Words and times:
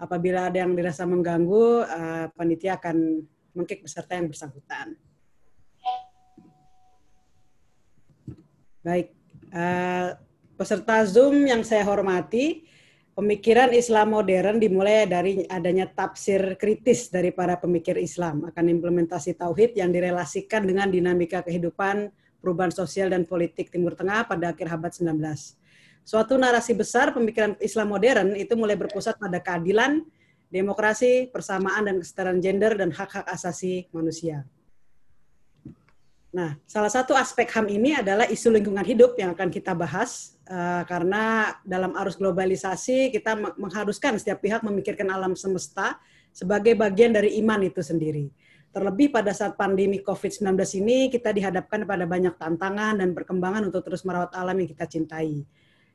Apabila 0.00 0.48
ada 0.48 0.64
yang 0.64 0.72
dirasa 0.72 1.04
mengganggu, 1.04 1.84
uh, 1.84 2.26
panitia 2.32 2.80
akan 2.80 3.20
mengklik 3.52 3.84
peserta 3.84 4.16
yang 4.16 4.32
bersangkutan. 4.32 4.96
Baik, 8.80 9.12
uh, 9.52 10.16
peserta 10.56 11.04
Zoom 11.04 11.44
yang 11.44 11.60
saya 11.60 11.84
hormati, 11.84 12.64
pemikiran 13.12 13.76
Islam 13.76 14.16
modern 14.16 14.56
dimulai 14.56 15.04
dari 15.04 15.44
adanya 15.44 15.84
tafsir 15.84 16.56
kritis 16.56 17.12
dari 17.12 17.28
para 17.28 17.60
pemikir 17.60 18.00
Islam 18.00 18.48
akan 18.48 18.64
implementasi 18.72 19.36
tauhid 19.36 19.76
yang 19.76 19.92
direlasikan 19.92 20.64
dengan 20.64 20.88
dinamika 20.88 21.44
kehidupan, 21.44 22.08
perubahan 22.40 22.72
sosial 22.72 23.12
dan 23.12 23.28
politik 23.28 23.68
Timur 23.68 23.92
Tengah 23.92 24.24
pada 24.24 24.56
akhir 24.56 24.64
abad 24.72 24.96
19. 24.96 25.59
Suatu 26.10 26.34
narasi 26.34 26.74
besar 26.74 27.14
pemikiran 27.14 27.54
Islam 27.62 27.94
modern 27.94 28.34
itu 28.34 28.58
mulai 28.58 28.74
berpusat 28.74 29.14
pada 29.14 29.38
keadilan, 29.38 30.02
demokrasi, 30.50 31.30
persamaan 31.30 31.86
dan 31.86 32.02
kesetaraan 32.02 32.42
gender 32.42 32.74
dan 32.74 32.90
hak-hak 32.90 33.30
asasi 33.30 33.86
manusia. 33.94 34.42
Nah, 36.34 36.58
salah 36.66 36.90
satu 36.90 37.14
aspek 37.14 37.46
HAM 37.46 37.70
ini 37.70 37.94
adalah 37.94 38.26
isu 38.26 38.50
lingkungan 38.50 38.82
hidup 38.82 39.14
yang 39.22 39.38
akan 39.38 39.54
kita 39.54 39.70
bahas 39.70 40.34
uh, 40.50 40.82
karena 40.82 41.54
dalam 41.62 41.94
arus 42.02 42.18
globalisasi 42.18 43.14
kita 43.14 43.38
mengharuskan 43.54 44.18
setiap 44.18 44.42
pihak 44.42 44.66
memikirkan 44.66 45.14
alam 45.14 45.38
semesta 45.38 45.94
sebagai 46.34 46.74
bagian 46.74 47.14
dari 47.14 47.38
iman 47.38 47.62
itu 47.62 47.86
sendiri. 47.86 48.34
Terlebih 48.74 49.14
pada 49.14 49.30
saat 49.30 49.54
pandemi 49.54 50.02
COVID-19 50.02 50.58
ini 50.82 51.06
kita 51.06 51.30
dihadapkan 51.30 51.86
pada 51.86 52.02
banyak 52.02 52.34
tantangan 52.34 52.98
dan 52.98 53.14
perkembangan 53.14 53.70
untuk 53.70 53.86
terus 53.86 54.02
merawat 54.02 54.34
alam 54.34 54.58
yang 54.58 54.70
kita 54.74 54.90
cintai. 54.90 55.46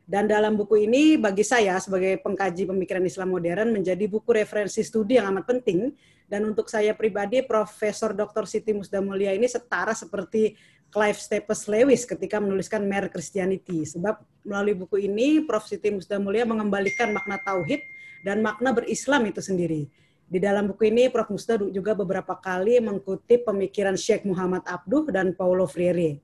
Dan 0.06 0.30
dalam 0.30 0.54
buku 0.54 0.86
ini 0.86 1.18
bagi 1.18 1.42
saya 1.42 1.82
sebagai 1.82 2.22
pengkaji 2.22 2.70
pemikiran 2.70 3.02
Islam 3.02 3.34
modern 3.34 3.74
menjadi 3.74 4.06
buku 4.06 4.38
referensi 4.38 4.86
studi 4.86 5.18
yang 5.18 5.34
amat 5.34 5.50
penting 5.50 5.98
dan 6.30 6.46
untuk 6.46 6.70
saya 6.70 6.94
pribadi 6.94 7.42
Profesor 7.42 8.14
Dr. 8.14 8.46
Siti 8.46 8.70
Musdamulia 8.70 9.34
ini 9.34 9.50
setara 9.50 9.98
seperti 9.98 10.54
Clive 10.94 11.18
Staples 11.18 11.66
Lewis 11.66 12.06
ketika 12.06 12.38
menuliskan 12.38 12.86
Mere 12.86 13.10
Christianity 13.10 13.82
sebab 13.82 14.22
melalui 14.46 14.78
buku 14.78 15.10
ini 15.10 15.42
Prof 15.42 15.66
Siti 15.66 15.90
Musdamulia 15.90 16.46
mengembalikan 16.46 17.10
makna 17.10 17.42
tauhid 17.42 17.82
dan 18.22 18.46
makna 18.46 18.78
berislam 18.78 19.26
itu 19.26 19.42
sendiri. 19.42 19.90
Di 20.26 20.38
dalam 20.38 20.70
buku 20.70 20.90
ini 20.94 21.10
Prof 21.10 21.34
Musda 21.34 21.58
juga 21.70 21.98
beberapa 21.98 22.38
kali 22.38 22.78
mengutip 22.78 23.42
pemikiran 23.42 23.98
Sheikh 23.98 24.22
Muhammad 24.26 24.62
Abduh 24.70 25.10
dan 25.10 25.34
Paulo 25.34 25.66
Freire 25.66 26.22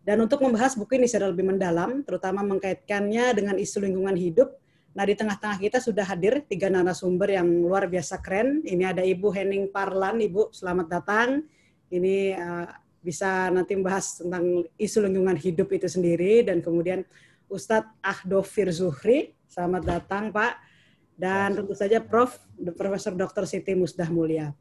dan 0.00 0.16
untuk 0.24 0.40
membahas 0.40 0.72
buku 0.80 0.96
ini 0.96 1.04
secara 1.04 1.28
lebih 1.28 1.44
mendalam, 1.44 2.00
terutama 2.00 2.40
mengkaitkannya 2.40 3.36
dengan 3.36 3.56
isu 3.60 3.84
lingkungan 3.84 4.16
hidup, 4.16 4.56
nah 4.96 5.04
di 5.04 5.12
tengah-tengah 5.12 5.60
kita 5.60 5.78
sudah 5.78 6.08
hadir 6.08 6.40
tiga 6.48 6.72
narasumber 6.72 7.36
yang 7.36 7.46
luar 7.46 7.84
biasa 7.84 8.16
keren. 8.24 8.64
Ini 8.64 8.96
ada 8.96 9.04
Ibu 9.04 9.28
Henning 9.28 9.68
Parlan, 9.68 10.24
Ibu 10.24 10.56
selamat 10.56 10.86
datang. 10.88 11.44
Ini 11.92 12.16
uh, 12.32 12.66
bisa 13.04 13.52
nanti 13.52 13.76
membahas 13.76 14.24
tentang 14.24 14.64
isu 14.80 15.04
lingkungan 15.04 15.36
hidup 15.36 15.68
itu 15.68 15.88
sendiri 15.88 16.48
dan 16.48 16.64
kemudian 16.64 17.04
Ustadz 17.52 17.92
Ahdofir 18.00 18.72
Zuhri, 18.72 19.36
selamat 19.52 19.82
datang 19.84 20.32
Pak. 20.32 20.72
Dan 21.20 21.52
tentu 21.52 21.76
saja 21.76 22.00
Prof. 22.00 22.40
Profesor 22.76 23.12
Dr. 23.12 23.44
Siti 23.44 23.76
Musdah 23.76 24.08
Mulia. 24.08 24.52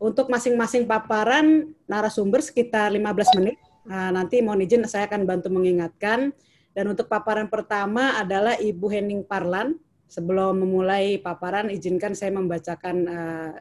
Untuk 0.00 0.32
masing-masing 0.32 0.88
paparan 0.88 1.76
narasumber 1.84 2.40
sekitar 2.40 2.88
15 2.92 3.36
menit 3.40 3.60
Nah, 3.90 4.14
nanti 4.14 4.38
mohon 4.38 4.62
izin 4.62 4.86
saya 4.86 5.10
akan 5.10 5.26
bantu 5.26 5.50
mengingatkan. 5.50 6.30
Dan 6.70 6.94
untuk 6.94 7.10
paparan 7.10 7.50
pertama 7.50 8.14
adalah 8.14 8.54
Ibu 8.54 8.86
Henning 8.86 9.26
Parlan. 9.26 9.74
Sebelum 10.06 10.62
memulai 10.62 11.18
paparan, 11.18 11.70
izinkan 11.70 12.14
saya 12.14 12.30
membacakan 12.34 12.96
uh, 13.10 13.54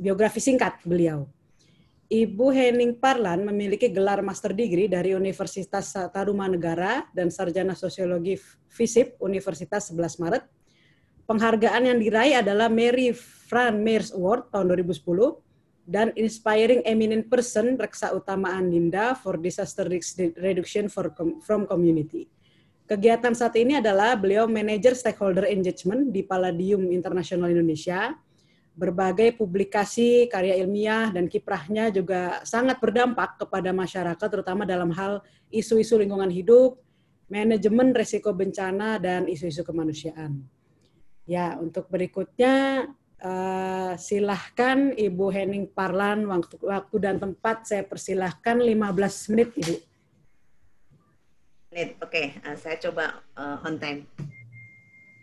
biografi 0.00 0.40
singkat 0.40 0.80
beliau. 0.88 1.28
Ibu 2.12 2.52
Henning 2.52 2.96
Parlan 2.96 3.44
memiliki 3.44 3.88
gelar 3.88 4.20
master 4.20 4.52
degree 4.52 4.88
dari 4.88 5.16
Universitas 5.16 5.96
Tarumanegara 6.12 7.08
dan 7.16 7.32
sarjana 7.32 7.72
sosiologi 7.72 8.36
FISIP 8.68 9.16
Universitas 9.20 9.88
11 9.92 10.20
Maret. 10.20 10.44
Penghargaan 11.24 11.88
yang 11.88 11.96
diraih 11.96 12.44
adalah 12.44 12.68
Mary 12.68 13.16
Fran 13.16 13.80
Mears 13.80 14.12
Award 14.12 14.52
tahun 14.52 14.76
2010 14.76 15.51
dan 15.92 16.08
Inspiring 16.16 16.80
Eminent 16.88 17.28
Person 17.28 17.76
Reksa 17.76 18.16
Utama 18.16 18.56
Aninda 18.56 19.12
for 19.12 19.36
Disaster 19.36 19.84
Reduction 20.40 20.88
for, 20.88 21.12
from 21.44 21.68
Community. 21.68 22.32
Kegiatan 22.88 23.36
saat 23.36 23.52
ini 23.60 23.76
adalah 23.76 24.16
beliau 24.16 24.48
manajer 24.48 24.96
stakeholder 24.96 25.44
engagement 25.52 26.08
di 26.08 26.24
Palladium 26.24 26.88
International 26.88 27.52
Indonesia. 27.52 28.16
Berbagai 28.72 29.36
publikasi, 29.36 30.32
karya 30.32 30.56
ilmiah, 30.64 31.12
dan 31.12 31.28
kiprahnya 31.28 31.92
juga 31.92 32.40
sangat 32.48 32.80
berdampak 32.80 33.36
kepada 33.44 33.68
masyarakat, 33.68 34.28
terutama 34.32 34.64
dalam 34.64 34.88
hal 34.96 35.20
isu-isu 35.52 36.00
lingkungan 36.00 36.32
hidup, 36.32 36.80
manajemen 37.28 37.92
resiko 37.92 38.32
bencana, 38.32 38.96
dan 38.96 39.28
isu-isu 39.28 39.60
kemanusiaan. 39.60 40.40
Ya, 41.28 41.60
untuk 41.60 41.92
berikutnya 41.92 42.88
Uh, 43.22 43.94
silahkan 44.02 44.90
Ibu 44.98 45.30
Henning 45.30 45.70
Parlan 45.70 46.26
waktu, 46.26 46.58
waktu 46.58 46.96
dan 46.98 47.22
tempat 47.22 47.70
saya 47.70 47.86
persilahkan 47.86 48.58
15 48.58 49.30
menit 49.30 49.54
Ibu. 49.62 49.74
Menit, 51.70 52.02
oke, 52.02 52.10
okay. 52.10 52.34
uh, 52.42 52.58
saya 52.58 52.82
coba 52.82 53.22
uh, 53.38 53.62
on 53.62 53.78
time. 53.78 54.10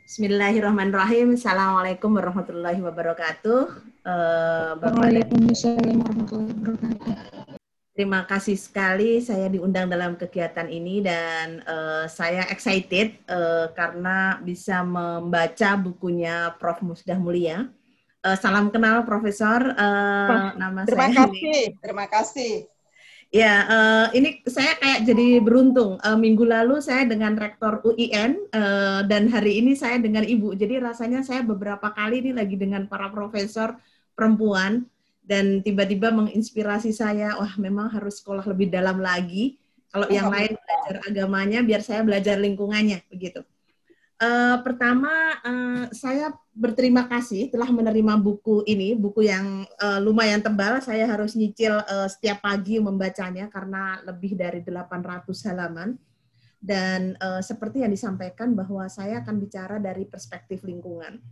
Bismillahirrahmanirrahim. 0.07 1.35
Assalamualaikum 1.35 2.15
warahmatullahi 2.15 2.79
wabarakatuh. 2.79 3.83
Uh, 4.07 4.79
Waalaikumsalam 4.79 5.99
warahmatullahi 5.99 6.55
wabarakatuh. 6.55 7.59
Terima 7.99 8.23
kasih 8.23 8.55
sekali 8.55 9.19
saya 9.19 9.51
diundang 9.51 9.91
dalam 9.91 10.15
kegiatan 10.15 10.71
ini 10.71 11.03
dan 11.03 11.59
uh, 11.67 12.07
saya 12.07 12.47
excited 12.47 13.19
uh, 13.27 13.75
karena 13.75 14.39
bisa 14.39 14.87
membaca 14.87 15.75
bukunya 15.75 16.55
Prof. 16.55 16.79
Musdah 16.79 17.19
Mulia 17.19 17.67
Uh, 18.19 18.35
salam 18.35 18.67
kenal 18.67 19.07
Profesor. 19.07 19.63
Uh, 19.79 20.51
nama 20.59 20.83
terima 20.83 21.07
saya. 21.07 21.23
kasih, 21.23 21.39
ini. 21.39 21.79
terima 21.79 22.05
kasih. 22.11 22.53
Ya, 23.31 23.63
uh, 23.69 24.07
ini 24.11 24.43
saya 24.43 24.75
kayak 24.75 25.07
jadi 25.07 25.39
beruntung. 25.39 25.95
Uh, 26.03 26.19
minggu 26.19 26.43
lalu 26.43 26.83
saya 26.83 27.07
dengan 27.07 27.39
Rektor 27.39 27.79
UIN 27.87 28.43
uh, 28.51 29.07
dan 29.07 29.31
hari 29.31 29.63
ini 29.63 29.71
saya 29.71 30.03
dengan 30.03 30.27
Ibu. 30.27 30.51
Jadi 30.59 30.83
rasanya 30.83 31.23
saya 31.23 31.47
beberapa 31.47 31.95
kali 31.95 32.19
ini 32.25 32.31
lagi 32.35 32.59
dengan 32.59 32.91
para 32.91 33.07
profesor 33.07 33.79
perempuan 34.19 34.83
dan 35.23 35.63
tiba-tiba 35.63 36.11
menginspirasi 36.11 36.91
saya. 36.91 37.39
Wah, 37.39 37.55
memang 37.55 37.87
harus 37.87 38.19
sekolah 38.19 38.43
lebih 38.51 38.67
dalam 38.67 38.99
lagi. 38.99 39.55
Kalau 39.95 40.11
yang 40.11 40.27
lain 40.27 40.59
belajar 40.59 40.95
agamanya, 41.07 41.59
biar 41.63 41.81
saya 41.85 42.03
belajar 42.03 42.35
lingkungannya, 42.35 42.99
begitu. 43.07 43.47
Uh, 44.19 44.59
pertama, 44.67 45.39
uh, 45.47 45.87
saya 45.95 46.35
berterima 46.51 47.07
kasih 47.07 47.47
telah 47.47 47.71
menerima 47.71 48.19
buku 48.19 48.67
ini, 48.67 48.91
buku 48.91 49.23
yang 49.31 49.63
uh, 49.79 49.95
lumayan 50.03 50.43
tebal. 50.43 50.83
Saya 50.83 51.07
harus 51.07 51.39
nyicil 51.39 51.71
uh, 51.71 52.03
setiap 52.11 52.43
pagi 52.43 52.83
membacanya 52.83 53.47
karena 53.47 54.03
lebih 54.03 54.35
dari 54.35 54.59
800 54.59 55.23
halaman. 55.47 55.95
Dan 56.59 57.15
uh, 57.23 57.39
seperti 57.39 57.87
yang 57.87 57.95
disampaikan 57.95 58.51
bahwa 58.51 58.83
saya 58.91 59.23
akan 59.23 59.39
bicara 59.39 59.79
dari 59.79 60.03
perspektif 60.03 60.67
lingkungan. 60.67 61.23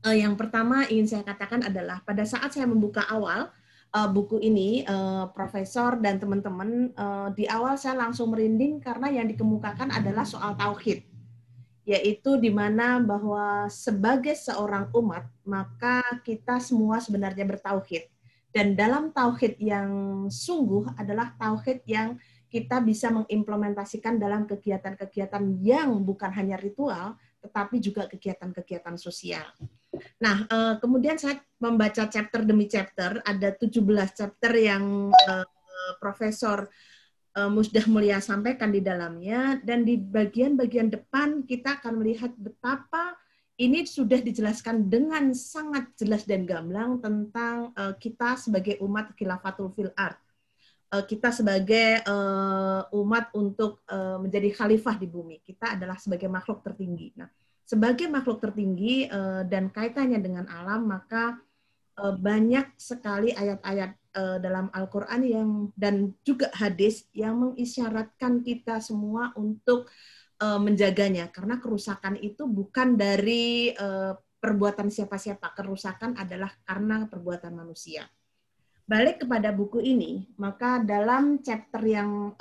Uh, 0.00 0.16
yang 0.16 0.40
pertama 0.40 0.88
ingin 0.88 1.04
saya 1.04 1.24
katakan 1.28 1.68
adalah 1.68 2.00
pada 2.00 2.24
saat 2.24 2.48
saya 2.56 2.64
membuka 2.64 3.04
awal 3.12 3.52
uh, 3.92 4.08
buku 4.08 4.40
ini, 4.40 4.88
uh, 4.88 5.28
Profesor 5.36 6.00
dan 6.00 6.16
teman-teman, 6.16 6.96
uh, 6.96 7.28
di 7.36 7.44
awal 7.44 7.76
saya 7.76 8.08
langsung 8.08 8.32
merinding 8.32 8.80
karena 8.80 9.12
yang 9.12 9.28
dikemukakan 9.28 9.92
adalah 9.92 10.24
soal 10.24 10.56
tauhid 10.56 11.09
yaitu 11.90 12.38
di 12.38 12.54
mana 12.54 13.02
bahwa 13.02 13.66
sebagai 13.66 14.38
seorang 14.38 14.94
umat 14.94 15.26
maka 15.42 16.06
kita 16.22 16.62
semua 16.62 17.02
sebenarnya 17.02 17.42
bertauhid 17.42 18.06
dan 18.54 18.78
dalam 18.78 19.10
tauhid 19.10 19.58
yang 19.58 19.90
sungguh 20.30 20.94
adalah 20.94 21.34
tauhid 21.34 21.82
yang 21.90 22.14
kita 22.50 22.82
bisa 22.82 23.10
mengimplementasikan 23.10 24.18
dalam 24.18 24.46
kegiatan-kegiatan 24.46 25.58
yang 25.62 26.02
bukan 26.02 26.30
hanya 26.34 26.58
ritual 26.58 27.14
tetapi 27.40 27.80
juga 27.80 28.04
kegiatan-kegiatan 28.04 29.00
sosial. 29.00 29.46
Nah, 30.20 30.44
eh, 30.44 30.74
kemudian 30.78 31.16
saya 31.16 31.40
membaca 31.56 32.04
chapter 32.10 32.44
demi 32.44 32.68
chapter, 32.68 33.22
ada 33.24 33.48
17 33.54 34.12
chapter 34.12 34.52
yang 34.54 35.08
eh, 35.10 35.46
Profesor 35.98 36.68
Musdah 37.30 37.86
Mulia 37.86 38.18
sampaikan 38.18 38.74
di 38.74 38.82
dalamnya 38.82 39.62
dan 39.62 39.86
di 39.86 39.94
bagian-bagian 39.94 40.90
depan 40.90 41.46
kita 41.46 41.78
akan 41.78 42.02
melihat 42.02 42.34
betapa 42.34 43.14
ini 43.60 43.84
sudah 43.84 44.24
dijelaskan 44.24 44.88
dengan 44.88 45.36
sangat 45.36 45.92
jelas 46.00 46.24
dan 46.24 46.48
gamblang 46.48 46.96
tentang 47.04 47.76
uh, 47.76 47.92
kita 48.00 48.40
sebagai 48.40 48.80
umat 48.80 49.12
khilafatul 49.12 49.68
fil 49.76 49.92
art. 49.92 50.16
Uh, 50.90 51.04
kita 51.04 51.28
sebagai 51.28 52.02
uh, 52.08 52.88
umat 52.96 53.28
untuk 53.36 53.84
uh, 53.92 54.16
menjadi 54.16 54.48
khalifah 54.56 54.96
di 54.96 55.06
bumi. 55.06 55.44
Kita 55.44 55.76
adalah 55.76 56.00
sebagai 56.00 56.26
makhluk 56.26 56.64
tertinggi. 56.64 57.12
Nah, 57.20 57.28
sebagai 57.68 58.08
makhluk 58.08 58.40
tertinggi 58.40 59.06
uh, 59.12 59.44
dan 59.44 59.68
kaitannya 59.68 60.18
dengan 60.18 60.48
alam, 60.48 60.88
maka 60.88 61.36
banyak 62.16 62.72
sekali 62.80 63.36
ayat-ayat 63.36 63.92
uh, 64.16 64.38
dalam 64.40 64.72
Al-Quran 64.72 65.20
yang 65.26 65.50
dan 65.76 66.16
juga 66.24 66.48
hadis 66.56 67.04
yang 67.12 67.36
mengisyaratkan 67.36 68.40
kita 68.40 68.80
semua 68.80 69.34
untuk 69.36 69.90
uh, 70.40 70.56
menjaganya, 70.56 71.28
karena 71.28 71.60
kerusakan 71.60 72.16
itu 72.16 72.48
bukan 72.48 72.96
dari 72.96 73.76
perbuatan 74.40 74.88
siapa-siapa, 74.88 75.52
kerusakan 75.52 76.16
adalah 76.16 76.48
karena 76.64 77.04
perbuatan 77.04 77.52
manusia. 77.52 78.08
Balik 78.88 79.22
kepada 79.22 79.52
buku 79.52 79.84
ini, 79.84 80.26
maka 80.40 80.82
dalam 80.82 81.38
chapter 81.44 81.84
yang 81.84 82.34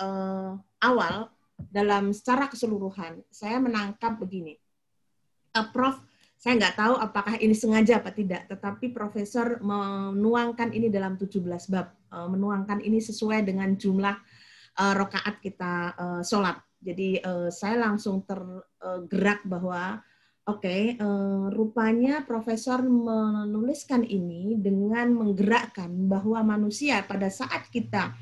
awal, 0.82 1.30
dalam 1.60 2.16
secara 2.16 2.48
keseluruhan, 2.48 3.22
saya 3.30 3.60
menangkap 3.60 4.16
begini. 4.18 4.56
Prof, 5.76 6.00
saya 6.40 6.56
nggak 6.56 6.76
tahu 6.80 6.96
apakah 6.96 7.36
ini 7.36 7.52
sengaja 7.52 8.00
apa 8.00 8.16
tidak, 8.16 8.48
tetapi 8.48 8.96
Profesor 8.96 9.60
menuangkan 9.60 10.72
ini 10.72 10.88
dalam 10.88 11.20
17 11.20 11.44
bab, 11.68 11.92
uh, 12.16 12.32
menuangkan 12.32 12.80
ini 12.80 13.04
sesuai 13.04 13.44
dengan 13.44 13.76
jumlah 13.76 14.16
uh, 14.80 14.94
rokaat 14.96 15.44
kita 15.44 16.00
uh, 16.00 16.22
sholat. 16.24 16.56
Jadi 16.80 17.20
saya 17.52 17.76
langsung 17.76 18.24
tergerak 18.24 19.44
bahwa 19.44 20.00
Oke, 20.48 20.66
okay, 20.66 20.84
eh, 20.98 21.46
rupanya 21.54 22.26
Profesor 22.26 22.82
menuliskan 22.82 24.02
ini 24.02 24.58
dengan 24.58 25.14
menggerakkan 25.14 26.10
bahwa 26.10 26.42
manusia 26.42 27.06
pada 27.06 27.30
saat 27.30 27.70
kita 27.70 28.18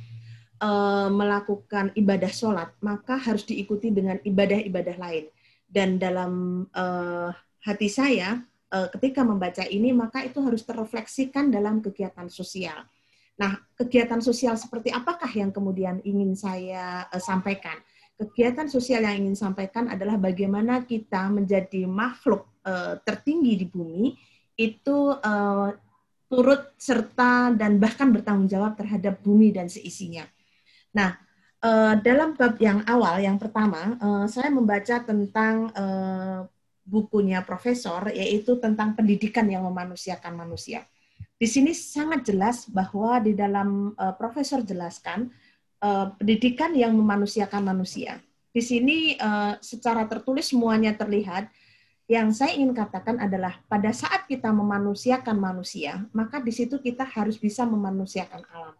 melakukan 1.14 1.94
ibadah 1.94 2.34
sholat, 2.34 2.74
maka 2.82 3.16
harus 3.16 3.46
diikuti 3.46 3.94
dengan 3.94 4.18
ibadah-ibadah 4.26 4.98
lain. 4.98 5.30
Dan 5.70 6.02
dalam 6.02 6.66
uh, 6.74 7.30
hati 7.68 7.92
saya, 7.92 8.40
uh, 8.72 8.88
ketika 8.96 9.28
membaca 9.28 9.68
ini, 9.68 9.92
maka 9.92 10.24
itu 10.24 10.40
harus 10.40 10.64
terrefleksikan 10.64 11.52
dalam 11.52 11.84
kegiatan 11.84 12.32
sosial. 12.32 12.88
Nah, 13.38 13.60
kegiatan 13.76 14.24
sosial 14.24 14.56
seperti 14.56 14.90
apakah 14.90 15.30
yang 15.30 15.52
kemudian 15.52 16.00
ingin 16.08 16.32
saya 16.34 17.06
uh, 17.12 17.20
sampaikan? 17.20 17.76
kegiatan 18.18 18.66
sosial 18.66 19.06
yang 19.06 19.30
ingin 19.30 19.38
sampaikan 19.38 19.94
adalah 19.94 20.18
bagaimana 20.18 20.82
kita 20.90 21.30
menjadi 21.30 21.86
makhluk 21.86 22.50
uh, 22.66 22.98
tertinggi 23.06 23.62
di 23.62 23.66
bumi 23.70 24.18
itu 24.58 25.14
turut 26.26 26.74
serta 26.82 27.54
dan 27.54 27.78
bahkan 27.78 28.10
bertanggung 28.10 28.50
jawab 28.50 28.74
terhadap 28.74 29.22
bumi 29.22 29.54
dan 29.54 29.70
seisinya. 29.70 30.26
Nah, 30.98 31.14
dalam 32.02 32.34
bab 32.34 32.58
yang 32.58 32.82
awal, 32.90 33.22
yang 33.22 33.38
pertama, 33.38 33.94
saya 34.26 34.50
membaca 34.50 34.98
tentang 35.06 35.70
bukunya 36.88 37.44
profesor, 37.44 38.08
yaitu 38.16 38.56
tentang 38.64 38.96
pendidikan 38.96 39.44
yang 39.52 39.68
memanusiakan 39.68 40.40
manusia. 40.40 40.88
Di 41.38 41.46
sini 41.46 41.76
sangat 41.76 42.26
jelas 42.26 42.66
bahwa 42.66 43.20
di 43.22 43.36
dalam 43.36 43.94
uh, 43.94 44.16
profesor 44.16 44.64
jelaskan 44.64 45.30
uh, 45.84 46.16
pendidikan 46.18 46.74
yang 46.74 46.96
memanusiakan 46.96 47.62
manusia. 47.62 48.24
Di 48.50 48.64
sini 48.64 49.14
uh, 49.20 49.60
secara 49.62 50.08
tertulis 50.08 50.50
semuanya 50.50 50.96
terlihat. 50.96 51.52
Yang 52.08 52.40
saya 52.40 52.56
ingin 52.56 52.72
katakan 52.72 53.20
adalah 53.20 53.60
pada 53.68 53.92
saat 53.92 54.32
kita 54.32 54.48
memanusiakan 54.48 55.36
manusia, 55.36 56.08
maka 56.16 56.40
di 56.40 56.56
situ 56.56 56.80
kita 56.80 57.04
harus 57.04 57.36
bisa 57.36 57.68
memanusiakan 57.68 58.48
alam. 58.48 58.76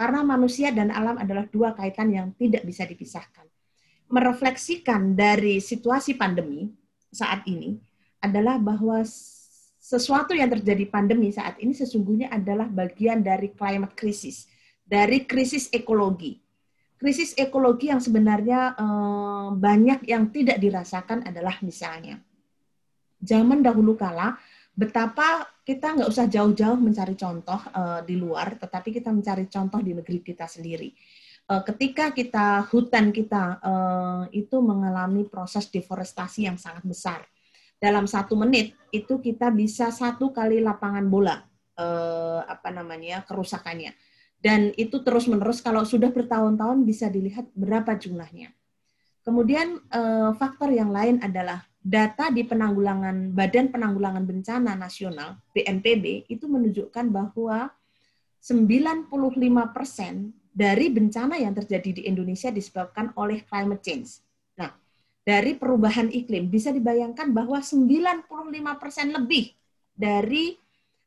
Karena 0.00 0.24
manusia 0.24 0.72
dan 0.72 0.88
alam 0.88 1.20
adalah 1.20 1.44
dua 1.44 1.76
kaitan 1.76 2.08
yang 2.08 2.32
tidak 2.40 2.64
bisa 2.64 2.88
dipisahkan. 2.88 3.44
Merefleksikan 4.08 5.12
dari 5.12 5.60
situasi 5.60 6.16
pandemi 6.16 6.72
saat 7.10 7.44
ini 7.46 7.78
adalah 8.22 8.56
bahwa 8.56 9.02
sesuatu 9.80 10.32
yang 10.32 10.50
terjadi 10.50 10.86
pandemi 10.86 11.34
saat 11.34 11.58
ini 11.58 11.74
sesungguhnya 11.74 12.30
adalah 12.30 12.70
bagian 12.70 13.20
dari 13.20 13.50
climate 13.52 13.94
crisis, 13.98 14.46
dari 14.86 15.26
krisis 15.26 15.68
ekologi 15.74 16.38
krisis 17.00 17.32
ekologi 17.40 17.88
yang 17.88 17.98
sebenarnya 17.98 18.76
eh, 18.76 19.48
banyak 19.56 20.04
yang 20.04 20.28
tidak 20.28 20.60
dirasakan 20.60 21.24
adalah 21.24 21.56
misalnya 21.64 22.20
zaman 23.24 23.64
dahulu 23.64 23.96
kala 23.96 24.36
betapa 24.76 25.48
kita 25.64 25.96
nggak 25.96 26.08
usah 26.12 26.28
jauh-jauh 26.28 26.76
mencari 26.76 27.16
contoh 27.16 27.60
eh, 27.72 28.00
di 28.04 28.20
luar, 28.20 28.60
tetapi 28.60 28.92
kita 28.92 29.08
mencari 29.08 29.48
contoh 29.48 29.80
di 29.80 29.96
negeri 29.96 30.18
kita 30.20 30.44
sendiri. 30.44 30.92
Eh, 31.50 31.62
ketika 31.66 32.14
kita 32.14 32.62
hutan 32.70 33.10
kita 33.10 33.58
itu 34.30 34.56
mengalami 34.62 35.26
proses 35.26 35.66
deforestasi 35.66 36.46
yang 36.46 36.54
sangat 36.54 36.86
besar, 36.86 37.26
dalam 37.82 38.06
satu 38.06 38.38
menit 38.38 38.78
itu 38.94 39.18
kita 39.18 39.50
bisa 39.50 39.90
satu 39.90 40.30
kali 40.30 40.62
lapangan 40.62 41.10
bola 41.10 41.42
apa 42.44 42.68
namanya 42.68 43.24
kerusakannya 43.24 43.96
dan 44.40 44.72
itu 44.80 45.04
terus-menerus 45.04 45.60
kalau 45.60 45.84
sudah 45.84 46.08
bertahun-tahun 46.08 46.88
bisa 46.88 47.12
dilihat 47.12 47.52
berapa 47.52 47.92
jumlahnya. 48.00 48.56
Kemudian 49.20 49.76
eh, 49.92 50.30
faktor 50.40 50.72
yang 50.72 50.88
lain 50.88 51.20
adalah 51.20 51.60
data 51.80 52.32
di 52.32 52.44
penanggulangan 52.44 53.36
Badan 53.36 53.68
Penanggulangan 53.68 54.24
Bencana 54.24 54.72
Nasional 54.76 55.36
BNPB 55.52 56.28
itu 56.32 56.48
menunjukkan 56.48 57.12
bahwa 57.12 57.68
95% 58.40 59.12
dari 60.60 60.92
bencana 60.92 61.40
yang 61.40 61.56
terjadi 61.56 61.90
di 61.96 62.02
Indonesia 62.04 62.52
disebabkan 62.52 63.16
oleh 63.16 63.40
climate 63.48 63.80
change. 63.80 64.20
Nah, 64.60 64.68
dari 65.24 65.56
perubahan 65.56 66.12
iklim 66.12 66.52
bisa 66.52 66.68
dibayangkan 66.68 67.32
bahwa 67.32 67.64
95% 67.64 68.28
lebih 69.16 69.56
dari 69.96 70.60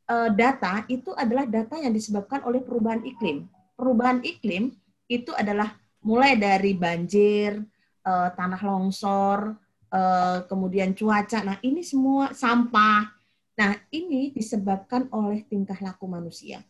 uh, 0.09 0.33
data 0.33 0.89
itu 0.89 1.13
adalah 1.13 1.45
data 1.45 1.77
yang 1.77 1.93
disebabkan 1.93 2.41
oleh 2.49 2.65
perubahan 2.65 3.05
iklim. 3.05 3.45
Perubahan 3.77 4.25
iklim 4.25 4.73
itu 5.05 5.29
adalah 5.37 5.77
mulai 6.01 6.33
dari 6.33 6.73
banjir, 6.73 7.61
uh, 8.09 8.33
tanah 8.33 8.61
longsor, 8.65 9.53
uh, 9.93 10.49
kemudian 10.49 10.97
cuaca. 10.97 11.45
Nah, 11.45 11.61
ini 11.61 11.85
semua 11.85 12.33
sampah. 12.33 13.05
Nah, 13.53 13.77
ini 13.93 14.33
disebabkan 14.33 15.13
oleh 15.13 15.45
tingkah 15.45 15.77
laku 15.77 16.09
manusia. 16.09 16.65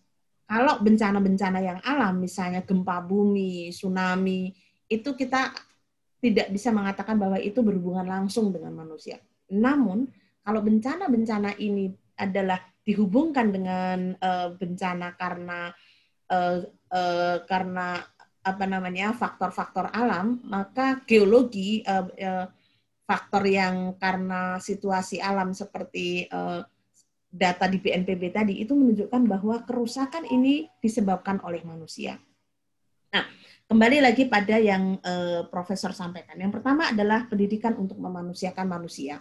Kalau 0.54 0.78
bencana-bencana 0.86 1.60
yang 1.66 1.80
alam, 1.82 2.22
misalnya 2.22 2.62
gempa 2.62 3.02
bumi, 3.02 3.74
tsunami, 3.74 4.54
itu 4.86 5.18
kita 5.18 5.50
tidak 6.22 6.54
bisa 6.54 6.70
mengatakan 6.70 7.18
bahwa 7.18 7.42
itu 7.42 7.58
berhubungan 7.66 8.06
langsung 8.06 8.54
dengan 8.54 8.86
manusia. 8.86 9.18
Namun, 9.50 10.06
kalau 10.46 10.62
bencana-bencana 10.62 11.58
ini 11.58 11.90
adalah 12.22 12.62
dihubungkan 12.86 13.50
dengan 13.50 14.14
uh, 14.22 14.54
bencana 14.54 15.18
karena 15.18 15.74
uh, 16.30 16.62
uh, 16.94 17.38
karena 17.50 18.06
apa 18.44 18.66
namanya 18.68 19.16
faktor-faktor 19.16 19.88
alam 19.96 20.44
maka 20.44 21.00
geologi 21.08 21.80
uh, 21.88 22.04
uh, 22.12 22.46
faktor 23.08 23.48
yang 23.48 23.96
karena 23.96 24.60
situasi 24.60 25.24
alam 25.24 25.56
seperti 25.56 26.28
uh, 26.28 26.60
data 27.34 27.66
di 27.66 27.82
BNPB 27.82 28.30
tadi 28.30 28.54
itu 28.62 28.78
menunjukkan 28.78 29.26
bahwa 29.26 29.66
kerusakan 29.66 30.30
ini 30.30 30.70
disebabkan 30.78 31.42
oleh 31.42 31.66
manusia. 31.66 32.22
Nah, 33.10 33.26
kembali 33.66 34.06
lagi 34.06 34.30
pada 34.30 34.62
yang 34.62 35.02
uh, 35.02 35.50
Profesor 35.50 35.98
sampaikan. 35.98 36.38
Yang 36.38 36.62
pertama 36.62 36.94
adalah 36.94 37.26
pendidikan 37.26 37.74
untuk 37.74 37.98
memanusiakan 37.98 38.70
manusia. 38.70 39.18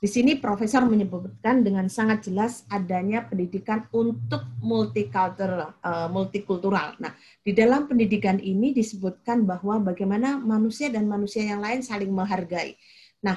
Di 0.00 0.08
sini 0.08 0.40
Profesor 0.40 0.88
menyebutkan 0.88 1.60
dengan 1.60 1.84
sangat 1.92 2.24
jelas 2.24 2.64
adanya 2.72 3.28
pendidikan 3.28 3.84
untuk 3.92 4.48
multicultural, 4.64 5.76
uh, 5.84 6.08
multikultural. 6.08 6.96
Nah, 6.96 7.12
di 7.44 7.52
dalam 7.52 7.84
pendidikan 7.84 8.40
ini 8.40 8.72
disebutkan 8.72 9.44
bahwa 9.44 9.76
bagaimana 9.92 10.40
manusia 10.40 10.88
dan 10.88 11.04
manusia 11.04 11.44
yang 11.44 11.60
lain 11.60 11.84
saling 11.84 12.08
menghargai. 12.08 12.80
Nah, 13.20 13.36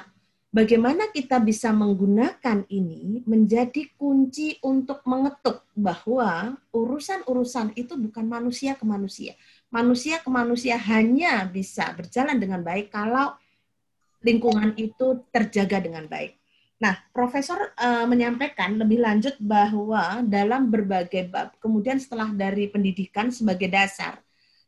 bagaimana 0.54 1.10
kita 1.10 1.42
bisa 1.42 1.74
menggunakan 1.74 2.62
ini 2.70 3.26
menjadi 3.26 3.90
kunci 3.98 4.62
untuk 4.62 5.02
mengetuk 5.02 5.66
bahwa 5.74 6.54
urusan-urusan 6.70 7.74
itu 7.74 7.98
bukan 7.98 8.22
manusia 8.22 8.78
ke 8.78 8.86
manusia. 8.86 9.34
Manusia 9.74 10.22
ke 10.22 10.30
manusia 10.30 10.78
hanya 10.78 11.42
bisa 11.50 11.90
berjalan 11.98 12.38
dengan 12.38 12.62
baik 12.62 12.94
kalau 12.94 13.34
lingkungan 14.22 14.78
itu 14.78 15.26
terjaga 15.34 15.82
dengan 15.82 16.06
baik. 16.06 16.38
Nah, 16.80 16.96
Profesor 17.14 17.70
uh, 17.78 18.06
menyampaikan 18.08 18.78
lebih 18.78 18.98
lanjut 18.98 19.38
bahwa 19.38 20.24
dalam 20.26 20.70
berbagai 20.70 21.30
bab, 21.30 21.54
kemudian 21.62 22.02
setelah 22.02 22.32
dari 22.34 22.66
pendidikan 22.66 23.30
sebagai 23.30 23.70
dasar, 23.70 24.23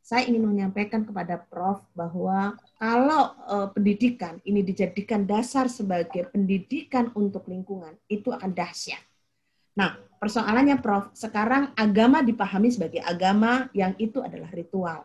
saya 0.07 0.23
ingin 0.31 0.47
menyampaikan 0.47 1.03
kepada 1.03 1.35
Prof 1.35 1.83
bahwa 1.91 2.55
kalau 2.79 3.35
uh, 3.51 3.75
pendidikan 3.75 4.39
ini 4.47 4.63
dijadikan 4.63 5.27
dasar 5.27 5.67
sebagai 5.67 6.31
pendidikan 6.31 7.11
untuk 7.19 7.51
lingkungan, 7.51 7.99
itu 8.07 8.31
akan 8.31 8.55
dahsyat. 8.55 9.03
Nah, 9.75 9.99
persoalannya 10.23 10.79
Prof, 10.79 11.11
sekarang 11.11 11.75
agama 11.75 12.23
dipahami 12.23 12.71
sebagai 12.71 13.03
agama 13.03 13.67
yang 13.75 13.99
itu 13.99 14.23
adalah 14.23 14.47
ritual. 14.55 15.03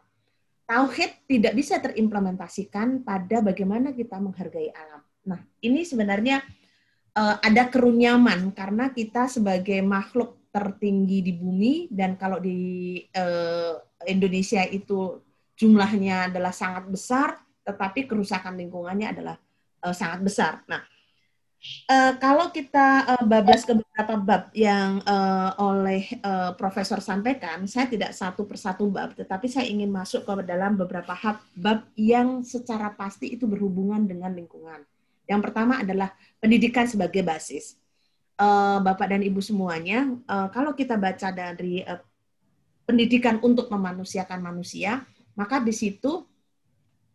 Tauhid 0.69 1.25
tidak 1.25 1.57
bisa 1.57 1.81
terimplementasikan 1.81 3.01
pada 3.01 3.41
bagaimana 3.41 3.97
kita 3.97 4.21
menghargai 4.21 4.69
alam. 4.69 5.01
Nah, 5.25 5.41
ini 5.65 5.81
sebenarnya 5.81 6.45
uh, 7.17 7.41
ada 7.41 7.73
kerunyaman 7.73 8.53
karena 8.53 8.93
kita 8.93 9.25
sebagai 9.25 9.81
makhluk 9.81 10.37
tertinggi 10.53 11.25
di 11.25 11.33
bumi 11.33 11.89
dan 11.89 12.13
kalau 12.21 12.37
di 12.37 13.01
uh, 13.17 13.81
Indonesia 14.07 14.63
itu 14.65 15.21
jumlahnya 15.57 16.33
adalah 16.33 16.49
sangat 16.49 16.89
besar, 16.89 17.37
tetapi 17.61 18.09
kerusakan 18.09 18.57
lingkungannya 18.57 19.13
adalah 19.13 19.37
uh, 19.85 19.93
sangat 19.93 20.19
besar. 20.25 20.53
Nah, 20.65 20.81
uh, 21.85 22.17
kalau 22.17 22.49
kita 22.49 23.05
uh, 23.13 23.25
bablas 23.25 23.61
ke 23.61 23.77
beberapa 23.77 24.17
bab 24.17 24.43
yang 24.57 25.05
uh, 25.05 25.53
oleh 25.61 26.17
uh, 26.25 26.57
Profesor 26.57 26.97
sampaikan, 26.97 27.69
saya 27.69 27.85
tidak 27.85 28.17
satu 28.17 28.49
persatu 28.49 28.89
bab, 28.89 29.13
tetapi 29.13 29.45
saya 29.45 29.69
ingin 29.69 29.93
masuk 29.93 30.25
ke 30.25 30.33
dalam 30.49 30.73
beberapa 30.73 31.13
hal 31.13 31.37
bab 31.53 31.85
yang 31.93 32.41
secara 32.41 32.89
pasti 32.97 33.37
itu 33.37 33.45
berhubungan 33.45 34.01
dengan 34.09 34.33
lingkungan. 34.33 34.81
Yang 35.29 35.41
pertama 35.45 35.79
adalah 35.79 36.09
pendidikan 36.41 36.89
sebagai 36.89 37.21
basis. 37.21 37.77
Uh, 38.41 38.81
Bapak 38.81 39.13
dan 39.13 39.21
Ibu 39.21 39.37
semuanya, 39.37 40.09
uh, 40.25 40.49
kalau 40.49 40.73
kita 40.73 40.97
baca 40.97 41.29
dari 41.29 41.85
uh, 41.85 42.01
pendidikan 42.91 43.39
untuk 43.39 43.71
memanusiakan 43.71 44.43
manusia, 44.43 45.07
maka 45.39 45.63
di 45.63 45.71
situ 45.71 46.27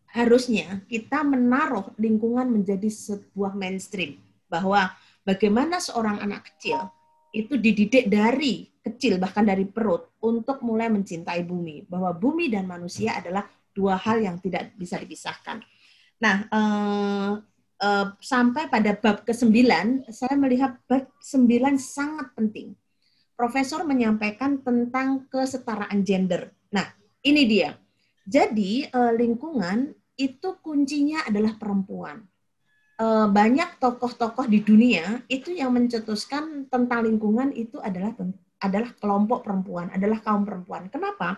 harusnya 0.09 0.81
kita 0.89 1.21
menaruh 1.21 1.93
lingkungan 2.01 2.49
menjadi 2.49 2.89
sebuah 2.89 3.53
mainstream 3.53 4.17
bahwa 4.49 4.89
bagaimana 5.21 5.77
seorang 5.77 6.17
anak 6.25 6.49
kecil 6.49 6.89
itu 7.29 7.59
dididik 7.61 8.09
dari 8.09 8.65
kecil 8.81 9.21
bahkan 9.21 9.45
dari 9.45 9.69
perut 9.69 10.17
untuk 10.25 10.63
mulai 10.65 10.89
mencintai 10.89 11.43
bumi 11.45 11.85
bahwa 11.85 12.15
bumi 12.15 12.49
dan 12.49 12.65
manusia 12.65 13.19
adalah 13.19 13.45
dua 13.75 13.99
hal 13.99 14.17
yang 14.23 14.41
tidak 14.41 14.73
bisa 14.73 14.97
dipisahkan. 14.97 15.61
Nah, 16.17 16.35
eh, 16.49 17.31
eh, 17.85 18.07
sampai 18.17 18.71
pada 18.73 18.97
bab 18.97 19.21
ke-9 19.21 19.53
saya 20.09 20.33
melihat 20.33 20.81
bab 20.89 21.05
9 21.21 21.77
sangat 21.77 22.33
penting. 22.33 22.73
Profesor 23.37 23.85
menyampaikan 23.85 24.65
tentang 24.65 25.29
kesetaraan 25.29 26.01
gender. 26.01 26.49
Nah, 26.73 26.89
ini 27.21 27.45
dia. 27.45 27.77
Jadi 28.25 28.89
eh, 28.89 29.13
lingkungan 29.13 29.93
itu 30.17 30.57
kuncinya 30.65 31.21
adalah 31.29 31.53
perempuan. 31.53 32.25
Eh, 32.97 33.27
banyak 33.29 33.77
tokoh-tokoh 33.77 34.49
di 34.49 34.65
dunia 34.65 35.21
itu 35.29 35.53
yang 35.53 35.77
mencetuskan 35.77 36.65
tentang 36.65 37.05
lingkungan 37.05 37.53
itu 37.53 37.77
adalah 37.77 38.17
adalah 38.57 38.89
kelompok 38.97 39.45
perempuan, 39.45 39.93
adalah 39.93 40.17
kaum 40.17 40.41
perempuan. 40.41 40.89
Kenapa? 40.89 41.37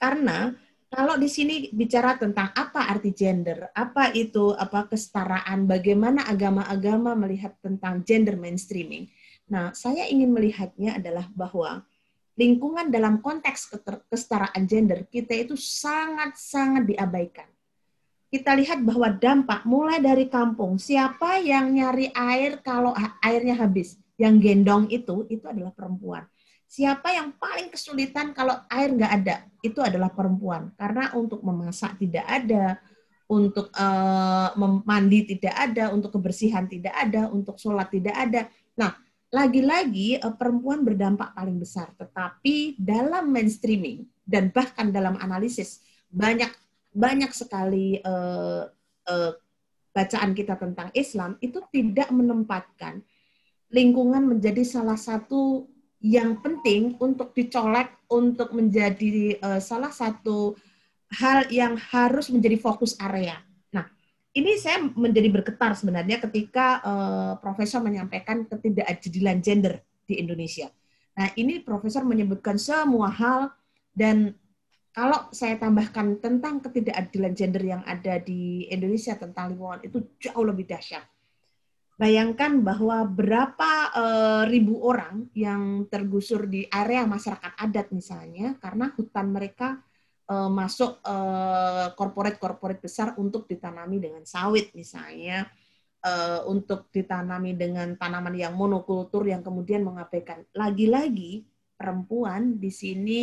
Karena 0.00 0.48
kalau 0.88 1.20
di 1.20 1.28
sini 1.28 1.68
bicara 1.76 2.16
tentang 2.16 2.48
apa 2.56 2.88
arti 2.88 3.12
gender, 3.12 3.68
apa 3.76 4.16
itu 4.16 4.56
apa 4.56 4.88
kesetaraan, 4.88 5.68
bagaimana 5.68 6.24
agama-agama 6.24 7.12
melihat 7.18 7.52
tentang 7.60 8.00
gender 8.00 8.40
mainstreaming. 8.40 9.04
Nah, 9.50 9.76
saya 9.76 10.08
ingin 10.08 10.32
melihatnya 10.32 10.96
adalah 10.96 11.28
bahwa 11.36 11.84
lingkungan 12.34 12.90
dalam 12.90 13.20
konteks 13.22 13.70
kesetaraan 14.10 14.64
gender 14.66 15.06
kita 15.06 15.36
itu 15.36 15.54
sangat-sangat 15.54 16.82
diabaikan 16.88 17.46
kita 18.34 18.50
lihat 18.58 18.82
bahwa 18.82 19.14
dampak 19.14 19.62
mulai 19.62 20.02
dari 20.02 20.26
kampung, 20.26 20.74
siapa 20.74 21.38
yang 21.38 21.70
nyari 21.70 22.10
air 22.10 22.58
kalau 22.66 22.90
airnya 23.22 23.54
habis? 23.54 23.94
Yang 24.18 24.34
gendong 24.42 24.90
itu, 24.90 25.22
itu 25.30 25.46
adalah 25.46 25.70
perempuan. 25.70 26.26
Siapa 26.66 27.14
yang 27.14 27.38
paling 27.38 27.70
kesulitan 27.70 28.34
kalau 28.34 28.58
air 28.66 28.90
nggak 28.90 29.12
ada? 29.22 29.46
Itu 29.62 29.78
adalah 29.86 30.10
perempuan. 30.10 30.74
Karena 30.74 31.14
untuk 31.14 31.46
memasak 31.46 31.94
tidak 32.02 32.26
ada, 32.26 32.82
untuk 33.30 33.70
uh, 33.70 34.50
mandi 34.82 35.30
tidak 35.30 35.54
ada, 35.54 35.94
untuk 35.94 36.18
kebersihan 36.18 36.66
tidak 36.66 36.90
ada, 36.90 37.30
untuk 37.30 37.54
sholat 37.54 37.86
tidak 37.86 38.18
ada. 38.18 38.50
Nah, 38.74 38.98
lagi-lagi 39.34 40.22
uh, 40.22 40.30
perempuan 40.38 40.86
berdampak 40.86 41.34
paling 41.34 41.58
besar. 41.58 41.90
Tetapi 41.98 42.78
dalam 42.78 43.34
mainstreaming 43.34 44.06
dan 44.22 44.54
bahkan 44.54 44.94
dalam 44.94 45.18
analisis 45.18 45.82
banyak 46.06 46.54
banyak 46.94 47.34
sekali 47.34 47.98
uh, 48.06 48.70
uh, 49.10 49.32
bacaan 49.90 50.30
kita 50.38 50.54
tentang 50.54 50.94
Islam 50.94 51.34
itu 51.42 51.58
tidak 51.74 52.14
menempatkan 52.14 53.02
lingkungan 53.74 54.22
menjadi 54.22 54.62
salah 54.62 54.94
satu 54.94 55.66
yang 55.98 56.38
penting 56.38 56.94
untuk 57.02 57.34
dicolek 57.34 57.90
untuk 58.06 58.54
menjadi 58.54 59.34
uh, 59.42 59.58
salah 59.58 59.90
satu 59.90 60.54
hal 61.10 61.50
yang 61.50 61.74
harus 61.74 62.30
menjadi 62.30 62.58
fokus 62.62 62.94
area. 63.02 63.42
Ini 64.34 64.58
saya 64.58 64.82
menjadi 64.82 65.30
bergetar 65.30 65.78
sebenarnya 65.78 66.18
ketika 66.18 66.82
uh, 66.82 67.32
profesor 67.38 67.78
menyampaikan 67.78 68.42
ketidakadilan 68.50 69.38
gender 69.38 69.78
di 70.10 70.18
Indonesia. 70.18 70.66
Nah, 71.14 71.30
ini 71.38 71.62
profesor 71.62 72.02
menyebutkan 72.02 72.58
semua 72.58 73.14
hal 73.14 73.54
dan 73.94 74.34
kalau 74.90 75.30
saya 75.30 75.54
tambahkan 75.54 76.18
tentang 76.18 76.58
ketidakadilan 76.58 77.34
gender 77.34 77.62
yang 77.62 77.82
ada 77.86 78.18
di 78.18 78.66
Indonesia 78.70 79.14
tentang 79.14 79.54
lingkungan 79.54 79.86
itu 79.86 80.02
jauh 80.18 80.42
lebih 80.42 80.66
dahsyat. 80.66 81.06
Bayangkan 81.94 82.58
bahwa 82.58 83.06
berapa 83.06 83.70
uh, 83.94 84.42
ribu 84.50 84.82
orang 84.82 85.30
yang 85.30 85.86
tergusur 85.86 86.50
di 86.50 86.66
area 86.66 87.06
masyarakat 87.06 87.54
adat 87.54 87.94
misalnya 87.94 88.58
karena 88.58 88.90
hutan 88.98 89.30
mereka 89.30 89.78
uh, 90.28 90.50
masuk 90.50 91.00
uh, 91.04 91.92
korporat-korporat 91.96 92.78
besar 92.80 93.16
untuk 93.20 93.48
ditanami 93.48 94.00
dengan 94.00 94.24
sawit 94.24 94.72
misalnya, 94.72 95.48
uh, 96.04 96.44
untuk 96.48 96.88
ditanami 96.92 97.56
dengan 97.56 97.96
tanaman 97.96 98.36
yang 98.36 98.54
monokultur 98.56 99.24
yang 99.28 99.40
kemudian 99.40 99.84
mengabaikan. 99.84 100.44
Lagi-lagi 100.52 101.44
perempuan 101.74 102.56
di 102.60 102.70
sini 102.70 103.20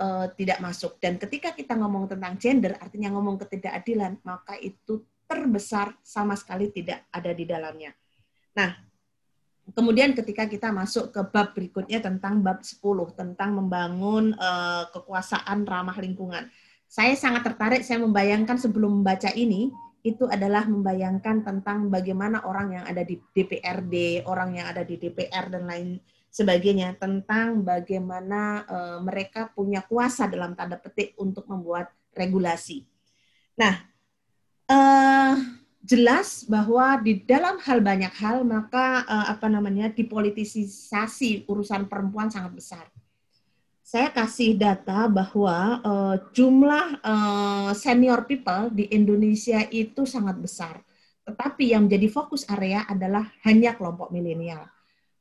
uh, 0.00 0.28
tidak 0.36 0.62
masuk. 0.62 0.96
Dan 1.02 1.20
ketika 1.20 1.52
kita 1.52 1.76
ngomong 1.76 2.08
tentang 2.08 2.36
gender, 2.40 2.76
artinya 2.78 3.12
ngomong 3.12 3.40
ketidakadilan, 3.40 4.20
maka 4.24 4.56
itu 4.60 5.04
terbesar 5.30 5.94
sama 6.02 6.34
sekali 6.34 6.74
tidak 6.74 7.06
ada 7.14 7.30
di 7.30 7.44
dalamnya. 7.46 7.94
Nah, 8.58 8.89
kemudian 9.70 10.16
ketika 10.16 10.48
kita 10.48 10.74
masuk 10.74 11.14
ke 11.14 11.20
bab 11.30 11.54
berikutnya 11.54 12.02
tentang 12.02 12.42
bab 12.42 12.62
10, 12.64 12.80
tentang 13.14 13.50
membangun 13.56 14.34
uh, 14.36 14.88
kekuasaan 14.90 15.64
ramah 15.68 15.96
lingkungan. 16.00 16.48
Saya 16.90 17.14
sangat 17.14 17.46
tertarik, 17.46 17.86
saya 17.86 18.02
membayangkan 18.02 18.58
sebelum 18.58 19.02
membaca 19.02 19.30
ini, 19.38 19.70
itu 20.00 20.24
adalah 20.26 20.64
membayangkan 20.64 21.44
tentang 21.44 21.92
bagaimana 21.92 22.42
orang 22.48 22.80
yang 22.80 22.84
ada 22.88 23.04
di 23.04 23.20
DPRD, 23.20 24.26
orang 24.26 24.58
yang 24.58 24.66
ada 24.72 24.82
di 24.82 24.96
DPR, 24.96 25.52
dan 25.52 25.68
lain 25.68 26.00
sebagainya 26.32 26.96
tentang 26.96 27.62
bagaimana 27.62 28.64
uh, 28.64 28.98
mereka 29.04 29.50
punya 29.52 29.84
kuasa 29.84 30.30
dalam 30.30 30.56
tanda 30.56 30.80
petik 30.80 31.14
untuk 31.20 31.44
membuat 31.46 31.92
regulasi. 32.16 32.86
Nah, 33.60 33.76
uh, 34.70 35.59
jelas 35.80 36.44
bahwa 36.44 37.00
di 37.00 37.24
dalam 37.24 37.56
hal 37.64 37.80
banyak 37.80 38.12
hal 38.20 38.44
maka 38.44 39.04
uh, 39.08 39.26
apa 39.32 39.48
namanya 39.48 39.88
dipolitisasi 39.88 41.48
urusan 41.48 41.88
perempuan 41.88 42.28
sangat 42.28 42.52
besar. 42.52 42.84
Saya 43.80 44.12
kasih 44.14 44.54
data 44.54 45.10
bahwa 45.10 45.82
uh, 45.82 46.16
jumlah 46.30 47.02
uh, 47.02 47.72
senior 47.74 48.22
people 48.22 48.70
di 48.70 48.86
Indonesia 48.92 49.66
itu 49.66 50.06
sangat 50.06 50.38
besar. 50.38 50.78
Tetapi 51.26 51.74
yang 51.74 51.90
menjadi 51.90 52.06
fokus 52.06 52.46
area 52.46 52.86
adalah 52.86 53.26
hanya 53.42 53.74
kelompok 53.74 54.14
milenial. 54.14 54.70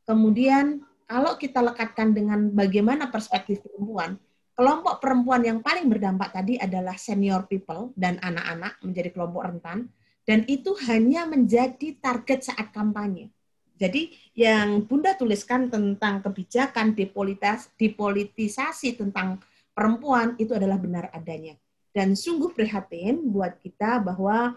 Kemudian 0.06 0.86
kalau 1.10 1.34
kita 1.42 1.66
lekatkan 1.66 2.14
dengan 2.14 2.54
bagaimana 2.54 3.10
perspektif 3.10 3.66
perempuan, 3.66 4.22
kelompok 4.54 5.02
perempuan 5.02 5.42
yang 5.42 5.66
paling 5.66 5.90
berdampak 5.90 6.30
tadi 6.30 6.62
adalah 6.62 6.94
senior 6.94 7.50
people 7.50 7.90
dan 7.98 8.22
anak-anak 8.22 8.78
menjadi 8.86 9.10
kelompok 9.10 9.50
rentan, 9.50 9.90
dan 10.30 10.46
itu 10.46 10.78
hanya 10.86 11.26
menjadi 11.26 11.98
target 11.98 12.54
saat 12.54 12.70
kampanye. 12.70 13.34
Jadi 13.82 14.14
yang 14.38 14.86
Bunda 14.86 15.18
tuliskan 15.18 15.74
tentang 15.74 16.22
kebijakan 16.22 16.94
depolitas, 16.94 17.74
depolitisasi 17.82 18.94
tentang 19.02 19.42
perempuan 19.74 20.38
itu 20.38 20.54
adalah 20.54 20.78
benar 20.78 21.10
adanya. 21.10 21.58
Dan 21.90 22.14
sungguh 22.14 22.54
prihatin 22.54 23.34
buat 23.34 23.58
kita 23.58 24.06
bahwa 24.06 24.54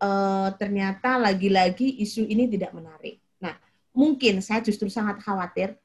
e, 0.00 0.10
ternyata 0.56 1.20
lagi-lagi 1.20 2.00
isu 2.00 2.24
ini 2.24 2.48
tidak 2.48 2.72
menarik. 2.72 3.20
Nah, 3.36 3.52
mungkin 3.92 4.40
saya 4.40 4.64
justru 4.64 4.88
sangat 4.88 5.20
khawatir 5.20 5.76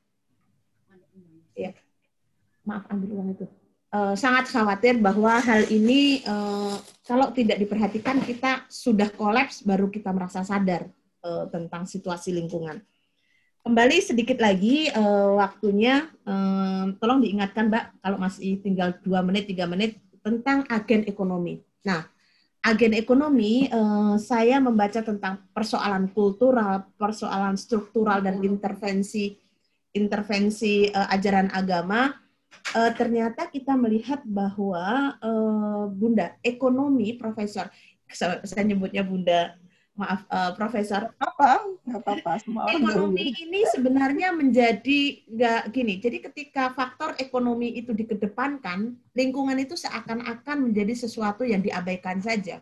ya 1.58 1.74
maaf 2.62 2.86
ambil 2.94 3.18
uang 3.18 3.34
itu 3.34 3.46
uh, 3.98 4.14
sangat 4.14 4.54
khawatir 4.54 5.02
bahwa 5.02 5.42
hal 5.42 5.66
ini 5.74 6.22
uh, 6.30 6.78
kalau 7.10 7.34
tidak 7.34 7.58
diperhatikan 7.58 8.22
kita 8.22 8.70
sudah 8.70 9.10
kolaps 9.10 9.66
baru 9.66 9.90
kita 9.90 10.14
merasa 10.14 10.46
sadar 10.46 10.86
uh, 11.26 11.50
tentang 11.50 11.90
situasi 11.90 12.38
lingkungan 12.38 12.78
kembali 13.66 13.98
sedikit 13.98 14.38
lagi 14.38 14.94
uh, 14.94 15.42
waktunya 15.42 16.06
uh, 16.30 16.94
tolong 17.02 17.26
diingatkan 17.26 17.74
mbak 17.74 17.98
kalau 18.06 18.22
masih 18.22 18.62
tinggal 18.62 18.94
dua 19.02 19.26
menit 19.26 19.50
tiga 19.50 19.66
menit 19.66 19.98
tentang 20.22 20.62
agen 20.70 21.10
ekonomi 21.10 21.66
nah 21.82 22.06
agen 22.68 22.94
ekonomi, 23.00 23.72
uh, 23.72 24.20
saya 24.20 24.60
membaca 24.60 25.00
tentang 25.00 25.40
persoalan 25.56 26.12
kultural, 26.12 26.84
persoalan 27.00 27.56
struktural 27.56 28.20
dan 28.20 28.44
intervensi 28.44 29.40
intervensi 29.96 30.92
uh, 30.92 31.08
ajaran 31.16 31.48
agama. 31.56 32.12
Uh, 32.76 32.92
ternyata 32.96 33.48
kita 33.48 33.74
melihat 33.80 34.22
bahwa 34.28 35.16
uh, 35.24 35.88
Bunda 35.88 36.36
ekonomi, 36.44 37.16
Profesor, 37.16 37.72
saya, 38.12 38.44
saya 38.44 38.64
nyebutnya 38.68 39.08
Bunda 39.08 39.56
maaf 39.98 40.28
uh, 40.30 40.52
Profesor. 40.54 41.10
Apa? 41.18 41.64
Nggak 41.88 42.02
apa-apa. 42.06 42.32
Semua 42.44 42.70
ekonomi 42.70 43.34
ini 43.34 43.66
sebenarnya 43.74 44.30
menjadi 44.36 45.26
nggak 45.26 45.62
gini. 45.74 45.94
Jadi 45.98 46.18
ketika 46.22 46.72
faktor 46.76 47.18
ekonomi 47.18 47.74
itu 47.74 47.92
dikedepankan, 47.96 48.94
lingkungan 49.18 49.58
itu 49.58 49.74
seakan-akan 49.74 50.70
menjadi 50.70 50.94
sesuatu 50.94 51.42
yang 51.44 51.66
diabaikan 51.66 52.22
saja. 52.22 52.62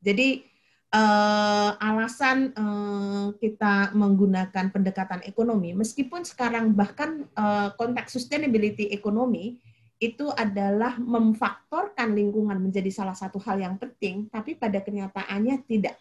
Jadi 0.00 0.49
uh, 0.94 1.70
alasan 1.78 2.50
uh, 2.54 3.26
kita 3.38 3.94
menggunakan 3.94 4.70
pendekatan 4.74 5.22
ekonomi, 5.26 5.74
meskipun 5.74 6.26
sekarang 6.26 6.74
bahkan 6.74 7.26
uh, 7.38 7.70
konteks 7.78 8.18
sustainability 8.18 8.90
ekonomi 8.90 9.58
itu 10.00 10.32
adalah 10.32 10.96
memfaktorkan 10.96 12.16
lingkungan 12.16 12.56
menjadi 12.56 12.88
salah 12.88 13.14
satu 13.14 13.36
hal 13.44 13.60
yang 13.60 13.76
penting, 13.76 14.26
tapi 14.32 14.56
pada 14.56 14.80
kenyataannya 14.80 15.60
tidak 15.68 15.94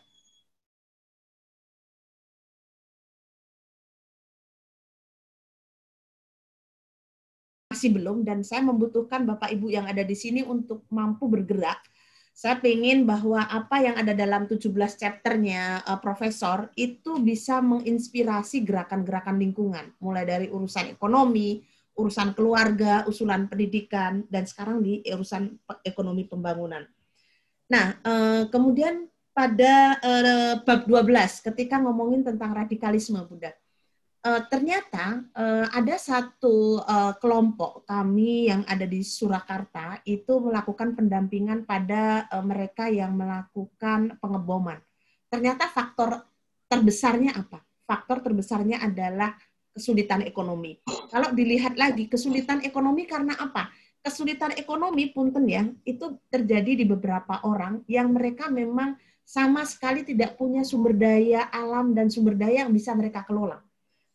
masih 7.69 7.95
belum 7.95 8.25
dan 8.27 8.41
saya 8.41 8.65
membutuhkan 8.65 9.23
Bapak 9.29 9.53
Ibu 9.55 9.69
yang 9.71 9.85
ada 9.85 10.01
di 10.01 10.17
sini 10.17 10.41
untuk 10.43 10.83
mampu 10.89 11.29
bergerak. 11.29 11.79
Saya 12.39 12.55
ingin 12.63 13.03
bahwa 13.03 13.43
apa 13.51 13.83
yang 13.83 13.99
ada 13.99 14.15
dalam 14.15 14.47
17 14.47 14.71
chapternya 14.95 15.83
uh, 15.83 15.99
Profesor 15.99 16.71
itu 16.79 17.19
bisa 17.19 17.59
menginspirasi 17.59 18.63
gerakan-gerakan 18.63 19.43
lingkungan, 19.43 19.91
mulai 19.99 20.23
dari 20.23 20.47
urusan 20.47 20.87
ekonomi, 20.87 21.59
urusan 21.99 22.31
keluarga, 22.31 23.03
usulan 23.11 23.51
pendidikan, 23.51 24.23
dan 24.31 24.47
sekarang 24.47 24.79
di 24.79 25.03
urusan 25.03 25.51
ekonomi 25.83 26.31
pembangunan. 26.31 26.87
Nah, 27.67 27.99
uh, 28.07 28.47
kemudian 28.47 29.11
pada 29.35 29.99
uh, 29.99 30.53
bab 30.63 30.87
12 30.87 31.43
ketika 31.43 31.75
ngomongin 31.83 32.23
tentang 32.23 32.55
radikalisme, 32.55 33.19
Bunda 33.27 33.51
uh, 34.25 34.41
ternyata 34.47 35.23
uh, 35.35 35.67
ada 35.71 35.95
satu 35.95 36.83
uh, 36.83 37.13
kelompok 37.19 37.87
kami 37.87 38.51
yang 38.51 38.67
ada 38.67 38.83
di 38.83 39.03
Surakarta 39.03 40.03
itu 40.03 40.39
melakukan 40.43 40.95
pendampingan 40.95 41.63
pada 41.63 42.27
uh, 42.31 42.43
mereka 42.43 42.91
yang 42.91 43.15
melakukan 43.15 44.19
pengeboman. 44.19 44.79
Ternyata 45.29 45.69
faktor 45.69 46.25
terbesarnya 46.67 47.37
apa? 47.37 47.63
Faktor 47.85 48.21
terbesarnya 48.21 48.83
adalah 48.83 49.33
kesulitan 49.73 50.25
ekonomi. 50.25 50.77
Kalau 51.09 51.33
dilihat 51.33 51.77
lagi 51.77 52.09
kesulitan 52.09 52.61
ekonomi 52.65 53.05
karena 53.05 53.37
apa? 53.37 53.69
Kesulitan 53.99 54.55
ekonomi 54.55 55.11
punten 55.11 55.43
ya, 55.43 55.67
itu 55.83 56.17
terjadi 56.31 56.71
di 56.81 56.85
beberapa 56.87 57.43
orang 57.43 57.83
yang 57.85 58.15
mereka 58.15 58.47
memang 58.47 58.95
sama 59.27 59.61
sekali 59.67 60.01
tidak 60.01 60.39
punya 60.39 60.65
sumber 60.65 60.97
daya 60.97 61.45
alam 61.53 61.93
dan 61.93 62.09
sumber 62.09 62.33
daya 62.33 62.65
yang 62.65 62.73
bisa 62.73 62.95
mereka 62.97 63.21
kelola 63.21 63.61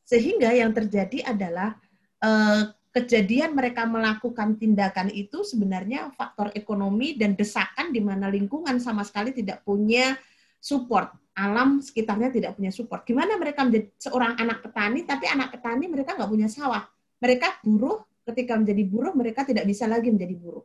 sehingga 0.04 0.52
yang 0.52 0.70
terjadi 0.70 1.24
adalah 1.24 1.74
eh, 2.20 2.62
kejadian 2.94 3.58
mereka 3.58 3.82
melakukan 3.90 4.54
tindakan 4.54 5.10
itu 5.10 5.42
sebenarnya 5.42 6.14
faktor 6.14 6.54
ekonomi 6.54 7.18
dan 7.18 7.34
desakan 7.34 7.90
di 7.90 7.98
mana 7.98 8.30
lingkungan 8.30 8.78
sama 8.78 9.02
sekali 9.02 9.34
tidak 9.34 9.66
punya 9.66 10.14
support. 10.62 11.10
Alam 11.34 11.82
sekitarnya 11.82 12.30
tidak 12.30 12.54
punya 12.54 12.70
support. 12.70 13.02
Gimana 13.02 13.34
mereka 13.34 13.66
menjadi 13.66 13.90
seorang 13.98 14.38
anak 14.38 14.62
petani, 14.62 15.02
tapi 15.02 15.26
anak 15.26 15.50
petani 15.50 15.90
mereka 15.90 16.14
nggak 16.14 16.30
punya 16.30 16.46
sawah. 16.46 16.86
Mereka 17.18 17.66
buruh, 17.66 18.06
ketika 18.22 18.54
menjadi 18.54 18.82
buruh 18.86 19.12
mereka 19.18 19.42
tidak 19.42 19.66
bisa 19.66 19.90
lagi 19.90 20.14
menjadi 20.14 20.38
buruh. 20.38 20.62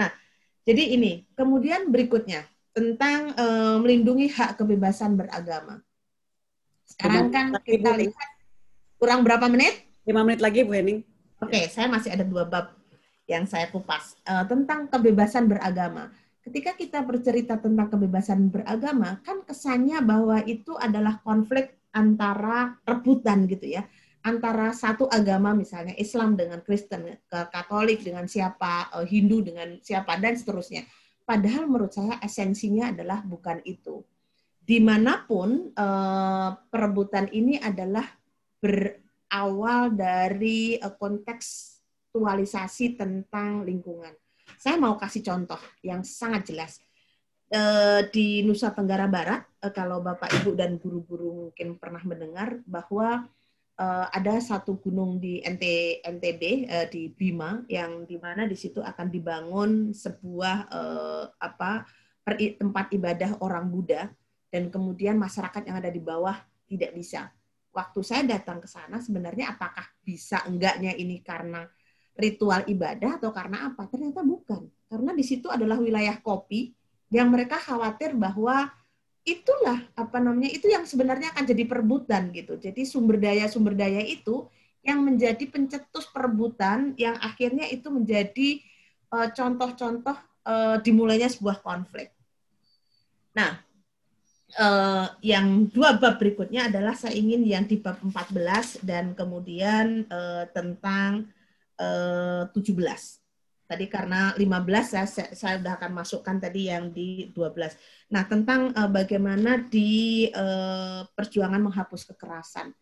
Nah, 0.00 0.08
jadi 0.64 0.96
ini. 0.96 1.28
Kemudian 1.36 1.92
berikutnya, 1.92 2.48
tentang 2.72 3.36
e, 3.36 3.46
melindungi 3.84 4.32
hak 4.32 4.56
kebebasan 4.56 5.18
beragama. 5.18 5.84
Sekarang 6.88 7.28
kan 7.28 7.52
kita 7.60 7.92
lihat 7.98 8.37
Kurang 8.98 9.22
berapa 9.22 9.46
menit? 9.46 9.86
Lima 10.02 10.26
menit 10.26 10.42
lagi, 10.42 10.66
Bu 10.66 10.74
Hening. 10.74 11.06
Oke, 11.38 11.54
okay, 11.54 11.64
saya 11.70 11.86
masih 11.86 12.10
ada 12.10 12.26
dua 12.26 12.42
bab 12.42 12.74
yang 13.30 13.46
saya 13.46 13.70
kupas 13.70 14.18
uh, 14.26 14.42
tentang 14.42 14.90
kebebasan 14.90 15.46
beragama. 15.46 16.10
Ketika 16.42 16.74
kita 16.74 17.06
bercerita 17.06 17.62
tentang 17.62 17.94
kebebasan 17.94 18.50
beragama, 18.50 19.22
kan 19.22 19.46
kesannya 19.46 20.02
bahwa 20.02 20.42
itu 20.42 20.74
adalah 20.74 21.22
konflik 21.22 21.78
antara 21.94 22.74
rebutan 22.82 23.46
gitu 23.46 23.78
ya, 23.78 23.86
antara 24.26 24.74
satu 24.74 25.06
agama 25.06 25.54
misalnya 25.54 25.94
Islam 25.94 26.34
dengan 26.34 26.58
Kristen, 26.66 27.06
Katolik 27.30 28.02
dengan 28.02 28.26
siapa, 28.26 28.90
eh, 28.98 29.06
Hindu 29.06 29.46
dengan 29.46 29.78
siapa 29.78 30.18
dan 30.18 30.34
seterusnya. 30.34 30.82
Padahal 31.22 31.70
menurut 31.70 31.94
saya 31.94 32.18
esensinya 32.18 32.90
adalah 32.90 33.22
bukan 33.22 33.62
itu. 33.62 34.02
Di 34.58 34.82
mana 34.82 35.24
pun 35.24 35.70
uh, 35.72 36.50
perebutan 36.68 37.30
ini 37.32 37.56
adalah 37.56 38.17
berawal 38.58 39.94
dari 39.94 40.78
uh, 40.82 40.94
kontekstualisasi 40.98 42.98
tentang 42.98 43.62
lingkungan. 43.62 44.10
Saya 44.58 44.80
mau 44.80 44.98
kasih 44.98 45.22
contoh 45.22 45.60
yang 45.84 46.02
sangat 46.02 46.50
jelas. 46.50 46.82
Uh, 47.48 48.04
di 48.12 48.44
Nusa 48.44 48.76
Tenggara 48.76 49.08
Barat, 49.08 49.40
uh, 49.64 49.72
kalau 49.72 50.04
Bapak, 50.04 50.28
Ibu, 50.42 50.52
dan 50.52 50.76
guru-guru 50.76 51.48
mungkin 51.48 51.80
pernah 51.80 52.02
mendengar 52.04 52.60
bahwa 52.66 53.24
ada 54.10 54.42
satu 54.42 54.74
gunung 54.82 55.22
di 55.22 55.38
NT, 55.38 55.62
NTB 56.02 56.66
di 56.90 57.14
Bima 57.14 57.62
yang 57.70 58.10
di 58.10 58.18
mana 58.18 58.42
di 58.42 58.58
situ 58.58 58.82
akan 58.82 59.06
dibangun 59.06 59.94
sebuah 59.94 60.66
apa 61.38 61.86
tempat 62.58 62.90
ibadah 62.90 63.38
orang 63.38 63.70
Buddha 63.70 64.10
dan 64.50 64.74
kemudian 64.74 65.14
masyarakat 65.14 65.62
yang 65.62 65.78
ada 65.78 65.94
di 65.94 66.02
bawah 66.02 66.34
tidak 66.66 66.90
bisa 66.90 67.30
waktu 67.78 68.00
saya 68.02 68.26
datang 68.26 68.58
ke 68.58 68.66
sana 68.66 68.98
sebenarnya 68.98 69.54
apakah 69.54 69.86
bisa 70.02 70.42
enggaknya 70.50 70.98
ini 70.98 71.22
karena 71.22 71.62
ritual 72.18 72.66
ibadah 72.66 73.22
atau 73.22 73.30
karena 73.30 73.70
apa? 73.70 73.86
Ternyata 73.86 74.26
bukan. 74.26 74.66
Karena 74.90 75.14
di 75.14 75.22
situ 75.22 75.46
adalah 75.46 75.78
wilayah 75.78 76.18
kopi 76.18 76.74
yang 77.14 77.30
mereka 77.30 77.62
khawatir 77.62 78.18
bahwa 78.18 78.66
itulah 79.22 79.86
apa 79.94 80.18
namanya 80.18 80.50
itu 80.50 80.66
yang 80.66 80.82
sebenarnya 80.82 81.30
akan 81.30 81.44
jadi 81.46 81.62
perebutan 81.70 82.34
gitu. 82.34 82.58
Jadi 82.58 82.82
sumber 82.82 83.22
daya 83.22 83.46
sumber 83.46 83.78
daya 83.78 84.02
itu 84.02 84.50
yang 84.82 84.98
menjadi 85.06 85.46
pencetus 85.46 86.10
perebutan 86.10 86.98
yang 86.98 87.14
akhirnya 87.22 87.70
itu 87.70 87.86
menjadi 87.92 88.48
eh, 89.14 89.28
contoh-contoh 89.36 90.16
uh, 90.48 90.76
dimulainya 90.80 91.28
sebuah 91.28 91.60
konflik. 91.60 92.08
Nah, 93.36 93.60
uh, 94.56 95.06
yang 95.20 95.68
dua 95.68 96.00
bab 96.00 96.16
berikutnya 96.16 96.72
adalah 96.72 96.96
saya 96.96 97.12
ingin 97.12 97.44
yang 97.44 97.68
di 97.68 97.76
bab 97.76 98.00
14 98.00 98.80
dan 98.80 99.12
kemudian 99.12 100.08
uh, 100.08 100.48
tentang 100.56 101.28
uh, 101.76 102.48
17. 102.48 102.64
Tadi 103.68 103.84
karena 103.92 104.32
15 104.32 104.40
saya, 104.80 105.04
saya, 105.04 105.28
saya 105.36 105.54
sudah 105.60 105.76
akan 105.76 105.92
masukkan 105.92 106.36
tadi 106.40 106.72
yang 106.72 106.88
di 106.88 107.28
12. 107.36 108.08
Nah, 108.16 108.24
tentang 108.24 108.72
uh, 108.72 108.88
bagaimana 108.88 109.60
di 109.60 110.24
uh, 110.32 111.04
perjuangan 111.12 111.60
menghapus 111.60 112.08
kekerasan. 112.08 112.72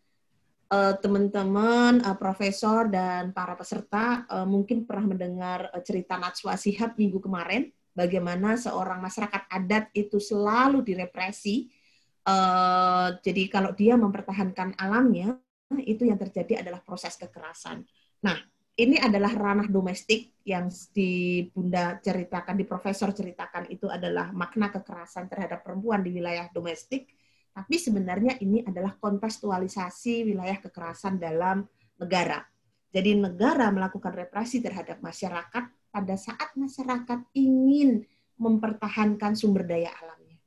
Teman-teman, 0.67 2.03
uh, 2.03 2.11
uh, 2.11 2.17
profesor 2.19 2.91
dan 2.91 3.31
para 3.31 3.55
peserta 3.55 4.27
uh, 4.27 4.43
mungkin 4.43 4.83
pernah 4.83 5.15
mendengar 5.15 5.71
uh, 5.71 5.79
cerita 5.79 6.19
Natswa 6.19 6.59
Sihab 6.59 6.99
minggu 6.99 7.23
kemarin 7.23 7.71
bagaimana 7.97 8.53
seorang 8.53 9.01
masyarakat 9.01 9.49
adat 9.49 9.89
itu 9.97 10.21
selalu 10.21 10.85
direpresi. 10.85 11.73
Uh, 12.21 13.17
jadi 13.25 13.49
kalau 13.49 13.73
dia 13.73 13.97
mempertahankan 13.97 14.77
alamnya, 14.77 15.41
itu 15.83 16.05
yang 16.05 16.21
terjadi 16.21 16.61
adalah 16.61 16.79
proses 16.85 17.17
kekerasan. 17.17 17.81
Nah, 18.21 18.37
ini 18.77 19.01
adalah 19.01 19.33
ranah 19.33 19.65
domestik 19.65 20.37
yang 20.45 20.69
di 20.93 21.43
Bunda 21.49 21.97
ceritakan, 21.97 22.55
di 22.55 22.65
Profesor 22.69 23.09
ceritakan 23.09 23.67
itu 23.73 23.89
adalah 23.89 24.29
makna 24.31 24.69
kekerasan 24.69 25.25
terhadap 25.25 25.65
perempuan 25.65 26.05
di 26.05 26.13
wilayah 26.13 26.45
domestik. 26.53 27.09
Tapi 27.57 27.75
sebenarnya 27.81 28.37
ini 28.37 28.61
adalah 28.61 28.93
kontekstualisasi 29.01 30.29
wilayah 30.29 30.61
kekerasan 30.61 31.17
dalam 31.17 31.65
negara. 31.97 32.45
Jadi 32.93 33.17
negara 33.17 33.73
melakukan 33.73 34.13
represi 34.13 34.61
terhadap 34.61 35.01
masyarakat 35.01 35.76
pada 35.91 36.15
saat 36.19 36.53
masyarakat 36.53 37.19
ingin 37.33 38.05
mempertahankan 38.37 39.33
sumber 39.33 39.65
daya 39.65 39.89
alamnya. 39.97 40.37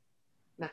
Nah, 0.57 0.71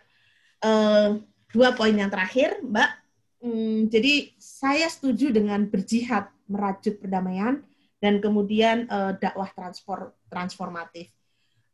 eh, 0.63 1.09
dua 1.51 1.75
poin 1.75 1.95
yang 1.95 2.09
terakhir, 2.09 2.63
Mbak. 2.63 2.91
Hmm, 3.39 3.87
jadi 3.87 4.35
saya 4.39 4.91
setuju 4.91 5.31
dengan 5.31 5.63
berjihad 5.71 6.27
merajut 6.51 6.99
perdamaian 6.99 7.63
dan 7.99 8.23
kemudian 8.23 8.87
eh, 8.87 9.13
dakwah 9.19 9.51
transformatif. 10.31 11.11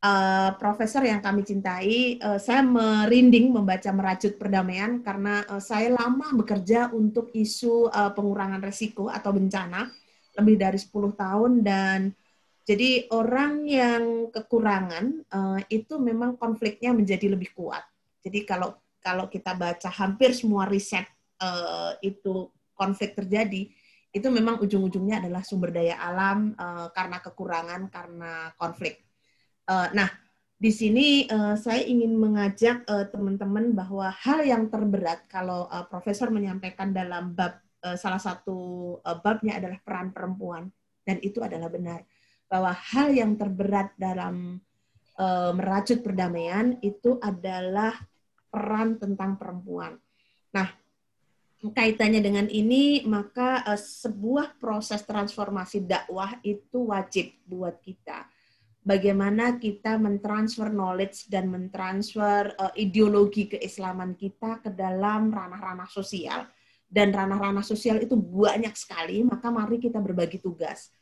uh, 0.05 0.53
profesor 0.61 1.01
yang 1.01 1.25
kami 1.25 1.49
cintai, 1.49 2.21
saya 2.37 2.61
merinding 2.61 3.49
membaca 3.49 3.89
merajut 3.89 4.37
perdamaian 4.37 5.01
karena 5.01 5.41
saya 5.65 5.97
lama 5.97 6.29
bekerja 6.37 6.93
untuk 6.93 7.33
isu 7.33 7.89
pengurangan 7.89 8.61
resiko 8.61 9.09
atau 9.09 9.33
bencana 9.33 9.89
lebih 10.37 10.61
dari 10.61 10.77
10 10.77 10.93
tahun 11.17 11.53
dan 11.65 12.13
jadi 12.65 13.13
orang 13.13 13.69
yang 13.69 14.33
kekurangan 14.33 15.29
uh, 15.29 15.61
itu 15.69 16.01
memang 16.01 16.41
konfliknya 16.41 16.97
menjadi 16.97 17.29
lebih 17.29 17.53
kuat. 17.53 17.85
Jadi 18.25 18.49
kalau 18.49 18.81
kalau 19.05 19.29
kita 19.29 19.53
baca 19.53 19.93
hampir 19.93 20.33
semua 20.33 20.65
riset 20.65 21.05
uh, 21.45 21.93
itu 22.01 22.49
konflik 22.73 23.13
terjadi, 23.13 23.69
itu 24.17 24.29
memang 24.33 24.65
ujung-ujungnya 24.65 25.21
adalah 25.21 25.45
sumber 25.45 25.77
daya 25.77 26.01
alam 26.01 26.57
uh, 26.57 26.89
karena 26.97 27.21
kekurangan 27.21 27.93
karena 27.93 28.57
konflik. 28.57 29.05
Uh, 29.69 29.93
nah, 29.93 30.09
di 30.57 30.73
sini 30.73 31.29
uh, 31.29 31.61
saya 31.61 31.85
ingin 31.85 32.17
mengajak 32.17 32.81
uh, 32.89 33.05
teman-teman 33.13 33.77
bahwa 33.77 34.09
hal 34.09 34.41
yang 34.41 34.73
terberat 34.73 35.29
kalau 35.29 35.69
uh, 35.69 35.85
profesor 35.85 36.33
menyampaikan 36.33 36.97
dalam 36.97 37.37
bab 37.37 37.61
uh, 37.85 38.01
salah 38.01 38.17
satu 38.17 38.57
uh, 39.05 39.21
babnya 39.21 39.61
adalah 39.61 39.77
peran 39.85 40.17
perempuan 40.17 40.73
dan 41.05 41.21
itu 41.21 41.45
adalah 41.45 41.69
benar 41.69 42.01
bahwa 42.49 42.73
hal 42.73 43.11
yang 43.13 43.35
terberat 43.35 43.93
dalam 43.97 44.61
uh, 45.19 45.53
merajut 45.55 46.03
perdamaian 46.03 46.79
itu 46.83 47.19
adalah 47.19 47.95
peran 48.51 49.01
tentang 49.01 49.35
perempuan. 49.35 49.99
Nah, 50.55 50.71
kaitannya 51.75 52.23
dengan 52.23 52.47
ini 52.47 53.03
maka 53.09 53.67
uh, 53.67 53.79
sebuah 53.79 54.59
proses 54.61 55.03
transformasi 55.03 55.83
dakwah 55.83 56.39
itu 56.47 56.95
wajib 56.95 57.35
buat 57.49 57.81
kita. 57.83 58.31
Bagaimana 58.85 59.57
kita 59.57 59.97
mentransfer 59.97 60.69
knowledge 60.69 61.33
dan 61.33 61.49
mentransfer 61.49 62.53
uh, 62.61 62.73
ideologi 62.77 63.49
keislaman 63.49 64.13
kita 64.13 64.61
ke 64.61 64.69
dalam 64.69 65.33
ranah-ranah 65.33 65.89
sosial. 65.89 66.45
Dan 66.85 67.11
ranah-ranah 67.11 67.67
sosial 67.67 67.99
itu 67.99 68.15
banyak 68.15 68.71
sekali 68.79 69.27
maka 69.27 69.51
mari 69.51 69.83
kita 69.83 69.99
berbagi 69.99 70.39
tugas 70.39 70.95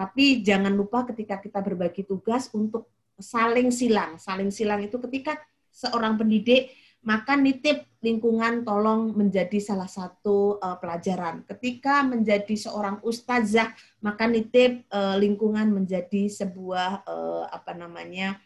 tapi 0.00 0.40
jangan 0.40 0.72
lupa 0.72 1.04
ketika 1.04 1.36
kita 1.36 1.60
berbagi 1.60 2.08
tugas 2.08 2.48
untuk 2.56 2.88
saling 3.20 3.68
silang 3.68 4.16
saling 4.16 4.48
silang 4.48 4.80
itu 4.80 4.96
ketika 4.96 5.36
seorang 5.68 6.16
pendidik 6.16 6.72
maka 7.00 7.32
nitip 7.32 7.88
lingkungan 8.04 8.60
tolong 8.64 9.16
menjadi 9.16 9.56
salah 9.56 9.88
satu 9.88 10.60
uh, 10.60 10.76
pelajaran. 10.76 11.44
Ketika 11.48 12.04
menjadi 12.04 12.52
seorang 12.52 13.00
ustazah, 13.00 13.72
maka 14.04 14.28
nitip 14.28 14.84
uh, 14.92 15.16
lingkungan 15.16 15.72
menjadi 15.72 16.28
sebuah 16.28 17.08
uh, 17.08 17.44
apa 17.48 17.72
namanya 17.72 18.36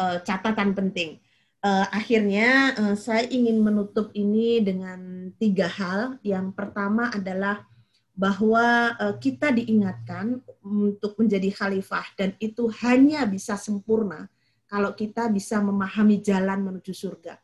uh, 0.00 0.20
catatan 0.24 0.72
penting. 0.72 1.20
Uh, 1.62 1.86
akhirnya 1.92 2.74
uh, 2.74 2.96
saya 2.96 3.28
ingin 3.28 3.60
menutup 3.60 4.08
ini 4.16 4.64
dengan 4.64 5.30
tiga 5.36 5.68
hal. 5.68 6.16
Yang 6.24 6.56
pertama 6.56 7.12
adalah 7.12 7.68
bahwa 8.12 8.92
uh, 9.00 9.16
kita 9.16 9.50
diingatkan 9.56 10.44
untuk 10.62 11.16
menjadi 11.16 11.48
khalifah 11.48 12.06
dan 12.16 12.36
itu 12.36 12.68
hanya 12.84 13.24
bisa 13.24 13.56
sempurna 13.56 14.28
kalau 14.68 14.92
kita 14.92 15.28
bisa 15.32 15.60
memahami 15.64 16.20
jalan 16.20 16.60
menuju 16.60 16.92
surga 16.92 17.40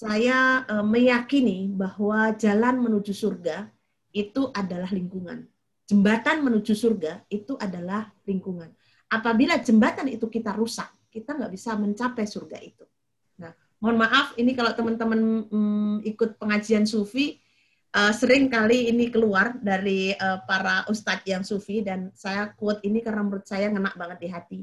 saya 0.00 0.64
uh, 0.64 0.80
meyakini 0.80 1.68
bahwa 1.68 2.32
jalan 2.32 2.80
menuju 2.80 3.12
surga 3.12 3.68
itu 4.16 4.48
adalah 4.56 4.88
lingkungan. 4.88 5.44
Jembatan 5.84 6.40
menuju 6.40 6.72
surga 6.72 7.26
itu 7.28 7.52
adalah 7.60 8.08
lingkungan. 8.24 8.72
Apabila 9.10 9.60
jembatan 9.60 10.08
itu 10.08 10.30
kita 10.30 10.56
rusak, 10.56 10.88
kita 11.12 11.36
nggak 11.36 11.52
bisa 11.52 11.76
mencapai 11.76 12.24
surga 12.24 12.62
itu. 12.62 12.86
Nah, 13.42 13.52
mohon 13.82 14.00
maaf, 14.00 14.38
ini 14.40 14.54
kalau 14.54 14.72
teman-teman 14.72 15.50
mm, 15.50 15.96
ikut 16.06 16.38
pengajian 16.38 16.86
sufi, 16.86 17.39
uh, 17.94 18.12
sering 18.14 18.50
kali 18.50 18.90
ini 18.90 19.08
keluar 19.08 19.56
dari 19.58 20.14
uh, 20.14 20.42
para 20.44 20.84
ustadz 20.90 21.26
yang 21.26 21.42
sufi, 21.46 21.82
dan 21.82 22.10
saya 22.14 22.50
quote 22.54 22.82
ini 22.82 23.00
karena 23.00 23.22
menurut 23.22 23.46
saya 23.46 23.70
ngena 23.70 23.94
banget 23.94 24.18
di 24.22 24.28
hati 24.28 24.60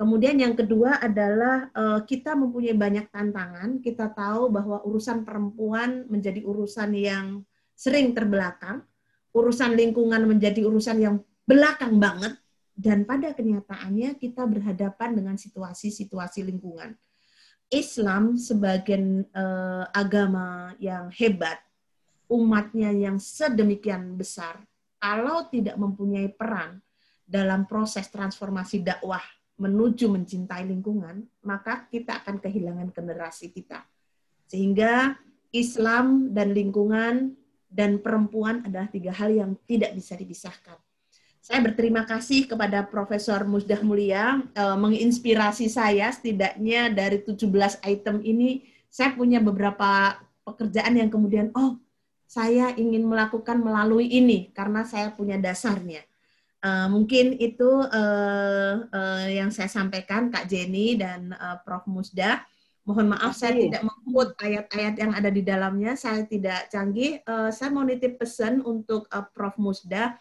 Kemudian 0.00 0.40
yang 0.40 0.56
kedua 0.56 0.96
adalah 0.96 1.68
uh, 1.76 2.00
kita 2.08 2.32
mempunyai 2.32 2.72
banyak 2.72 3.12
tantangan. 3.12 3.84
Kita 3.84 4.08
tahu 4.08 4.48
bahwa 4.48 4.80
urusan 4.80 5.28
perempuan 5.28 6.08
menjadi 6.08 6.40
urusan 6.40 6.96
yang 6.96 7.44
sering 7.76 8.16
terbelakang, 8.16 8.80
urusan 9.36 9.76
lingkungan 9.76 10.24
menjadi 10.24 10.64
urusan 10.64 11.04
yang 11.04 11.20
belakang 11.44 12.00
banget, 12.00 12.32
dan 12.72 13.04
pada 13.04 13.36
kenyataannya 13.36 14.16
kita 14.16 14.48
berhadapan 14.48 15.20
dengan 15.20 15.36
situasi-situasi 15.36 16.48
lingkungan. 16.48 16.96
Islam 17.68 18.40
sebagai 18.40 19.28
uh, 19.36 19.84
agama 19.92 20.72
yang 20.80 21.12
hebat, 21.12 21.60
umatnya 22.30 22.94
yang 22.94 23.18
sedemikian 23.18 24.14
besar, 24.14 24.62
kalau 25.02 25.50
tidak 25.50 25.74
mempunyai 25.74 26.30
peran 26.30 26.78
dalam 27.26 27.66
proses 27.66 28.06
transformasi 28.08 28.86
dakwah 28.86 29.22
menuju 29.60 30.08
mencintai 30.08 30.64
lingkungan, 30.64 31.26
maka 31.44 31.84
kita 31.92 32.24
akan 32.24 32.40
kehilangan 32.40 32.88
generasi 32.96 33.52
kita. 33.52 33.84
Sehingga 34.48 35.14
Islam 35.52 36.32
dan 36.32 36.56
lingkungan 36.56 37.36
dan 37.68 38.00
perempuan 38.00 38.64
adalah 38.64 38.88
tiga 38.88 39.12
hal 39.12 39.30
yang 39.30 39.52
tidak 39.68 39.92
bisa 39.92 40.16
dipisahkan. 40.16 40.80
Saya 41.40 41.60
berterima 41.64 42.04
kasih 42.04 42.48
kepada 42.48 42.84
Profesor 42.88 43.44
Musdah 43.44 43.80
Mulia 43.84 44.40
eh, 44.54 44.76
menginspirasi 44.76 45.68
saya 45.68 46.08
setidaknya 46.12 46.92
dari 46.92 47.20
17 47.20 47.46
item 47.84 48.20
ini 48.24 48.64
saya 48.90 49.14
punya 49.14 49.38
beberapa 49.38 50.18
pekerjaan 50.44 50.98
yang 50.98 51.08
kemudian 51.08 51.48
oh 51.54 51.78
saya 52.30 52.70
ingin 52.78 53.10
melakukan 53.10 53.58
melalui 53.58 54.06
ini 54.06 54.54
karena 54.54 54.86
saya 54.86 55.10
punya 55.10 55.34
dasarnya. 55.34 56.06
Uh, 56.62 56.86
mungkin 56.86 57.34
itu 57.42 57.66
uh, 57.66 58.74
uh, 58.86 59.26
yang 59.26 59.50
saya 59.50 59.66
sampaikan 59.66 60.30
Kak 60.30 60.46
Jenny 60.46 60.94
dan 60.94 61.34
uh, 61.34 61.58
Prof 61.66 61.90
Musda. 61.90 62.46
Mohon 62.86 63.18
maaf 63.18 63.34
saya 63.34 63.58
tidak 63.58 63.82
mengkut 63.82 64.38
ayat-ayat 64.38 64.94
yang 64.94 65.10
ada 65.10 65.26
di 65.26 65.42
dalamnya, 65.42 65.98
saya 65.98 66.22
tidak 66.22 66.70
canggih. 66.70 67.18
Uh, 67.26 67.50
saya 67.50 67.74
mau 67.74 67.82
nitip 67.82 68.22
pesan 68.22 68.62
untuk 68.62 69.10
uh, 69.10 69.26
Prof 69.34 69.58
Musda. 69.58 70.14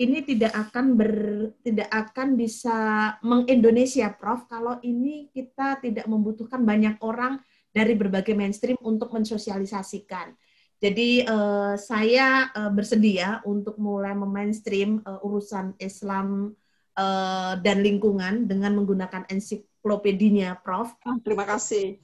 Ini 0.00 0.24
tidak 0.24 0.56
akan 0.56 0.96
ber, 0.96 1.12
tidak 1.60 1.92
akan 1.92 2.40
bisa 2.40 2.78
mengindonesia 3.20 4.08
Prof 4.16 4.48
kalau 4.48 4.80
ini 4.80 5.28
kita 5.28 5.76
tidak 5.84 6.08
membutuhkan 6.08 6.64
banyak 6.64 6.96
orang 7.04 7.36
dari 7.68 7.92
berbagai 7.92 8.32
mainstream 8.32 8.80
untuk 8.80 9.12
mensosialisasikan. 9.12 10.32
Jadi 10.80 11.28
uh, 11.28 11.76
saya 11.76 12.48
uh, 12.56 12.72
bersedia 12.72 13.44
untuk 13.44 13.76
mulai 13.76 14.16
memainstream 14.16 15.04
uh, 15.04 15.20
urusan 15.20 15.76
Islam 15.76 16.56
uh, 16.96 17.52
dan 17.60 17.84
lingkungan 17.84 18.48
dengan 18.48 18.72
menggunakan 18.80 19.28
ensiklopedinya, 19.28 20.56
Prof. 20.64 20.96
Oh, 21.04 21.20
terima 21.20 21.44
kasih. 21.44 22.00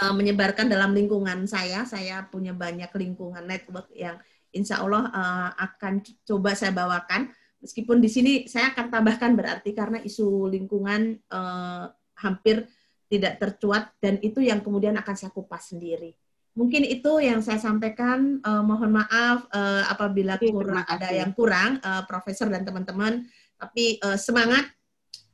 Uh, 0.00 0.14
menyebarkan 0.16 0.72
dalam 0.72 0.96
lingkungan 0.96 1.44
saya, 1.44 1.84
saya 1.84 2.24
punya 2.32 2.56
banyak 2.56 2.88
lingkungan 2.96 3.44
network 3.44 3.92
yang 3.92 4.16
insya 4.56 4.80
Allah 4.80 5.12
uh, 5.12 5.50
akan 5.68 6.00
coba 6.24 6.56
saya 6.56 6.72
bawakan. 6.72 7.28
Meskipun 7.60 8.00
di 8.00 8.08
sini 8.08 8.32
saya 8.48 8.72
akan 8.72 8.88
tambahkan 8.88 9.36
berarti 9.36 9.76
karena 9.76 10.00
isu 10.00 10.48
lingkungan 10.48 11.20
uh, 11.28 11.92
hampir 12.24 12.64
tidak 13.12 13.36
tercuat 13.36 13.92
dan 14.00 14.16
itu 14.24 14.40
yang 14.40 14.64
kemudian 14.64 14.96
akan 14.96 15.12
saya 15.12 15.28
kupas 15.28 15.76
sendiri. 15.76 16.16
Mungkin 16.54 16.86
itu 16.86 17.18
yang 17.18 17.42
saya 17.42 17.58
sampaikan. 17.58 18.38
Uh, 18.46 18.62
mohon 18.62 18.94
maaf 18.94 19.50
uh, 19.50 19.82
apabila 19.90 20.38
kurang 20.38 20.86
ada 20.86 21.10
yang 21.10 21.34
kurang, 21.34 21.82
uh, 21.82 22.06
Profesor 22.06 22.46
dan 22.46 22.62
teman-teman. 22.62 23.26
Tapi 23.58 23.98
uh, 24.06 24.14
semangat 24.14 24.70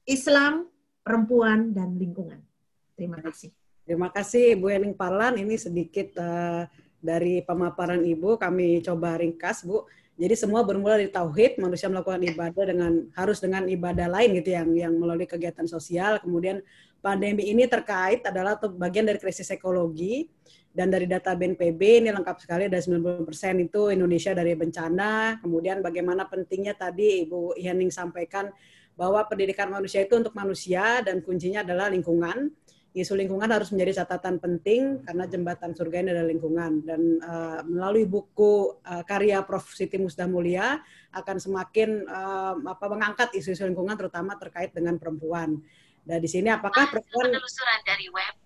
Islam, 0.08 0.64
perempuan 1.04 1.76
dan 1.76 1.92
lingkungan. 2.00 2.40
Terima 2.96 3.20
kasih. 3.20 3.52
Terima 3.84 4.08
kasih 4.08 4.56
Bu 4.56 4.72
Ening 4.72 4.96
Parlan. 4.96 5.36
Ini 5.36 5.60
sedikit 5.60 6.16
uh, 6.16 6.64
dari 7.00 7.44
pemaparan 7.44 8.00
Ibu. 8.00 8.40
Kami 8.40 8.80
coba 8.80 9.20
ringkas, 9.20 9.64
Bu. 9.68 9.84
Jadi 10.20 10.36
semua 10.36 10.60
bermula 10.60 11.00
dari 11.00 11.08
tauhid, 11.08 11.56
manusia 11.56 11.88
melakukan 11.88 12.20
ibadah 12.20 12.64
dengan 12.68 13.08
harus 13.16 13.40
dengan 13.40 13.64
ibadah 13.64 14.04
lain 14.04 14.36
gitu 14.36 14.52
yang 14.52 14.68
yang 14.76 14.92
melalui 14.96 15.24
kegiatan 15.24 15.64
sosial. 15.64 16.20
Kemudian 16.20 16.60
pandemi 17.00 17.48
ini 17.48 17.64
terkait 17.64 18.20
adalah 18.28 18.60
bagian 18.60 19.08
dari 19.08 19.16
krisis 19.16 19.48
ekologi 19.48 20.28
dan 20.80 20.88
dari 20.88 21.04
data 21.04 21.36
BNPB 21.36 22.00
ini 22.00 22.08
lengkap 22.08 22.40
sekali 22.40 22.64
ada 22.64 22.80
90% 22.80 23.28
itu 23.60 23.92
Indonesia 23.92 24.32
dari 24.32 24.56
bencana. 24.56 25.36
Kemudian 25.44 25.84
bagaimana 25.84 26.24
pentingnya 26.24 26.72
tadi 26.72 27.20
Ibu 27.28 27.60
Yaning 27.60 27.92
sampaikan 27.92 28.48
bahwa 28.96 29.20
pendidikan 29.28 29.68
manusia 29.68 30.00
itu 30.00 30.16
untuk 30.16 30.32
manusia 30.32 31.04
dan 31.04 31.20
kuncinya 31.20 31.60
adalah 31.60 31.92
lingkungan. 31.92 32.48
Isu 32.96 33.12
lingkungan 33.12 33.52
harus 33.52 33.68
menjadi 33.76 34.02
catatan 34.02 34.40
penting 34.40 35.04
karena 35.04 35.28
jembatan 35.28 35.76
surga 35.76 36.00
ini 36.00 36.08
adalah 36.16 36.28
lingkungan 36.32 36.72
dan 36.82 37.00
uh, 37.28 37.60
melalui 37.68 38.08
buku 38.08 38.80
uh, 38.80 39.04
karya 39.04 39.44
Prof 39.44 39.76
Siti 39.76 40.00
Musdah 40.00 40.26
Mulia 40.32 40.80
akan 41.12 41.36
semakin 41.38 42.08
uh, 42.08 42.56
apa 42.56 42.88
mengangkat 42.88 43.36
isu-isu 43.36 43.68
lingkungan 43.68 44.00
terutama 44.00 44.32
terkait 44.40 44.72
dengan 44.72 44.96
perempuan. 44.96 45.60
Dan 46.08 46.18
di 46.24 46.26
sini 46.26 46.48
apakah 46.48 46.88
perempuan 46.88 47.28
dari 47.84 48.08
web 48.08 48.39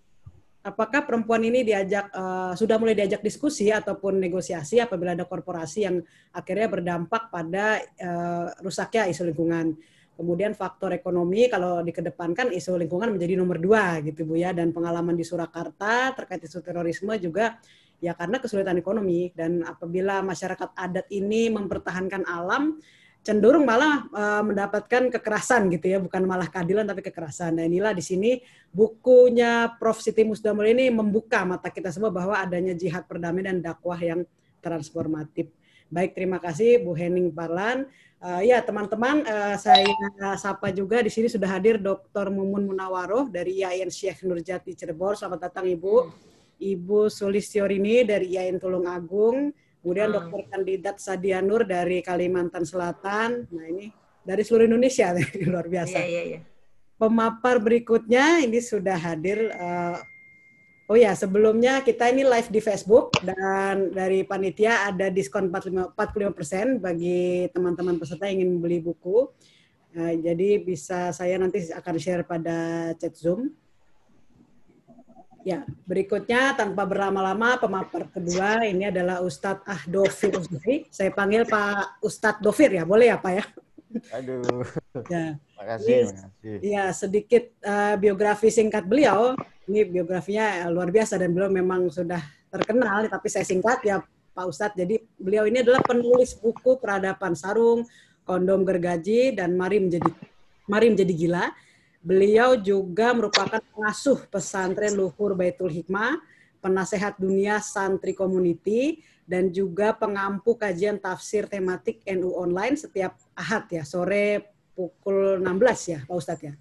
apakah 0.65 1.05
perempuan 1.05 1.45
ini 1.45 1.61
diajak 1.61 2.09
uh, 2.17 2.57
sudah 2.57 2.81
mulai 2.81 2.97
diajak 2.97 3.21
diskusi 3.21 3.69
ataupun 3.69 4.17
negosiasi 4.17 4.81
apabila 4.81 5.13
ada 5.13 5.29
korporasi 5.29 5.85
yang 5.85 6.01
akhirnya 6.33 6.73
berdampak 6.73 7.29
pada 7.29 7.85
uh, 8.01 8.49
rusaknya 8.65 9.13
isu 9.13 9.29
lingkungan. 9.29 9.77
Kemudian 10.15 10.55
faktor 10.55 10.95
ekonomi 10.95 11.51
kalau 11.51 11.83
dikedepankan 11.85 12.55
isu 12.55 12.81
lingkungan 12.81 13.13
menjadi 13.13 13.35
nomor 13.37 13.59
dua 13.61 13.99
gitu 14.01 14.25
bu 14.25 14.41
ya 14.41 14.55
dan 14.55 14.71
pengalaman 14.71 15.19
di 15.19 15.27
Surakarta 15.27 16.15
terkait 16.15 16.41
isu 16.41 16.63
terorisme 16.63 17.13
juga 17.19 17.59
ya 17.99 18.15
karena 18.15 18.39
kesulitan 18.39 18.79
ekonomi 18.79 19.35
dan 19.35 19.67
apabila 19.67 20.23
masyarakat 20.23 20.71
adat 20.79 21.11
ini 21.11 21.51
mempertahankan 21.51 22.25
alam 22.31 22.79
cenderung 23.25 23.65
malah 23.65 24.05
uh, 24.13 24.43
mendapatkan 24.45 25.09
kekerasan 25.09 25.73
gitu 25.73 25.97
ya, 25.97 25.99
bukan 25.99 26.29
malah 26.29 26.47
keadilan 26.53 26.85
tapi 26.85 27.01
kekerasan. 27.01 27.57
Nah 27.57 27.65
inilah 27.65 27.97
di 27.97 28.05
sini 28.05 28.31
bukunya 28.69 29.73
Prof. 29.81 30.05
Siti 30.05 30.23
Musdamul 30.29 30.77
ini 30.77 30.93
membuka 30.93 31.41
mata 31.49 31.73
kita 31.73 31.89
semua 31.89 32.13
bahwa 32.13 32.37
adanya 32.37 32.77
jihad 32.77 33.09
perdamaian 33.09 33.57
dan 33.57 33.73
dakwah 33.73 33.97
yang 33.97 34.29
transformatif. 34.61 35.49
Baik, 35.89 36.13
terima 36.13 36.37
kasih 36.37 36.85
Bu 36.85 36.93
Henning 36.93 37.33
Parlan. 37.33 37.89
Uh, 38.21 38.45
ya 38.45 38.61
teman-teman, 38.61 39.25
uh, 39.25 39.57
saya 39.57 39.89
sapa 40.37 40.69
juga 40.73 41.01
di 41.01 41.09
sini 41.09 41.29
sudah 41.29 41.49
hadir 41.49 41.81
Dr. 41.81 42.29
Mumun 42.29 42.69
Munawaroh 42.69 43.29
dari 43.33 43.65
IAIN 43.65 43.89
Syekh 43.89 44.21
Nurjati 44.25 44.77
Cirebon. 44.77 45.17
Selamat 45.17 45.49
datang 45.49 45.65
Ibu. 45.65 46.13
Ibu 46.61 47.09
Sulistiorini 47.09 48.05
dari 48.05 48.37
IAIN 48.37 48.61
Tulung 48.61 48.85
Agung 48.89 49.53
Kemudian 49.85 50.09
hmm. 50.09 50.17
dokter 50.17 50.43
kandidat 50.49 50.97
Sadia 50.97 51.45
Nur 51.45 51.69
dari 51.69 52.01
Kalimantan 52.01 52.65
Selatan. 52.65 53.45
Nah 53.53 53.67
ini 53.69 53.93
dari 54.25 54.41
seluruh 54.41 54.65
Indonesia, 54.65 55.13
luar 55.53 55.69
biasa. 55.69 56.01
Iya, 56.01 56.09
iya, 56.09 56.23
iya. 56.25 56.41
Pemapar 56.97 57.61
berikutnya 57.61 58.41
ini 58.41 58.65
sudah 58.65 58.97
hadir. 58.97 59.53
Uh, 59.53 60.01
oh 60.89 60.97
ya, 60.97 61.13
sebelumnya 61.13 61.85
kita 61.85 62.09
ini 62.09 62.25
live 62.25 62.49
di 62.49 62.65
Facebook 62.65 63.13
dan 63.21 63.93
dari 63.93 64.25
panitia 64.25 64.89
ada 64.89 65.13
diskon 65.13 65.53
45, 65.53 65.93
45% 65.93 66.81
bagi 66.81 67.45
teman-teman 67.53 68.01
peserta 68.01 68.25
yang 68.25 68.41
ingin 68.41 68.65
beli 68.65 68.81
buku. 68.81 69.29
Uh, 69.93 70.15
jadi 70.17 70.65
bisa 70.65 71.13
saya 71.13 71.37
nanti 71.37 71.69
akan 71.69 71.95
share 72.01 72.25
pada 72.25 72.89
chat 72.97 73.13
Zoom. 73.13 73.53
Ya, 75.45 75.61
berikutnya 75.85 76.57
tanpa 76.57 76.89
berlama-lama 76.89 77.61
pemapar 77.61 78.09
kedua 78.09 78.65
ini 78.65 78.89
adalah 78.89 79.21
Ustadz 79.21 79.69
Ahdofir 79.69 80.33
Uzuri. 80.41 80.89
Saya 80.89 81.13
panggil 81.13 81.45
Pak 81.45 82.01
Ustadz 82.01 82.41
Dofir 82.41 82.73
ya, 82.73 82.89
boleh 82.89 83.13
ya 83.13 83.21
Pak 83.21 83.33
ya? 83.37 83.45
Aduh. 84.17 84.65
ya. 85.13 85.37
Makasih, 85.61 86.17
makasih. 86.17 86.57
Ya, 86.65 86.85
sedikit 86.97 87.45
uh, 87.61 87.93
biografi 88.01 88.49
singkat 88.49 88.89
beliau. 88.89 89.37
Ini 89.69 89.85
biografinya 89.85 90.65
luar 90.73 90.89
biasa 90.89 91.21
dan 91.21 91.37
beliau 91.37 91.53
memang 91.53 91.93
sudah 91.93 92.25
terkenal, 92.49 93.05
tapi 93.13 93.29
saya 93.29 93.45
singkat 93.45 93.85
ya 93.85 94.01
Pak 94.33 94.49
Ustadz. 94.49 94.81
Jadi 94.81 94.97
beliau 95.21 95.45
ini 95.45 95.61
adalah 95.61 95.85
penulis 95.85 96.41
buku 96.41 96.81
Peradaban 96.81 97.37
Sarung, 97.37 97.85
Kondom 98.25 98.65
Gergaji, 98.65 99.37
dan 99.37 99.61
Mari 99.61 99.77
Menjadi 99.77 100.09
Mari 100.73 100.89
Menjadi 100.89 101.13
Gila 101.13 101.45
Beliau 102.05 102.61
juga 102.61 103.17
merupakan 103.17 103.65
pengasuh 103.73 104.29
pesantren 104.29 104.93
Luhur 104.93 105.33
Baitul 105.33 105.73
Hikmah, 105.73 106.21
penasehat 106.61 107.17
dunia 107.17 107.65
santri 107.65 108.13
community, 108.13 109.01
dan 109.25 109.49
juga 109.49 109.97
pengampu 109.97 110.53
kajian 110.53 111.01
tafsir 111.01 111.49
tematik 111.49 112.05
NU 112.05 112.29
online 112.37 112.77
setiap 112.77 113.17
ahad 113.33 113.65
ya, 113.73 113.89
sore 113.89 114.53
pukul 114.77 115.41
16 115.41 115.93
ya 115.97 116.01
Pak 116.05 116.13
Ustadz 116.13 116.45
ya, 116.45 116.55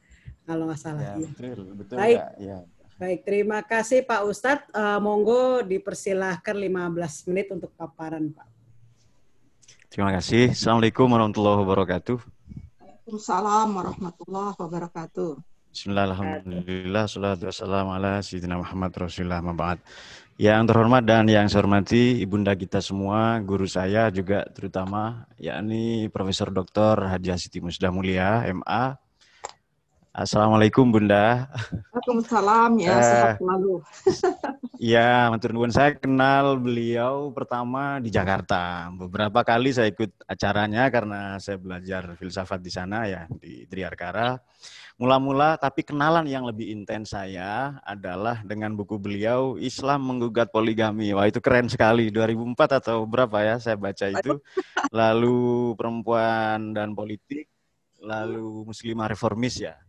kalau 0.47 0.71
nggak 0.71 0.79
salah. 0.79 1.03
Ya, 1.03 1.15
betul, 1.19 1.75
betul 1.75 1.95
Baik. 1.99 2.19
Ya. 2.39 2.57
Baik, 2.95 3.19
terima 3.27 3.59
kasih 3.67 3.99
Pak 4.07 4.21
Ustadz. 4.23 4.69
Uh, 4.71 5.03
monggo 5.03 5.59
dipersilahkan 5.67 6.55
15 6.55 7.27
menit 7.27 7.51
untuk 7.51 7.75
paparan 7.75 8.31
Pak. 8.31 8.47
Terima 9.91 10.15
kasih. 10.15 10.55
Assalamualaikum 10.55 11.11
warahmatullahi 11.11 11.59
wabarakatuh. 11.67 12.17
Waalaikumsalam 13.03 13.67
warahmatullahi 13.75 14.55
wabarakatuh. 14.55 15.35
Bismillahirrahmanirrahim. 15.75 17.03
Salatu 17.03 17.51
wassalamu 17.51 17.91
ala 17.91 18.23
Sayyidina 18.23 18.55
Muhammad 18.55 18.95
Rasulullah. 18.95 19.43
Yang 20.39 20.61
terhormat 20.71 21.03
dan 21.03 21.27
yang 21.27 21.51
saya 21.51 21.67
hormati 21.67 22.23
ibunda 22.23 22.55
kita 22.55 22.79
semua, 22.79 23.43
guru 23.43 23.67
saya 23.67 24.07
juga 24.07 24.47
terutama 24.55 25.27
yakni 25.35 26.07
Profesor 26.15 26.47
Dr. 26.47 27.11
Haji 27.11 27.35
Siti 27.35 27.59
Musda 27.59 27.91
Mulia, 27.91 28.47
MA. 28.55 28.95
Assalamualaikum 30.13 30.93
Bunda. 30.93 31.49
Waalaikumsalam 31.89 32.77
ya, 32.77 32.93
uh, 32.93 33.01
sehat 33.01 33.41
selalu. 33.41 33.73
Ya, 34.83 35.31
matur 35.31 35.55
nuwun 35.55 35.71
saya 35.71 35.95
kenal 35.95 36.59
beliau 36.59 37.31
pertama 37.31 37.97
di 38.03 38.11
Jakarta. 38.11 38.91
Beberapa 38.91 39.41
kali 39.41 39.71
saya 39.71 39.87
ikut 39.89 40.11
acaranya 40.27 40.91
karena 40.91 41.39
saya 41.39 41.55
belajar 41.55 42.13
filsafat 42.19 42.59
di 42.59 42.67
sana 42.67 43.07
ya 43.07 43.25
di 43.39 43.63
Triarkara. 43.65 44.37
Mula-mula 44.99 45.55
tapi 45.57 45.87
kenalan 45.87 46.27
yang 46.27 46.43
lebih 46.43 46.67
intens 46.69 47.15
saya 47.15 47.79
adalah 47.87 48.43
dengan 48.43 48.75
buku 48.75 48.99
beliau 48.99 49.55
Islam 49.55 50.03
menggugat 50.03 50.51
poligami. 50.51 51.15
Wah, 51.15 51.31
itu 51.31 51.39
keren 51.39 51.71
sekali. 51.71 52.11
2004 52.11 52.83
atau 52.83 53.07
berapa 53.07 53.39
ya 53.39 53.55
saya 53.63 53.79
baca 53.79 54.05
itu. 54.11 54.37
Lalu 54.99 55.73
perempuan 55.79 56.75
dan 56.75 56.91
politik, 56.91 57.47
lalu 58.03 58.67
muslimah 58.67 59.07
reformis 59.07 59.63
ya 59.63 59.79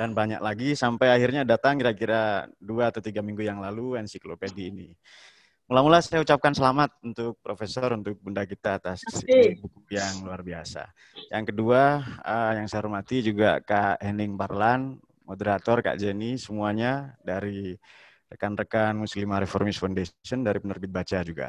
dan 0.00 0.16
banyak 0.16 0.40
lagi 0.40 0.72
sampai 0.72 1.12
akhirnya 1.12 1.44
datang 1.44 1.76
kira-kira 1.76 2.48
dua 2.56 2.88
atau 2.88 3.04
tiga 3.04 3.20
minggu 3.20 3.44
yang 3.44 3.60
lalu 3.60 4.00
ensiklopedia 4.00 4.72
ini. 4.72 4.96
Mula-mula 5.64 6.04
saya 6.04 6.20
ucapkan 6.20 6.52
selamat 6.52 7.00
untuk 7.00 7.40
Profesor, 7.40 7.96
untuk 7.96 8.20
Bunda 8.20 8.44
kita 8.44 8.76
atas 8.76 9.00
buku 9.00 9.64
yang 9.88 10.20
luar 10.20 10.44
biasa. 10.44 10.92
Yang 11.32 11.44
kedua, 11.56 12.04
uh, 12.20 12.52
yang 12.52 12.68
saya 12.68 12.84
hormati 12.84 13.24
juga 13.24 13.64
Kak 13.64 14.04
Henning 14.04 14.36
Parlan, 14.36 15.00
moderator 15.24 15.80
Kak 15.80 15.96
Jenny, 15.96 16.36
semuanya 16.36 17.16
dari 17.24 17.72
rekan-rekan 18.28 18.92
Muslimah 18.92 19.40
Reformis 19.40 19.80
Foundation 19.80 20.44
dari 20.44 20.60
penerbit 20.60 20.92
baca 20.92 21.24
juga. 21.24 21.48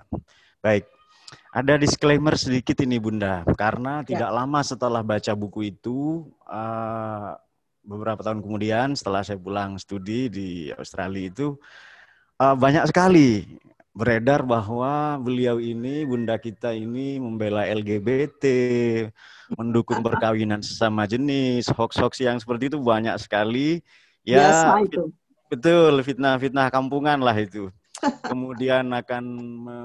Baik, 0.63 0.87
ada 1.51 1.75
disclaimer 1.75 2.39
sedikit 2.39 2.79
ini 2.87 2.95
Bunda, 3.03 3.43
karena 3.59 3.99
ya. 3.99 4.15
tidak 4.15 4.31
lama 4.31 4.59
setelah 4.63 5.03
baca 5.03 5.35
buku 5.35 5.75
itu, 5.75 6.23
uh, 6.47 7.35
beberapa 7.85 8.19
tahun 8.25 8.41
kemudian 8.41 8.97
setelah 8.97 9.21
saya 9.21 9.37
pulang 9.37 9.77
studi 9.77 10.27
di 10.27 10.73
Australia 10.73 11.29
itu 11.29 11.55
uh, 12.41 12.57
banyak 12.57 12.89
sekali 12.89 13.45
beredar 13.95 14.43
bahwa 14.43 15.15
beliau 15.23 15.55
ini 15.55 16.03
bunda 16.03 16.35
kita 16.35 16.75
ini 16.75 17.15
membela 17.15 17.63
LGBT, 17.63 18.43
mendukung 19.55 20.03
perkawinan 20.03 20.59
sesama 20.59 21.07
jenis, 21.07 21.71
hoax-hoax 21.71 22.19
yang 22.19 22.35
seperti 22.35 22.67
itu 22.67 22.77
banyak 22.83 23.15
sekali. 23.15 23.79
Ya, 24.27 24.51
Biasa 24.51 24.83
itu. 24.83 25.15
betul 25.47 26.03
fitnah-fitnah 26.03 26.67
kampungan 26.75 27.23
lah 27.23 27.39
itu. 27.39 27.71
Kemudian 28.27 28.91
akan 28.91 29.23
me, 29.63 29.77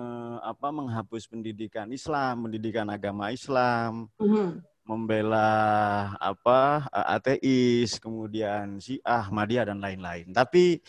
apa 0.43 0.75
menghapus 0.75 1.31
pendidikan 1.31 1.87
Islam, 1.95 2.51
pendidikan 2.51 2.91
agama 2.91 3.31
Islam. 3.31 4.11
Mm 4.19 4.27
-hmm 4.27 4.70
membela 4.91 5.51
apa 6.19 6.91
ateis, 6.91 8.03
kemudian 8.03 8.83
Syiah, 8.83 9.23
Ahmadiyah 9.23 9.71
dan 9.71 9.79
lain-lain. 9.79 10.35
Tapi 10.35 10.83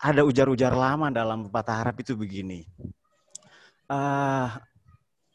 ada 0.00 0.24
ujar-ujar 0.24 0.72
lama 0.72 1.12
dalam 1.12 1.44
pepatah 1.44 1.84
Arab 1.84 2.00
itu 2.00 2.16
begini. 2.16 2.64
Uh, 3.88 4.48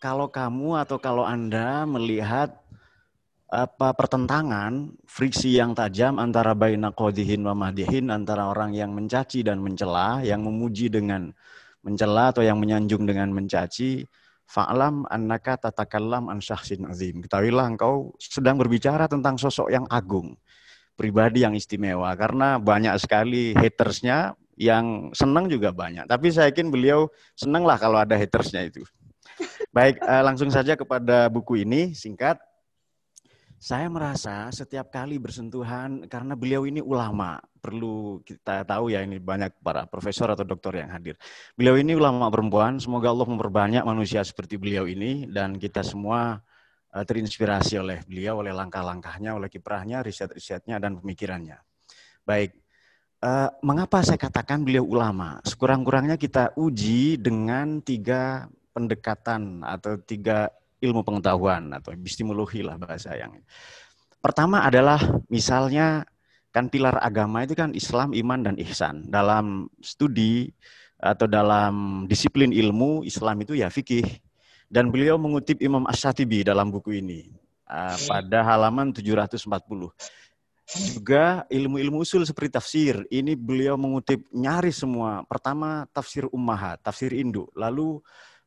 kalau 0.02 0.28
kamu 0.28 0.82
atau 0.82 0.98
kalau 0.98 1.22
Anda 1.24 1.86
melihat 1.86 2.64
apa 3.54 3.94
pertentangan, 3.94 4.98
friksi 5.06 5.62
yang 5.62 5.78
tajam 5.78 6.18
antara 6.18 6.58
baina 6.58 6.90
qadihin 6.90 7.46
wa 7.46 7.54
mahdihin 7.54 8.10
antara 8.10 8.50
orang 8.50 8.74
yang 8.74 8.90
mencaci 8.90 9.46
dan 9.46 9.62
mencela, 9.62 10.26
yang 10.26 10.42
memuji 10.42 10.90
dengan 10.90 11.30
mencela 11.86 12.34
atau 12.34 12.42
yang 12.42 12.58
menyanjung 12.58 13.06
dengan 13.06 13.30
mencaci, 13.30 14.10
Fa'lam 14.48 15.08
annaka 15.10 15.58
tatakallam 15.58 16.30
an 16.30 16.44
syahsin 16.44 16.86
azim. 16.86 17.24
Ketahuilah 17.24 17.74
engkau 17.74 18.14
sedang 18.20 18.60
berbicara 18.60 19.10
tentang 19.10 19.40
sosok 19.40 19.72
yang 19.72 19.88
agung, 19.90 20.38
pribadi 20.94 21.42
yang 21.42 21.58
istimewa. 21.58 22.14
Karena 22.14 22.62
banyak 22.62 22.94
sekali 23.02 23.56
hatersnya 23.58 24.38
yang 24.60 25.10
senang 25.18 25.50
juga 25.50 25.74
banyak. 25.74 26.06
Tapi 26.06 26.30
saya 26.30 26.54
yakin 26.54 26.70
beliau 26.70 27.10
senang 27.34 27.66
lah 27.66 27.82
kalau 27.82 27.98
ada 27.98 28.14
hatersnya 28.14 28.70
itu. 28.70 28.86
Baik, 29.74 29.98
eh, 29.98 30.22
langsung 30.22 30.54
saja 30.54 30.78
kepada 30.78 31.26
buku 31.34 31.66
ini, 31.66 31.98
singkat. 31.98 32.38
Saya 33.64 33.88
merasa 33.88 34.52
setiap 34.52 34.92
kali 34.92 35.16
bersentuhan, 35.24 36.04
karena 36.12 36.36
beliau 36.36 36.68
ini 36.68 36.84
ulama, 36.84 37.40
perlu 37.64 38.20
kita 38.20 38.68
tahu 38.68 38.92
ya 38.92 39.00
ini 39.00 39.24
banyak 39.24 39.64
para 39.64 39.88
profesor 39.88 40.28
atau 40.36 40.44
dokter 40.44 40.84
yang 40.84 40.92
hadir. 40.92 41.16
Beliau 41.56 41.80
ini 41.80 41.96
ulama 41.96 42.28
perempuan, 42.28 42.84
semoga 42.84 43.08
Allah 43.08 43.24
memperbanyak 43.24 43.88
manusia 43.88 44.20
seperti 44.20 44.60
beliau 44.60 44.84
ini 44.84 45.32
dan 45.32 45.56
kita 45.56 45.80
semua 45.80 46.44
eh, 46.92 47.08
terinspirasi 47.08 47.80
oleh 47.80 48.04
beliau, 48.04 48.44
oleh 48.44 48.52
langkah-langkahnya, 48.52 49.32
oleh 49.32 49.48
kiprahnya, 49.48 50.04
riset-risetnya 50.04 50.84
dan 50.84 51.00
pemikirannya. 51.00 51.56
Baik. 52.28 52.60
Uh, 53.24 53.48
mengapa 53.64 54.04
saya 54.04 54.20
katakan 54.20 54.68
beliau 54.68 54.84
ulama? 54.84 55.40
Sekurang-kurangnya 55.48 56.20
kita 56.20 56.52
uji 56.60 57.16
dengan 57.16 57.80
tiga 57.80 58.52
pendekatan 58.76 59.64
atau 59.64 59.96
tiga 60.04 60.52
ilmu 60.84 61.02
pengetahuan 61.08 61.72
atau 61.72 61.96
epistemologi 61.96 62.60
lah 62.60 62.76
bahasa 62.76 63.16
yang. 63.16 63.40
Pertama 64.20 64.64
adalah 64.68 65.00
misalnya 65.32 66.04
kan 66.54 66.68
pilar 66.70 67.00
agama 67.02 67.44
itu 67.44 67.56
kan 67.56 67.72
Islam, 67.72 68.12
iman 68.14 68.40
dan 68.44 68.56
ihsan. 68.62 69.08
Dalam 69.08 69.72
studi 69.80 70.52
atau 71.00 71.28
dalam 71.28 72.06
disiplin 72.08 72.52
ilmu 72.52 73.04
Islam 73.04 73.44
itu 73.44 73.56
ya 73.56 73.68
fikih. 73.68 74.06
Dan 74.72 74.90
beliau 74.90 75.22
mengutip 75.22 75.62
Imam 75.62 75.86
Ash-Shatibi 75.86 76.42
dalam 76.42 76.74
buku 76.74 76.98
ini 76.98 77.30
uh, 77.70 77.98
pada 78.10 78.42
halaman 78.42 78.90
740 78.90 79.46
juga 80.74 81.44
ilmu-ilmu 81.52 82.02
usul 82.02 82.24
seperti 82.24 82.50
tafsir. 82.56 82.96
Ini 83.12 83.36
beliau 83.36 83.76
mengutip 83.76 84.24
nyaris 84.32 84.82
semua. 84.82 85.22
Pertama 85.28 85.86
tafsir 85.92 86.26
ummahat, 86.32 86.80
tafsir 86.82 87.12
induk. 87.14 87.52
Lalu 87.54 88.00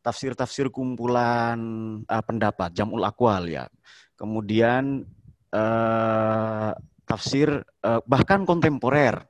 tafsir-tafsir 0.07 0.71
kumpulan 0.71 1.59
uh, 2.07 2.23
pendapat, 2.23 2.71
jamul 2.71 3.03
akwal 3.03 3.51
ya. 3.51 3.67
Kemudian 4.15 5.03
uh, 5.51 6.71
tafsir 7.03 7.67
uh, 7.83 8.01
bahkan 8.07 8.47
kontemporer. 8.47 9.27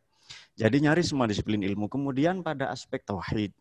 Jadi 0.56 0.84
nyaris 0.84 1.12
semua 1.12 1.24
disiplin 1.24 1.64
ilmu. 1.64 1.88
Kemudian 1.88 2.44
pada 2.44 2.68
aspek 2.68 3.00
tauhid 3.08 3.56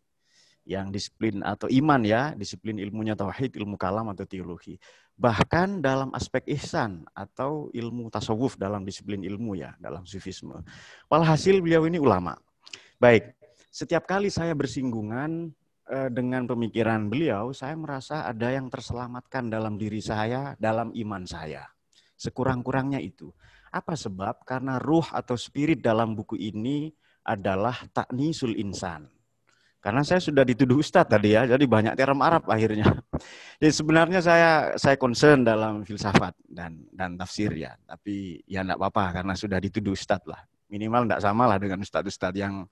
yang 0.67 0.91
disiplin 0.91 1.39
atau 1.39 1.71
iman 1.71 2.03
ya, 2.03 2.35
disiplin 2.35 2.75
ilmunya 2.75 3.15
tauhid, 3.15 3.55
ilmu 3.55 3.79
kalam 3.79 4.11
atau 4.11 4.27
teologi 4.27 4.75
bahkan 5.15 5.79
dalam 5.79 6.11
aspek 6.11 6.43
ihsan 6.59 7.07
atau 7.15 7.71
ilmu 7.71 8.11
tasawuf 8.11 8.59
dalam 8.59 8.83
disiplin 8.83 9.23
ilmu 9.23 9.55
ya, 9.55 9.71
dalam 9.79 10.03
sufisme. 10.03 10.59
Walhasil 11.07 11.63
beliau 11.63 11.87
ini 11.87 12.03
ulama. 12.03 12.35
Baik, 12.99 13.31
setiap 13.71 14.03
kali 14.03 14.27
saya 14.27 14.51
bersinggungan 14.51 15.55
dengan 15.85 16.49
pemikiran 16.49 17.07
beliau, 17.13 17.53
saya 17.53 17.77
merasa 17.77 18.25
ada 18.25 18.49
yang 18.49 18.73
terselamatkan 18.73 19.53
dalam 19.53 19.77
diri 19.77 20.01
saya, 20.01 20.57
dalam 20.57 20.89
iman 20.97 21.23
saya. 21.29 21.61
Sekurang-kurangnya 22.17 22.97
itu. 22.97 23.29
Apa 23.69 23.93
sebab? 23.93 24.41
Karena 24.47 24.81
ruh 24.81 25.05
atau 25.13 25.37
spirit 25.37 25.83
dalam 25.85 26.17
buku 26.17 26.41
ini 26.41 26.89
adalah 27.21 27.85
taknisul 27.93 28.57
insan 28.57 29.09
karena 29.85 30.01
saya 30.01 30.17
sudah 30.17 30.41
dituduh 30.41 30.81
ustadz 30.81 31.13
tadi 31.13 31.37
ya, 31.37 31.45
jadi 31.45 31.61
banyak 31.61 31.93
term 31.93 32.17
Arab 32.25 32.49
akhirnya. 32.49 32.89
Jadi 33.61 33.69
sebenarnya 33.69 34.17
saya 34.17 34.73
saya 34.81 34.97
concern 34.97 35.45
dalam 35.45 35.85
filsafat 35.85 36.33
dan 36.41 36.89
dan 36.89 37.13
tafsir 37.13 37.53
ya, 37.53 37.77
tapi 37.85 38.41
ya 38.49 38.65
enggak 38.65 38.81
apa-apa 38.81 39.21
karena 39.21 39.37
sudah 39.37 39.61
dituduh 39.61 39.93
ustadz 39.93 40.25
lah. 40.25 40.41
Minimal 40.73 41.05
enggak 41.05 41.21
sama 41.21 41.45
lah 41.45 41.61
dengan 41.61 41.85
ustadz-ustadz 41.85 42.33
yang 42.33 42.65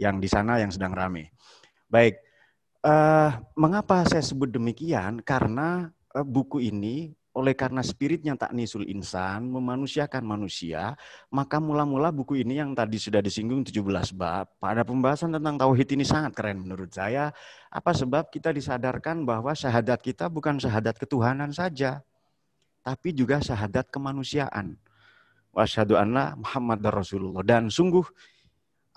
yang 0.00 0.16
di 0.16 0.24
sana 0.24 0.56
yang 0.56 0.72
sedang 0.72 0.96
rame. 0.96 1.36
Baik, 1.84 2.16
uh, 2.88 3.30
mengapa 3.54 4.02
saya 4.08 4.24
sebut 4.24 4.48
demikian? 4.48 5.20
Karena 5.20 5.92
uh, 6.16 6.24
buku 6.24 6.64
ini 6.64 7.12
oleh 7.36 7.54
karena 7.54 7.86
spiritnya 7.86 8.34
tak 8.34 8.50
nisul 8.50 8.82
insan, 8.90 9.46
memanusiakan 9.46 10.26
manusia, 10.26 10.98
maka 11.30 11.62
mula-mula 11.62 12.10
buku 12.10 12.42
ini 12.42 12.58
yang 12.58 12.74
tadi 12.74 12.98
sudah 12.98 13.22
disinggung 13.22 13.62
17 13.62 13.78
bab, 14.18 14.50
pada 14.58 14.82
pembahasan 14.82 15.30
tentang 15.30 15.54
tauhid 15.54 15.86
ini 15.94 16.02
sangat 16.02 16.34
keren 16.34 16.66
menurut 16.66 16.90
saya. 16.90 17.30
Apa 17.70 17.94
sebab 17.94 18.26
kita 18.34 18.50
disadarkan 18.50 19.22
bahwa 19.22 19.54
syahadat 19.54 20.02
kita 20.02 20.26
bukan 20.26 20.58
syahadat 20.58 20.98
ketuhanan 20.98 21.54
saja, 21.54 22.02
tapi 22.82 23.14
juga 23.14 23.38
syahadat 23.38 23.86
kemanusiaan. 23.86 24.74
Wasyhadu 25.54 25.94
anna 25.94 26.34
Muhammad 26.34 26.82
Rasulullah. 26.90 27.46
Dan 27.46 27.70
sungguh 27.70 28.02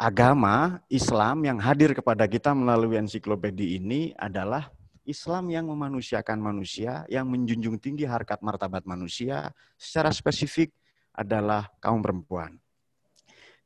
agama 0.01 0.81
Islam 0.89 1.45
yang 1.45 1.61
hadir 1.61 1.93
kepada 1.93 2.25
kita 2.25 2.57
melalui 2.57 2.97
ensiklopedia 2.97 3.77
ini 3.77 4.17
adalah 4.17 4.73
Islam 5.05 5.53
yang 5.53 5.69
memanusiakan 5.69 6.41
manusia, 6.41 7.05
yang 7.05 7.29
menjunjung 7.29 7.77
tinggi 7.77 8.09
harkat 8.09 8.41
martabat 8.41 8.81
manusia, 8.89 9.53
secara 9.77 10.09
spesifik 10.09 10.73
adalah 11.13 11.69
kaum 11.77 12.01
perempuan. 12.01 12.57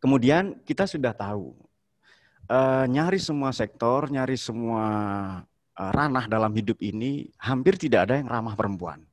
Kemudian 0.04 0.60
kita 0.67 0.84
sudah 0.84 1.15
tahu, 1.15 1.56
uh, 2.52 2.84
nyari 2.84 3.19
semua 3.19 3.56
sektor, 3.56 4.12
nyari 4.12 4.36
semua 4.36 4.84
uh, 5.71 5.91
ranah 5.95 6.28
dalam 6.28 6.52
hidup 6.52 6.84
ini, 6.84 7.32
hampir 7.39 7.80
tidak 7.80 8.12
ada 8.12 8.19
yang 8.19 8.28
ramah 8.28 8.60
perempuan. 8.60 9.05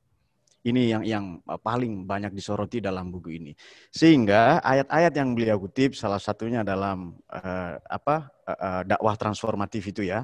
Ini 0.63 0.95
yang 0.95 1.03
yang 1.03 1.25
eh, 1.43 1.59
paling 1.59 2.07
banyak 2.07 2.31
disoroti 2.31 2.79
dalam 2.79 3.11
buku 3.11 3.35
ini. 3.35 3.51
Sehingga 3.91 4.63
ayat-ayat 4.63 5.11
yang 5.11 5.35
beliau 5.35 5.59
kutip 5.59 5.93
salah 5.93 6.19
satunya 6.23 6.63
dalam 6.63 7.19
uh, 7.27 7.75
apa 7.83 8.31
uh, 8.47 8.81
dakwah 8.87 9.19
transformatif 9.19 9.91
itu 9.91 10.07
ya 10.07 10.23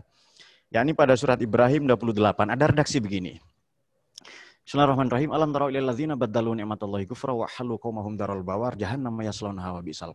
yakni 0.72 0.94
pada 0.94 1.18
surat 1.18 1.38
Ibrahim 1.42 1.90
28 1.90 2.56
ada 2.56 2.66
redaksi 2.70 3.04
begini. 3.04 3.36
Bismillahirrahmanirrahim. 4.70 5.34
Alam 5.34 5.50
tara 5.50 5.66
ilal 5.74 5.90
ladzina 5.90 6.14
baddalu 6.14 6.62
ni'matallahi 6.62 7.10
kufra 7.10 7.34
wa 7.34 7.50
halu 7.50 7.82
qaumahum 7.82 8.14
daral 8.14 8.46
bawar 8.46 8.78
jahannam 8.78 9.18
yaslaunaha 9.18 9.76
wa 9.76 9.82
bisal. 9.82 10.14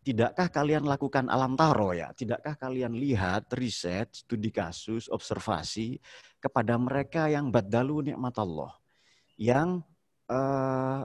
Tidakkah 0.00 0.48
kalian 0.48 0.88
lakukan 0.88 1.28
alam 1.28 1.58
taro 1.60 1.92
ya? 1.92 2.08
Tidakkah 2.14 2.56
kalian 2.56 2.96
lihat, 2.96 3.52
riset, 3.52 4.08
studi 4.16 4.48
kasus, 4.48 5.12
observasi 5.12 6.00
kepada 6.40 6.78
mereka 6.80 7.28
yang 7.28 7.52
baddalu 7.52 8.14
nikmat 8.14 8.38
Allah? 8.40 8.72
Yang 9.36 9.84
uh, 10.32 11.04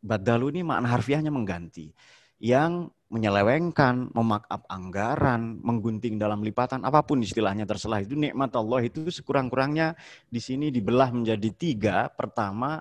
baddalu 0.00 0.56
ini 0.56 0.60
makna 0.64 0.92
harfiahnya 0.92 1.32
mengganti. 1.32 1.92
Yang 2.40 2.92
menyelewengkan, 3.10 4.14
memakap 4.14 4.64
anggaran, 4.70 5.58
menggunting 5.60 6.16
dalam 6.16 6.46
lipatan, 6.46 6.86
apa 6.86 7.02
pun 7.02 7.18
istilahnya 7.20 7.66
terselah 7.66 7.98
itu 8.00 8.14
nikmat 8.14 8.54
Allah 8.54 8.86
itu 8.86 9.10
sekurang-kurangnya 9.10 9.98
di 10.30 10.38
sini 10.38 10.70
dibelah 10.70 11.10
menjadi 11.10 11.50
tiga. 11.50 12.06
Pertama, 12.08 12.80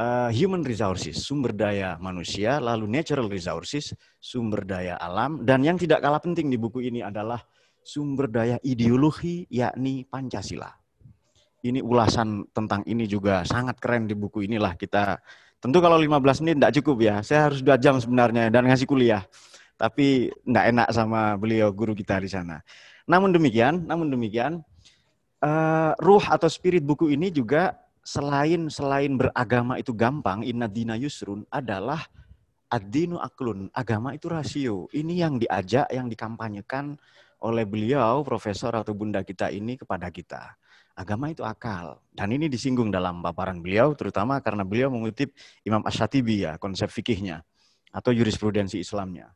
uh, 0.00 0.30
human 0.32 0.64
resources, 0.64 1.20
sumber 1.20 1.52
daya 1.52 2.00
manusia, 2.00 2.58
lalu 2.58 2.88
natural 2.88 3.28
resources, 3.28 3.92
sumber 4.16 4.64
daya 4.64 4.96
alam, 4.96 5.44
dan 5.44 5.60
yang 5.62 5.76
tidak 5.76 6.00
kalah 6.00 6.22
penting 6.22 6.48
di 6.48 6.56
buku 6.56 6.88
ini 6.88 7.04
adalah 7.04 7.38
sumber 7.84 8.32
daya 8.32 8.56
ideologi, 8.64 9.44
yakni 9.52 10.08
Pancasila. 10.08 10.81
Ini 11.62 11.78
ulasan 11.78 12.50
tentang 12.50 12.82
ini 12.90 13.06
juga 13.06 13.46
sangat 13.46 13.78
keren 13.78 14.10
di 14.10 14.18
buku 14.18 14.42
inilah 14.50 14.74
kita 14.74 15.22
Tentu 15.62 15.78
kalau 15.78 15.94
15 15.94 16.42
menit 16.42 16.58
tidak 16.58 16.74
cukup 16.82 16.96
ya. 16.98 17.16
Saya 17.22 17.46
harus 17.46 17.62
dua 17.62 17.78
jam 17.78 17.94
sebenarnya 17.94 18.50
dan 18.50 18.66
ngasih 18.66 18.82
kuliah. 18.82 19.22
Tapi 19.78 20.34
tidak 20.42 20.64
enak 20.74 20.88
sama 20.90 21.38
beliau 21.38 21.70
guru 21.70 21.94
kita 21.94 22.18
di 22.18 22.26
sana. 22.26 22.58
Namun 23.06 23.30
demikian, 23.30 23.86
namun 23.86 24.10
demikian, 24.10 24.58
uh, 25.38 25.94
ruh 26.02 26.22
atau 26.26 26.50
spirit 26.50 26.82
buku 26.82 27.14
ini 27.14 27.30
juga 27.30 27.78
selain 28.02 28.66
selain 28.66 29.14
beragama 29.14 29.78
itu 29.78 29.94
gampang, 29.94 30.42
inna 30.42 30.66
dina 30.66 30.98
yusrun 30.98 31.46
adalah 31.46 32.02
ad-dinu 32.66 33.22
aklun. 33.22 33.70
Agama 33.70 34.18
itu 34.18 34.26
rasio. 34.26 34.90
Ini 34.90 35.14
yang 35.14 35.38
diajak, 35.38 35.86
yang 35.94 36.10
dikampanyekan 36.10 36.98
oleh 37.38 37.62
beliau, 37.62 38.26
profesor 38.26 38.74
atau 38.74 38.98
bunda 38.98 39.22
kita 39.22 39.46
ini 39.54 39.78
kepada 39.78 40.10
kita 40.10 40.58
agama 40.96 41.32
itu 41.32 41.42
akal. 41.42 42.00
Dan 42.12 42.32
ini 42.32 42.48
disinggung 42.48 42.92
dalam 42.92 43.24
paparan 43.24 43.60
beliau, 43.60 43.96
terutama 43.96 44.38
karena 44.44 44.64
beliau 44.64 44.92
mengutip 44.92 45.32
Imam 45.64 45.80
Ash-Shatibi 45.84 46.44
ya, 46.48 46.52
konsep 46.60 46.92
fikihnya, 46.92 47.44
atau 47.92 48.12
jurisprudensi 48.12 48.80
Islamnya. 48.80 49.32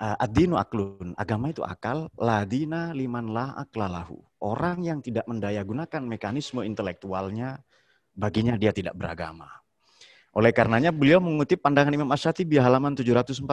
Uh, 0.00 0.16
Ad-dinu 0.16 0.56
aklun, 0.56 1.12
agama 1.14 1.52
itu 1.52 1.60
akal, 1.60 2.08
ladina 2.16 2.96
liman 2.96 3.30
la 3.30 3.52
aklalahu. 3.60 4.16
Orang 4.40 4.80
yang 4.80 5.04
tidak 5.04 5.28
mendaya 5.28 5.60
gunakan 5.60 6.00
mekanisme 6.00 6.64
intelektualnya, 6.64 7.60
baginya 8.16 8.56
dia 8.56 8.72
tidak 8.72 8.96
beragama. 8.96 9.60
Oleh 10.32 10.54
karenanya 10.54 10.94
beliau 10.94 11.18
mengutip 11.18 11.60
pandangan 11.60 11.92
Imam 11.92 12.10
Ash-Shatibi 12.14 12.56
halaman 12.56 12.96
740 12.96 13.44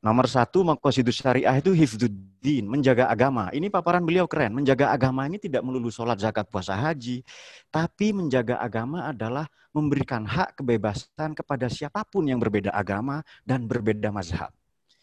Nomor 0.00 0.24
satu, 0.32 0.64
makosidus 0.64 1.20
syariah 1.20 1.52
itu 1.60 1.76
hifduddin, 1.76 2.64
menjaga 2.64 3.12
agama. 3.12 3.52
Ini 3.52 3.68
paparan 3.68 4.00
beliau 4.00 4.24
keren. 4.24 4.56
Menjaga 4.56 4.88
agama 4.96 5.28
ini 5.28 5.36
tidak 5.36 5.60
melulu 5.60 5.92
sholat, 5.92 6.16
zakat, 6.16 6.48
puasa, 6.48 6.72
haji. 6.72 7.20
Tapi 7.68 8.16
menjaga 8.16 8.56
agama 8.64 9.12
adalah 9.12 9.44
memberikan 9.76 10.24
hak 10.24 10.56
kebebasan 10.56 11.36
kepada 11.36 11.68
siapa 11.68 12.00
pun 12.08 12.24
yang 12.24 12.40
berbeda 12.40 12.72
agama 12.72 13.20
dan 13.44 13.68
berbeda 13.68 14.08
mazhab. 14.08 14.48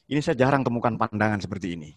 Ini 0.10 0.18
saya 0.18 0.34
jarang 0.34 0.66
temukan 0.66 0.98
pandangan 0.98 1.46
seperti 1.46 1.78
ini. 1.78 1.94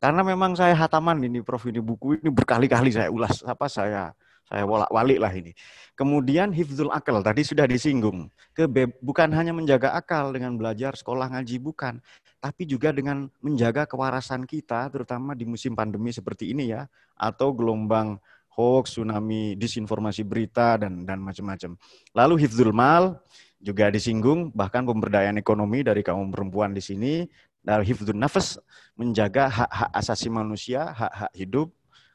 Karena 0.00 0.24
memang 0.24 0.56
saya 0.56 0.72
hataman 0.72 1.20
ini, 1.20 1.44
Prof. 1.44 1.68
Ini 1.68 1.84
buku 1.84 2.24
ini 2.24 2.32
berkali-kali 2.32 2.88
saya 2.88 3.12
ulas. 3.12 3.44
Apa 3.44 3.68
saya 3.68 4.16
saya 4.50 4.66
wolak-walik 4.66 5.22
lah 5.22 5.30
ini. 5.30 5.54
Kemudian 5.94 6.50
hifzul 6.50 6.90
akal 6.90 7.22
tadi 7.22 7.46
sudah 7.46 7.70
disinggung. 7.70 8.26
Kebe 8.50 8.90
bukan 8.98 9.30
hanya 9.30 9.54
menjaga 9.54 9.94
akal 9.94 10.34
dengan 10.34 10.58
belajar 10.58 10.98
sekolah 10.98 11.30
ngaji 11.30 11.62
bukan, 11.62 12.02
tapi 12.42 12.66
juga 12.66 12.90
dengan 12.90 13.30
menjaga 13.38 13.86
kewarasan 13.86 14.42
kita 14.42 14.90
terutama 14.90 15.38
di 15.38 15.46
musim 15.46 15.78
pandemi 15.78 16.10
seperti 16.10 16.50
ini 16.50 16.74
ya 16.74 16.90
atau 17.14 17.54
gelombang 17.54 18.18
hoax, 18.50 18.98
tsunami, 18.98 19.54
disinformasi 19.54 20.26
berita 20.26 20.74
dan 20.74 21.06
dan 21.06 21.22
macam-macam. 21.22 21.78
Lalu 22.10 22.34
hifzul 22.42 22.74
mal 22.74 23.22
juga 23.62 23.86
disinggung 23.92 24.50
bahkan 24.50 24.82
pemberdayaan 24.82 25.38
ekonomi 25.38 25.86
dari 25.86 26.02
kaum 26.02 26.32
perempuan 26.34 26.74
di 26.74 26.82
sini 26.82 27.22
dari 27.60 27.84
hifdun 27.92 28.16
nafas 28.16 28.56
menjaga 28.96 29.52
hak-hak 29.52 29.90
asasi 29.92 30.32
manusia, 30.32 30.96
hak-hak 30.96 31.32
hidup, 31.36 31.68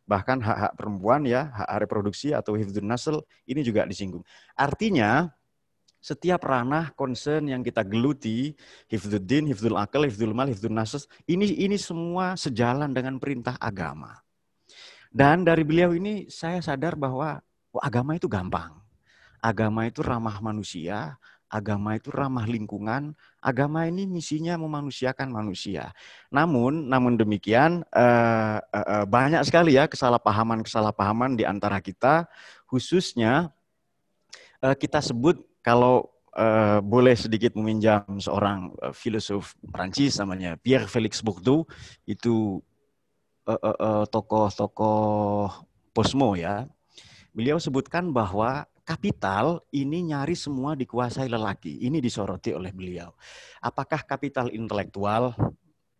bahkan 0.06 0.38
hak-hak 0.38 0.74
perempuan 0.78 1.26
ya, 1.26 1.50
hak 1.52 1.86
reproduksi 1.86 2.32
atau 2.32 2.54
hifdun 2.54 2.86
nasl 2.86 3.26
ini 3.50 3.66
juga 3.66 3.86
disinggung. 3.90 4.22
Artinya 4.54 5.34
setiap 6.06 6.46
ranah 6.46 6.94
concern 6.94 7.50
yang 7.50 7.66
kita 7.66 7.82
geluti, 7.82 8.54
hifdzuddin, 8.86 9.50
hifdzul 9.50 9.74
akal, 9.74 10.06
hifdzul 10.06 10.38
mal, 10.38 10.46
hifdzul 10.46 10.70
nasus, 10.70 11.10
ini 11.26 11.50
ini 11.58 11.82
semua 11.82 12.38
sejalan 12.38 12.94
dengan 12.94 13.18
perintah 13.18 13.58
agama. 13.58 14.22
Dan 15.10 15.42
dari 15.42 15.66
beliau 15.66 15.98
ini 15.98 16.30
saya 16.30 16.62
sadar 16.62 16.94
bahwa 16.94 17.42
oh, 17.74 17.82
agama 17.82 18.14
itu 18.14 18.30
gampang. 18.30 18.78
Agama 19.42 19.90
itu 19.90 20.06
ramah 20.06 20.38
manusia, 20.46 21.18
agama 21.56 21.96
itu 21.96 22.12
ramah 22.12 22.44
lingkungan, 22.44 23.16
agama 23.40 23.88
ini 23.88 24.04
misinya 24.04 24.60
memanusiakan 24.60 25.32
manusia. 25.32 25.96
Namun, 26.28 26.92
namun 26.92 27.16
demikian 27.16 27.88
eh, 27.96 28.60
eh, 28.60 29.06
banyak 29.08 29.48
sekali 29.48 29.80
ya 29.80 29.88
kesalahpahaman-kesalahpahaman 29.88 31.40
di 31.40 31.48
antara 31.48 31.80
kita, 31.80 32.28
khususnya 32.68 33.56
eh, 34.60 34.76
kita 34.76 35.00
sebut 35.00 35.40
kalau 35.64 36.12
boleh 36.84 37.16
sedikit 37.16 37.56
meminjam 37.56 38.04
seorang 38.20 38.68
uh, 38.84 38.92
filosof 38.92 39.56
Prancis 39.72 40.20
namanya 40.20 40.60
Pierre 40.60 40.84
Félix 40.84 41.24
Bourdieu 41.24 41.64
itu 42.04 42.60
tokoh-tokoh 44.12 45.48
posmo 45.96 46.36
ya. 46.36 46.68
Beliau 47.32 47.56
sebutkan 47.56 48.12
bahwa 48.12 48.68
kapital 48.86 49.66
ini 49.74 50.14
nyari 50.14 50.38
semua 50.38 50.78
dikuasai 50.78 51.26
lelaki. 51.26 51.82
Ini 51.84 51.98
disoroti 51.98 52.54
oleh 52.54 52.70
beliau. 52.70 53.12
Apakah 53.60 54.06
kapital 54.06 54.54
intelektual, 54.54 55.34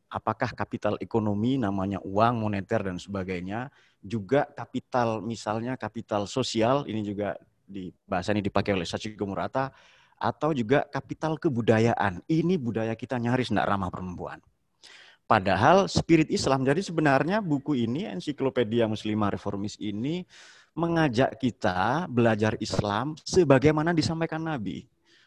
apakah 0.08 0.54
kapital 0.54 0.96
ekonomi 1.02 1.58
namanya 1.58 1.98
uang, 2.06 2.46
moneter 2.46 2.86
dan 2.86 3.02
sebagainya, 3.02 3.74
juga 4.00 4.46
kapital 4.54 5.20
misalnya 5.26 5.74
kapital 5.76 6.30
sosial 6.30 6.86
ini 6.86 7.02
juga 7.02 7.34
di 7.66 7.90
bahasa 8.06 8.30
ini 8.30 8.46
dipakai 8.46 8.78
oleh 8.78 8.86
Sachiko 8.86 9.26
Murata 9.26 9.74
atau 10.16 10.54
juga 10.54 10.86
kapital 10.86 11.42
kebudayaan. 11.42 12.22
Ini 12.30 12.56
budaya 12.62 12.94
kita 12.94 13.18
nyaris 13.18 13.50
tidak 13.50 13.68
ramah 13.68 13.90
perempuan. 13.90 14.40
Padahal 15.26 15.90
spirit 15.90 16.30
Islam. 16.30 16.62
Jadi 16.62 16.86
sebenarnya 16.86 17.42
buku 17.42 17.74
ini, 17.74 18.06
ensiklopedia 18.06 18.86
muslimah 18.86 19.34
reformis 19.34 19.74
ini 19.82 20.22
mengajak 20.76 21.40
kita 21.40 22.06
belajar 22.12 22.60
Islam 22.60 23.16
sebagaimana 23.24 23.96
disampaikan 23.96 24.44
Nabi. 24.44 24.86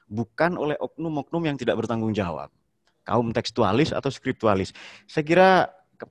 Bukan 0.09 0.57
oleh 0.57 0.77
oknum-oknum 0.77 1.49
yang 1.49 1.57
tidak 1.57 1.81
bertanggung 1.81 2.13
jawab. 2.13 2.53
Kaum 3.05 3.33
tekstualis 3.33 3.97
atau 3.97 4.13
skriptualis. 4.13 4.77
Saya 5.09 5.25
kira 5.25 5.51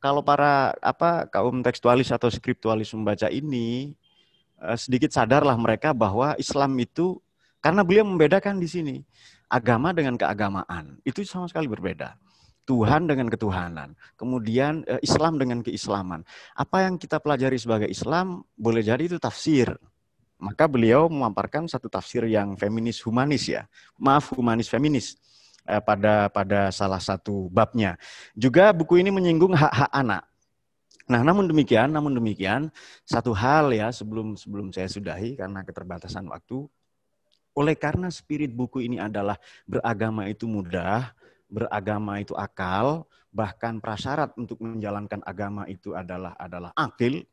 kalau 0.01 0.25
para 0.25 0.73
apa 0.81 1.29
kaum 1.29 1.61
tekstualis 1.61 2.09
atau 2.09 2.27
skriptualis 2.27 2.89
membaca 2.97 3.29
ini 3.29 3.93
Eh, 4.57 4.77
sedikit 4.77 5.13
sadarlah 5.13 5.53
mereka 5.53 5.93
bahwa 5.93 6.33
Islam 6.41 6.73
itu 6.81 7.21
karena 7.61 7.85
beliau 7.85 8.01
membedakan 8.09 8.57
di 8.57 8.65
sini 8.65 8.95
agama 9.45 9.93
dengan 9.93 10.17
keagamaan 10.17 10.97
itu 11.05 11.21
sama 11.21 11.45
sekali 11.45 11.69
berbeda. 11.69 12.17
Tuhan 12.68 13.07
dengan 13.07 13.32
ketuhanan, 13.32 13.95
kemudian 14.20 14.84
eh, 14.84 14.99
Islam 14.99 15.39
dengan 15.39 15.63
keislaman. 15.63 16.28
Apa 16.51 16.84
yang 16.84 16.99
kita 16.99 17.24
pelajari 17.24 17.55
sebagai 17.55 17.88
Islam 17.88 18.43
boleh 18.59 18.84
jadi 18.84 19.07
itu 19.07 19.15
tafsir. 19.15 19.72
Maka 20.38 20.70
beliau 20.70 21.09
memaparkan 21.09 21.65
satu 21.65 21.89
tafsir 21.89 22.28
yang 22.30 22.53
feminis 22.59 23.01
humanis 23.01 23.49
ya, 23.49 23.65
maaf 23.97 24.36
humanis 24.36 24.68
feminis 24.68 25.15
eh, 25.63 25.80
pada 25.80 26.28
pada 26.28 26.70
salah 26.70 26.99
satu 26.99 27.47
babnya. 27.49 27.95
Juga 28.36 28.76
buku 28.76 28.99
ini 28.99 29.09
menyinggung 29.15 29.55
hak-hak 29.55 29.89
anak. 29.95 30.28
Nah, 31.07 31.24
namun 31.24 31.47
demikian, 31.47 31.88
namun 31.88 32.11
demikian, 32.20 32.68
satu 33.07 33.32
hal 33.32 33.72
ya 33.72 33.88
sebelum 33.95 34.36
sebelum 34.36 34.76
saya 34.76 34.91
sudahi 34.91 35.39
karena 35.39 35.63
keterbatasan 35.63 36.28
waktu, 36.28 36.68
oleh 37.55 37.80
karena 37.80 38.11
spirit 38.11 38.51
buku 38.51 38.84
ini 38.84 38.99
adalah 38.99 39.39
beragama 39.63 40.28
itu 40.28 40.45
mudah, 40.45 41.15
beragama 41.48 42.20
itu 42.20 42.36
akal, 42.36 43.08
bahkan 43.32 43.80
prasyarat 43.80 44.36
untuk 44.36 44.60
menjalankan 44.64 45.24
agama 45.24 45.64
itu 45.68 45.95
adalah 45.95 46.36
adalah 46.36 46.72
akil, 46.76 47.24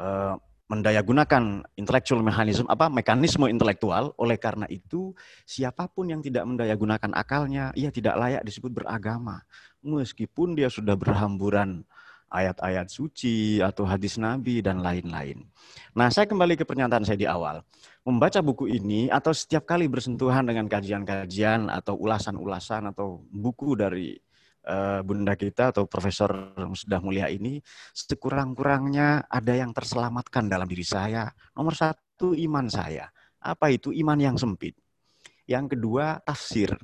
eh, 0.00 0.34
mendayagunakan 0.72 1.68
intellectual 1.76 2.24
mechanism 2.24 2.64
apa 2.72 2.88
mekanisme 2.88 3.44
intelektual 3.44 4.16
oleh 4.16 4.40
karena 4.40 4.64
itu 4.72 5.12
siapa 5.44 5.84
pun 5.84 6.08
yang 6.08 6.24
tidak 6.24 6.48
mendayagunakan 6.48 7.12
akalnya 7.12 7.76
ia 7.76 7.92
tidak 7.92 8.16
layak 8.16 8.40
disebut 8.40 8.72
beragama 8.72 9.44
meskipun 9.84 10.56
dia 10.56 10.72
sudah 10.72 10.96
berhamburan 10.96 11.84
ayat-ayat 12.32 12.88
suci 12.88 13.60
atau 13.60 13.84
hadis 13.84 14.16
Nabi 14.16 14.64
dan 14.64 14.80
lain-lain. 14.80 15.44
Nah, 15.92 16.08
saya 16.08 16.24
kembali 16.24 16.56
ke 16.56 16.64
pernyataan 16.64 17.04
saya 17.04 17.20
di 17.20 17.28
awal. 17.28 17.60
Membaca 18.02 18.42
buku 18.42 18.66
ini 18.66 19.06
atau 19.06 19.30
setiap 19.30 19.62
kali 19.62 19.86
bersentuhan 19.86 20.42
dengan 20.42 20.66
kajian-kajian 20.66 21.70
atau 21.70 21.94
ulasan-ulasan 21.94 22.90
atau 22.90 23.22
buku 23.30 23.78
dari 23.78 24.18
uh, 24.66 25.06
bunda 25.06 25.38
kita 25.38 25.70
atau 25.70 25.86
Profesor 25.86 26.50
sudah 26.74 26.98
mulia 26.98 27.30
ini, 27.30 27.62
sekurang-kurangnya 27.94 29.30
ada 29.30 29.54
yang 29.54 29.70
terselamatkan 29.70 30.50
dalam 30.50 30.66
diri 30.66 30.82
saya. 30.82 31.30
Nomor 31.54 31.78
satu, 31.78 32.34
iman 32.34 32.66
saya. 32.66 33.06
Apa 33.38 33.70
itu 33.70 33.94
iman 33.94 34.18
yang 34.18 34.34
sempit? 34.34 34.74
Yang 35.46 35.78
kedua, 35.78 36.18
tafsir 36.26 36.74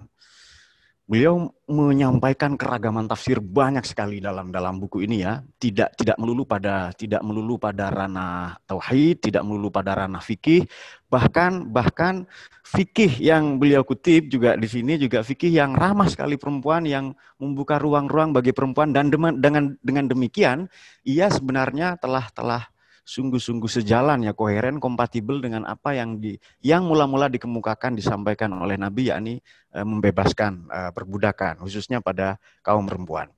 beliau 1.08 1.48
menyampaikan 1.64 2.60
keragaman 2.60 3.08
tafsir 3.08 3.40
banyak 3.40 3.80
sekali 3.80 4.20
dalam 4.20 4.52
dalam 4.52 4.76
buku 4.76 5.08
ini 5.08 5.24
ya. 5.24 5.40
Tidak 5.40 5.96
tidak 5.96 6.16
melulu 6.20 6.44
pada 6.44 6.92
tidak 6.92 7.24
melulu 7.24 7.56
pada 7.56 7.88
ranah 7.88 8.60
tauhid 8.68 9.24
tidak 9.24 9.40
melulu 9.40 9.72
pada 9.72 9.96
ranah 9.96 10.20
fikih. 10.20 10.68
Bahkan 11.08 11.72
bahkan 11.72 12.28
fikih 12.60 13.24
yang 13.24 13.56
beliau 13.56 13.80
kutip 13.88 14.28
juga 14.28 14.54
di 14.60 14.68
sini 14.68 15.00
juga 15.00 15.24
fikih 15.24 15.48
yang 15.48 15.72
ramah 15.72 16.12
sekali 16.12 16.36
perempuan 16.36 16.84
yang 16.84 17.16
membuka 17.40 17.80
ruang-ruang 17.80 18.36
bagi 18.36 18.52
perempuan. 18.52 18.92
Dan 18.92 19.08
dengan 19.08 19.72
dengan 19.80 20.04
demikian 20.04 20.68
ia 21.08 21.32
sebenarnya 21.32 21.96
telah 21.96 22.28
telah 22.36 22.68
sungguh-sungguh 23.08 23.72
sejalan 23.72 24.20
ya 24.28 24.36
koheren 24.36 24.76
kompatibel 24.76 25.40
dengan 25.40 25.64
apa 25.64 25.96
yang 25.96 26.20
di 26.20 26.36
yang 26.60 26.84
mula-mula 26.84 27.32
dikemukakan 27.32 27.96
disampaikan 27.96 28.52
oleh 28.52 28.76
Nabi 28.76 29.08
yakni 29.08 29.40
e, 29.72 29.78
membebaskan 29.80 30.68
e, 30.68 30.80
perbudakan 30.92 31.64
khususnya 31.64 32.04
pada 32.04 32.36
kaum 32.60 32.84
perempuan. 32.84 33.32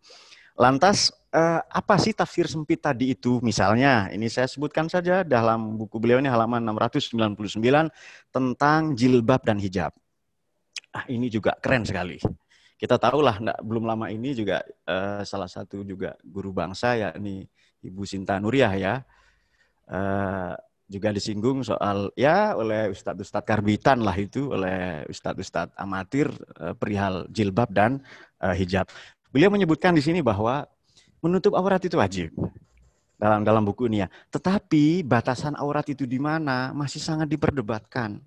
Lantas 0.58 1.14
e, 1.30 1.38
apa 1.62 1.94
sih 2.02 2.10
tafsir 2.10 2.50
sempit 2.50 2.82
tadi 2.82 3.14
itu? 3.14 3.38
Misalnya 3.46 4.10
ini 4.10 4.26
saya 4.26 4.50
sebutkan 4.50 4.90
saja 4.90 5.22
dalam 5.22 5.78
buku 5.78 6.02
beliau 6.02 6.18
ini 6.18 6.26
halaman 6.26 6.66
699 6.66 7.30
tentang 8.34 8.98
jilbab 8.98 9.46
dan 9.46 9.62
hijab. 9.62 9.94
Ah 10.90 11.06
ini 11.06 11.30
juga 11.30 11.54
keren 11.62 11.86
sekali 11.86 12.18
kita 12.74 12.96
tahulah 12.96 13.60
belum 13.60 13.84
lama 13.84 14.08
ini 14.08 14.32
juga 14.32 14.64
uh, 14.88 15.20
salah 15.20 15.52
satu 15.52 15.84
juga 15.84 16.16
guru 16.24 16.48
bangsa 16.48 16.96
yakni 16.96 17.44
Ibu 17.84 18.08
Sinta 18.08 18.40
Nuriyah 18.40 18.74
ya 18.80 18.94
uh, 19.90 20.54
juga 20.90 21.14
disinggung 21.14 21.62
soal 21.62 22.10
ya 22.18 22.58
oleh 22.58 22.90
ustadz-ustadz 22.90 23.46
karbitan 23.46 24.02
lah 24.02 24.14
itu 24.18 24.50
oleh 24.50 25.06
ustadz-ustadz 25.06 25.74
amatir 25.78 26.30
uh, 26.58 26.74
perihal 26.74 27.26
jilbab 27.30 27.70
dan 27.70 28.02
uh, 28.42 28.54
hijab. 28.54 28.90
Beliau 29.30 29.50
menyebutkan 29.50 29.94
di 29.94 30.02
sini 30.02 30.18
bahwa 30.22 30.66
menutup 31.22 31.54
aurat 31.54 31.78
itu 31.84 31.94
wajib 31.94 32.34
dalam 33.20 33.44
dalam 33.46 33.62
buku 33.62 33.86
ini 33.86 34.02
ya. 34.02 34.08
Tetapi 34.32 35.06
batasan 35.06 35.54
aurat 35.54 35.86
itu 35.86 36.08
di 36.08 36.18
mana 36.18 36.74
masih 36.74 36.98
sangat 36.98 37.30
diperdebatkan 37.30 38.18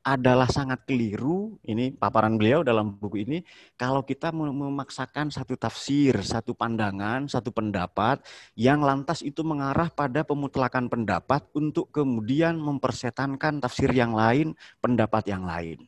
adalah 0.00 0.48
sangat 0.48 0.88
keliru, 0.88 1.60
ini 1.68 1.92
paparan 1.92 2.40
beliau 2.40 2.64
dalam 2.64 2.96
buku 2.96 3.28
ini, 3.28 3.38
kalau 3.76 4.00
kita 4.00 4.32
memaksakan 4.32 5.28
satu 5.28 5.60
tafsir, 5.60 6.16
satu 6.24 6.56
pandangan, 6.56 7.28
satu 7.28 7.52
pendapat, 7.52 8.24
yang 8.56 8.80
lantas 8.80 9.20
itu 9.20 9.44
mengarah 9.44 9.92
pada 9.92 10.24
pemutlakan 10.24 10.88
pendapat 10.88 11.44
untuk 11.52 11.92
kemudian 11.92 12.56
mempersetankan 12.56 13.60
tafsir 13.60 13.92
yang 13.92 14.16
lain, 14.16 14.56
pendapat 14.80 15.28
yang 15.28 15.44
lain. 15.44 15.84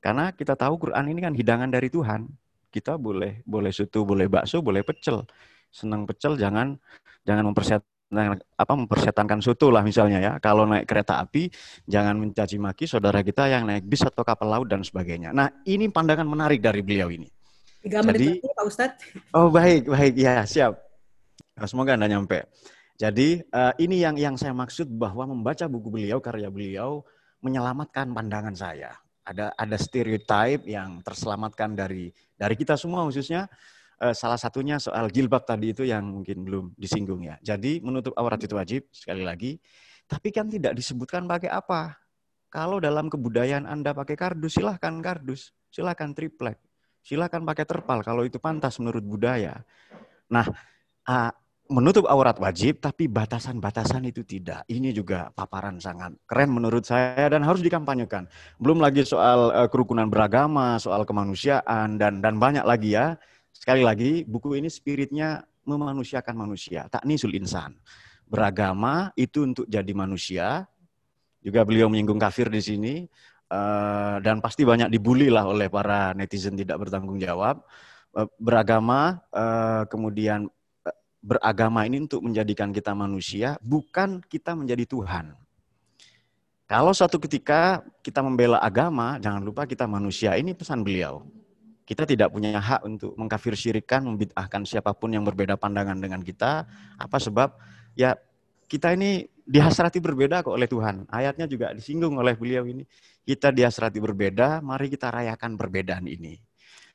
Karena 0.00 0.32
kita 0.32 0.56
tahu 0.56 0.88
Quran 0.88 1.12
ini 1.12 1.20
kan 1.20 1.36
hidangan 1.36 1.68
dari 1.68 1.92
Tuhan. 1.92 2.24
Kita 2.72 2.96
boleh 2.96 3.44
boleh 3.44 3.68
sutu, 3.68 4.08
boleh 4.08 4.32
bakso, 4.32 4.64
boleh 4.64 4.80
pecel. 4.80 5.28
Senang 5.68 6.08
pecel 6.08 6.40
jangan 6.40 6.80
jangan 7.28 7.52
memperset 7.52 7.84
nah, 7.84 7.99
apa 8.10 8.72
mempersetankan 8.74 9.38
soto 9.38 9.70
lah 9.70 9.86
misalnya 9.86 10.18
ya. 10.18 10.32
Kalau 10.42 10.66
naik 10.66 10.90
kereta 10.90 11.22
api 11.22 11.46
jangan 11.86 12.18
mencaci 12.18 12.58
maki 12.58 12.90
saudara 12.90 13.22
kita 13.22 13.46
yang 13.46 13.70
naik 13.70 13.86
bis 13.86 14.02
atau 14.02 14.26
kapal 14.26 14.50
laut 14.50 14.66
dan 14.66 14.82
sebagainya. 14.82 15.30
Nah, 15.30 15.46
ini 15.62 15.86
pandangan 15.86 16.26
menarik 16.26 16.58
dari 16.58 16.82
beliau 16.82 17.06
ini. 17.06 17.30
Tiga 17.80 18.02
menit 18.02 18.18
Jadi, 18.18 18.28
lagi 18.42 18.50
Pak 18.58 18.64
Ustadz. 18.66 19.02
Oh 19.32 19.48
baik, 19.48 19.88
baik 19.88 20.14
ya 20.18 20.42
siap. 20.42 20.74
Nah, 21.54 21.66
semoga 21.70 21.94
Anda 21.94 22.10
nyampe. 22.10 22.50
Jadi 22.98 23.40
uh, 23.54 23.72
ini 23.80 24.02
yang 24.02 24.18
yang 24.18 24.34
saya 24.36 24.52
maksud 24.52 24.90
bahwa 24.90 25.30
membaca 25.30 25.64
buku 25.70 25.88
beliau, 25.88 26.20
karya 26.20 26.52
beliau 26.52 27.00
menyelamatkan 27.40 28.12
pandangan 28.12 28.52
saya. 28.52 28.92
ada 29.30 29.54
ada 29.54 29.76
stereotype 29.78 30.66
yang 30.66 30.98
terselamatkan 31.06 31.76
dari 31.78 32.10
dari 32.34 32.54
kita 32.58 32.74
semua 32.74 33.06
khususnya 33.06 33.46
salah 34.16 34.40
satunya 34.40 34.80
soal 34.80 35.12
jilbab 35.12 35.44
tadi 35.44 35.76
itu 35.76 35.84
yang 35.84 36.08
mungkin 36.08 36.40
belum 36.42 36.64
disinggung 36.80 37.20
ya. 37.20 37.36
Jadi 37.44 37.84
menutup 37.84 38.16
aurat 38.16 38.40
itu 38.40 38.56
wajib 38.56 38.88
sekali 38.88 39.22
lagi, 39.22 39.60
tapi 40.08 40.32
kan 40.32 40.48
tidak 40.48 40.72
disebutkan 40.72 41.28
pakai 41.28 41.52
apa. 41.52 42.00
Kalau 42.50 42.82
dalam 42.82 43.06
kebudayaan 43.06 43.68
Anda 43.68 43.94
pakai 43.94 44.18
kardus, 44.18 44.58
silahkan 44.58 44.98
kardus, 44.98 45.54
silahkan 45.70 46.10
triplek, 46.10 46.58
silahkan 47.04 47.44
pakai 47.46 47.62
terpal 47.62 48.02
kalau 48.02 48.26
itu 48.26 48.42
pantas 48.42 48.80
menurut 48.82 49.06
budaya. 49.06 49.62
Nah, 50.26 50.46
menutup 51.70 52.10
aurat 52.10 52.34
wajib, 52.42 52.82
tapi 52.82 53.06
batasan-batasan 53.06 54.02
itu 54.10 54.26
tidak. 54.26 54.66
Ini 54.66 54.90
juga 54.90 55.30
paparan 55.30 55.78
sangat 55.78 56.18
keren 56.26 56.50
menurut 56.50 56.82
saya 56.82 57.30
dan 57.30 57.46
harus 57.46 57.62
dikampanyekan. 57.62 58.26
Belum 58.58 58.82
lagi 58.82 59.06
soal 59.06 59.54
uh, 59.54 59.70
kerukunan 59.70 60.10
beragama, 60.10 60.82
soal 60.82 61.06
kemanusiaan 61.06 61.94
dan 61.94 62.18
dan 62.18 62.42
banyak 62.42 62.66
lagi 62.66 62.98
ya. 62.98 63.14
Sekali 63.60 63.84
lagi, 63.84 64.24
buku 64.24 64.56
ini 64.56 64.72
spiritnya 64.72 65.44
memanusiakan 65.68 66.32
manusia, 66.32 66.88
tak 66.88 67.04
nisul 67.04 67.36
insan. 67.36 67.76
Beragama 68.24 69.12
itu 69.20 69.44
untuk 69.44 69.68
jadi 69.68 69.92
manusia, 69.92 70.64
juga 71.44 71.60
beliau 71.68 71.92
menyinggung 71.92 72.16
kafir 72.16 72.48
di 72.48 72.64
sini 72.64 72.94
uh, 73.52 74.16
dan 74.24 74.40
pasti 74.40 74.64
banyak 74.64 74.88
dibully 74.88 75.28
lah 75.28 75.44
oleh 75.44 75.68
para 75.68 76.16
netizen 76.16 76.56
tidak 76.56 76.80
bertanggung 76.80 77.20
jawab. 77.20 77.60
Uh, 78.16 78.24
beragama 78.40 79.20
uh, 79.28 79.84
kemudian 79.92 80.48
beragama 81.20 81.84
ini 81.84 82.00
untuk 82.00 82.24
menjadikan 82.24 82.72
kita 82.72 82.96
manusia, 82.96 83.60
bukan 83.60 84.24
kita 84.24 84.56
menjadi 84.56 84.88
Tuhan. 84.88 85.36
Kalau 86.64 86.96
suatu 86.96 87.20
ketika 87.20 87.84
kita 88.00 88.24
membela 88.24 88.56
agama, 88.62 89.20
jangan 89.20 89.44
lupa 89.44 89.68
kita 89.68 89.84
manusia. 89.84 90.38
Ini 90.38 90.56
pesan 90.56 90.80
beliau. 90.80 91.26
Kita 91.90 92.06
tidak 92.06 92.30
punya 92.30 92.54
hak 92.54 92.86
untuk 92.86 93.18
mengkafir 93.18 93.58
syirikan, 93.58 94.06
membid'ahkan 94.06 94.62
siapa 94.62 94.94
pun 94.94 95.10
yang 95.10 95.26
berbeda 95.26 95.58
pandangan 95.58 95.98
dengan 95.98 96.22
kita. 96.22 96.62
Apa 96.94 97.18
sebab? 97.18 97.58
Ya 97.98 98.14
kita 98.70 98.94
ini 98.94 99.26
dihasrati 99.42 99.98
berbeda 99.98 100.46
kok 100.46 100.54
oleh 100.54 100.70
Tuhan. 100.70 101.10
Ayatnya 101.10 101.50
juga 101.50 101.74
disinggung 101.74 102.14
oleh 102.14 102.38
beliau 102.38 102.62
ini. 102.62 102.86
Kita 103.26 103.50
dihasrati 103.50 103.98
berbeda, 103.98 104.62
mari 104.62 104.86
kita 104.86 105.10
rayakan 105.10 105.58
perbedaan 105.58 106.06
ini. 106.06 106.38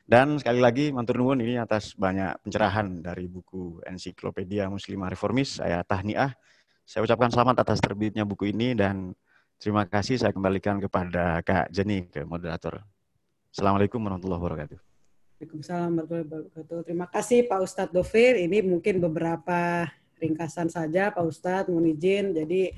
Dan 0.07 0.39
sekali 0.39 0.63
lagi, 0.63 0.95
Mantur 0.95 1.19
Nuwun 1.19 1.43
ini 1.43 1.59
atas 1.59 1.91
banyak 1.99 2.47
pencerahan 2.47 3.03
dari 3.03 3.27
buku 3.27 3.83
Ensiklopedia 3.83 4.71
Muslimah 4.71 5.11
Reformis. 5.11 5.59
Saya 5.59 5.83
tahniah. 5.83 6.31
Saya 6.87 7.03
ucapkan 7.03 7.35
selamat 7.35 7.67
atas 7.67 7.83
terbitnya 7.83 8.23
buku 8.23 8.55
ini 8.55 8.71
dan 8.79 9.11
terima 9.59 9.83
kasih 9.83 10.15
saya 10.15 10.31
kembalikan 10.31 10.79
kepada 10.79 11.43
Kak 11.43 11.67
Jenny, 11.67 12.07
ke 12.07 12.23
moderator. 12.23 12.94
Assalamualaikum 13.55 14.03
warahmatullahi 14.03 14.41
wabarakatuh. 14.43 14.77
Waalaikumsalam 15.39 15.95
warahmatullahi 15.95 16.27
wabarakatuh. 16.27 16.79
Terima 16.91 17.07
kasih 17.07 17.47
Pak 17.47 17.59
Ustadz 17.63 17.95
Dovir. 17.95 18.35
Ini 18.35 18.59
mungkin 18.67 18.99
beberapa 18.99 19.87
ringkasan 20.19 20.67
saja 20.67 21.15
Pak 21.15 21.23
Ustadz, 21.23 21.71
mohon 21.71 21.87
izin. 21.87 22.35
Jadi 22.35 22.75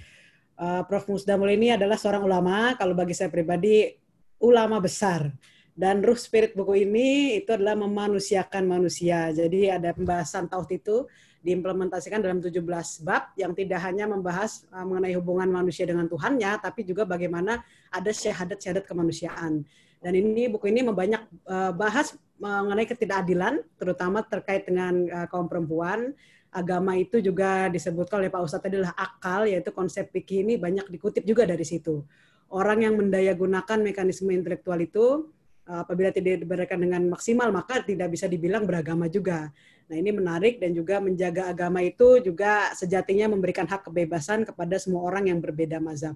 uh, 0.61 0.85
Prof. 0.85 1.09
Musdamul 1.09 1.57
ini 1.57 1.73
adalah 1.73 1.97
seorang 1.97 2.21
ulama, 2.21 2.77
kalau 2.77 2.93
bagi 2.93 3.17
saya 3.17 3.33
pribadi 3.33 3.89
ulama 4.37 4.77
besar. 4.77 5.33
Dan 5.73 6.05
ruh 6.05 6.13
spirit 6.13 6.53
buku 6.53 6.85
ini 6.85 7.41
itu 7.41 7.57
adalah 7.57 7.73
memanusiakan 7.73 8.69
manusia. 8.69 9.33
Jadi 9.33 9.73
ada 9.73 9.97
pembahasan 9.97 10.45
tauhid 10.45 10.85
itu 10.85 11.09
diimplementasikan 11.41 12.21
dalam 12.21 12.37
17 12.37 12.61
bab 13.01 13.33
yang 13.33 13.57
tidak 13.57 13.81
hanya 13.81 14.05
membahas 14.05 14.69
uh, 14.69 14.85
mengenai 14.85 15.17
hubungan 15.17 15.49
manusia 15.49 15.89
dengan 15.89 16.05
Tuhannya, 16.05 16.61
tapi 16.61 16.85
juga 16.85 17.01
bagaimana 17.01 17.65
ada 17.89 18.13
syahadat-syahadat 18.13 18.85
kemanusiaan. 18.85 19.65
Dan 19.97 20.13
ini 20.13 20.45
buku 20.47 20.69
ini 20.69 20.85
membanyak 20.85 21.25
uh, 21.49 21.73
bahas 21.73 22.13
mengenai 22.37 22.85
ketidakadilan, 22.85 23.65
terutama 23.81 24.21
terkait 24.21 24.69
dengan 24.69 24.93
uh, 25.09 25.25
kaum 25.25 25.49
perempuan, 25.49 26.13
agama 26.57 26.95
itu 26.97 27.19
juga 27.19 27.67
disebutkan 27.69 28.23
oleh 28.23 28.31
Pak 28.31 28.41
Ustadz 28.41 28.67
adalah 28.69 28.91
akal, 28.97 29.45
yaitu 29.45 29.69
konsep 29.69 30.09
pikir 30.09 30.41
ini 30.41 30.55
banyak 30.57 30.87
dikutip 30.89 31.21
juga 31.27 31.45
dari 31.45 31.65
situ. 31.67 32.01
Orang 32.47 32.81
yang 32.81 32.95
mendaya 32.95 33.35
gunakan 33.35 33.79
mekanisme 33.83 34.31
intelektual 34.31 34.79
itu 34.79 35.27
eh, 35.67 35.79
apabila 35.83 36.15
tidak 36.15 36.47
diberikan 36.47 36.79
dengan 36.79 37.03
maksimal 37.11 37.51
maka 37.51 37.83
tidak 37.83 38.07
bisa 38.07 38.25
dibilang 38.31 38.63
beragama 38.63 39.11
juga. 39.11 39.51
Nah 39.87 39.95
ini 39.95 40.11
menarik 40.15 40.59
dan 40.59 40.71
juga 40.71 40.99
menjaga 41.03 41.51
agama 41.51 41.83
itu 41.83 42.23
juga 42.23 42.71
sejatinya 42.75 43.31
memberikan 43.31 43.67
hak 43.67 43.91
kebebasan 43.91 44.47
kepada 44.47 44.79
semua 44.79 45.03
orang 45.03 45.31
yang 45.31 45.39
berbeda 45.43 45.79
mazhab. 45.83 46.15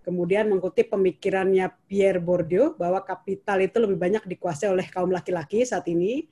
Kemudian 0.00 0.48
mengutip 0.48 0.88
pemikirannya 0.88 1.68
Pierre 1.84 2.24
Bourdieu 2.24 2.72
bahwa 2.74 3.04
kapital 3.04 3.60
itu 3.60 3.76
lebih 3.76 4.00
banyak 4.00 4.24
dikuasai 4.24 4.72
oleh 4.72 4.88
kaum 4.88 5.12
laki-laki 5.12 5.62
saat 5.68 5.84
ini 5.92 6.24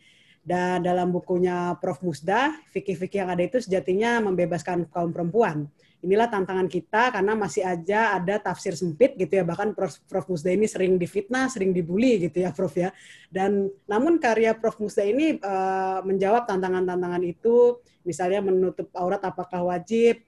dan 0.49 0.81
dalam 0.81 1.12
bukunya 1.12 1.77
Prof. 1.77 2.01
Musda, 2.01 2.57
fikih-fikih 2.73 3.21
yang 3.21 3.31
ada 3.31 3.45
itu 3.45 3.61
sejatinya 3.61 4.25
membebaskan 4.25 4.89
kaum 4.89 5.12
perempuan. 5.12 5.69
Inilah 5.99 6.31
tantangan 6.31 6.71
kita 6.71 7.11
karena 7.11 7.35
masih 7.35 7.66
aja 7.66 8.16
ada 8.16 8.41
tafsir 8.41 8.73
sempit 8.73 9.19
gitu 9.21 9.29
ya. 9.29 9.45
Bahkan 9.45 9.77
Prof. 9.77 10.01
Prof. 10.09 10.25
Musda 10.33 10.49
ini 10.49 10.64
sering 10.64 10.97
difitnah, 10.97 11.53
sering 11.53 11.77
dibully 11.77 12.31
gitu 12.31 12.47
ya 12.47 12.55
Prof 12.55 12.73
ya. 12.73 12.95
Dan 13.29 13.69
namun 13.85 14.16
karya 14.16 14.57
Prof. 14.57 14.81
Musda 14.81 15.05
ini 15.05 15.37
uh, 15.43 16.01
menjawab 16.07 16.49
tantangan-tantangan 16.49 17.23
itu. 17.29 17.83
Misalnya 18.07 18.41
menutup 18.41 18.89
aurat 18.97 19.21
apakah 19.21 19.69
wajib, 19.69 20.25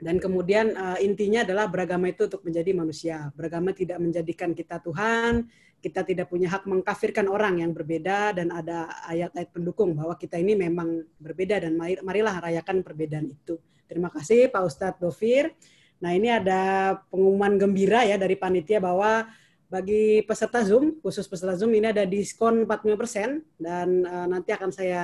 dan 0.00 0.16
kemudian 0.16 0.72
uh, 0.72 0.98
intinya 0.98 1.44
adalah 1.44 1.68
beragama 1.68 2.08
itu 2.08 2.24
untuk 2.24 2.40
menjadi 2.40 2.72
manusia. 2.72 3.28
Beragama 3.36 3.76
tidak 3.76 4.00
menjadikan 4.00 4.56
kita 4.56 4.80
Tuhan, 4.80 5.44
kita 5.80 6.04
tidak 6.08 6.32
punya 6.32 6.48
hak 6.48 6.64
mengkafirkan 6.64 7.28
orang 7.28 7.60
yang 7.60 7.76
berbeda 7.76 8.36
dan 8.36 8.48
ada 8.48 8.88
ayat-ayat 9.08 9.52
pendukung 9.52 9.92
bahwa 9.92 10.16
kita 10.16 10.40
ini 10.40 10.56
memang 10.56 11.04
berbeda 11.20 11.68
dan 11.68 11.76
marilah 11.80 12.40
rayakan 12.40 12.80
perbedaan 12.80 13.28
itu. 13.28 13.60
Terima 13.84 14.08
kasih 14.08 14.48
Pak 14.48 14.62
Ustadz 14.64 15.00
Dovir. 15.00 15.52
Nah 16.00 16.16
ini 16.16 16.32
ada 16.32 16.96
pengumuman 17.12 17.60
gembira 17.60 18.04
ya 18.08 18.16
dari 18.16 18.40
panitia 18.40 18.80
bahwa 18.80 19.28
bagi 19.70 20.24
peserta 20.26 20.64
Zoom, 20.66 20.98
khusus 20.98 21.28
peserta 21.28 21.54
Zoom 21.54 21.70
ini 21.76 21.92
ada 21.92 22.02
diskon 22.02 22.66
40% 22.66 23.60
dan 23.60 23.88
uh, 24.02 24.26
nanti 24.26 24.50
akan 24.50 24.72
saya 24.72 25.02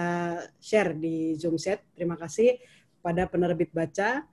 share 0.59 0.97
di 0.97 1.37
Zoom 1.37 1.61
set. 1.61 1.85
Terima 1.93 2.17
kasih 2.17 2.59
pada 3.05 3.29
penerbit 3.31 3.71
baca. 3.71 4.27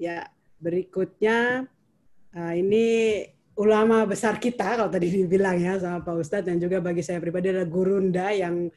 Ya, 0.00 0.32
berikutnya 0.56 1.68
uh, 2.32 2.54
ini 2.56 3.20
ulama 3.60 4.08
besar 4.08 4.40
kita 4.40 4.80
kalau 4.80 4.88
tadi 4.88 5.12
dibilang 5.12 5.60
ya 5.60 5.76
sama 5.76 6.00
Pak 6.00 6.16
Ustadz 6.24 6.48
dan 6.48 6.56
juga 6.56 6.80
bagi 6.80 7.04
saya 7.04 7.20
pribadi 7.20 7.52
adalah 7.52 7.68
Gurunda 7.68 8.32
yang 8.32 8.72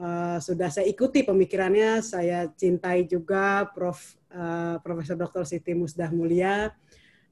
uh, 0.00 0.40
sudah 0.40 0.72
saya 0.72 0.88
ikuti 0.88 1.28
pemikirannya, 1.28 2.00
saya 2.00 2.48
cintai 2.48 3.04
juga 3.04 3.68
Prof. 3.68 4.16
Uh, 4.32 4.80
Profesor 4.80 5.12
Dr. 5.12 5.44
Siti 5.44 5.76
Musdah 5.76 6.08
Mulia. 6.08 6.72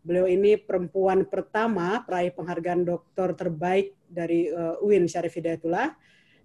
Beliau 0.05 0.29
ini 0.29 0.61
perempuan 0.61 1.25
pertama 1.25 2.05
peraih 2.05 2.29
penghargaan 2.37 2.85
doktor 2.85 3.33
terbaik 3.33 3.97
dari 4.05 4.53
uh, 4.53 4.77
UIN 4.85 5.09
Syarif 5.09 5.33
Hidayatullah 5.33 5.97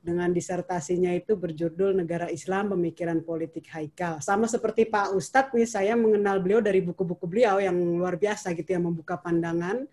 dengan 0.05 0.29
disertasinya 0.29 1.09
itu 1.17 1.33
berjudul 1.33 1.97
Negara 1.97 2.29
Islam 2.29 2.77
Pemikiran 2.77 3.25
Politik 3.25 3.65
Haikal. 3.73 4.21
Sama 4.21 4.45
seperti 4.45 4.85
Pak 4.85 5.17
Ustadz 5.17 5.57
nih, 5.57 5.65
saya 5.65 5.97
mengenal 5.97 6.37
beliau 6.45 6.61
dari 6.61 6.85
buku-buku 6.85 7.25
beliau 7.25 7.57
yang 7.57 7.73
luar 7.73 8.13
biasa 8.13 8.53
gitu 8.53 8.77
yang 8.77 8.85
membuka 8.85 9.17
pandangan 9.17 9.89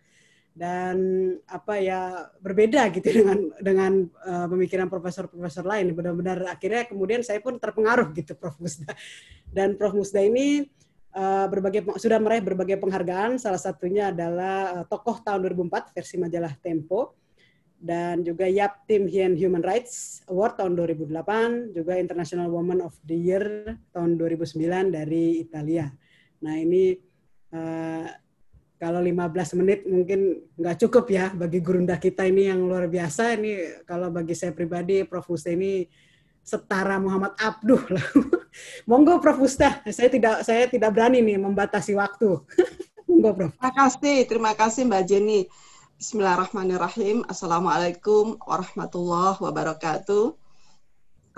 dan 0.52 1.00
apa 1.48 1.80
ya 1.80 2.28
berbeda 2.44 2.92
gitu 2.92 3.08
dengan 3.24 3.38
dengan 3.56 3.92
uh, 4.28 4.46
pemikiran 4.52 4.92
profesor-profesor 4.92 5.64
lain. 5.64 5.96
Benar-benar 5.96 6.44
akhirnya 6.44 6.84
kemudian 6.84 7.24
saya 7.24 7.40
pun 7.40 7.56
terpengaruh 7.56 8.12
gitu 8.12 8.36
Prof. 8.36 8.60
Musda. 8.60 8.92
Dan 9.48 9.80
Prof. 9.80 9.96
Musda 9.96 10.20
ini 10.20 10.68
uh, 11.16 11.48
berbagai 11.48 11.88
sudah 11.96 12.20
meraih 12.20 12.44
berbagai 12.44 12.76
penghargaan. 12.76 13.40
Salah 13.40 13.56
satunya 13.56 14.12
adalah 14.12 14.76
uh, 14.76 14.84
tokoh 14.84 15.24
tahun 15.24 15.40
2004 15.56 15.96
versi 15.96 16.20
majalah 16.20 16.52
Tempo 16.60 17.21
dan 17.82 18.22
juga 18.22 18.46
Yap 18.46 18.86
Team 18.86 19.10
Hien 19.10 19.34
Human 19.34 19.66
Rights 19.66 20.22
Award 20.30 20.62
tahun 20.62 20.78
2008 20.78 21.74
juga 21.74 21.98
International 21.98 22.46
Woman 22.46 22.78
of 22.78 22.94
the 23.02 23.18
Year 23.18 23.74
tahun 23.90 24.14
2009 24.14 24.94
dari 24.94 25.42
Italia. 25.42 25.90
Nah 26.46 26.54
ini 26.62 26.94
uh, 27.50 28.06
kalau 28.78 29.02
15 29.02 29.58
menit 29.62 29.86
mungkin 29.86 30.42
nggak 30.58 30.78
cukup 30.86 31.10
ya 31.10 31.34
bagi 31.34 31.58
gurunda 31.62 31.98
kita 31.98 32.22
ini 32.22 32.50
yang 32.50 32.66
luar 32.66 32.86
biasa. 32.86 33.34
Ini 33.38 33.82
kalau 33.86 34.14
bagi 34.14 34.34
saya 34.34 34.50
pribadi, 34.50 35.02
Prof. 35.02 35.26
Musta 35.30 35.50
ini 35.50 35.86
setara 36.42 36.98
Muhammad 36.98 37.38
Abduh 37.38 37.82
lah. 37.90 38.06
Monggo 38.90 39.22
Prof. 39.22 39.38
Musta, 39.38 39.82
saya 39.86 40.10
tidak 40.10 40.42
saya 40.42 40.66
tidak 40.66 40.90
berani 40.94 41.22
nih 41.22 41.38
membatasi 41.38 41.94
waktu. 41.94 42.42
Monggo 43.10 43.30
Prof. 43.38 43.52
Terima 43.54 43.70
kasih, 43.74 44.16
terima 44.26 44.52
kasih 44.54 44.82
Mbak 44.86 45.02
Jenny. 45.06 45.40
Bismillahirrahmanirrahim. 46.02 47.22
Assalamualaikum 47.30 48.34
warahmatullahi 48.42 49.38
wabarakatuh. 49.38 50.34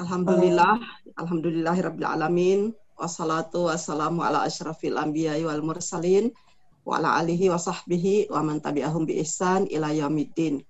Alhamdulillah, 0.01 0.81
alhamdulillahirabbil 1.21 2.09
alamin. 2.09 2.73
Wassalatu 2.97 3.69
wassalamu 3.69 4.25
ala 4.25 4.41
asyrafil 4.49 4.97
anbiya'i 4.97 5.45
wal 5.45 5.61
mursalin 5.61 6.33
wa 6.81 6.97
ala 6.97 7.21
alihi 7.21 7.53
wa 7.53 7.61
sahbihi 7.61 8.33
wa 8.33 8.41
man 8.41 8.65
tabi'ahum 8.65 9.05
bi 9.05 9.21
ihsan 9.21 9.69
ila 9.69 9.93
yaumiddin. 9.93 10.65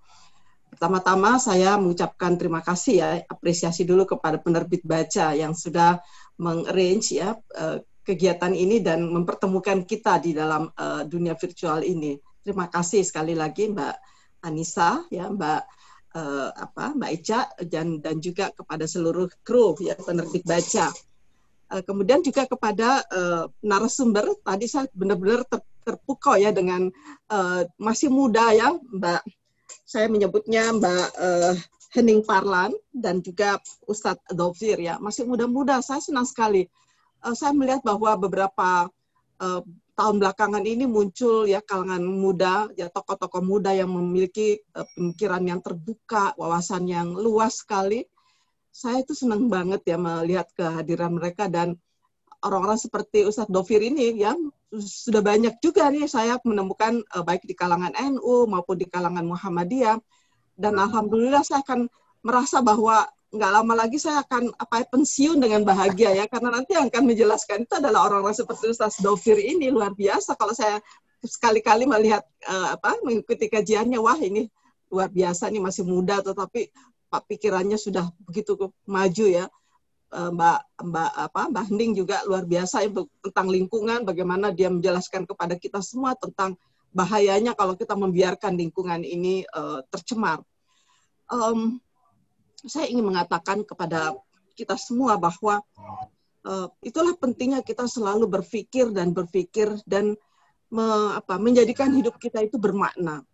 Pertama-tama 0.75 1.39
saya 1.39 1.79
mengucapkan 1.79 2.35
terima 2.35 2.67
kasih 2.67 2.95
ya, 2.99 3.23
apresiasi 3.31 3.87
dulu 3.87 4.11
kepada 4.11 4.43
penerbit 4.43 4.83
baca 4.83 5.39
yang 5.39 5.55
sudah 5.55 6.03
mengarrange 6.43 7.15
ya 7.15 7.39
eh, 7.55 7.79
kegiatan 8.03 8.59
ini 8.59 8.83
dan 8.83 9.07
mempertemukan 9.07 9.87
kita 9.87 10.19
di 10.19 10.35
dalam 10.35 10.67
uh, 10.67 11.07
dunia 11.07 11.39
virtual 11.39 11.81
ini. 11.87 12.34
Terima 12.45 12.69
kasih 12.69 13.01
sekali 13.01 13.33
lagi 13.33 13.73
Mbak 13.73 13.97
Anissa 14.45 15.01
ya, 15.09 15.33
Mbak 15.33 15.63
uh, 16.13 16.51
apa 16.53 16.93
Mbak 16.93 17.11
Ica 17.17 17.41
dan 17.65 18.05
dan 18.05 18.21
juga 18.21 18.53
kepada 18.53 18.85
seluruh 18.85 19.33
kru 19.41 19.73
ya 19.81 19.97
penerbit 19.97 20.45
baca. 20.45 20.93
Uh, 21.73 21.81
kemudian 21.81 22.21
juga 22.21 22.45
kepada 22.45 23.01
uh, 23.09 23.49
narasumber 23.65 24.29
tadi 24.45 24.69
saya 24.69 24.85
benar-benar 24.93 25.49
ter, 25.49 25.65
terpukau 25.89 26.37
ya 26.37 26.53
dengan 26.53 26.93
uh, 27.33 27.65
masih 27.81 28.13
muda 28.13 28.53
ya 28.53 28.77
Mbak 28.77 29.23
saya 29.89 30.13
menyebutnya 30.13 30.69
Mbak 30.77 31.07
uh, 31.17 31.55
Hening 31.97 32.21
Parlan 32.29 32.77
dan 32.93 33.25
juga 33.25 33.57
Ustadz 33.89 34.29
Dovir 34.37 34.77
ya 34.77 35.01
masih 35.01 35.25
muda-muda 35.25 35.81
saya 35.81 36.05
senang 36.05 36.29
sekali 36.29 36.69
uh, 37.25 37.33
saya 37.33 37.57
melihat 37.57 37.81
bahwa 37.81 38.13
beberapa 38.21 38.93
tahun 39.95 40.19
belakangan 40.19 40.65
ini 40.67 40.85
muncul 40.91 41.47
ya 41.47 41.63
kalangan 41.63 42.03
muda, 42.03 42.69
ya 42.75 42.91
tokoh-tokoh 42.91 43.43
muda 43.43 43.71
yang 43.71 43.91
memiliki 43.91 44.59
uh, 44.75 44.87
pemikiran 44.99 45.43
yang 45.47 45.61
terbuka, 45.63 46.35
wawasan 46.35 46.91
yang 46.91 47.15
luas 47.15 47.63
sekali. 47.63 48.03
Saya 48.75 49.07
itu 49.07 49.15
senang 49.15 49.47
banget 49.47 49.87
ya 49.87 49.95
melihat 49.95 50.51
kehadiran 50.59 51.15
mereka 51.15 51.47
dan 51.47 51.79
orang-orang 52.43 52.77
seperti 52.77 53.23
Ustadz 53.23 53.49
Dovir 53.55 53.81
ini 53.81 54.19
ya 54.19 54.35
sudah 54.75 55.23
banyak 55.23 55.63
juga 55.63 55.87
nih 55.89 56.11
saya 56.11 56.37
menemukan 56.43 57.01
uh, 57.15 57.23
baik 57.23 57.47
di 57.47 57.55
kalangan 57.55 57.95
NU 57.95 58.51
maupun 58.51 58.75
di 58.75 58.91
kalangan 58.91 59.23
Muhammadiyah 59.23 60.03
dan 60.59 60.75
alhamdulillah 60.75 61.47
saya 61.47 61.63
akan 61.63 61.87
merasa 62.27 62.59
bahwa 62.61 63.07
nggak 63.35 63.51
lama 63.51 63.75
lagi 63.75 63.99
saya 63.99 64.23
akan 64.23 64.55
apa 64.55 64.87
pensiun 64.87 65.43
dengan 65.43 65.67
bahagia 65.67 66.15
ya. 66.15 66.25
Karena 66.31 66.55
nanti 66.55 66.79
yang 66.79 66.87
akan 66.87 67.03
menjelaskan 67.03 67.67
itu 67.67 67.75
adalah 67.75 68.07
orang-orang 68.07 68.39
seperti 68.39 68.71
Ustaz 68.71 69.03
Dovir 69.03 69.43
ini 69.43 69.75
luar 69.75 69.91
biasa. 69.91 70.39
Kalau 70.39 70.55
saya 70.55 70.79
sekali-kali 71.27 71.89
melihat 71.89 72.23
uh, 72.47 72.79
apa 72.79 73.01
mengikuti 73.03 73.51
kajiannya 73.51 73.99
wah 73.99 74.17
ini 74.21 74.47
luar 74.93 75.11
biasa 75.11 75.51
ini 75.51 75.59
masih 75.59 75.83
muda 75.83 76.21
tetapi 76.23 76.71
pak 77.11 77.23
pikirannya 77.27 77.75
sudah 77.75 78.07
begitu 78.23 78.55
maju 78.87 79.27
ya. 79.27 79.51
Uh, 80.15 80.31
Mbak 80.31 80.59
Mbak 80.95 81.11
apa 81.27 81.41
Mbak 81.51 81.65
Hending 81.75 81.93
juga 81.99 82.23
luar 82.23 82.47
biasa 82.47 82.87
ya, 82.87 82.91
tentang 83.19 83.51
lingkungan 83.51 84.07
bagaimana 84.07 84.55
dia 84.55 84.71
menjelaskan 84.71 85.27
kepada 85.27 85.59
kita 85.59 85.83
semua 85.83 86.15
tentang 86.15 86.55
bahayanya 86.95 87.59
kalau 87.59 87.75
kita 87.75 87.99
membiarkan 87.99 88.55
lingkungan 88.55 89.03
ini 89.03 89.43
uh, 89.51 89.83
tercemar. 89.91 90.39
Um, 91.27 91.83
saya 92.65 92.89
ingin 92.89 93.13
mengatakan 93.13 93.63
kepada 93.63 94.17
kita 94.55 94.79
semua 94.79 95.19
bahwa 95.19 95.61
uh, 96.47 96.69
itulah 96.81 97.13
pentingnya 97.19 97.61
kita 97.61 97.85
selalu 97.91 98.29
berpikir 98.41 98.93
dan 98.95 99.11
berpikir 99.11 99.75
dan 99.85 100.15
me, 100.71 100.87
apa, 101.17 101.37
menjadikan 101.41 101.93
hidup 101.93 102.17
kita 102.21 102.45
itu 102.45 102.57
bermakna. 102.57 103.25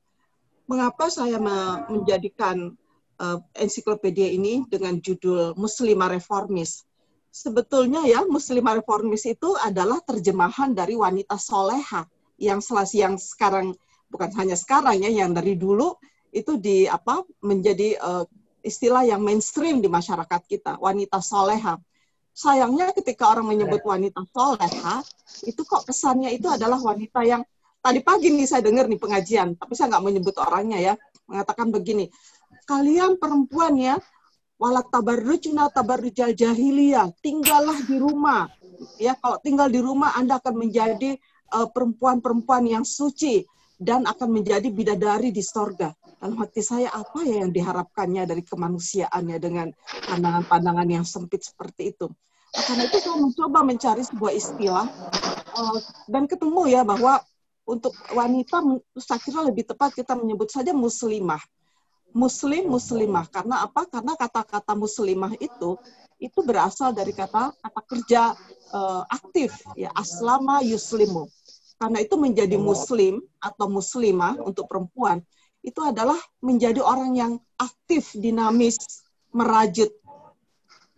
Mengapa 0.67 1.11
saya 1.11 1.37
me, 1.39 1.87
menjadikan 1.91 2.75
uh, 3.19 3.39
ensiklopedia 3.59 4.31
ini 4.31 4.65
dengan 4.71 4.99
judul 4.99 5.55
Muslimah 5.59 6.15
Reformis? 6.17 6.87
Sebetulnya 7.31 8.03
ya 8.07 8.27
Muslimah 8.27 8.83
Reformis 8.83 9.23
itu 9.27 9.55
adalah 9.63 10.03
terjemahan 10.03 10.75
dari 10.75 10.99
wanita 10.99 11.39
soleha 11.39 12.07
yang 12.41 12.59
selasi 12.59 13.07
yang 13.07 13.15
sekarang 13.21 13.77
bukan 14.11 14.31
hanya 14.35 14.59
sekarang 14.59 14.99
ya 14.99 15.13
yang 15.13 15.31
dari 15.31 15.55
dulu 15.55 15.95
itu 16.35 16.59
di 16.59 16.91
apa 16.91 17.23
menjadi 17.43 17.95
uh, 18.03 18.27
istilah 18.61 19.05
yang 19.05 19.21
mainstream 19.21 19.81
di 19.81 19.89
masyarakat 19.89 20.43
kita, 20.47 20.77
wanita 20.81 21.21
soleha. 21.21 21.81
Sayangnya 22.31 22.95
ketika 22.95 23.29
orang 23.29 23.51
menyebut 23.51 23.83
wanita 23.83 24.23
soleha, 24.31 25.03
itu 25.45 25.61
kok 25.67 25.85
kesannya 25.89 26.33
itu 26.33 26.47
adalah 26.47 26.79
wanita 26.79 27.21
yang 27.27 27.43
tadi 27.81 28.01
pagi 28.05 28.33
nih 28.33 28.47
saya 28.49 28.63
dengar 28.65 28.87
nih 28.87 29.01
pengajian, 29.01 29.57
tapi 29.57 29.73
saya 29.75 29.97
nggak 29.97 30.05
menyebut 30.05 30.35
orangnya 30.39 30.79
ya, 30.79 30.95
mengatakan 31.27 31.73
begini, 31.73 32.09
kalian 32.69 33.17
perempuan 33.17 33.75
ya, 33.77 33.97
wala 34.61 34.85
tabarrujna 34.85 35.73
tabarrujal 35.73 36.37
jahiliyah, 36.37 37.11
tinggallah 37.25 37.81
di 37.89 37.97
rumah. 37.97 38.47
Ya, 38.97 39.17
kalau 39.17 39.37
tinggal 39.41 39.69
di 39.69 39.81
rumah 39.81 40.17
Anda 40.17 40.41
akan 40.41 40.57
menjadi 40.57 41.17
eh, 41.53 41.69
perempuan-perempuan 41.73 42.65
uh, 42.65 42.73
yang 42.81 42.85
suci 42.85 43.45
dan 43.77 44.09
akan 44.09 44.29
menjadi 44.41 44.69
bidadari 44.73 45.33
di 45.33 45.45
sorga 45.45 45.93
dalam 46.21 46.37
hati 46.37 46.61
saya 46.61 46.93
apa 46.93 47.25
ya 47.25 47.41
yang 47.41 47.51
diharapkannya 47.51 48.29
dari 48.29 48.45
kemanusiaannya 48.45 49.37
dengan 49.41 49.73
pandangan-pandangan 50.05 50.89
yang 51.01 51.05
sempit 51.09 51.49
seperti 51.49 51.97
itu. 51.97 52.13
Nah, 52.53 52.63
karena 52.69 52.83
itu 52.85 52.99
saya 53.01 53.17
mencoba 53.17 53.59
mencari 53.65 54.03
sebuah 54.05 54.33
istilah 54.37 54.87
uh, 55.57 55.79
dan 56.13 56.29
ketemu 56.29 56.63
ya 56.69 56.85
bahwa 56.85 57.25
untuk 57.65 57.97
wanita 58.13 58.61
saya 59.01 59.21
kira 59.23 59.41
lebih 59.49 59.65
tepat 59.65 59.97
kita 59.97 60.13
menyebut 60.13 60.53
saja 60.53 60.77
muslimah. 60.77 61.41
Muslim 62.11 62.69
muslimah 62.69 63.31
karena 63.31 63.65
apa? 63.65 63.87
Karena 63.87 64.13
kata-kata 64.19 64.77
muslimah 64.77 65.33
itu 65.41 65.81
itu 66.21 66.39
berasal 66.45 66.93
dari 66.93 67.17
kata 67.17 67.55
kata 67.55 67.81
kerja 67.87 68.35
uh, 68.77 69.09
aktif 69.09 69.57
ya 69.73 69.89
aslama 69.97 70.61
yuslimu. 70.61 71.31
Karena 71.81 72.05
itu 72.05 72.13
menjadi 72.21 72.61
muslim 72.61 73.25
atau 73.41 73.73
muslimah 73.73 74.37
untuk 74.45 74.69
perempuan 74.69 75.25
itu 75.61 75.81
adalah 75.85 76.17
menjadi 76.41 76.81
orang 76.81 77.13
yang 77.17 77.33
aktif, 77.61 78.17
dinamis, 78.17 79.05
merajut 79.31 79.93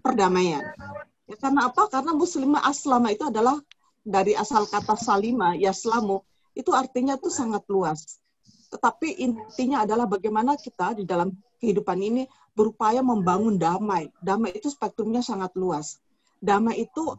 perdamaian. 0.02 0.62
Ya, 1.26 1.36
karena 1.38 1.70
apa? 1.70 1.90
Karena 1.90 2.14
muslimah 2.14 2.62
aslama 2.66 3.10
itu 3.10 3.26
adalah 3.26 3.58
dari 4.02 4.34
asal 4.34 4.66
kata 4.66 4.98
salima, 4.98 5.54
yaslamu, 5.54 6.22
itu 6.54 6.70
artinya 6.74 7.14
tuh 7.18 7.30
sangat 7.30 7.62
luas. 7.70 8.18
Tetapi 8.72 9.20
intinya 9.20 9.84
adalah 9.84 10.08
bagaimana 10.08 10.56
kita 10.56 10.96
di 10.96 11.04
dalam 11.04 11.30
kehidupan 11.60 11.98
ini 12.02 12.22
berupaya 12.56 13.04
membangun 13.04 13.60
damai. 13.60 14.08
Damai 14.18 14.56
itu 14.56 14.68
spektrumnya 14.72 15.20
sangat 15.20 15.54
luas. 15.54 16.00
Damai 16.42 16.82
itu 16.82 17.14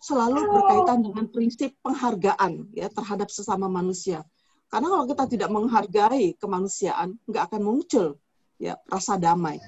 selalu 0.00 0.40
berkaitan 0.48 1.04
dengan 1.04 1.28
prinsip 1.28 1.76
penghargaan 1.84 2.72
ya 2.72 2.88
terhadap 2.88 3.28
sesama 3.28 3.68
manusia. 3.68 4.24
Karena 4.70 4.86
kalau 4.86 5.04
kita 5.10 5.24
tidak 5.26 5.50
menghargai 5.50 6.38
kemanusiaan, 6.38 7.18
nggak 7.26 7.50
akan 7.50 7.62
muncul 7.66 8.06
ya 8.54 8.78
rasa 8.86 9.18
damai. 9.18 9.58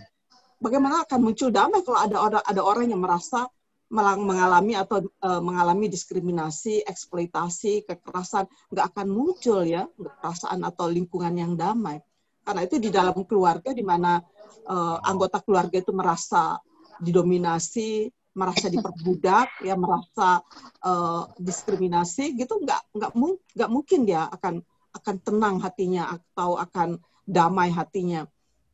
Bagaimana 0.63 1.03
akan 1.03 1.21
muncul 1.27 1.51
damai 1.51 1.83
kalau 1.83 1.99
ada 1.99 2.17
orang 2.23 2.45
ada 2.47 2.63
orang 2.63 2.87
yang 2.87 3.03
merasa 3.03 3.51
mengalami 3.93 4.73
atau 4.73 5.05
uh, 5.21 5.43
mengalami 5.45 5.91
diskriminasi, 5.91 6.81
eksploitasi, 6.89 7.85
kekerasan, 7.85 8.49
nggak 8.73 8.87
akan 8.95 9.07
muncul 9.11 9.61
ya 9.69 9.85
perasaan 9.99 10.65
atau 10.65 10.89
lingkungan 10.89 11.35
yang 11.37 11.53
damai. 11.59 12.01
Karena 12.41 12.65
itu 12.65 12.81
di 12.81 12.89
dalam 12.89 13.15
keluarga 13.29 13.75
di 13.77 13.85
mana 13.85 14.23
uh, 14.71 14.97
anggota 15.05 15.45
keluarga 15.45 15.77
itu 15.77 15.93
merasa 15.93 16.57
didominasi, 17.03 18.09
merasa 18.33 18.73
diperbudak, 18.73 19.61
ya 19.61 19.77
merasa 19.77 20.41
uh, 20.89 21.29
diskriminasi, 21.37 22.33
gitu 22.33 22.65
nggak 22.65 22.97
nggak 22.97 23.13
nggak 23.59 23.71
mungkin 23.71 24.09
dia 24.09 24.25
akan 24.33 24.65
akan 24.93 25.16
tenang 25.24 25.57
hatinya 25.61 26.16
atau 26.16 26.61
akan 26.61 27.01
damai 27.24 27.72
hatinya. 27.72 28.28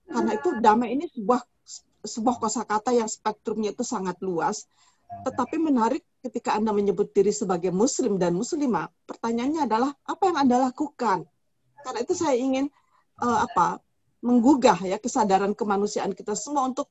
Karena 0.08 0.30
itu 0.34 0.48
damai 0.58 0.96
ini 0.96 1.06
sebuah 1.12 1.40
sebuah 2.02 2.36
kosakata 2.40 2.94
yang 2.94 3.10
spektrumnya 3.10 3.74
itu 3.74 3.84
sangat 3.84 4.18
luas. 4.24 4.66
Tetapi 5.08 5.56
menarik 5.56 6.04
ketika 6.20 6.52
Anda 6.52 6.72
menyebut 6.76 7.12
diri 7.16 7.32
sebagai 7.32 7.72
muslim 7.72 8.20
dan 8.20 8.36
muslimah, 8.36 8.92
pertanyaannya 9.08 9.64
adalah 9.64 9.90
apa 10.04 10.22
yang 10.28 10.36
Anda 10.36 10.68
lakukan? 10.68 11.24
Karena 11.80 11.98
itu 12.04 12.12
saya 12.12 12.36
ingin 12.36 12.68
uh, 13.22 13.44
apa? 13.44 13.80
menggugah 14.18 14.82
ya 14.82 14.98
kesadaran 14.98 15.54
kemanusiaan 15.54 16.10
kita 16.10 16.34
semua 16.34 16.66
untuk 16.66 16.90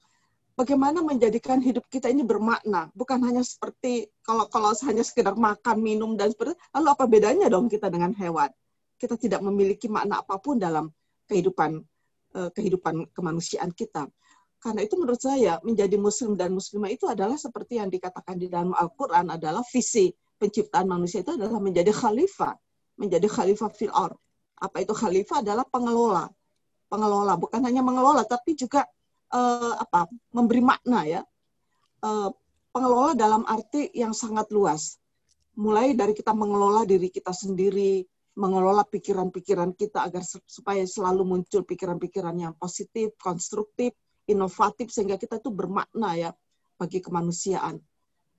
bagaimana 0.55 1.03
menjadikan 1.03 1.59
hidup 1.59 1.83
kita 1.91 2.07
ini 2.07 2.23
bermakna, 2.23 2.87
bukan 2.95 3.19
hanya 3.27 3.43
seperti 3.43 4.07
kalau 4.23 4.47
kalau 4.47 4.71
hanya 4.87 5.03
sekedar 5.03 5.35
makan, 5.35 5.83
minum 5.83 6.15
dan 6.15 6.31
seperti 6.31 6.55
lalu 6.71 6.87
apa 6.87 7.03
bedanya 7.03 7.51
dong 7.51 7.67
kita 7.67 7.91
dengan 7.91 8.15
hewan? 8.15 8.47
Kita 8.97 9.15
tidak 9.15 9.41
memiliki 9.45 9.87
makna 9.87 10.21
apa 10.25 10.41
pun 10.41 10.57
dalam 10.57 10.89
kehidupan 11.29 11.81
uh, 12.33 12.49
kehidupan 12.51 13.09
kemanusiaan 13.13 13.71
kita. 13.71 14.09
Karena 14.57 14.81
itu 14.81 14.97
menurut 14.97 15.21
saya 15.21 15.61
menjadi 15.61 15.95
muslim 16.01 16.33
dan 16.33 16.49
muslimah 16.49 16.89
itu 16.89 17.05
adalah 17.05 17.37
seperti 17.37 17.77
yang 17.77 17.93
dikatakan 17.93 18.41
di 18.41 18.49
dalam 18.49 18.73
Al-Qur'an 18.73 19.29
adalah 19.29 19.61
visi 19.69 20.09
penciptaan 20.41 20.89
manusia 20.89 21.21
itu 21.21 21.37
adalah 21.37 21.61
menjadi 21.61 21.93
khalifah, 21.93 22.57
menjadi 22.97 23.29
khalifah 23.29 23.69
fil 23.73 23.93
ar. 23.93 24.17
Apa 24.57 24.81
itu 24.81 24.93
khalifah 24.97 25.45
adalah 25.45 25.65
pengelola. 25.69 26.25
Pengelola 26.89 27.37
bukan 27.37 27.61
hanya 27.61 27.85
mengelola 27.85 28.25
tapi 28.25 28.57
juga 28.57 28.81
uh, 29.29 29.77
apa? 29.77 30.09
memberi 30.33 30.61
makna 30.65 31.05
ya. 31.05 31.21
Uh, 32.01 32.33
pengelola 32.73 33.13
dalam 33.13 33.45
arti 33.45 33.93
yang 33.93 34.13
sangat 34.17 34.49
luas. 34.49 34.97
Mulai 35.57 35.93
dari 35.93 36.13
kita 36.13 36.33
mengelola 36.33 36.85
diri 36.85 37.09
kita 37.09 37.33
sendiri, 37.33 38.05
mengelola 38.37 38.85
pikiran-pikiran 38.85 39.73
kita 39.73 40.05
agar 40.05 40.21
supaya 40.45 40.85
selalu 40.85 41.25
muncul 41.25 41.65
pikiran-pikiran 41.65 42.37
yang 42.37 42.53
positif, 42.53 43.17
konstruktif, 43.17 43.97
inovatif 44.29 44.93
sehingga 44.93 45.17
kita 45.17 45.41
itu 45.41 45.49
bermakna 45.49 46.13
ya 46.13 46.29
bagi 46.77 47.01
kemanusiaan. 47.01 47.81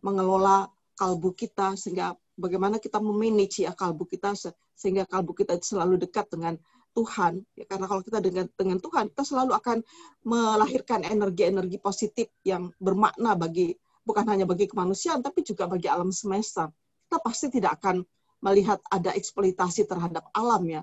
Mengelola 0.07 0.71
kalbu 0.95 1.35
kita 1.35 1.75
sehingga 1.75 2.15
bagaimana 2.39 2.79
kita 2.79 3.03
memanage 3.03 3.67
ya 3.67 3.75
kalbu 3.75 4.07
kita 4.07 4.39
sehingga 4.79 5.03
kalbu 5.11 5.35
kita 5.35 5.59
selalu 5.59 5.99
dekat 5.99 6.31
dengan 6.31 6.55
Tuhan 6.95 7.43
ya 7.59 7.67
karena 7.67 7.87
kalau 7.91 8.03
kita 8.03 8.19
dengan 8.23 8.47
dengan 8.55 8.79
Tuhan 8.79 9.11
kita 9.15 9.23
selalu 9.27 9.53
akan 9.55 9.79
melahirkan 10.27 11.07
energi-energi 11.07 11.79
positif 11.83 12.31
yang 12.47 12.71
bermakna 12.79 13.35
bagi 13.35 13.75
bukan 14.03 14.25
hanya 14.31 14.47
bagi 14.47 14.71
kemanusiaan 14.71 15.23
tapi 15.23 15.47
juga 15.47 15.71
bagi 15.71 15.87
alam 15.87 16.11
semesta 16.11 16.71
kita 17.07 17.19
pasti 17.23 17.47
tidak 17.55 17.79
akan 17.83 18.03
melihat 18.39 18.79
ada 18.89 19.15
eksploitasi 19.15 19.87
terhadap 19.89 20.27
alam 20.35 20.63
ya 20.69 20.83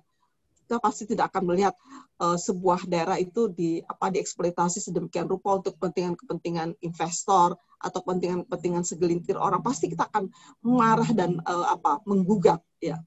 kita 0.65 0.81
pasti 0.81 1.05
tidak 1.05 1.29
akan 1.29 1.53
melihat 1.53 1.77
uh, 2.17 2.33
sebuah 2.33 2.89
daerah 2.89 3.21
itu 3.21 3.53
di 3.53 3.85
apa 3.85 4.09
dieksploitasi 4.09 4.81
sedemikian 4.81 5.29
rupa 5.29 5.61
untuk 5.61 5.77
kepentingan-kepentingan 5.77 6.81
investor 6.81 7.53
atau 7.77 7.99
kepentingan-kepentingan 8.01 8.81
segelintir 8.81 9.37
orang. 9.37 9.61
Pasti 9.61 9.93
kita 9.93 10.09
akan 10.09 10.25
marah 10.65 11.05
dan 11.13 11.37
uh, 11.45 11.69
apa 11.69 12.01
menggugat 12.09 12.65
ya. 12.81 12.97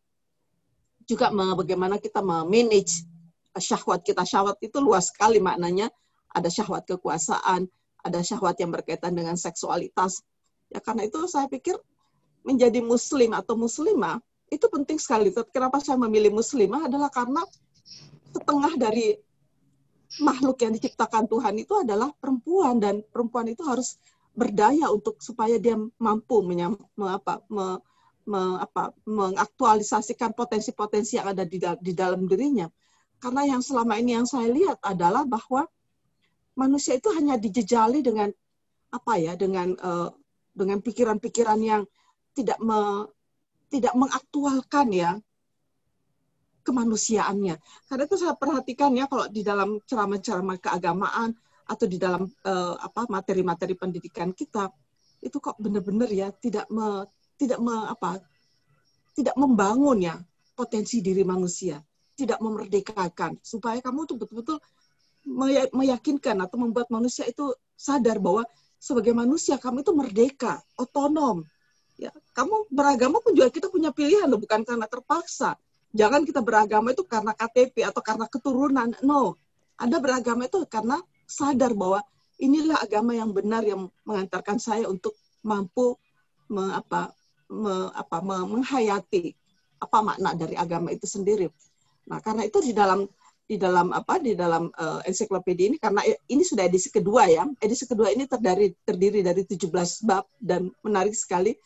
Juga 1.02 1.34
bagaimana 1.34 1.98
kita 1.98 2.22
memanage 2.22 3.02
syahwat 3.58 4.06
kita. 4.06 4.22
Syahwat 4.22 4.62
itu 4.62 4.78
luas 4.78 5.10
sekali 5.10 5.42
maknanya. 5.42 5.90
Ada 6.30 6.62
syahwat 6.62 6.86
kekuasaan 6.86 7.66
ada 8.04 8.22
syahwat 8.22 8.56
yang 8.62 8.70
berkaitan 8.70 9.12
dengan 9.14 9.34
seksualitas. 9.34 10.22
Ya 10.70 10.78
karena 10.78 11.08
itu 11.08 11.18
saya 11.26 11.50
pikir 11.50 11.74
menjadi 12.46 12.78
muslim 12.84 13.34
atau 13.34 13.58
muslimah 13.58 14.22
itu 14.48 14.66
penting 14.68 14.98
sekali. 15.00 15.32
Kenapa 15.52 15.80
saya 15.80 16.00
memilih 16.00 16.32
muslimah 16.32 16.88
adalah 16.88 17.12
karena 17.12 17.44
setengah 18.32 18.72
dari 18.76 19.16
makhluk 20.20 20.56
yang 20.64 20.72
diciptakan 20.72 21.28
Tuhan 21.28 21.54
itu 21.60 21.74
adalah 21.76 22.08
perempuan 22.16 22.80
dan 22.80 23.04
perempuan 23.12 23.48
itu 23.52 23.60
harus 23.64 24.00
berdaya 24.32 24.88
untuk 24.88 25.20
supaya 25.20 25.58
dia 25.60 25.76
mampu 25.98 26.40
menyam, 26.46 26.78
me, 26.94 27.06
apa, 27.10 27.42
me, 27.50 27.82
me, 28.24 28.40
apa, 28.62 28.94
mengaktualisasikan 29.04 30.32
potensi-potensi 30.32 31.18
yang 31.18 31.34
ada 31.34 31.44
di, 31.44 31.58
di 31.58 31.92
dalam 31.92 32.24
dirinya. 32.24 32.70
Karena 33.18 33.42
yang 33.44 33.60
selama 33.60 33.98
ini 33.98 34.14
yang 34.14 34.26
saya 34.30 34.46
lihat 34.46 34.78
adalah 34.80 35.26
bahwa 35.26 35.66
manusia 36.54 36.94
itu 36.94 37.10
hanya 37.14 37.34
dijejali 37.34 38.02
dengan 38.02 38.30
apa 38.88 39.20
ya 39.20 39.36
dengan 39.36 39.74
uh, 39.78 40.08
dengan 40.54 40.80
pikiran-pikiran 40.80 41.60
yang 41.60 41.82
tidak 42.32 42.58
me, 42.62 43.10
tidak 43.68 43.94
mengaktualkan 43.96 44.88
ya 44.92 45.10
kemanusiaannya. 46.64 47.56
Karena 47.88 48.02
itu 48.04 48.16
saya 48.20 48.36
perhatikan 48.36 48.92
ya 48.92 49.08
kalau 49.08 49.28
di 49.32 49.40
dalam 49.40 49.80
ceramah-ceramah 49.88 50.60
keagamaan 50.60 51.32
atau 51.68 51.86
di 51.88 51.96
dalam 52.00 52.24
uh, 52.24 52.74
apa 52.80 53.08
materi-materi 53.08 53.76
pendidikan 53.76 54.32
kita 54.32 54.68
itu 55.20 55.36
kok 55.40 55.56
benar-benar 55.60 56.08
ya 56.08 56.28
tidak 56.32 56.68
me, 56.72 57.04
tidak 57.36 57.60
me, 57.60 57.74
apa 57.88 58.20
tidak 59.16 59.34
membangun 59.34 59.98
ya 60.00 60.14
potensi 60.54 61.02
diri 61.02 61.26
manusia, 61.26 61.82
tidak 62.14 62.38
memerdekakan 62.38 63.40
supaya 63.42 63.82
kamu 63.82 64.06
tuh 64.08 64.16
betul-betul 64.20 64.58
meyakinkan 65.76 66.40
atau 66.40 66.56
membuat 66.56 66.88
manusia 66.88 67.28
itu 67.28 67.52
sadar 67.76 68.16
bahwa 68.16 68.46
sebagai 68.78 69.12
manusia 69.12 69.58
kamu 69.58 69.82
itu 69.84 69.92
merdeka, 69.92 70.62
otonom, 70.78 71.44
kamu 72.38 72.70
beragama 72.70 73.18
pun 73.18 73.34
juga 73.34 73.50
kita 73.50 73.66
punya 73.66 73.90
pilihan 73.90 74.30
loh, 74.30 74.38
bukan 74.38 74.62
karena 74.62 74.86
terpaksa. 74.86 75.58
Jangan 75.90 76.22
kita 76.22 76.38
beragama 76.38 76.94
itu 76.94 77.02
karena 77.02 77.34
KTP 77.34 77.82
atau 77.82 77.98
karena 77.98 78.30
keturunan. 78.30 78.94
No, 79.02 79.34
Anda 79.74 79.98
beragama 79.98 80.46
itu 80.46 80.62
karena 80.70 81.02
sadar 81.26 81.74
bahwa 81.74 81.98
inilah 82.38 82.78
agama 82.78 83.18
yang 83.18 83.34
benar 83.34 83.66
yang 83.66 83.90
mengantarkan 84.06 84.62
saya 84.62 84.86
untuk 84.86 85.18
mampu 85.42 85.98
me, 86.46 86.78
apa, 86.78 87.10
me, 87.50 87.90
apa, 87.90 88.22
me, 88.22 88.36
menghayati 88.46 89.34
apa 89.82 89.98
makna 89.98 90.38
dari 90.38 90.54
agama 90.54 90.94
itu 90.94 91.10
sendiri. 91.10 91.50
Nah, 92.06 92.22
karena 92.22 92.46
itu 92.46 92.62
di 92.62 92.70
dalam 92.70 93.02
di 93.48 93.56
dalam 93.56 93.90
apa 93.96 94.20
di 94.22 94.36
dalam 94.36 94.68
uh, 94.76 95.00
ensiklopedia 95.08 95.72
ini 95.72 95.78
karena 95.80 96.04
ini 96.06 96.42
sudah 96.46 96.70
edisi 96.70 96.94
kedua 96.94 97.26
ya. 97.26 97.50
Edisi 97.58 97.82
kedua 97.82 98.14
ini 98.14 98.30
terdiri 98.30 98.78
terdiri 98.86 99.26
dari 99.26 99.42
17 99.42 100.06
bab 100.06 100.28
dan 100.38 100.70
menarik 100.86 101.18
sekali 101.18 101.58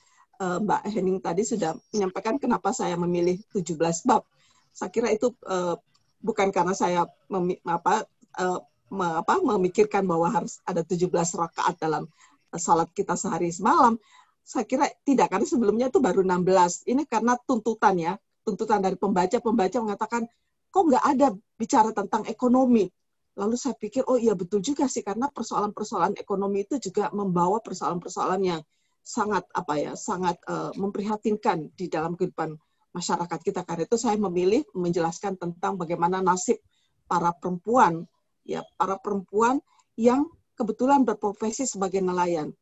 uh, 0.42 0.58
Mbak 0.58 0.82
Henning 0.90 1.18
tadi 1.22 1.46
sudah 1.46 1.78
menyampaikan 1.94 2.36
kenapa 2.42 2.74
saya 2.74 2.98
memilih 2.98 3.38
17 3.54 3.78
bab. 4.02 4.26
Saya 4.74 4.90
kira 4.90 5.14
itu 5.14 5.30
uh, 5.46 5.78
bukan 6.18 6.50
karena 6.50 6.74
saya 6.74 7.06
mem, 7.30 7.54
apa, 7.62 8.02
uh, 8.42 8.58
me, 8.90 9.06
apa, 9.22 9.38
memikirkan 9.38 10.02
bahwa 10.02 10.26
harus 10.28 10.58
ada 10.66 10.82
17 10.82 11.06
rakaat 11.14 11.78
dalam 11.78 12.10
salat 12.58 12.90
kita 12.92 13.14
sehari 13.14 13.54
semalam. 13.54 13.96
Saya 14.42 14.66
kira 14.66 14.90
tidak, 15.06 15.30
karena 15.30 15.46
sebelumnya 15.46 15.86
itu 15.86 16.02
baru 16.02 16.26
16. 16.26 16.90
Ini 16.90 17.06
karena 17.06 17.38
tuntutan 17.46 17.94
ya, 17.94 18.18
tuntutan 18.42 18.82
dari 18.82 18.98
pembaca. 18.98 19.38
Pembaca 19.38 19.78
mengatakan, 19.78 20.26
kok 20.72 20.82
nggak 20.82 21.04
ada 21.04 21.28
bicara 21.54 21.94
tentang 21.94 22.26
ekonomi? 22.26 22.90
Lalu 23.38 23.56
saya 23.56 23.72
pikir, 23.78 24.04
oh 24.10 24.18
iya 24.18 24.34
betul 24.36 24.60
juga 24.60 24.90
sih, 24.90 25.00
karena 25.00 25.30
persoalan-persoalan 25.30 26.18
ekonomi 26.20 26.66
itu 26.68 26.76
juga 26.82 27.08
membawa 27.14 27.62
persoalan-persoalan 27.64 28.40
yang 28.44 28.60
sangat 29.02 29.42
apa 29.50 29.74
ya 29.76 29.92
sangat 29.98 30.38
uh, 30.46 30.70
memprihatinkan 30.78 31.74
di 31.74 31.90
dalam 31.90 32.14
kehidupan 32.14 32.54
masyarakat 32.94 33.40
kita. 33.42 33.66
Karena 33.66 33.84
itu 33.84 33.98
saya 33.98 34.14
memilih 34.16 34.62
menjelaskan 34.72 35.36
tentang 35.36 35.74
bagaimana 35.74 36.22
nasib 36.22 36.62
para 37.10 37.34
perempuan 37.34 38.06
ya 38.46 38.62
para 38.78 38.96
perempuan 38.98 39.58
yang 39.98 40.30
kebetulan 40.54 41.02
berprofesi 41.02 41.66
sebagai 41.66 41.98
nelayan. 41.98 42.54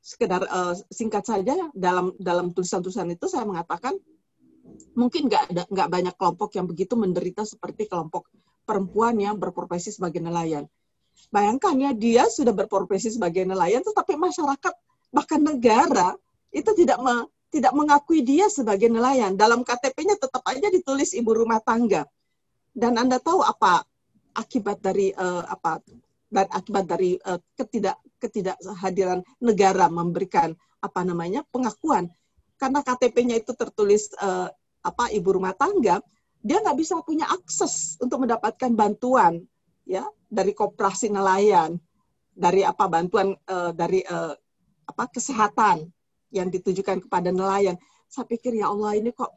Sekedar 0.00 0.46
uh, 0.48 0.72
singkat 0.88 1.28
saja 1.28 1.68
dalam 1.76 2.16
dalam 2.16 2.54
tulisan-tulisan 2.56 3.10
itu 3.12 3.28
saya 3.28 3.44
mengatakan 3.44 3.98
mungkin 4.96 5.28
nggak 5.28 5.52
ada 5.52 5.62
nggak 5.68 5.88
banyak 5.90 6.14
kelompok 6.16 6.56
yang 6.56 6.64
begitu 6.70 6.94
menderita 6.96 7.44
seperti 7.44 7.90
kelompok 7.90 8.30
perempuan 8.64 9.18
yang 9.18 9.36
berprofesi 9.36 9.92
sebagai 9.92 10.22
nelayan. 10.22 10.64
Bayangkan 11.28 11.76
ya 11.76 11.90
dia 11.92 12.24
sudah 12.30 12.54
berprofesi 12.54 13.12
sebagai 13.12 13.44
nelayan 13.44 13.84
tetapi 13.84 14.16
masyarakat 14.16 14.72
bahkan 15.10 15.42
negara 15.42 16.14
itu 16.50 16.70
tidak 16.74 16.98
me, 17.02 17.26
tidak 17.50 17.74
mengakui 17.74 18.22
dia 18.22 18.46
sebagai 18.50 18.90
nelayan. 18.90 19.34
Dalam 19.34 19.62
KTP-nya 19.66 20.18
tetap 20.18 20.42
aja 20.46 20.70
ditulis 20.70 21.14
ibu 21.14 21.30
rumah 21.34 21.62
tangga. 21.62 22.06
Dan 22.70 22.98
Anda 22.98 23.18
tahu 23.18 23.42
apa 23.42 23.82
akibat 24.38 24.78
dari 24.78 25.10
uh, 25.14 25.42
apa 25.46 25.82
dan 26.30 26.46
akibat 26.54 26.86
dari 26.86 27.18
uh, 27.26 27.42
ketidak 27.58 27.98
ketidakhadiran 28.22 29.26
negara 29.42 29.90
memberikan 29.90 30.54
apa 30.78 31.02
namanya 31.02 31.42
pengakuan 31.50 32.06
karena 32.60 32.84
KTP-nya 32.84 33.40
itu 33.40 33.56
tertulis 33.56 34.12
uh, 34.20 34.52
apa 34.84 35.08
ibu 35.16 35.32
rumah 35.32 35.56
tangga, 35.56 36.04
dia 36.44 36.60
nggak 36.60 36.76
bisa 36.76 37.00
punya 37.00 37.24
akses 37.24 37.96
untuk 38.04 38.28
mendapatkan 38.28 38.68
bantuan 38.76 39.40
ya 39.88 40.04
dari 40.28 40.52
koperasi 40.52 41.08
nelayan, 41.08 41.80
dari 42.36 42.60
apa 42.60 42.84
bantuan 42.84 43.32
uh, 43.48 43.72
dari 43.72 44.04
uh, 44.04 44.36
apa 44.90 45.06
kesehatan 45.08 45.88
yang 46.34 46.48
ditujukan 46.50 47.06
kepada 47.06 47.30
nelayan. 47.30 47.78
Saya 48.10 48.26
pikir 48.26 48.58
ya 48.58 48.70
Allah 48.70 48.98
ini 48.98 49.14
kok 49.14 49.30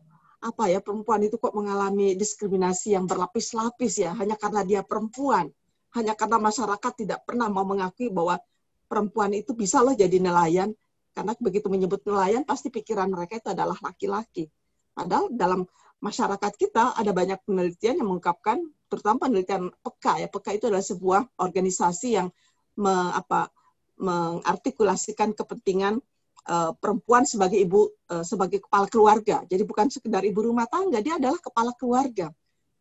apa 0.44 0.68
ya 0.68 0.84
perempuan 0.84 1.24
itu 1.24 1.40
kok 1.40 1.56
mengalami 1.56 2.20
diskriminasi 2.20 3.00
yang 3.00 3.08
berlapis-lapis 3.08 4.04
ya 4.04 4.12
hanya 4.18 4.36
karena 4.36 4.62
dia 4.68 4.82
perempuan, 4.84 5.48
hanya 5.96 6.14
karena 6.20 6.38
masyarakat 6.42 6.92
tidak 7.00 7.24
pernah 7.24 7.48
mau 7.48 7.64
mengakui 7.64 8.12
bahwa 8.12 8.36
perempuan 8.92 9.32
itu 9.32 9.56
bisa 9.56 9.80
loh 9.80 9.96
jadi 9.96 10.20
nelayan 10.20 10.76
karena 11.14 11.32
begitu 11.38 11.70
menyebut 11.70 12.04
nelayan 12.04 12.44
pasti 12.44 12.74
pikiran 12.74 13.08
mereka 13.08 13.40
itu 13.40 13.50
adalah 13.54 13.78
laki-laki. 13.80 14.50
Padahal 14.94 15.32
dalam 15.32 15.66
masyarakat 16.04 16.54
kita 16.60 16.98
ada 17.00 17.12
banyak 17.16 17.40
penelitian 17.48 18.04
yang 18.04 18.08
mengungkapkan 18.12 18.60
terutama 18.92 19.26
penelitian 19.26 19.72
PEKA 19.82 20.14
ya 20.22 20.28
PEKA 20.28 20.52
itu 20.60 20.66
adalah 20.68 20.86
sebuah 20.86 21.22
organisasi 21.40 22.10
yang 22.20 22.28
me, 22.78 22.94
apa 23.16 23.48
mengartikulasikan 23.98 25.38
kepentingan 25.38 26.02
uh, 26.50 26.72
perempuan 26.76 27.24
sebagai 27.24 27.60
ibu 27.60 27.90
uh, 28.12 28.26
sebagai 28.26 28.64
kepala 28.64 28.88
keluarga. 28.90 29.46
Jadi 29.48 29.64
bukan 29.64 29.88
sekedar 29.92 30.24
ibu 30.26 30.44
rumah 30.44 30.68
tangga, 30.68 31.00
dia 31.00 31.18
adalah 31.20 31.40
kepala 31.40 31.72
keluarga. 31.78 32.32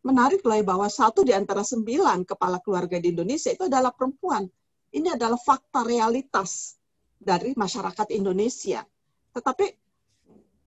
Menarik 0.03 0.43
loh 0.43 0.57
ya 0.57 0.65
bahwa 0.67 0.87
satu 0.91 1.23
di 1.23 1.31
antara 1.31 1.63
sembilan 1.63 2.27
kepala 2.27 2.59
keluarga 2.59 2.99
di 2.99 3.15
Indonesia 3.15 3.55
itu 3.55 3.71
adalah 3.71 3.95
perempuan. 3.95 4.43
Ini 4.93 5.15
adalah 5.15 5.39
fakta 5.39 5.87
realitas 5.87 6.75
dari 7.15 7.55
masyarakat 7.55 8.11
Indonesia. 8.11 8.83
Tetapi 9.31 9.65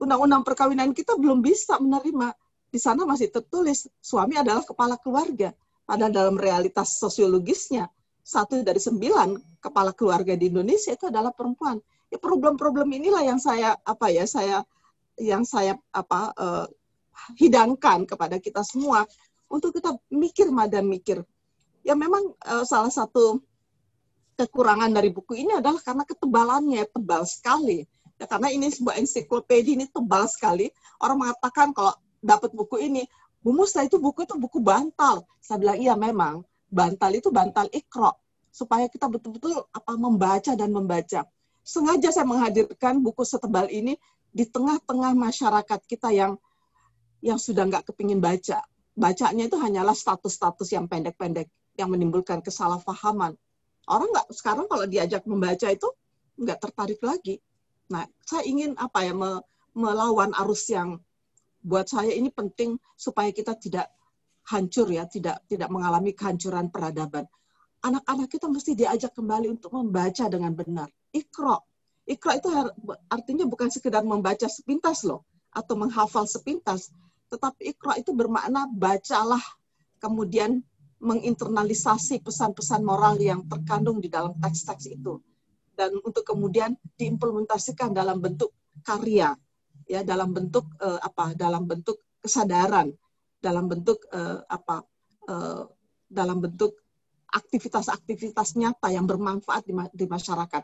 undang-undang 0.01 0.41
perkawinan 0.41 0.97
kita 0.97 1.21
belum 1.21 1.45
bisa 1.45 1.77
menerima. 1.77 2.33
Di 2.67 2.81
sana 2.81 3.05
masih 3.05 3.29
tertulis 3.29 3.87
suami 4.01 4.41
adalah 4.41 4.65
kepala 4.65 4.97
keluarga. 4.97 5.53
Padahal 5.87 6.11
dalam 6.11 6.37
realitas 6.41 6.99
sosiologisnya 6.99 7.87
satu 8.27 8.59
dari 8.67 8.83
sembilan 8.83 9.63
kepala 9.63 9.95
keluarga 9.95 10.35
di 10.35 10.51
Indonesia 10.51 10.91
itu 10.91 11.07
adalah 11.07 11.31
perempuan. 11.31 11.79
Ya 12.11 12.19
problem-problem 12.19 12.91
inilah 12.91 13.23
yang 13.23 13.39
saya 13.39 13.79
apa 13.87 14.11
ya 14.11 14.27
saya 14.27 14.67
yang 15.15 15.47
saya 15.47 15.79
apa 15.95 16.35
uh, 16.35 16.67
hidangkan 17.39 18.03
kepada 18.03 18.43
kita 18.43 18.67
semua 18.67 19.07
untuk 19.47 19.79
kita 19.79 19.95
mikir 20.11 20.51
dan 20.67 20.91
mikir. 20.91 21.23
Ya 21.87 21.95
memang 21.95 22.35
uh, 22.51 22.67
salah 22.67 22.91
satu 22.91 23.39
kekurangan 24.35 24.91
dari 24.91 25.15
buku 25.15 25.47
ini 25.47 25.63
adalah 25.63 25.79
karena 25.79 26.03
ketebalannya 26.03 26.83
tebal 26.91 27.23
sekali. 27.23 27.87
Ya, 28.19 28.27
karena 28.27 28.51
ini 28.51 28.75
sebuah 28.75 28.99
ensiklopedia 28.99 29.79
ini 29.79 29.87
tebal 29.87 30.27
sekali. 30.27 30.67
Orang 30.99 31.23
mengatakan 31.23 31.71
kalau 31.71 31.95
dapat 32.19 32.51
buku 32.51 32.81
ini, 32.83 33.07
Bu 33.39 33.55
Musta 33.55 33.87
itu 33.87 34.03
buku 34.03 34.27
itu 34.27 34.35
buku 34.35 34.59
bantal. 34.59 35.23
Saya 35.39 35.63
bilang 35.63 35.79
iya 35.79 35.95
memang 35.95 36.43
bantal 36.71 37.13
itu 37.15 37.29
bantal 37.31 37.71
ikro 37.71 38.13
supaya 38.51 38.89
kita 38.89 39.07
betul-betul 39.07 39.69
apa 39.71 39.93
membaca 40.01 40.53
dan 40.57 40.73
membaca. 40.73 41.29
Sengaja 41.67 42.09
saya 42.15 42.25
menghadirkan 42.25 43.03
buku 43.03 43.27
setebal 43.27 43.69
ini 43.69 43.99
di 44.31 44.45
tengah-tengah 44.49 45.13
masyarakat 45.13 45.81
kita 45.85 46.15
yang 46.15 46.39
yang 47.21 47.37
sudah 47.37 47.67
nggak 47.69 47.91
kepingin 47.93 48.23
baca. 48.23 48.63
Bacanya 48.97 49.45
itu 49.45 49.61
hanyalah 49.61 49.93
status-status 49.93 50.73
yang 50.73 50.89
pendek-pendek 50.89 51.53
yang 51.77 51.93
menimbulkan 51.93 52.41
kesalahpahaman. 52.41 53.37
Orang 53.87 54.09
nggak 54.09 54.33
sekarang 54.33 54.67
kalau 54.67 54.89
diajak 54.89 55.25
membaca 55.29 55.69
itu 55.69 55.89
nggak 56.41 56.59
tertarik 56.61 57.01
lagi. 57.05 57.41
Nah, 57.93 58.09
saya 58.25 58.43
ingin 58.49 58.75
apa 58.81 59.05
ya 59.05 59.15
me, 59.15 59.41
melawan 59.77 60.33
arus 60.45 60.69
yang 60.73 60.99
buat 61.61 61.87
saya 61.87 62.15
ini 62.15 62.33
penting 62.33 62.81
supaya 62.97 63.31
kita 63.31 63.59
tidak 63.59 63.93
hancur 64.47 64.89
ya, 64.91 65.05
tidak 65.11 65.43
tidak 65.51 65.69
mengalami 65.71 66.15
kehancuran 66.15 66.71
peradaban 66.71 67.27
anak-anak 67.87 68.29
kita 68.31 68.47
mesti 68.51 68.73
diajak 68.75 69.13
kembali 69.15 69.47
untuk 69.47 69.71
membaca 69.71 70.27
dengan 70.27 70.51
benar. 70.51 70.91
Ikro. 71.15 71.63
Ikro 72.07 72.31
itu 72.35 72.49
artinya 73.11 73.47
bukan 73.47 73.71
sekedar 73.71 74.03
membaca 74.07 74.47
sepintas 74.47 75.07
loh, 75.07 75.27
atau 75.55 75.75
menghafal 75.79 76.27
sepintas. 76.27 76.91
Tetapi 77.31 77.75
ikro 77.75 77.95
itu 77.99 78.15
bermakna 78.15 78.71
bacalah, 78.71 79.43
kemudian 79.99 80.63
menginternalisasi 81.03 82.23
pesan-pesan 82.23 82.83
moral 82.83 83.19
yang 83.21 83.45
terkandung 83.47 83.99
di 84.03 84.11
dalam 84.11 84.35
teks-teks 84.39 84.91
itu. 84.91 85.19
Dan 85.77 85.99
untuk 86.01 86.25
kemudian 86.25 86.73
diimplementasikan 86.97 87.93
dalam 87.93 88.23
bentuk 88.23 88.55
karya, 88.81 89.37
ya 89.85 90.01
dalam 90.07 90.33
bentuk 90.33 90.65
uh, 90.81 91.03
apa? 91.03 91.37
Dalam 91.37 91.69
bentuk 91.69 92.01
kesadaran, 92.23 92.95
dalam 93.47 93.71
bentuk 93.71 94.03
uh, 94.11 94.43
apa? 94.51 94.83
Uh, 95.27 95.71
dalam 96.11 96.39
bentuk 96.39 96.75
aktivitas-aktivitas 97.31 98.55
nyata 98.59 98.91
yang 98.95 99.07
bermanfaat 99.07 99.67
di, 99.67 99.75
di 99.95 100.07
masyarakat. 100.07 100.63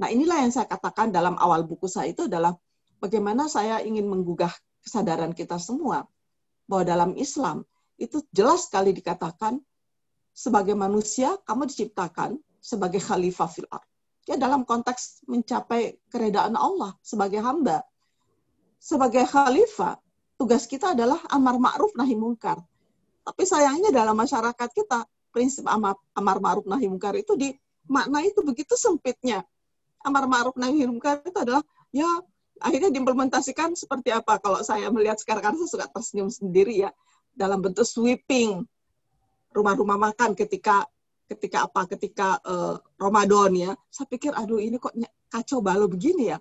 Nah, 0.00 0.08
inilah 0.12 0.44
yang 0.44 0.52
saya 0.52 0.68
katakan 0.68 1.12
dalam 1.12 1.36
awal 1.40 1.64
buku 1.64 1.88
saya 1.88 2.12
itu 2.12 2.28
adalah 2.28 2.56
bagaimana 3.00 3.48
saya 3.48 3.80
ingin 3.80 4.08
menggugah 4.08 4.52
kesadaran 4.84 5.32
kita 5.32 5.56
semua 5.56 6.04
bahwa 6.68 6.84
dalam 6.84 7.10
Islam 7.16 7.64
itu 7.96 8.24
jelas 8.32 8.68
sekali 8.68 8.92
dikatakan 8.96 9.60
sebagai 10.32 10.72
manusia 10.72 11.36
kamu 11.44 11.68
diciptakan 11.68 12.40
sebagai 12.62 13.02
khalifah 13.02 13.48
fil 13.50 13.68
ard. 13.68 13.84
Ya 14.24 14.38
dalam 14.38 14.62
konteks 14.62 15.26
mencapai 15.26 15.98
keredaan 16.08 16.54
Allah 16.54 16.94
sebagai 17.02 17.42
hamba. 17.42 17.82
Sebagai 18.82 19.26
khalifah, 19.26 19.98
tugas 20.42 20.66
kita 20.66 20.98
adalah 20.98 21.22
amar 21.30 21.54
ma'ruf 21.62 21.94
nahi 21.94 22.18
mungkar. 22.18 22.58
Tapi 23.22 23.42
sayangnya 23.46 23.94
dalam 23.94 24.18
masyarakat 24.18 24.68
kita 24.74 25.06
prinsip 25.30 25.62
amar, 25.70 25.94
amar 26.18 26.42
ma'ruf 26.42 26.66
nahi 26.66 26.90
mungkar 26.90 27.14
itu 27.14 27.38
di 27.38 27.54
makna 27.86 28.26
itu 28.26 28.42
begitu 28.42 28.74
sempitnya. 28.74 29.46
Amar 30.02 30.26
ma'ruf 30.26 30.58
nahi 30.58 30.82
mungkar 30.90 31.22
itu 31.22 31.38
adalah 31.38 31.62
ya 31.94 32.10
akhirnya 32.58 32.90
diimplementasikan 32.90 33.78
seperti 33.78 34.10
apa 34.10 34.42
kalau 34.42 34.66
saya 34.66 34.90
melihat 34.90 35.22
sekarang 35.22 35.46
karena 35.46 35.58
saya 35.62 35.70
suka 35.78 35.86
tersenyum 35.94 36.26
sendiri 36.26 36.74
ya 36.74 36.90
dalam 37.30 37.62
bentuk 37.62 37.86
sweeping 37.86 38.66
rumah-rumah 39.54 40.10
makan 40.10 40.34
ketika 40.34 40.82
ketika 41.30 41.70
apa 41.70 41.86
ketika 41.86 42.42
uh, 42.42 42.76
Ramadan 42.98 43.50
ya 43.54 43.70
saya 43.88 44.10
pikir 44.10 44.34
aduh 44.34 44.58
ini 44.58 44.82
kok 44.82 44.92
kacau 45.30 45.62
balau 45.62 45.86
begini 45.86 46.34
ya 46.34 46.38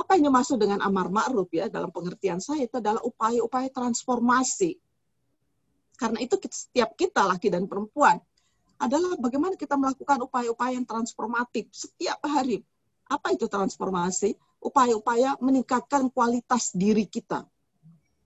apa 0.00 0.16
yang 0.16 0.32
dimaksud 0.32 0.56
dengan 0.56 0.80
amar 0.80 1.12
ma'ruf 1.12 1.52
ya 1.52 1.68
dalam 1.68 1.92
pengertian 1.92 2.40
saya 2.40 2.64
itu 2.64 2.80
adalah 2.80 3.04
upaya-upaya 3.04 3.68
transformasi 3.68 4.80
karena 6.00 6.24
itu 6.24 6.40
setiap 6.48 6.96
kita 6.96 7.28
laki 7.28 7.52
dan 7.52 7.68
perempuan 7.68 8.16
adalah 8.80 9.12
bagaimana 9.20 9.52
kita 9.60 9.76
melakukan 9.76 10.24
upaya-upaya 10.24 10.80
yang 10.80 10.88
transformatif 10.88 11.68
setiap 11.68 12.16
hari. 12.24 12.64
Apa 13.12 13.36
itu 13.36 13.44
transformasi? 13.44 14.32
Upaya-upaya 14.64 15.36
meningkatkan 15.44 16.08
kualitas 16.08 16.72
diri 16.72 17.04
kita. 17.04 17.44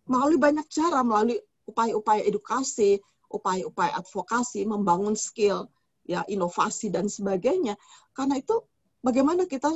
Melalui 0.07 0.39
banyak 0.39 0.71
cara, 0.71 1.03
melalui 1.03 1.43
upaya-upaya 1.67 2.23
edukasi, 2.23 3.03
upaya-upaya 3.27 3.99
advokasi, 3.99 4.63
membangun 4.63 5.19
skill, 5.19 5.67
ya 6.07 6.23
inovasi 6.31 6.95
dan 6.95 7.11
sebagainya. 7.11 7.75
Karena 8.15 8.39
itu 8.39 8.63
bagaimana 9.03 9.51
kita 9.51 9.75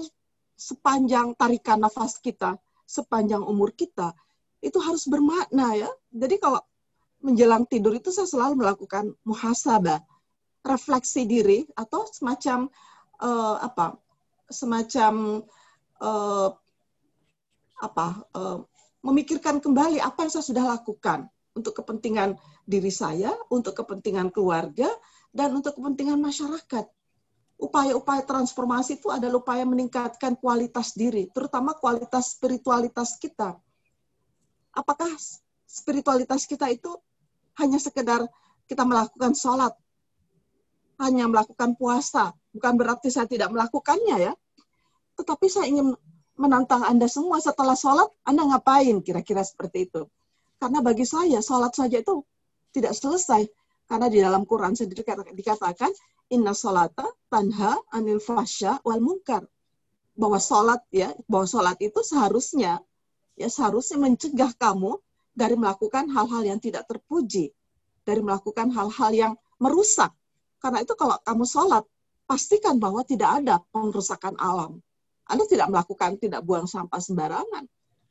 sepanjang 0.58 1.38
tarikan 1.38 1.78
nafas 1.78 2.18
kita, 2.18 2.58
sepanjang 2.82 3.46
umur 3.46 3.70
kita, 3.70 4.10
itu 4.58 4.76
harus 4.82 5.06
bermakna 5.06 5.78
ya. 5.78 5.90
Jadi 6.10 6.42
kalau 6.42 6.58
menjelang 7.22 7.62
tidur 7.70 7.94
itu 7.94 8.10
saya 8.10 8.26
selalu 8.26 8.66
melakukan 8.66 9.14
muhasabah, 9.22 10.02
refleksi 10.66 11.30
diri 11.30 11.62
atau 11.78 12.02
semacam 12.10 12.66
uh, 13.22 13.56
apa? 13.62 13.94
semacam 14.50 15.46
uh, 16.02 16.50
apa? 17.78 18.06
Uh, 18.34 18.58
memikirkan 19.06 19.62
kembali 19.62 20.02
apa 20.02 20.26
yang 20.26 20.32
saya 20.34 20.42
sudah 20.42 20.64
lakukan 20.74 21.30
untuk 21.54 21.78
kepentingan 21.78 22.34
diri 22.66 22.90
saya, 22.90 23.30
untuk 23.46 23.78
kepentingan 23.78 24.34
keluarga, 24.34 24.90
dan 25.30 25.54
untuk 25.54 25.78
kepentingan 25.78 26.18
masyarakat. 26.18 26.86
Upaya-upaya 27.58 28.22
transformasi 28.22 29.02
itu 29.02 29.10
adalah 29.10 29.42
upaya 29.42 29.66
meningkatkan 29.66 30.38
kualitas 30.38 30.94
diri, 30.94 31.26
terutama 31.34 31.74
kualitas 31.74 32.38
spiritualitas 32.38 33.18
kita. 33.18 33.58
Apakah 34.70 35.10
spiritualitas 35.66 36.46
kita 36.46 36.70
itu 36.70 36.94
hanya 37.58 37.82
sekedar 37.82 38.22
kita 38.70 38.86
melakukan 38.86 39.34
sholat, 39.34 39.74
hanya 41.02 41.26
melakukan 41.26 41.74
puasa, 41.74 42.30
bukan 42.54 42.78
berarti 42.78 43.10
saya 43.10 43.26
tidak 43.26 43.50
melakukannya 43.50 44.30
ya. 44.30 44.32
Tetapi 45.18 45.46
saya 45.50 45.66
ingin 45.66 45.98
menantang 46.38 46.86
Anda 46.86 47.10
semua 47.10 47.42
setelah 47.42 47.74
sholat, 47.74 48.06
Anda 48.22 48.54
ngapain 48.54 49.02
kira-kira 49.02 49.42
seperti 49.42 49.90
itu. 49.90 50.06
Karena 50.62 50.78
bagi 50.78 51.02
saya, 51.02 51.42
sholat 51.42 51.74
saja 51.74 51.98
itu 51.98 52.22
tidak 52.70 52.94
selesai. 52.94 53.46
Karena 53.90 54.06
di 54.06 54.22
dalam 54.22 54.46
Quran 54.46 54.78
sendiri 54.78 55.02
dikatakan, 55.34 55.90
Inna 56.28 56.52
sholata 56.52 57.08
tanha 57.32 57.80
anil 57.92 58.20
fasya 58.20 58.84
wal 58.84 59.00
munkar. 59.00 59.48
Bahwa 60.18 60.36
sholat 60.36 60.82
ya, 60.90 61.14
bahwa 61.30 61.46
sholat 61.46 61.78
itu 61.78 62.02
seharusnya 62.02 62.82
ya 63.38 63.48
seharusnya 63.48 64.02
mencegah 64.02 64.50
kamu 64.58 64.98
dari 65.30 65.54
melakukan 65.54 66.10
hal-hal 66.10 66.42
yang 66.42 66.58
tidak 66.58 66.90
terpuji, 66.90 67.54
dari 68.02 68.18
melakukan 68.18 68.74
hal-hal 68.74 69.10
yang 69.14 69.32
merusak. 69.62 70.10
Karena 70.58 70.82
itu 70.82 70.98
kalau 70.98 71.14
kamu 71.22 71.46
sholat, 71.46 71.86
pastikan 72.26 72.82
bahwa 72.82 73.06
tidak 73.06 73.38
ada 73.38 73.62
pengrusakan 73.70 74.34
alam. 74.42 74.82
Anda 75.30 75.46
tidak 75.46 75.70
melakukan, 75.70 76.18
tidak 76.18 76.42
buang 76.42 76.66
sampah 76.66 76.98
sembarangan. 76.98 77.64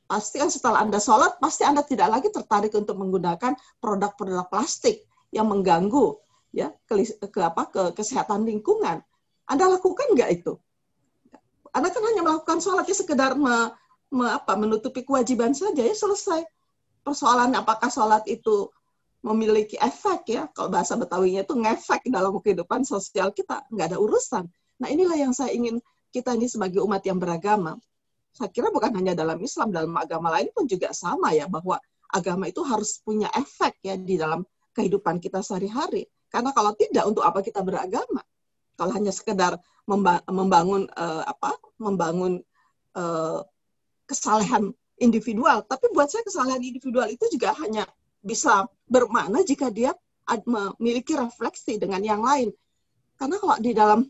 Pastikan 0.08 0.48
setelah 0.48 0.88
Anda 0.88 1.04
sholat, 1.04 1.36
pasti 1.44 1.68
Anda 1.68 1.84
tidak 1.84 2.08
lagi 2.08 2.32
tertarik 2.32 2.72
untuk 2.72 2.96
menggunakan 2.96 3.60
produk-produk 3.84 4.48
plastik 4.48 5.04
yang 5.36 5.52
mengganggu 5.52 6.16
ya 6.56 6.74
ke, 6.88 7.04
ke 7.32 7.40
apa 7.44 7.68
ke 7.70 7.82
kesehatan 7.98 8.44
lingkungan. 8.48 9.04
Anda 9.48 9.66
lakukan 9.72 10.14
nggak 10.16 10.44
itu? 10.44 10.60
Anda 11.72 11.94
kan 11.94 12.04
hanya 12.04 12.22
melakukan 12.26 12.60
sholatnya 12.60 12.96
sekedar 12.96 13.38
me, 13.38 13.72
me, 14.10 14.26
apa, 14.32 14.58
menutupi 14.58 15.06
kewajiban 15.06 15.54
saja 15.54 15.84
ya 15.84 15.94
selesai 15.94 16.44
persoalan 17.08 17.56
apakah 17.56 17.88
sholat 17.88 18.28
itu 18.28 18.68
memiliki 19.24 19.80
efek 19.80 20.28
ya 20.28 20.52
kalau 20.52 20.68
bahasa 20.68 21.00
Betawinya 21.00 21.48
itu 21.48 21.56
ngefek 21.56 22.12
dalam 22.12 22.36
kehidupan 22.44 22.84
sosial 22.84 23.32
kita 23.32 23.64
nggak 23.72 23.96
ada 23.96 23.98
urusan. 24.04 24.44
Nah 24.84 24.88
inilah 24.92 25.16
yang 25.16 25.32
saya 25.32 25.56
ingin 25.56 25.80
kita 26.12 26.36
ini 26.36 26.52
sebagai 26.52 26.84
umat 26.84 27.00
yang 27.08 27.16
beragama. 27.16 27.80
Saya 28.36 28.52
kira 28.52 28.70
bukan 28.70 28.92
hanya 28.94 29.16
dalam 29.16 29.40
Islam, 29.40 29.72
dalam 29.72 29.96
agama 29.96 30.30
lain 30.36 30.52
pun 30.52 30.68
juga 30.68 30.92
sama 30.92 31.32
ya 31.32 31.48
bahwa 31.48 31.80
agama 32.12 32.52
itu 32.52 32.62
harus 32.62 33.00
punya 33.02 33.32
efek 33.34 33.80
ya 33.82 33.96
di 33.96 34.20
dalam 34.20 34.44
kehidupan 34.76 35.18
kita 35.24 35.42
sehari-hari. 35.42 36.06
Karena 36.28 36.52
kalau 36.52 36.76
tidak 36.76 37.04
untuk 37.08 37.24
apa 37.24 37.40
kita 37.40 37.64
beragama? 37.64 38.22
Kalau 38.78 38.92
hanya 38.94 39.10
sekedar 39.10 39.58
membangun 40.28 40.86
uh, 40.94 41.24
apa? 41.26 41.56
membangun 41.78 42.42
uh, 42.98 43.46
kesalehan 44.10 44.74
individual. 44.98 45.62
Tapi 45.62 45.94
buat 45.94 46.10
saya 46.10 46.26
kesalahan 46.26 46.62
individual 46.62 47.06
itu 47.06 47.22
juga 47.30 47.54
hanya 47.62 47.86
bisa 48.22 48.66
bermakna 48.90 49.46
jika 49.46 49.70
dia 49.70 49.94
memiliki 50.50 51.16
refleksi 51.16 51.78
dengan 51.78 52.02
yang 52.02 52.26
lain. 52.26 52.50
Karena 53.16 53.38
kalau 53.40 53.58
di 53.62 53.72
dalam 53.78 54.10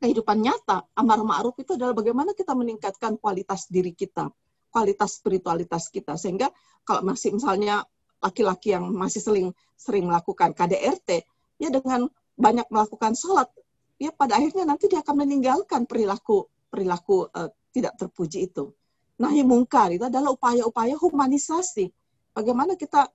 kehidupan 0.00 0.38
nyata, 0.40 0.88
amar 0.96 1.20
ma'ruf 1.20 1.56
itu 1.60 1.76
adalah 1.76 1.92
bagaimana 1.92 2.32
kita 2.32 2.52
meningkatkan 2.56 3.18
kualitas 3.20 3.68
diri 3.68 3.92
kita, 3.92 4.30
kualitas 4.72 5.20
spiritualitas 5.20 5.92
kita 5.92 6.16
sehingga 6.16 6.48
kalau 6.84 7.04
masih 7.04 7.36
misalnya 7.36 7.84
laki-laki 8.24 8.72
yang 8.72 8.88
masih 8.88 9.20
sering 9.20 9.48
sering 9.76 10.08
melakukan 10.08 10.56
KDRT 10.56 11.28
ya 11.60 11.68
dengan 11.68 12.08
banyak 12.34 12.64
melakukan 12.72 13.12
sholat 13.12 13.52
ya 14.00 14.10
pada 14.10 14.40
akhirnya 14.40 14.64
nanti 14.64 14.88
dia 14.88 15.04
akan 15.04 15.28
meninggalkan 15.28 15.84
perilaku 15.84 16.48
perilaku 16.72 17.28
uh, 17.30 17.52
tidak 17.70 17.94
terpuji 17.98 18.50
itu. 18.50 18.74
Nahi 19.14 19.46
mungkar 19.46 19.94
itu 19.94 20.02
adalah 20.02 20.34
upaya-upaya 20.34 20.98
humanisasi. 20.98 21.86
Bagaimana 22.34 22.74
kita 22.74 23.06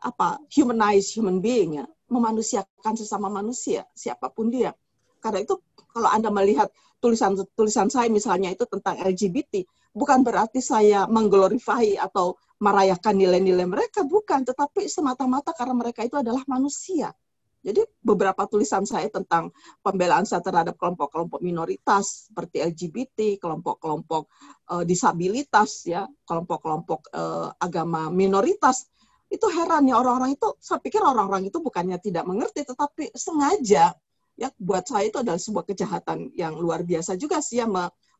apa 0.00 0.40
humanize 0.52 1.16
human 1.16 1.40
being 1.40 1.80
ya, 1.80 1.86
memanusiakan 2.12 2.94
sesama 2.96 3.32
manusia 3.32 3.88
siapa 3.96 4.28
pun 4.28 4.52
dia. 4.52 4.76
Karena 5.20 5.44
itu 5.44 5.56
kalau 5.92 6.08
Anda 6.12 6.28
melihat 6.28 6.68
tulisan 7.00 7.36
tulisan 7.56 7.88
saya 7.88 8.12
misalnya 8.12 8.52
itu 8.52 8.68
tentang 8.68 9.00
LGBT, 9.00 9.64
bukan 9.96 10.20
berarti 10.20 10.60
saya 10.60 11.08
mengglorify 11.08 11.96
atau 11.96 12.36
merayakan 12.60 13.16
nilai-nilai 13.16 13.64
mereka, 13.64 14.04
bukan, 14.04 14.44
tetapi 14.44 14.84
semata-mata 14.86 15.56
karena 15.56 15.72
mereka 15.72 16.04
itu 16.04 16.20
adalah 16.20 16.44
manusia. 16.44 17.10
Jadi 17.60 17.84
beberapa 18.00 18.48
tulisan 18.48 18.88
saya 18.88 19.12
tentang 19.12 19.52
pembelaan 19.84 20.24
saya 20.24 20.40
terhadap 20.40 20.80
kelompok-kelompok 20.80 21.44
minoritas 21.44 22.32
seperti 22.32 22.64
LGBT, 22.64 23.36
kelompok-kelompok 23.36 24.32
uh, 24.72 24.84
disabilitas 24.84 25.84
ya, 25.84 26.08
kelompok-kelompok 26.24 27.12
uh, 27.12 27.52
agama 27.60 28.08
minoritas 28.08 28.88
itu 29.30 29.46
heran 29.46 29.86
ya 29.86 29.94
orang-orang 30.00 30.34
itu 30.34 30.48
saya 30.58 30.82
pikir 30.82 30.98
orang-orang 30.98 31.46
itu 31.46 31.62
bukannya 31.62 32.02
tidak 32.02 32.26
mengerti 32.26 32.66
tetapi 32.66 33.14
sengaja 33.14 33.94
ya 34.34 34.48
buat 34.58 34.82
saya 34.90 35.06
itu 35.06 35.22
adalah 35.22 35.38
sebuah 35.38 35.64
kejahatan 35.70 36.34
yang 36.34 36.58
luar 36.58 36.82
biasa 36.82 37.14
juga 37.14 37.38
sih 37.38 37.62
ya 37.62 37.70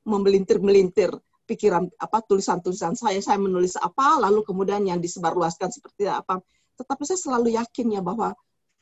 memelintir-melintir 0.07 1.11
pikiran 1.51 1.91
apa 1.99 2.23
tulisan-tulisan 2.23 2.95
saya 2.95 3.19
saya 3.19 3.43
menulis 3.43 3.75
apa 3.75 4.23
lalu 4.23 4.47
kemudian 4.47 4.87
yang 4.87 5.03
disebarluaskan 5.03 5.75
seperti 5.75 6.07
apa 6.07 6.39
tetapi 6.81 7.03
saya 7.05 7.19
selalu 7.19 7.59
yakin 7.59 7.99
ya 7.99 8.01
bahwa 8.01 8.33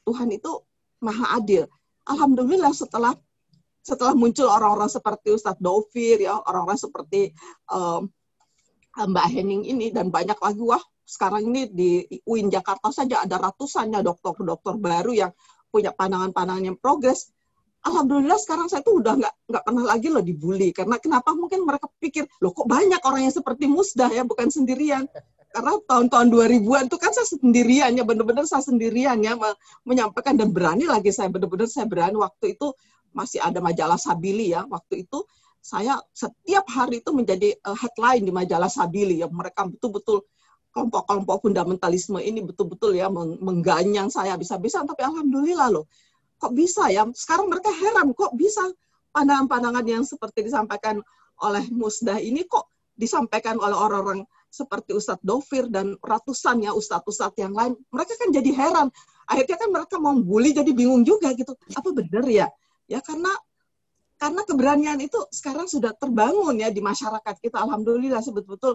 Tuhan 0.06 0.30
itu 0.30 0.62
maha 1.02 1.42
adil. 1.42 1.66
Alhamdulillah 2.06 2.70
setelah 2.70 3.12
setelah 3.82 4.14
muncul 4.14 4.46
orang-orang 4.46 4.86
seperti 4.86 5.34
Ustadz 5.34 5.58
Dovir 5.58 6.22
ya, 6.22 6.38
orang-orang 6.38 6.78
seperti 6.78 7.34
um, 7.72 8.06
Mbak 8.94 9.26
Henning 9.34 9.62
ini 9.66 9.90
dan 9.90 10.08
banyak 10.14 10.38
lagi 10.38 10.62
wah 10.62 10.80
sekarang 11.08 11.48
ini 11.48 11.72
di 11.72 11.90
UIN 12.28 12.52
Jakarta 12.52 12.92
saja 12.92 13.24
ada 13.24 13.40
ratusannya 13.40 14.04
dokter-dokter 14.04 14.76
baru 14.76 15.12
yang 15.16 15.32
punya 15.72 15.92
pandangan-pandangan 15.92 16.64
yang 16.68 16.78
progres. 16.78 17.32
Alhamdulillah 17.78 18.38
sekarang 18.42 18.66
saya 18.66 18.82
tuh 18.82 18.98
udah 18.98 19.14
nggak 19.14 19.34
nggak 19.48 19.62
pernah 19.62 19.84
lagi 19.86 20.08
loh 20.10 20.22
dibully. 20.24 20.74
Karena 20.74 20.98
kenapa? 20.98 21.30
Mungkin 21.32 21.62
mereka 21.62 21.86
pikir 22.02 22.26
loh 22.42 22.50
kok 22.50 22.66
banyak 22.66 22.98
orang 23.06 23.30
yang 23.30 23.34
seperti 23.34 23.70
Musdah 23.70 24.10
ya 24.10 24.26
bukan 24.26 24.50
sendirian. 24.50 25.06
Karena 25.48 25.80
tahun-tahun 25.80 26.28
2000-an 26.28 26.84
itu 26.92 26.96
kan 27.00 27.10
saya 27.14 27.26
sendirian 27.30 27.90
ya 27.96 28.04
benar-benar 28.04 28.44
saya 28.44 28.60
sendirian 28.60 29.16
ya 29.24 29.32
menyampaikan 29.86 30.36
dan 30.36 30.52
berani 30.52 30.84
lagi 30.84 31.08
saya 31.14 31.30
benar-benar 31.32 31.70
saya 31.70 31.86
berani. 31.88 32.18
Waktu 32.18 32.58
itu 32.58 32.74
masih 33.14 33.40
ada 33.40 33.62
majalah 33.62 33.96
Sabili 33.96 34.52
ya 34.52 34.68
waktu 34.68 35.08
itu 35.08 35.24
saya 35.64 35.96
setiap 36.12 36.68
hari 36.70 37.00
itu 37.00 37.10
menjadi 37.10 37.56
uh, 37.64 37.74
headline 37.78 38.26
di 38.26 38.32
majalah 38.34 38.68
Sabili 38.68 39.22
ya. 39.22 39.30
Mereka 39.30 39.70
betul-betul 39.78 40.26
kelompok-kelompok 40.74 41.48
fundamentalisme 41.48 42.20
ini 42.20 42.44
betul-betul 42.44 42.92
ya 42.94 43.08
mengganyang 43.40 44.12
saya 44.12 44.36
bisa-bisa 44.36 44.84
tapi 44.84 45.00
alhamdulillah 45.00 45.72
loh 45.72 45.88
kok 46.38 46.54
bisa 46.54 46.88
ya 46.88 47.04
sekarang 47.12 47.50
mereka 47.50 47.70
heran 47.74 48.14
kok 48.14 48.32
bisa 48.38 48.62
pandangan-pandangan 49.12 49.84
yang 49.84 50.04
seperti 50.06 50.46
disampaikan 50.46 51.02
oleh 51.42 51.66
Musdah 51.70 52.18
ini 52.18 52.46
kok 52.46 52.70
disampaikan 52.98 53.58
oleh 53.62 53.74
orang-orang 53.74 54.26
seperti 54.48 54.96
Ustadz 54.96 55.22
Dovir 55.22 55.68
dan 55.68 55.94
ratusan 56.00 56.64
ya 56.64 56.72
Ustadz-Ustadz 56.72 57.38
yang 57.38 57.52
lain, 57.52 57.76
mereka 57.92 58.16
kan 58.16 58.32
jadi 58.32 58.50
heran. 58.50 58.88
Akhirnya 59.28 59.56
kan 59.60 59.68
mereka 59.68 59.96
mau 60.00 60.16
bully 60.16 60.56
jadi 60.56 60.72
bingung 60.72 61.04
juga 61.04 61.36
gitu. 61.36 61.52
Apa 61.76 61.92
benar 61.92 62.24
ya? 62.26 62.48
Ya 62.88 63.04
karena 63.04 63.28
karena 64.18 64.42
keberanian 64.42 64.98
itu 64.98 65.20
sekarang 65.30 65.68
sudah 65.70 65.94
terbangun 65.94 66.58
ya 66.58 66.72
di 66.72 66.80
masyarakat 66.80 67.38
kita. 67.44 67.60
Alhamdulillah 67.60 68.24
sebetulnya 68.24 68.74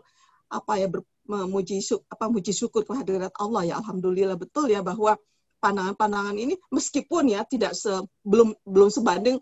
apa 0.53 0.77
ya 0.77 0.87
ber, 0.87 1.01
memuji 1.25 1.81
apa 2.05 2.29
muji 2.29 2.53
syukur 2.53 2.85
kehadirat 2.85 3.33
Allah 3.41 3.65
ya 3.65 3.75
alhamdulillah 3.81 4.37
betul 4.37 4.69
ya 4.69 4.85
bahwa 4.85 5.17
pandangan-pandangan 5.63 6.35
ini 6.35 6.59
meskipun 6.67 7.31
ya 7.31 7.47
tidak 7.47 7.71
se, 7.71 8.03
belum 8.27 8.51
belum 8.67 8.91
sebanding 8.91 9.39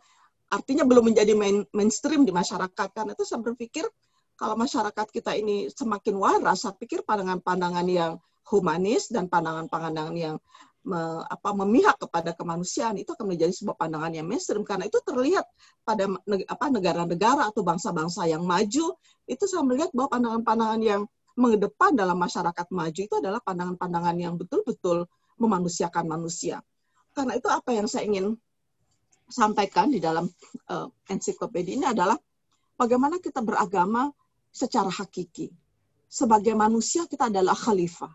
artinya 0.51 0.84
belum 0.84 1.15
menjadi 1.15 1.34
main, 1.34 1.63
mainstream 1.72 2.28
di 2.28 2.36
masyarakat. 2.36 2.88
Karena 2.91 3.15
itu 3.15 3.24
saya 3.24 3.39
berpikir 3.39 3.88
kalau 4.36 4.59
masyarakat 4.59 5.07
kita 5.09 5.32
ini 5.39 5.72
semakin 5.72 6.19
waras, 6.19 6.67
saya 6.67 6.76
pikir 6.76 7.07
pandangan-pandangan 7.07 7.88
yang 7.88 8.19
humanis 8.51 9.07
dan 9.07 9.32
pandangan-pandangan 9.32 10.15
yang 10.17 10.36
me, 10.84 11.24
apa, 11.30 11.49
memihak 11.55 11.95
kepada 12.01 12.36
kemanusiaan 12.36 12.99
itu 12.99 13.15
akan 13.15 13.32
menjadi 13.32 13.53
sebuah 13.55 13.80
pandangan 13.80 14.11
yang 14.11 14.28
mainstream. 14.28 14.67
Karena 14.67 14.91
itu 14.91 14.99
terlihat 15.07 15.47
pada 15.88 16.09
apa 16.28 16.65
negara-negara 16.67 17.47
atau 17.47 17.63
bangsa-bangsa 17.63 18.28
yang 18.28 18.43
maju 18.43 18.97
itu 19.26 19.43
saya 19.47 19.63
melihat 19.63 19.93
bahwa 19.95 20.19
pandangan-pandangan 20.19 20.82
yang 20.84 21.01
mengedepan 21.39 21.95
dalam 21.95 22.19
masyarakat 22.19 22.67
maju 22.76 23.01
itu 23.07 23.15
adalah 23.15 23.39
pandangan-pandangan 23.39 24.15
yang 24.19 24.36
betul-betul 24.36 25.07
memanusiakan 25.41 26.05
manusia. 26.05 26.61
Karena 27.11 27.35
itu 27.35 27.49
apa 27.49 27.73
yang 27.73 27.89
saya 27.89 28.05
ingin 28.05 28.37
sampaikan 29.31 29.89
di 29.89 29.97
dalam 29.97 30.27
uh, 30.69 30.87
ensiklopedia 31.07 31.73
ini 31.75 31.87
adalah 31.87 32.19
bagaimana 32.77 33.17
kita 33.17 33.41
beragama 33.41 34.11
secara 34.51 34.91
hakiki. 34.91 35.49
Sebagai 36.11 36.51
manusia 36.53 37.07
kita 37.07 37.31
adalah 37.31 37.55
khalifah. 37.55 38.11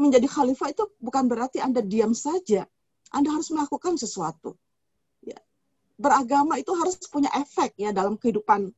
Menjadi 0.00 0.24
khalifah 0.24 0.72
itu 0.72 0.88
bukan 0.96 1.28
berarti 1.28 1.60
Anda 1.60 1.84
diam 1.84 2.16
saja. 2.16 2.64
Anda 3.12 3.36
harus 3.36 3.52
melakukan 3.52 4.00
sesuatu. 4.00 4.56
Ya. 5.20 5.36
Beragama 6.00 6.56
itu 6.56 6.72
harus 6.72 6.96
punya 7.12 7.28
efek 7.36 7.76
ya 7.76 7.92
dalam 7.92 8.16
kehidupan 8.16 8.72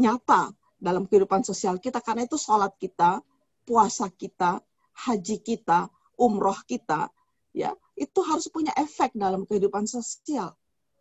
nyata, 0.00 0.56
dalam 0.80 1.04
kehidupan 1.04 1.44
sosial 1.44 1.76
kita. 1.76 2.00
Karena 2.00 2.24
itu 2.24 2.40
sholat 2.40 2.72
kita, 2.80 3.20
puasa 3.68 4.08
kita, 4.08 4.64
haji 5.04 5.36
kita, 5.44 5.92
umroh 6.18 6.58
kita, 6.66 7.08
ya 7.54 7.72
itu 7.94 8.20
harus 8.26 8.50
punya 8.50 8.74
efek 8.76 9.14
dalam 9.14 9.46
kehidupan 9.46 9.86
sosial. 9.86 10.54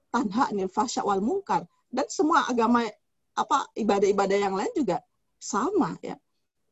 Tanha 0.07 0.49
nih 0.55 0.71
fasya 0.71 1.03
wal 1.03 1.19
mungkar 1.19 1.67
dan 1.91 2.07
semua 2.07 2.47
agama 2.47 2.85
apa 3.37 3.69
ibadah-ibadah 3.77 4.37
yang 4.37 4.55
lain 4.55 4.71
juga 4.73 5.03
sama 5.37 5.97
ya. 6.01 6.17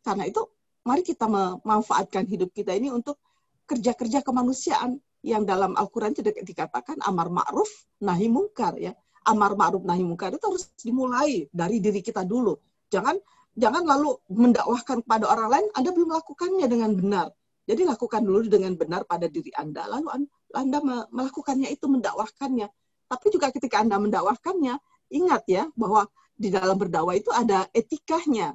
Karena 0.02 0.26
itu 0.30 0.42
mari 0.86 1.02
kita 1.02 1.26
memanfaatkan 1.30 2.26
hidup 2.26 2.54
kita 2.54 2.74
ini 2.74 2.90
untuk 2.94 3.22
kerja-kerja 3.66 4.22
kemanusiaan 4.22 5.02
yang 5.26 5.42
dalam 5.42 5.74
Al-Qur'an 5.74 6.14
dikatakan 6.14 7.02
amar 7.02 7.34
ma'ruf 7.34 7.70
nahi 8.02 8.30
mungkar 8.30 8.78
ya. 8.78 8.94
Amar 9.26 9.58
ma'ruf 9.58 9.82
nahi 9.82 10.06
mungkar 10.06 10.38
itu 10.38 10.46
harus 10.46 10.70
dimulai 10.78 11.50
dari 11.50 11.82
diri 11.82 12.02
kita 12.06 12.22
dulu. 12.22 12.54
Jangan 12.94 13.18
jangan 13.58 13.82
lalu 13.82 14.14
mendakwahkan 14.30 15.02
kepada 15.02 15.26
orang 15.26 15.50
lain 15.50 15.66
Anda 15.74 15.90
belum 15.90 16.14
melakukannya 16.14 16.68
dengan 16.70 16.92
benar. 16.94 17.28
Jadi 17.66 17.82
lakukan 17.82 18.22
dulu 18.22 18.46
dengan 18.46 18.78
benar 18.78 19.10
pada 19.10 19.26
diri 19.26 19.50
Anda 19.58 19.90
lalu 19.90 20.30
Anda 20.54 20.78
melakukannya 21.10 21.74
itu 21.74 21.90
mendakwahkannya. 21.90 22.70
Tapi 23.10 23.26
juga 23.34 23.50
ketika 23.50 23.82
Anda 23.82 23.98
mendakwahkannya, 23.98 24.78
ingat 25.14 25.44
ya 25.50 25.66
bahwa 25.74 26.06
di 26.38 26.54
dalam 26.54 26.78
berdakwah 26.78 27.18
itu 27.18 27.34
ada 27.34 27.66
etikanya. 27.74 28.54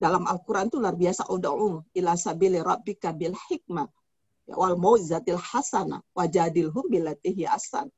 Dalam 0.00 0.24
Al-Quran 0.24 0.72
itu 0.72 0.80
luar 0.80 0.96
biasa. 0.96 1.28
Udu'u 1.28 1.84
ila 1.92 2.16
sabili 2.16 2.64
rabbika 2.64 3.12
bil 3.12 3.36
hikmah. 3.36 3.84
Ya, 4.48 4.56
wal 4.56 4.80
mau'izatil 4.80 5.36
hasana. 5.36 6.00
Wajadilhum 6.16 6.88
bilatihi 6.88 7.44
asan. 7.44 7.92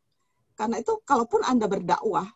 Karena 0.59 0.83
itu 0.83 0.99
kalaupun 1.07 1.47
Anda 1.47 1.71
berdakwah, 1.71 2.27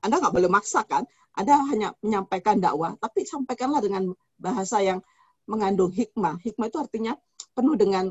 Anda 0.00 0.16
nggak 0.16 0.32
boleh 0.32 0.48
maksakan. 0.48 1.04
Anda 1.36 1.60
hanya 1.68 1.92
menyampaikan 2.00 2.58
dakwah, 2.58 2.96
tapi 2.98 3.22
sampaikanlah 3.22 3.84
dengan 3.84 4.10
bahasa 4.40 4.80
yang 4.80 5.04
mengandung 5.46 5.92
hikmah. 5.92 6.40
Hikmah 6.42 6.66
itu 6.72 6.78
artinya 6.80 7.14
penuh 7.60 7.76
dengan 7.76 8.08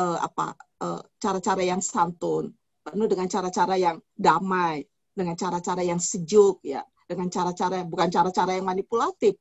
uh, 0.00 0.18
apa 0.24 0.56
eh, 0.80 1.02
cara-cara 1.20 1.60
yang 1.60 1.84
santun, 1.84 2.48
penuh 2.80 3.04
dengan 3.04 3.28
cara-cara 3.28 3.76
yang 3.76 4.00
damai, 4.16 4.88
dengan 5.12 5.36
cara-cara 5.36 5.84
yang 5.84 6.00
sejuk 6.00 6.64
ya 6.64 6.80
dengan 7.06 7.30
cara-cara 7.30 7.86
bukan 7.86 8.08
cara-cara 8.10 8.58
yang 8.58 8.66
manipulatif. 8.66 9.38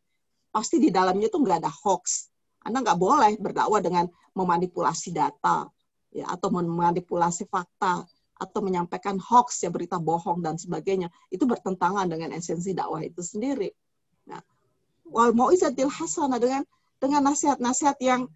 Pasti 0.53 0.79
di 0.79 0.93
dalamnya 0.93 1.27
itu 1.27 1.35
nggak 1.35 1.65
ada 1.65 1.71
hoax. 1.71 2.31
Anda 2.63 2.81
nggak 2.81 2.99
boleh 2.99 3.33
berdakwah 3.41 3.81
dengan 3.83 4.05
memanipulasi 4.33 5.11
data, 5.11 5.67
ya 6.13 6.25
atau 6.31 6.49
memanipulasi 6.53 7.49
fakta 7.49 8.07
atau 8.35 8.59
menyampaikan 8.59 9.15
hoax 9.15 9.63
ya 9.63 9.71
berita 9.71 9.95
bohong 9.95 10.43
dan 10.43 10.59
sebagainya 10.59 11.07
itu 11.31 11.47
bertentangan 11.47 12.07
dengan 12.07 12.35
esensi 12.35 12.75
dakwah 12.75 13.03
itu 13.03 13.23
sendiri. 13.23 13.71
Nah, 14.27 14.41
wal 15.07 15.31
mauizatil 15.35 15.91
hasanah 15.91 16.39
dengan 16.39 16.63
dengan 16.99 17.21
nasihat-nasihat 17.31 17.97
yang 18.01 18.27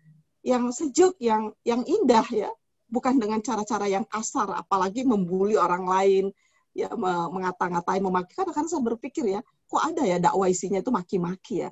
yang 0.45 0.71
sejuk, 0.71 1.19
yang 1.19 1.51
yang 1.67 1.83
indah 1.83 2.25
ya, 2.31 2.49
bukan 2.87 3.19
dengan 3.19 3.43
cara-cara 3.43 3.85
yang 3.91 4.07
kasar, 4.07 4.49
apalagi 4.55 5.03
membuli 5.03 5.59
orang 5.59 5.85
lain, 5.85 6.25
ya 6.73 6.89
mengata-ngatai 6.95 7.99
memaki 7.99 8.37
karena 8.37 8.53
kan 8.55 8.65
saya 8.69 8.79
berpikir 8.79 9.25
ya 9.25 9.41
kok 9.67 9.83
ada 9.83 10.05
ya 10.05 10.17
dakwah 10.21 10.47
isinya 10.47 10.79
itu 10.79 10.93
maki-maki 10.93 11.67
ya 11.67 11.69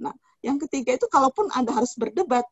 nah 0.00 0.14
Yang 0.44 0.68
ketiga 0.68 0.94
itu 0.94 1.06
kalaupun 1.10 1.50
Anda 1.50 1.74
harus 1.74 1.98
berdebat, 1.98 2.46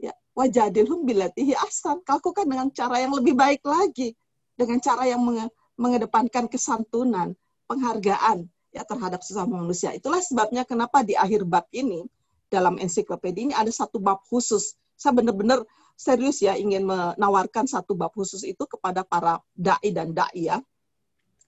ya 0.00 0.16
wajadilhum 0.32 1.04
bilatihi 1.04 1.52
ahsan, 1.52 2.00
lakukan 2.00 2.48
dengan 2.48 2.72
cara 2.72 2.96
yang 3.02 3.12
lebih 3.12 3.36
baik 3.36 3.60
lagi, 3.60 4.16
dengan 4.56 4.80
cara 4.80 5.04
yang 5.04 5.20
menge 5.20 5.52
mengedepankan 5.76 6.48
kesantunan, 6.48 7.36
penghargaan 7.68 8.48
ya 8.72 8.82
terhadap 8.88 9.20
sesama 9.20 9.60
manusia. 9.60 9.92
Itulah 9.92 10.24
sebabnya 10.24 10.64
kenapa 10.64 11.04
di 11.04 11.12
akhir 11.12 11.44
bab 11.44 11.68
ini 11.76 12.08
dalam 12.48 12.80
ensiklopedia 12.80 13.52
ini 13.52 13.54
ada 13.56 13.68
satu 13.68 14.00
bab 14.00 14.24
khusus. 14.24 14.72
Saya 14.96 15.12
benar-benar 15.14 15.62
serius 15.96 16.40
ya 16.40 16.56
ingin 16.56 16.84
menawarkan 16.84 17.68
satu 17.68 17.96
bab 17.96 18.12
khusus 18.16 18.44
itu 18.44 18.64
kepada 18.64 19.04
para 19.04 19.40
dai 19.52 19.92
dan 19.92 20.12
dai 20.12 20.48
ya. 20.48 20.58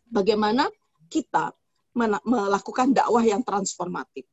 Bagaimana 0.08 0.68
kita 1.08 1.52
melakukan 2.24 2.94
dakwah 2.94 3.24
yang 3.24 3.42
transformatif 3.42 4.28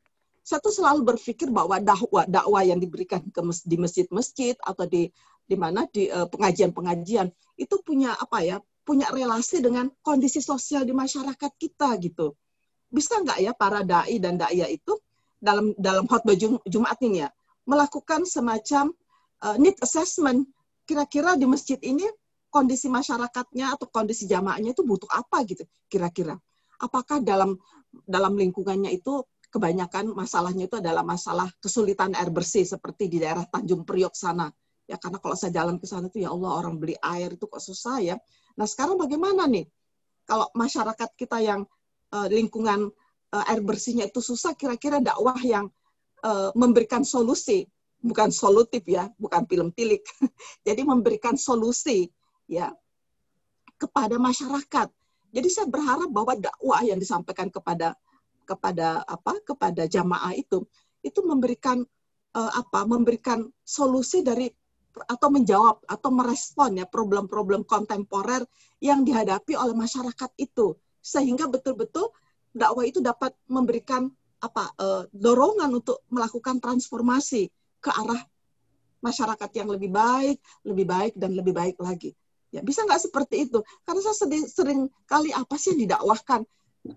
saya 0.46 0.62
tuh 0.62 0.70
selalu 0.70 1.02
berpikir 1.02 1.50
bahwa 1.50 1.82
dakwah 1.82 2.30
dakwah 2.30 2.62
yang 2.62 2.78
diberikan 2.78 3.18
ke 3.34 3.42
mes, 3.42 3.66
di 3.66 3.82
masjid-masjid 3.82 4.54
atau 4.62 4.86
di 4.86 5.10
di 5.50 5.58
mana 5.58 5.90
di 5.90 6.06
uh, 6.06 6.30
pengajian-pengajian 6.30 7.34
itu 7.58 7.76
punya 7.82 8.14
apa 8.14 8.46
ya 8.46 8.58
punya 8.86 9.10
relasi 9.10 9.66
dengan 9.66 9.90
kondisi 10.06 10.46
sosial 10.46 10.86
di 10.86 10.94
masyarakat 10.94 11.50
kita 11.58 11.98
gitu 11.98 12.38
bisa 12.94 13.18
nggak 13.26 13.42
ya 13.42 13.52
para 13.58 13.82
dai 13.82 14.22
dan 14.22 14.38
daya 14.38 14.70
itu 14.70 14.94
dalam 15.42 15.74
dalam 15.82 16.06
khotbah 16.06 16.38
Jum, 16.38 16.62
Jumat 16.70 17.02
ini 17.02 17.26
ya 17.26 17.30
melakukan 17.66 18.30
semacam 18.30 18.94
uh, 19.44 19.58
need 19.60 19.76
assessment 19.82 20.48
kira-kira 20.86 21.36
di 21.36 21.50
masjid 21.50 21.82
ini 21.82 22.06
kondisi 22.48 22.88
masyarakatnya 22.88 23.76
atau 23.76 23.90
kondisi 23.92 24.30
jamaahnya 24.30 24.72
itu 24.72 24.86
butuh 24.86 25.10
apa 25.12 25.44
gitu 25.44 25.68
kira-kira 25.92 26.40
apakah 26.80 27.20
dalam 27.24 27.58
dalam 28.04 28.36
lingkungannya 28.36 28.92
itu 28.92 29.24
kebanyakan 29.56 30.12
masalahnya 30.12 30.68
itu 30.68 30.84
adalah 30.84 31.00
masalah 31.08 31.48
kesulitan 31.64 32.12
air 32.12 32.28
bersih 32.28 32.68
seperti 32.68 33.08
di 33.08 33.24
daerah 33.24 33.48
Tanjung 33.48 33.88
Priok 33.88 34.12
sana. 34.12 34.52
Ya 34.84 35.00
karena 35.00 35.18
kalau 35.24 35.34
saya 35.40 35.56
jalan 35.56 35.80
ke 35.80 35.88
sana 35.88 36.12
itu 36.12 36.28
ya 36.28 36.36
Allah 36.36 36.60
orang 36.60 36.76
beli 36.76 37.00
air 37.00 37.40
itu 37.40 37.48
kok 37.48 37.64
susah 37.64 38.04
ya. 38.04 38.20
Nah 38.60 38.68
sekarang 38.68 39.00
bagaimana 39.00 39.48
nih 39.48 39.64
kalau 40.28 40.52
masyarakat 40.52 41.10
kita 41.16 41.40
yang 41.40 41.64
uh, 42.12 42.28
lingkungan 42.28 42.92
uh, 43.32 43.44
air 43.48 43.64
bersihnya 43.64 44.12
itu 44.12 44.20
susah, 44.20 44.54
kira-kira 44.60 45.00
dakwah 45.00 45.40
yang 45.40 45.72
uh, 46.28 46.52
memberikan 46.52 47.08
solusi, 47.08 47.64
bukan 48.06 48.30
solutif 48.30 48.86
ya, 48.86 49.10
bukan 49.18 49.50
film 49.50 49.74
tilik. 49.74 50.06
Jadi 50.68 50.86
memberikan 50.86 51.34
solusi 51.34 52.06
ya 52.46 52.70
kepada 53.82 54.22
masyarakat. 54.22 54.88
Jadi 55.34 55.48
saya 55.52 55.68
berharap 55.68 56.08
bahwa 56.14 56.38
dakwah 56.38 56.86
yang 56.86 57.02
disampaikan 57.02 57.50
kepada 57.50 57.98
kepada 58.46 59.02
apa 59.10 59.42
kepada 59.42 59.90
jamaah 59.90 60.38
itu 60.38 60.64
itu 61.02 61.20
memberikan 61.26 61.82
uh, 62.38 62.52
apa 62.54 62.86
memberikan 62.86 63.50
solusi 63.66 64.22
dari 64.22 64.48
atau 64.96 65.28
menjawab 65.28 65.84
atau 65.92 66.08
merespon 66.14 66.80
ya 66.80 66.88
problem-problem 66.88 67.68
kontemporer 67.68 68.48
yang 68.80 69.04
dihadapi 69.04 69.58
oleh 69.60 69.76
masyarakat 69.76 70.32
itu 70.40 70.78
sehingga 71.04 71.52
betul-betul 71.52 72.16
dakwah 72.56 72.88
itu 72.88 73.04
dapat 73.04 73.36
memberikan 73.52 74.08
apa 74.40 74.72
uh, 74.80 75.04
dorongan 75.12 75.84
untuk 75.84 76.00
melakukan 76.08 76.64
transformasi 76.64 77.52
ke 77.86 77.94
arah 77.94 78.22
masyarakat 79.06 79.50
yang 79.54 79.70
lebih 79.70 79.94
baik, 79.94 80.42
lebih 80.66 80.86
baik 80.90 81.14
dan 81.14 81.38
lebih 81.38 81.54
baik 81.54 81.78
lagi. 81.78 82.18
Ya 82.50 82.66
bisa 82.66 82.82
nggak 82.82 83.06
seperti 83.06 83.46
itu? 83.46 83.62
Karena 83.86 84.02
saya 84.02 84.18
sering, 84.18 84.46
sering 84.50 84.80
kali 85.06 85.30
apa 85.30 85.54
sih 85.62 85.78
didakwahkan? 85.78 86.42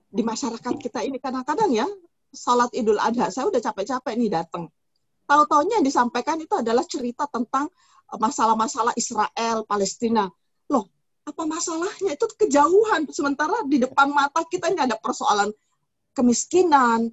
di 0.09 0.23
masyarakat 0.25 0.75
kita 0.77 1.01
ini 1.05 1.17
kadang-kadang 1.17 1.71
ya 1.73 1.87
salat 2.29 2.69
Idul 2.77 3.01
Adha 3.01 3.33
saya 3.33 3.49
udah 3.49 3.61
capek-capek 3.61 4.15
nih 4.21 4.29
datang. 4.29 4.69
Tahu-taunya 5.29 5.81
yang 5.81 5.87
disampaikan 5.87 6.41
itu 6.41 6.57
adalah 6.57 6.85
cerita 6.85 7.29
tentang 7.29 7.69
eh, 8.13 8.19
masalah-masalah 8.21 8.97
Israel, 8.97 9.65
Palestina. 9.69 10.29
Loh, 10.73 10.89
apa 11.25 11.43
masalahnya? 11.45 12.17
Itu 12.17 12.29
kejauhan. 12.37 13.09
Sementara 13.13 13.65
di 13.69 13.81
depan 13.81 14.09
mata 14.13 14.45
kita 14.49 14.73
ini 14.73 14.81
ada 14.81 14.97
persoalan 14.97 15.53
kemiskinan, 16.17 17.13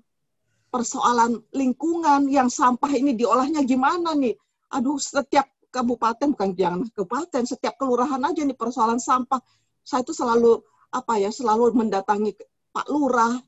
persoalan 0.76 1.40
lingkungan 1.56 2.28
yang 2.28 2.52
sampah 2.52 2.92
ini 2.92 3.16
diolahnya 3.16 3.64
gimana 3.64 4.12
nih? 4.12 4.36
Aduh, 4.76 5.00
setiap 5.00 5.48
kabupaten 5.72 6.36
bukan 6.36 6.52
jangan 6.52 6.84
kabupaten, 6.92 7.48
setiap 7.48 7.80
kelurahan 7.80 8.20
aja 8.20 8.44
nih 8.44 8.60
persoalan 8.60 9.00
sampah. 9.00 9.40
Saya 9.88 10.04
itu 10.04 10.12
selalu 10.12 10.60
apa 10.92 11.16
ya, 11.16 11.32
selalu 11.32 11.72
mendatangi 11.72 12.36
Pak 12.76 12.92
Lurah, 12.92 13.40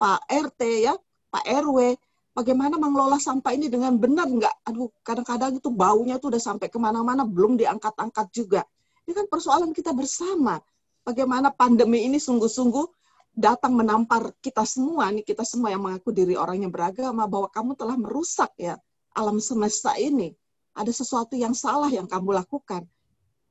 Pak 0.00 0.24
RT 0.24 0.60
ya, 0.88 0.96
Pak 1.28 1.44
RW, 1.44 2.00
bagaimana 2.32 2.80
mengelola 2.80 3.20
sampah 3.20 3.52
ini 3.52 3.68
dengan 3.68 4.00
benar 4.00 4.32
nggak? 4.32 4.64
Aduh, 4.72 4.88
kadang-kadang 5.04 5.60
itu 5.60 5.68
baunya 5.68 6.16
tuh 6.16 6.32
udah 6.32 6.40
sampai 6.40 6.72
ke 6.72 6.80
mana-mana, 6.80 7.28
belum 7.28 7.60
diangkat-angkat 7.60 8.32
juga. 8.32 8.64
Ini 9.04 9.12
kan 9.12 9.28
persoalan 9.28 9.76
kita 9.76 9.92
bersama. 9.92 10.56
Bagaimana 11.04 11.52
pandemi 11.52 12.08
ini 12.08 12.16
sungguh-sungguh 12.16 12.99
datang 13.32 13.74
menampar 13.74 14.34
kita 14.42 14.66
semua, 14.66 15.08
nih 15.10 15.24
kita 15.24 15.46
semua 15.46 15.72
yang 15.72 15.82
mengaku 15.82 16.10
diri 16.10 16.34
orang 16.34 16.66
yang 16.66 16.72
beragama, 16.72 17.24
bahwa 17.30 17.48
kamu 17.50 17.72
telah 17.78 17.96
merusak 17.96 18.50
ya 18.58 18.76
alam 19.14 19.38
semesta 19.38 19.94
ini. 19.96 20.34
Ada 20.74 20.94
sesuatu 20.94 21.34
yang 21.34 21.52
salah 21.52 21.90
yang 21.90 22.06
kamu 22.06 22.30
lakukan. 22.36 22.86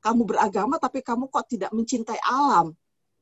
Kamu 0.00 0.24
beragama 0.24 0.80
tapi 0.80 1.04
kamu 1.04 1.28
kok 1.28 1.52
tidak 1.52 1.68
mencintai 1.76 2.16
alam 2.24 2.72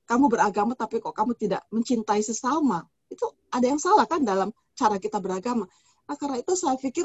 kamu 0.08 0.24
beragama 0.32 0.72
tapi 0.72 1.04
kok 1.04 1.12
kamu 1.12 1.36
tidak 1.36 1.62
mencintai 1.68 2.24
sesama. 2.24 2.80
Itu 3.12 3.28
ada 3.52 3.68
yang 3.68 3.76
salah 3.76 4.08
kan 4.08 4.24
dalam 4.24 4.48
cara 4.72 4.96
kita 4.96 5.20
beragama. 5.20 5.68
Nah, 6.08 6.16
karena 6.16 6.40
itu 6.40 6.56
saya 6.56 6.80
pikir 6.80 7.04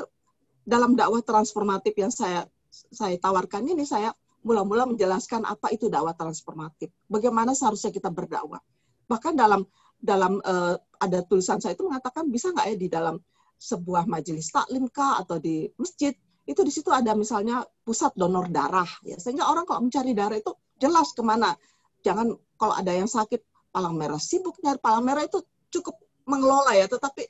dalam 0.64 0.96
dakwah 0.96 1.20
transformatif 1.20 1.92
yang 2.00 2.16
saya 2.16 2.48
saya 2.72 3.20
tawarkan 3.20 3.68
ini 3.68 3.84
saya 3.84 4.16
mula-mula 4.48 4.88
menjelaskan 4.88 5.44
apa 5.44 5.76
itu 5.76 5.92
dakwah 5.92 6.16
transformatif. 6.16 6.88
Bagaimana 7.12 7.52
seharusnya 7.52 7.92
kita 7.92 8.08
berdakwah. 8.08 8.64
Bahkan 9.08 9.34
dalam 9.36 9.64
dalam 10.04 10.44
uh, 10.44 10.76
ada 11.00 11.20
tulisan 11.24 11.64
saya 11.64 11.76
itu 11.76 11.88
mengatakan 11.88 12.28
bisa 12.28 12.52
nggak 12.52 12.68
ya 12.72 12.76
di 12.76 12.88
dalam 12.92 13.16
sebuah 13.56 14.04
majelis 14.04 14.52
taklim 14.52 14.92
kah 14.92 15.24
atau 15.24 15.40
di 15.40 15.72
masjid 15.80 16.12
itu 16.44 16.60
di 16.60 16.72
situ 16.76 16.92
ada 16.92 17.16
misalnya 17.16 17.64
pusat 17.88 18.12
donor 18.20 18.52
darah. 18.52 18.88
Ya 19.08 19.16
sehingga 19.16 19.48
orang 19.48 19.64
kalau 19.64 19.88
mencari 19.88 20.12
darah 20.12 20.36
itu 20.36 20.52
jelas 20.76 21.16
ke 21.16 21.24
mana. 21.24 21.56
Jangan 22.04 22.36
kalau 22.60 22.76
ada 22.76 22.92
yang 22.92 23.08
sakit 23.08 23.40
palang 23.72 23.96
merah 23.96 24.20
sibuk 24.20 24.60
nyari 24.60 24.78
palang 24.84 25.08
merah 25.08 25.24
itu 25.24 25.40
cukup 25.72 25.98
mengelola 26.28 26.76
ya 26.76 26.86
tetapi 26.86 27.26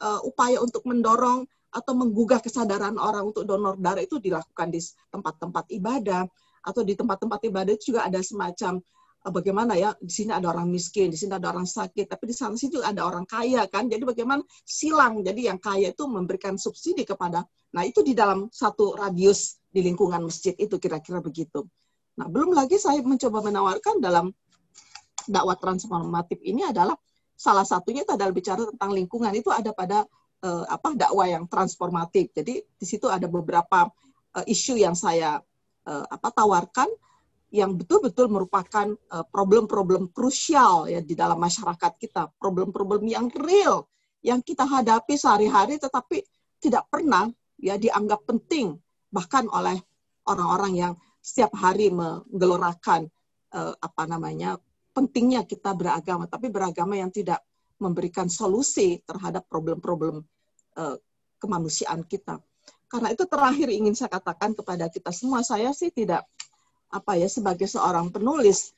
uh, 0.00 0.20
upaya 0.24 0.58
untuk 0.58 0.82
mendorong 0.88 1.44
atau 1.74 1.92
menggugah 1.92 2.40
kesadaran 2.40 2.96
orang 2.96 3.28
untuk 3.28 3.44
donor 3.44 3.76
darah 3.76 4.00
itu 4.00 4.16
dilakukan 4.16 4.72
di 4.72 4.80
tempat-tempat 5.12 5.68
ibadah. 5.74 6.24
Atau 6.64 6.80
di 6.80 6.96
tempat-tempat 6.96 7.44
ibadah 7.44 7.76
itu 7.76 7.92
juga 7.92 8.08
ada 8.08 8.24
semacam 8.24 8.80
bagaimana 9.32 9.72
ya? 9.78 9.96
Di 9.96 10.12
sini 10.12 10.32
ada 10.36 10.52
orang 10.52 10.68
miskin 10.68 11.08
di 11.08 11.16
sini 11.16 11.36
ada 11.36 11.48
orang 11.48 11.64
sakit 11.64 12.08
tapi 12.08 12.28
di 12.28 12.34
sana 12.36 12.56
juga 12.56 12.92
ada 12.92 13.04
orang 13.08 13.24
kaya 13.24 13.64
kan? 13.70 13.88
Jadi 13.88 14.04
bagaimana? 14.04 14.44
Silang. 14.64 15.24
Jadi 15.24 15.48
yang 15.48 15.56
kaya 15.56 15.92
itu 15.92 16.04
memberikan 16.04 16.60
subsidi 16.60 17.08
kepada 17.08 17.44
nah 17.74 17.82
itu 17.82 18.06
di 18.06 18.14
dalam 18.14 18.46
satu 18.52 18.94
radius 18.94 19.58
di 19.74 19.82
lingkungan 19.82 20.30
masjid 20.30 20.54
itu 20.54 20.78
kira-kira 20.78 21.18
begitu. 21.18 21.66
Nah, 22.14 22.30
belum 22.30 22.54
lagi 22.54 22.78
saya 22.78 23.02
mencoba 23.02 23.42
menawarkan 23.42 23.98
dalam 23.98 24.30
dakwah 25.26 25.58
transformatif 25.58 26.38
ini 26.46 26.62
adalah 26.62 26.94
salah 27.34 27.66
satunya 27.66 28.06
itu 28.06 28.14
adalah 28.14 28.30
bicara 28.30 28.62
tentang 28.70 28.94
lingkungan. 28.94 29.34
Itu 29.34 29.50
ada 29.50 29.74
pada 29.74 30.06
uh, 30.46 30.64
apa 30.70 30.94
dakwah 30.94 31.26
yang 31.26 31.50
transformatif. 31.50 32.30
Jadi 32.30 32.62
di 32.62 32.86
situ 32.86 33.10
ada 33.10 33.26
beberapa 33.26 33.90
uh, 34.38 34.44
isu 34.46 34.78
yang 34.78 34.94
saya 34.94 35.42
uh, 35.88 36.04
apa 36.06 36.30
tawarkan 36.30 36.86
yang 37.54 37.78
betul-betul 37.78 38.26
merupakan 38.26 38.98
problem-problem 39.30 40.02
uh, 40.06 40.10
krusial 40.10 40.90
ya 40.90 40.98
di 40.98 41.14
dalam 41.14 41.38
masyarakat 41.38 41.92
kita, 42.02 42.34
problem-problem 42.42 43.06
yang 43.06 43.30
real 43.30 43.86
yang 44.24 44.42
kita 44.42 44.66
hadapi 44.66 45.14
sehari-hari 45.14 45.78
tetapi 45.78 46.24
tidak 46.58 46.88
pernah 46.90 47.30
ya 47.60 47.78
dianggap 47.78 48.26
penting 48.26 48.74
bahkan 49.12 49.46
oleh 49.52 49.78
orang-orang 50.26 50.72
yang 50.74 50.92
setiap 51.22 51.54
hari 51.54 51.94
menggelorakan 51.94 53.06
uh, 53.54 53.72
apa 53.78 54.02
namanya 54.10 54.58
pentingnya 54.94 55.46
kita 55.46 55.74
beragama, 55.74 56.26
tapi 56.26 56.48
beragama 56.50 56.98
yang 56.98 57.14
tidak 57.14 57.42
memberikan 57.78 58.30
solusi 58.30 59.02
terhadap 59.02 59.44
problem-problem 59.50 60.22
uh, 60.78 60.96
kemanusiaan 61.38 62.06
kita. 62.06 62.38
Karena 62.86 63.10
itu 63.10 63.26
terakhir 63.26 63.68
ingin 63.74 63.92
saya 63.98 64.12
katakan 64.12 64.54
kepada 64.54 64.86
kita 64.86 65.10
semua, 65.10 65.42
saya 65.42 65.74
sih 65.74 65.90
tidak 65.90 66.22
apa 66.94 67.18
ya 67.18 67.26
sebagai 67.26 67.66
seorang 67.66 68.14
penulis 68.14 68.70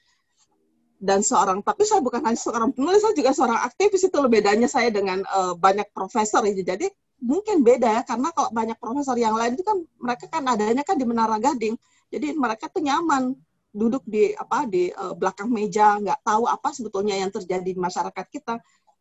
dan 0.96 1.20
seorang 1.20 1.60
tapi 1.60 1.84
saya 1.84 2.00
bukan 2.00 2.24
hanya 2.24 2.40
seorang 2.40 2.72
penulis 2.72 3.04
saya 3.04 3.12
juga 3.12 3.36
seorang 3.36 3.60
aktivis 3.68 4.08
itu 4.08 4.16
bedanya 4.32 4.64
saya 4.64 4.88
dengan 4.88 5.20
uh, 5.28 5.52
banyak 5.52 5.92
profesor 5.92 6.40
ya 6.48 6.56
jadi 6.56 6.88
mungkin 7.20 7.60
beda 7.60 8.00
ya 8.00 8.02
karena 8.08 8.32
kalau 8.32 8.48
banyak 8.48 8.80
profesor 8.80 9.16
yang 9.20 9.36
lain 9.36 9.60
itu 9.60 9.64
kan 9.64 9.76
mereka 10.00 10.24
kan 10.32 10.42
adanya 10.48 10.80
kan 10.80 10.96
di 10.96 11.04
Menara 11.04 11.36
Gading 11.36 11.76
jadi 12.08 12.32
mereka 12.32 12.72
tuh 12.72 12.80
nyaman 12.80 13.36
duduk 13.76 14.02
di 14.08 14.32
apa 14.32 14.64
di 14.64 14.88
uh, 14.88 15.12
belakang 15.12 15.52
meja, 15.52 16.00
nggak 16.00 16.24
tahu 16.24 16.48
apa 16.48 16.72
sebetulnya 16.72 17.20
yang 17.20 17.28
terjadi 17.28 17.60
di 17.60 17.76
masyarakat 17.76 18.26
kita. 18.32 18.56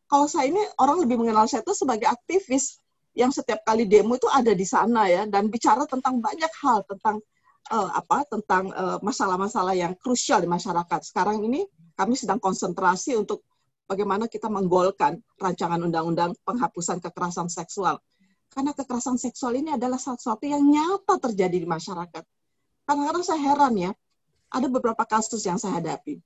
Kalau 0.05 0.27
saya 0.27 0.51
ini 0.51 0.59
orang 0.77 1.07
lebih 1.07 1.23
mengenal 1.23 1.47
saya 1.47 1.63
itu 1.63 1.71
sebagai 1.71 2.11
aktivis. 2.11 2.83
yang 3.15 3.31
setiap 3.31 3.63
kali 3.63 3.87
demo 3.87 4.19
itu 4.19 4.27
ada 4.27 4.51
di 4.51 4.67
sana 4.67 5.07
ya 5.07 5.23
dan 5.23 5.47
bicara 5.47 5.87
tentang 5.87 6.19
banyak 6.19 6.51
hal 6.59 6.83
tentang 6.83 7.23
uh, 7.71 7.89
apa 7.95 8.25
tentang 8.29 8.69
masalah-masalah 9.01 9.73
uh, 9.73 9.81
yang 9.87 9.93
krusial 9.97 10.41
di 10.43 10.49
masyarakat. 10.49 11.01
Sekarang 11.01 11.41
ini 11.41 11.65
kami 11.95 12.13
sedang 12.19 12.37
konsentrasi 12.37 13.15
untuk 13.15 13.41
bagaimana 13.85 14.25
kita 14.29 14.49
menggolkan 14.49 15.21
rancangan 15.37 15.79
undang-undang 15.81 16.33
penghapusan 16.43 16.99
kekerasan 17.01 17.47
seksual. 17.47 18.01
Karena 18.51 18.71
kekerasan 18.71 19.19
seksual 19.19 19.57
ini 19.59 19.73
adalah 19.73 19.99
sesuatu 19.99 20.45
yang 20.47 20.63
nyata 20.63 21.19
terjadi 21.19 21.57
di 21.59 21.67
masyarakat. 21.67 22.23
Kadang-kadang 22.85 23.23
saya 23.25 23.41
heran 23.41 23.73
ya, 23.75 23.91
ada 24.53 24.67
beberapa 24.69 25.03
kasus 25.03 25.43
yang 25.43 25.59
saya 25.59 25.81
hadapi. 25.81 26.21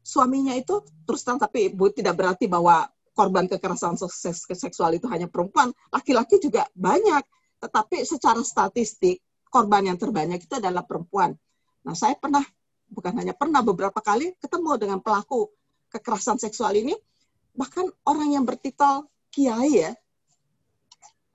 Suaminya 0.00 0.56
itu 0.56 0.80
terus 1.04 1.20
terang, 1.22 1.36
tapi 1.38 1.70
Bu 1.70 1.92
tidak 1.92 2.16
berarti 2.16 2.48
bahwa 2.48 2.88
korban 3.12 3.44
kekerasan 3.46 4.00
seksual 4.56 4.96
itu 4.96 5.06
hanya 5.12 5.28
perempuan, 5.28 5.70
laki-laki 5.92 6.40
juga 6.40 6.64
banyak. 6.72 7.20
Tetapi 7.60 8.02
secara 8.08 8.40
statistik, 8.40 9.20
korban 9.50 9.90
yang 9.90 9.98
terbanyak 9.98 10.40
itu 10.46 10.54
adalah 10.56 10.86
perempuan. 10.86 11.34
Nah, 11.82 11.94
saya 11.98 12.14
pernah, 12.16 12.42
bukan 12.86 13.12
hanya 13.18 13.34
pernah, 13.34 13.60
beberapa 13.60 13.98
kali 13.98 14.38
ketemu 14.38 14.78
dengan 14.78 14.98
pelaku 15.02 15.50
kekerasan 15.90 16.38
seksual 16.38 16.72
ini, 16.78 16.94
bahkan 17.52 17.90
orang 18.06 18.30
yang 18.30 18.44
bertitel 18.46 19.10
kiai 19.34 19.90
ya, 19.90 19.92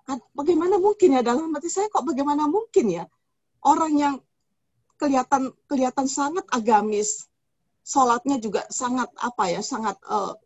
kan 0.05 0.21
bagaimana 0.37 0.77
mungkin 0.77 1.17
ya 1.17 1.21
dalam 1.25 1.49
hati 1.49 1.67
saya 1.67 1.89
kok 1.89 2.05
bagaimana 2.05 2.45
mungkin 2.45 2.93
ya 2.93 3.09
orang 3.65 3.93
yang 3.97 4.15
kelihatan 5.01 5.49
kelihatan 5.65 6.05
sangat 6.05 6.45
agamis 6.53 7.25
sholatnya 7.81 8.37
juga 8.37 8.69
sangat 8.69 9.09
apa 9.17 9.49
ya 9.49 9.65
sangat 9.65 9.97
uh, 10.05 10.37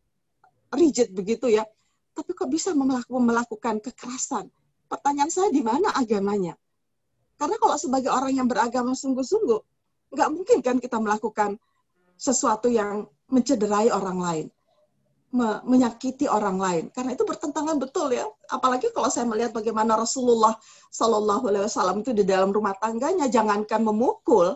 rigid 0.75 1.11
begitu 1.15 1.49
ya. 1.49 1.65
Tapi 2.13 2.35
kok 2.35 2.51
bisa 2.51 2.75
melakukan 2.75 3.79
kekerasan? 3.79 4.51
Pertanyaan 4.91 5.31
saya 5.31 5.47
di 5.53 5.63
mana 5.63 5.93
agamanya? 5.95 6.57
Karena 7.39 7.55
kalau 7.55 7.79
sebagai 7.79 8.11
orang 8.11 8.35
yang 8.35 8.51
beragama 8.51 8.91
sungguh-sungguh, 8.91 9.59
nggak 10.11 10.29
mungkin 10.35 10.59
kan 10.59 10.75
kita 10.83 10.99
melakukan 10.99 11.55
sesuatu 12.19 12.67
yang 12.67 13.07
mencederai 13.31 13.87
orang 13.95 14.19
lain, 14.19 14.45
me 15.31 15.63
menyakiti 15.63 16.27
orang 16.27 16.59
lain. 16.59 16.83
Karena 16.91 17.15
itu 17.15 17.23
bertentangan 17.23 17.79
betul 17.79 18.11
ya. 18.11 18.27
Apalagi 18.51 18.91
kalau 18.91 19.07
saya 19.07 19.23
melihat 19.23 19.55
bagaimana 19.55 19.95
Rasulullah 19.95 20.51
Shallallahu 20.91 21.47
Alaihi 21.47 21.63
Wasallam 21.63 22.03
itu 22.03 22.11
di 22.11 22.27
dalam 22.27 22.51
rumah 22.51 22.75
tangganya, 22.75 23.31
jangankan 23.31 23.87
memukul, 23.87 24.51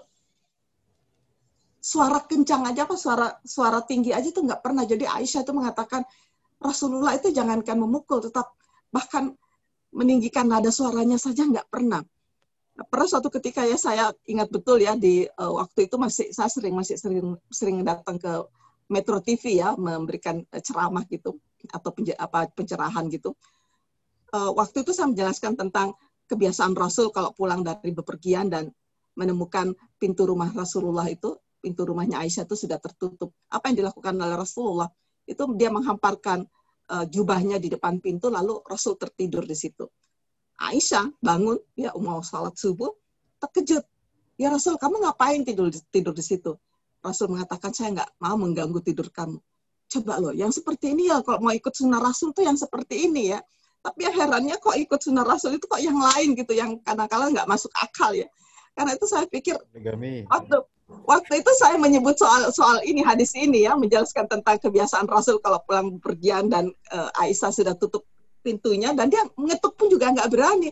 suara 1.79 2.19
kencang 2.23 2.67
aja 2.67 2.83
apa 2.83 2.95
suara 2.95 3.27
suara 3.43 3.79
tinggi 3.83 4.11
aja 4.11 4.27
itu 4.27 4.43
nggak 4.43 4.59
pernah. 4.59 4.83
Jadi 4.83 5.07
Aisyah 5.07 5.47
itu 5.47 5.55
mengatakan 5.55 6.03
Rasulullah 6.59 7.15
itu 7.15 7.31
jangankan 7.31 7.79
memukul, 7.79 8.19
tetap 8.19 8.55
bahkan 8.91 9.31
meninggikan 9.95 10.51
nada 10.51 10.67
suaranya 10.67 11.15
saja 11.15 11.47
nggak 11.47 11.67
pernah. 11.71 12.03
Pernah 12.73 13.05
suatu 13.05 13.29
ketika 13.29 13.61
ya 13.69 13.77
saya 13.77 14.09
ingat 14.25 14.49
betul 14.49 14.81
ya 14.81 14.97
di 14.97 15.29
uh, 15.37 15.53
waktu 15.61 15.85
itu 15.85 15.95
masih 16.01 16.33
saya 16.33 16.49
sering 16.49 16.73
masih 16.73 16.97
sering 16.97 17.37
sering 17.53 17.85
datang 17.85 18.17
ke 18.17 18.33
Metro 18.89 19.21
TV 19.21 19.61
ya 19.61 19.77
memberikan 19.77 20.41
uh, 20.41 20.61
ceramah 20.61 21.05
gitu 21.05 21.37
atau 21.69 21.89
penj 21.93 22.17
apa 22.17 22.49
pencerahan 22.49 23.05
gitu. 23.13 23.37
Uh, 24.33 24.49
waktu 24.57 24.81
itu 24.81 24.89
saya 24.89 25.13
menjelaskan 25.13 25.53
tentang 25.53 25.93
kebiasaan 26.25 26.73
Rasul 26.73 27.13
kalau 27.13 27.29
pulang 27.37 27.61
dari 27.61 27.93
bepergian 27.93 28.49
dan 28.49 28.73
menemukan 29.13 29.77
pintu 30.01 30.25
rumah 30.25 30.49
Rasulullah 30.49 31.05
itu 31.05 31.37
pintu 31.61 31.85
rumahnya 31.85 32.19
Aisyah 32.19 32.43
itu 32.49 32.57
sudah 32.57 32.81
tertutup. 32.81 33.31
Apa 33.47 33.69
yang 33.69 33.85
dilakukan 33.85 34.17
oleh 34.17 34.35
Rasulullah? 34.35 34.89
Itu 35.23 35.47
dia 35.55 35.69
menghamparkan 35.69 36.43
uh, 36.91 37.05
jubahnya 37.07 37.61
di 37.61 37.71
depan 37.71 38.03
pintu, 38.03 38.27
lalu 38.27 38.59
Rasul 38.67 38.99
tertidur 38.99 39.47
di 39.47 39.55
situ. 39.55 39.87
Aisyah 40.59 41.09
bangun, 41.19 41.57
ya 41.73 41.91
mau 41.97 42.21
salat 42.21 42.55
subuh, 42.55 42.93
terkejut. 43.41 43.83
Ya 44.37 44.49
Rasul, 44.49 44.77
kamu 44.81 45.05
ngapain 45.05 45.41
tidur 45.45 45.69
tidur 45.93 46.13
di 46.13 46.23
situ? 46.25 46.57
Rasul 47.03 47.33
mengatakan, 47.33 47.75
saya 47.75 47.93
nggak 47.93 48.09
mau 48.21 48.37
mengganggu 48.39 48.79
tidur 48.81 49.09
kamu. 49.11 49.37
Coba 49.91 50.13
loh, 50.17 50.33
yang 50.33 50.49
seperti 50.49 50.95
ini 50.95 51.11
ya, 51.11 51.21
kalau 51.21 51.43
mau 51.43 51.53
ikut 51.53 51.73
sunnah 51.73 52.01
Rasul 52.01 52.33
tuh 52.33 52.47
yang 52.47 52.57
seperti 52.57 53.05
ini 53.09 53.35
ya. 53.35 53.39
Tapi 53.83 54.07
ya 54.07 54.11
herannya 54.15 54.55
kok 54.63 54.79
ikut 54.79 54.99
sunnah 55.03 55.27
Rasul 55.27 55.59
itu 55.59 55.67
kok 55.67 55.81
yang 55.83 55.99
lain 55.99 56.39
gitu, 56.39 56.55
yang 56.55 56.79
kadang-kadang 56.81 57.35
nggak 57.35 57.49
masuk 57.49 57.69
akal 57.75 58.15
ya. 58.15 58.25
Karena 58.73 58.95
itu 58.95 59.05
saya 59.05 59.27
pikir, 59.29 59.59
waktu, 60.31 60.57
waktu 61.05 61.33
itu 61.43 61.51
saya 61.59 61.75
menyebut 61.77 62.17
soal 62.17 62.49
soal 62.49 62.81
ini 62.87 63.05
hadis 63.05 63.37
ini 63.37 63.69
ya 63.69 63.77
menjelaskan 63.77 64.25
tentang 64.25 64.57
kebiasaan 64.57 65.05
Rasul 65.05 65.37
kalau 65.43 65.61
pulang 65.67 66.01
pergian 66.01 66.49
dan 66.49 66.73
uh, 66.89 67.11
Aisyah 67.21 67.53
sudah 67.53 67.75
tutup 67.77 68.07
pintunya 68.43 68.91
dan 68.91 69.07
dia 69.07 69.23
mengetuk 69.39 69.79
pun 69.79 69.87
juga 69.87 70.11
nggak 70.11 70.27
berani. 70.27 70.69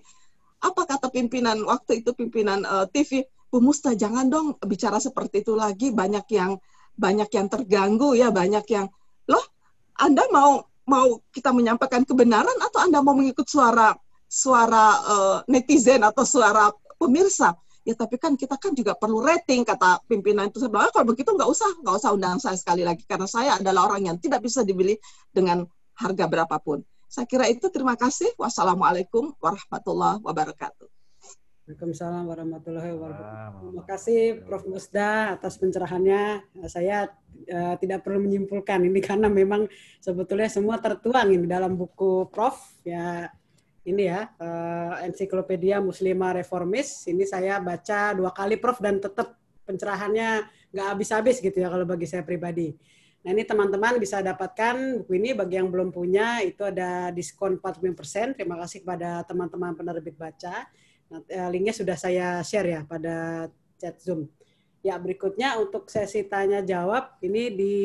Apa 0.61 0.85
kata 0.85 1.07
pimpinan 1.09 1.63
waktu 1.65 2.03
itu 2.03 2.11
pimpinan 2.13 2.67
uh, 2.67 2.85
eh, 2.85 2.87
TV 2.91 3.25
Bu 3.49 3.63
Musta 3.63 3.95
jangan 3.95 4.27
dong 4.27 4.59
bicara 4.67 4.99
seperti 4.99 5.41
itu 5.41 5.55
lagi. 5.55 5.89
Banyak 5.89 6.27
yang 6.29 6.59
banyak 6.99 7.31
yang 7.31 7.47
terganggu 7.47 8.13
ya 8.13 8.29
banyak 8.29 8.67
yang 8.67 8.85
loh 9.31 9.45
Anda 9.95 10.27
mau 10.29 10.67
mau 10.85 11.23
kita 11.31 11.55
menyampaikan 11.55 12.03
kebenaran 12.03 12.59
atau 12.59 12.83
Anda 12.83 12.99
mau 12.99 13.15
mengikut 13.15 13.47
suara 13.47 13.95
suara 14.27 14.85
uh, 15.07 15.37
netizen 15.47 16.03
atau 16.03 16.27
suara 16.27 16.69
pemirsa? 16.99 17.55
Ya 17.81 17.97
tapi 17.97 18.21
kan 18.21 18.37
kita 18.37 18.61
kan 18.61 18.77
juga 18.77 18.93
perlu 18.93 19.25
rating 19.25 19.65
kata 19.65 20.05
pimpinan 20.05 20.53
itu 20.53 20.61
sebenarnya. 20.61 20.93
Kalau 20.93 21.07
begitu 21.09 21.33
nggak 21.33 21.49
usah 21.49 21.71
nggak 21.81 21.95
usah 21.97 22.11
undang 22.13 22.37
saya 22.37 22.53
sekali 22.59 22.85
lagi. 22.85 23.01
Karena 23.09 23.25
saya 23.25 23.57
adalah 23.57 23.89
orang 23.89 24.05
yang 24.13 24.17
tidak 24.21 24.45
bisa 24.45 24.61
dibeli 24.61 25.01
dengan 25.33 25.65
harga 25.97 26.25
berapapun 26.29 26.85
saya 27.11 27.27
kira 27.27 27.51
itu 27.51 27.67
terima 27.67 27.99
kasih 27.99 28.31
wassalamualaikum 28.39 29.35
warahmatullahi 29.43 30.23
wabarakatuh 30.23 30.87
Waalaikumsalam 31.71 32.27
warahmatullahi 32.27 32.89
wabarakatuh. 32.91 33.63
Terima 33.63 33.85
kasih 33.87 34.19
Prof. 34.43 34.67
Musda 34.67 35.39
atas 35.39 35.55
pencerahannya. 35.55 36.43
Saya 36.67 37.07
uh, 37.47 37.75
tidak 37.79 38.03
perlu 38.03 38.27
menyimpulkan 38.27 38.83
ini 38.83 38.99
karena 38.99 39.31
memang 39.31 39.71
sebetulnya 40.03 40.51
semua 40.51 40.83
tertuang 40.83 41.31
ini 41.31 41.47
dalam 41.47 41.79
buku 41.79 42.27
Prof. 42.27 42.59
Ya 42.83 43.31
ini 43.87 44.03
ya 44.03 44.35
uh, 44.35 44.99
ensiklopedia 45.05 45.79
Muslimah 45.79 46.43
Reformis. 46.43 47.07
Ini 47.07 47.23
saya 47.23 47.63
baca 47.63 48.19
dua 48.19 48.35
kali 48.35 48.59
Prof 48.59 48.83
dan 48.83 48.99
tetap 48.99 49.39
pencerahannya 49.63 50.43
nggak 50.75 50.87
habis-habis 50.91 51.39
gitu 51.39 51.55
ya 51.55 51.71
kalau 51.71 51.87
bagi 51.87 52.03
saya 52.03 52.27
pribadi. 52.27 52.75
Nah 53.21 53.29
ini 53.29 53.45
teman-teman 53.45 54.01
bisa 54.01 54.17
dapatkan 54.19 55.05
buku 55.05 55.21
ini 55.21 55.37
bagi 55.37 55.61
yang 55.61 55.69
belum 55.69 55.93
punya 55.93 56.41
itu 56.41 56.65
ada 56.65 57.13
diskon 57.13 57.61
45%. 57.61 58.33
Terima 58.33 58.57
kasih 58.57 58.81
kepada 58.81 59.21
teman-teman 59.29 59.77
penerbit 59.77 60.17
baca. 60.17 60.65
Nah, 61.11 61.19
eh, 61.29 61.49
linknya 61.53 61.75
sudah 61.75 61.93
saya 61.93 62.41
share 62.41 62.67
ya 62.67 62.81
pada 62.81 63.45
chat 63.77 64.01
Zoom. 64.01 64.25
Ya 64.81 64.97
berikutnya 64.97 65.61
untuk 65.61 65.93
sesi 65.93 66.25
tanya 66.25 66.65
jawab 66.65 67.21
ini 67.21 67.53
di 67.53 67.77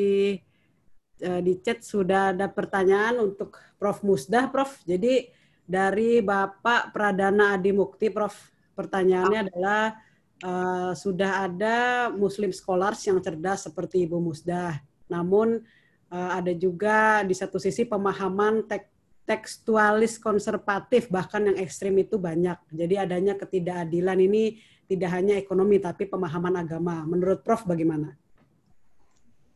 eh, 1.21 1.41
di 1.45 1.53
chat 1.61 1.85
sudah 1.85 2.33
ada 2.33 2.49
pertanyaan 2.49 3.21
untuk 3.21 3.61
Prof 3.77 4.01
Musdah, 4.01 4.49
Prof. 4.49 4.81
Jadi 4.89 5.29
dari 5.67 6.25
Bapak 6.25 6.97
Pradana 6.97 7.61
Adi 7.61 7.77
Mukti, 7.77 8.09
Prof. 8.09 8.33
Pertanyaannya 8.77 9.41
adalah 9.49 9.97
uh, 10.45 10.93
sudah 10.93 11.49
ada 11.49 11.77
Muslim 12.13 12.53
scholars 12.53 13.01
yang 13.09 13.17
cerdas 13.25 13.65
seperti 13.65 14.05
Ibu 14.05 14.21
Musdah, 14.21 14.77
namun 15.07 15.63
uh, 16.11 16.31
ada 16.37 16.53
juga 16.55 17.23
di 17.23 17.35
satu 17.35 17.57
sisi 17.61 17.87
pemahaman 17.87 18.67
tek 18.67 18.91
tekstualis 19.27 20.23
konservatif 20.23 21.11
bahkan 21.11 21.51
yang 21.51 21.59
ekstrim 21.59 21.99
itu 21.99 22.15
banyak. 22.15 22.55
Jadi 22.71 22.95
adanya 22.95 23.35
ketidakadilan 23.35 24.23
ini 24.23 24.63
tidak 24.87 25.11
hanya 25.19 25.35
ekonomi 25.35 25.83
tapi 25.83 26.07
pemahaman 26.07 26.63
agama. 26.63 27.03
Menurut 27.03 27.43
Prof 27.43 27.67
bagaimana? 27.67 28.15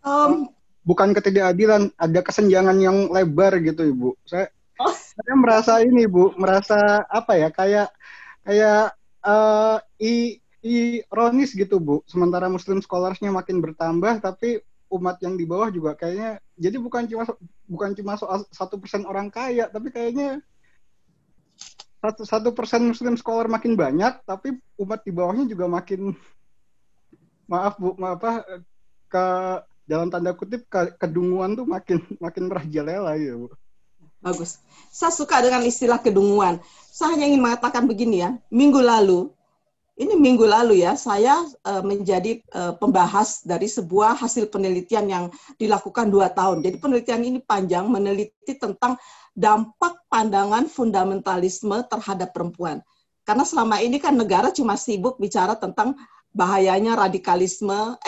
Um, 0.02 0.50
bukan 0.82 1.14
ketidakadilan, 1.14 1.94
ada 1.94 2.18
kesenjangan 2.18 2.82
yang 2.82 3.14
lebar 3.14 3.62
gitu 3.62 3.94
Ibu. 3.94 4.18
Saya 4.26 4.50
Oh. 4.80 4.96
Saya 4.96 5.34
merasa 5.36 5.72
ini 5.84 6.08
Bu, 6.08 6.32
merasa 6.40 7.04
apa 7.12 7.36
ya 7.36 7.52
kayak 7.52 7.92
kayak 8.48 8.96
uh, 9.20 9.76
i, 10.00 10.40
ironis 10.64 11.52
gitu 11.52 11.76
Bu. 11.76 12.00
Sementara 12.08 12.48
Muslim 12.48 12.80
scholarsnya 12.80 13.28
makin 13.28 13.60
bertambah, 13.60 14.24
tapi 14.24 14.64
umat 14.90 15.16
yang 15.22 15.38
di 15.38 15.46
bawah 15.46 15.70
juga 15.70 15.94
kayaknya 15.94 16.42
jadi 16.58 16.76
bukan 16.76 17.06
cuma 17.06 17.24
bukan 17.70 17.90
cuma 17.94 18.18
soal 18.18 18.44
satu 18.50 18.76
persen 18.76 19.06
orang 19.06 19.30
kaya, 19.30 19.70
tapi 19.70 19.88
kayaknya 19.94 20.42
satu 22.00 22.22
satu 22.26 22.48
persen 22.52 22.90
Muslim 22.90 23.14
scholar 23.14 23.46
makin 23.46 23.78
banyak, 23.78 24.24
tapi 24.26 24.58
umat 24.80 25.00
di 25.06 25.12
bawahnya 25.14 25.46
juga 25.46 25.70
makin 25.70 26.12
maaf 27.46 27.78
Bu, 27.78 27.94
maaf 27.96 28.18
apa 28.20 28.32
ke 29.10 29.24
dalam 29.88 30.06
tanda 30.12 30.36
kutip 30.36 30.66
ke, 30.66 30.94
kedunguan 30.98 31.54
tuh 31.54 31.66
makin 31.66 32.02
makin 32.18 32.50
merajalela 32.50 33.14
ya 33.16 33.36
Bu. 33.38 33.48
Bagus. 34.20 34.60
Saya 34.92 35.12
suka 35.16 35.40
dengan 35.40 35.64
istilah 35.64 35.96
kedunguan. 35.96 36.60
Saya 36.92 37.16
hanya 37.16 37.24
ingin 37.24 37.40
mengatakan 37.40 37.88
begini 37.88 38.20
ya. 38.20 38.36
Minggu 38.52 38.76
lalu, 38.76 39.32
ini 40.00 40.16
minggu 40.16 40.48
lalu 40.48 40.80
ya, 40.80 40.96
saya 40.96 41.44
uh, 41.68 41.84
menjadi 41.84 42.40
uh, 42.56 42.72
pembahas 42.72 43.44
dari 43.44 43.68
sebuah 43.68 44.16
hasil 44.16 44.48
penelitian 44.48 45.04
yang 45.12 45.24
dilakukan 45.60 46.08
dua 46.08 46.32
tahun. 46.32 46.64
Jadi 46.64 46.80
penelitian 46.80 47.20
ini 47.20 47.38
panjang, 47.44 47.84
meneliti 47.84 48.56
tentang 48.56 48.96
dampak 49.36 50.00
pandangan 50.08 50.64
fundamentalisme 50.72 51.84
terhadap 51.84 52.32
perempuan. 52.32 52.80
Karena 53.28 53.44
selama 53.44 53.84
ini 53.84 54.00
kan 54.00 54.16
negara 54.16 54.48
cuma 54.48 54.80
sibuk 54.80 55.20
bicara 55.20 55.52
tentang 55.60 55.92
bahayanya 56.32 56.96
radikalisme, 56.96 58.00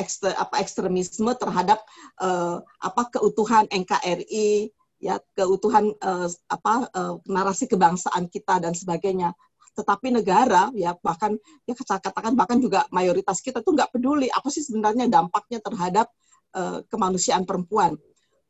ekstremisme 0.56 1.36
terhadap 1.36 1.84
uh, 2.24 2.64
apa 2.80 3.12
keutuhan 3.12 3.68
NKRI, 3.68 4.72
ya 4.96 5.20
keutuhan 5.36 5.92
uh, 6.00 6.30
apa 6.48 6.88
uh, 6.96 7.14
narasi 7.28 7.68
kebangsaan 7.68 8.32
kita 8.32 8.64
dan 8.64 8.72
sebagainya. 8.72 9.36
Tetapi 9.72 10.12
negara 10.12 10.68
ya 10.76 10.92
bahkan 11.00 11.36
ya 11.64 11.72
katakan 11.72 12.36
bahkan 12.36 12.60
juga 12.60 12.84
mayoritas 12.92 13.40
kita 13.40 13.64
tuh 13.64 13.72
nggak 13.72 13.92
peduli 13.92 14.28
apa 14.28 14.48
sih 14.52 14.60
sebenarnya 14.60 15.08
dampaknya 15.08 15.58
terhadap 15.64 16.06
uh, 16.54 16.84
kemanusiaan 16.92 17.48
perempuan. 17.48 17.96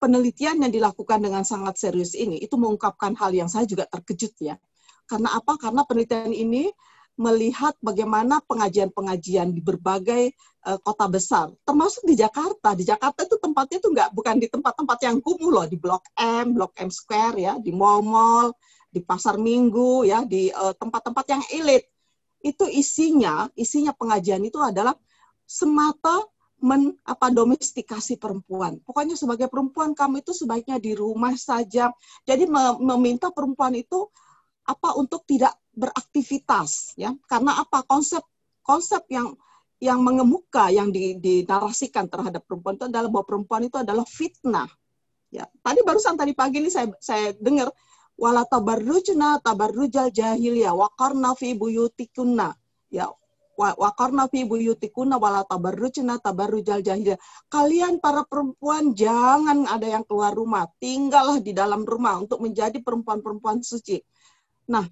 Penelitian 0.03 0.59
yang 0.67 0.73
dilakukan 0.75 1.23
dengan 1.23 1.47
sangat 1.47 1.79
serius 1.79 2.19
ini 2.19 2.43
itu 2.43 2.59
mengungkapkan 2.59 3.15
hal 3.15 3.31
yang 3.31 3.47
saya 3.47 3.63
juga 3.71 3.87
terkejut 3.87 4.35
ya 4.43 4.59
karena 5.13 5.29
apa? 5.37 5.61
Karena 5.61 5.83
penelitian 5.85 6.33
ini 6.33 6.73
melihat 7.21 7.77
bagaimana 7.85 8.41
pengajian-pengajian 8.49 9.53
di 9.53 9.61
berbagai 9.61 10.33
uh, 10.65 10.81
kota 10.81 11.07
besar, 11.13 11.53
termasuk 11.69 12.09
di 12.09 12.17
Jakarta. 12.17 12.73
Di 12.73 12.89
Jakarta 12.89 13.29
itu 13.29 13.37
tempatnya 13.37 13.77
itu 13.77 13.89
nggak 13.93 14.11
bukan 14.17 14.41
di 14.41 14.49
tempat-tempat 14.49 14.99
yang 15.05 15.17
kumuh 15.21 15.51
loh, 15.53 15.67
di 15.69 15.77
Blok 15.77 16.09
M, 16.17 16.57
Blok 16.57 16.73
M 16.81 16.89
Square 16.89 17.37
ya, 17.37 17.55
di 17.61 17.69
mall-mall, 17.69 18.57
di 18.93 19.01
pasar 19.01 19.41
Minggu 19.41 20.05
ya, 20.05 20.23
di 20.29 20.53
eh, 20.53 20.75
tempat-tempat 20.77 21.25
uh, 21.25 21.31
yang 21.33 21.43
elit. 21.49 21.89
Itu 22.45 22.69
isinya, 22.69 23.49
isinya 23.57 23.97
pengajian 23.97 24.45
itu 24.45 24.61
adalah 24.61 24.93
semata 25.49 26.29
men 26.63 26.95
apa 27.03 27.33
domestikasi 27.33 28.21
perempuan. 28.21 28.79
Pokoknya 28.85 29.19
sebagai 29.19 29.51
perempuan 29.51 29.97
kamu 29.97 30.23
itu 30.23 30.31
sebaiknya 30.31 30.79
di 30.79 30.95
rumah 30.95 31.35
saja. 31.35 31.91
Jadi 32.23 32.47
meminta 32.79 33.35
perempuan 33.35 33.75
itu 33.75 34.07
apa 34.63 34.95
untuk 34.95 35.27
tidak 35.27 35.59
beraktivitas 35.75 36.95
ya 36.95 37.11
karena 37.27 37.59
apa 37.59 37.83
konsep 37.83 38.23
konsep 38.63 39.03
yang 39.11 39.35
yang 39.83 39.99
mengemuka 39.99 40.71
yang 40.71 40.95
dinarasikan 40.95 42.07
terhadap 42.07 42.47
perempuan 42.47 42.79
itu 42.79 42.87
adalah 42.87 43.11
bahwa 43.11 43.27
perempuan 43.27 43.63
itu 43.67 43.77
adalah 43.81 44.07
fitnah 44.07 44.71
ya 45.33 45.49
tadi 45.65 45.81
barusan 45.83 46.15
tadi 46.15 46.37
pagi 46.37 46.63
ini 46.63 46.71
saya 46.71 46.93
saya 47.03 47.35
dengar 47.35 47.73
wala 48.19 48.45
tabarrujna 48.47 49.41
tabarrujal 49.43 50.13
jahiliyah 50.13 50.73
wa 50.77 50.89
qarna 50.95 51.35
fi 51.37 51.57
buyutikunna. 51.57 52.55
Ya 52.93 53.09
wa 53.59 53.91
qarna 53.95 54.27
fi 54.27 54.43
buyutikunna 54.49 55.21
wala 55.21 55.45
tabarrujna 55.47 56.19
tabarrujal 56.19 56.81
jahiliyah. 56.83 57.21
Kalian 57.49 57.99
para 57.99 58.25
perempuan 58.25 58.93
jangan 58.97 59.65
ada 59.69 59.87
yang 59.87 60.05
keluar 60.07 60.33
rumah. 60.33 60.69
Tinggallah 60.81 61.39
di 61.41 61.53
dalam 61.57 61.85
rumah 61.85 62.21
untuk 62.21 62.41
menjadi 62.41 62.79
perempuan-perempuan 62.81 63.61
suci. 63.61 64.01
Nah, 64.71 64.87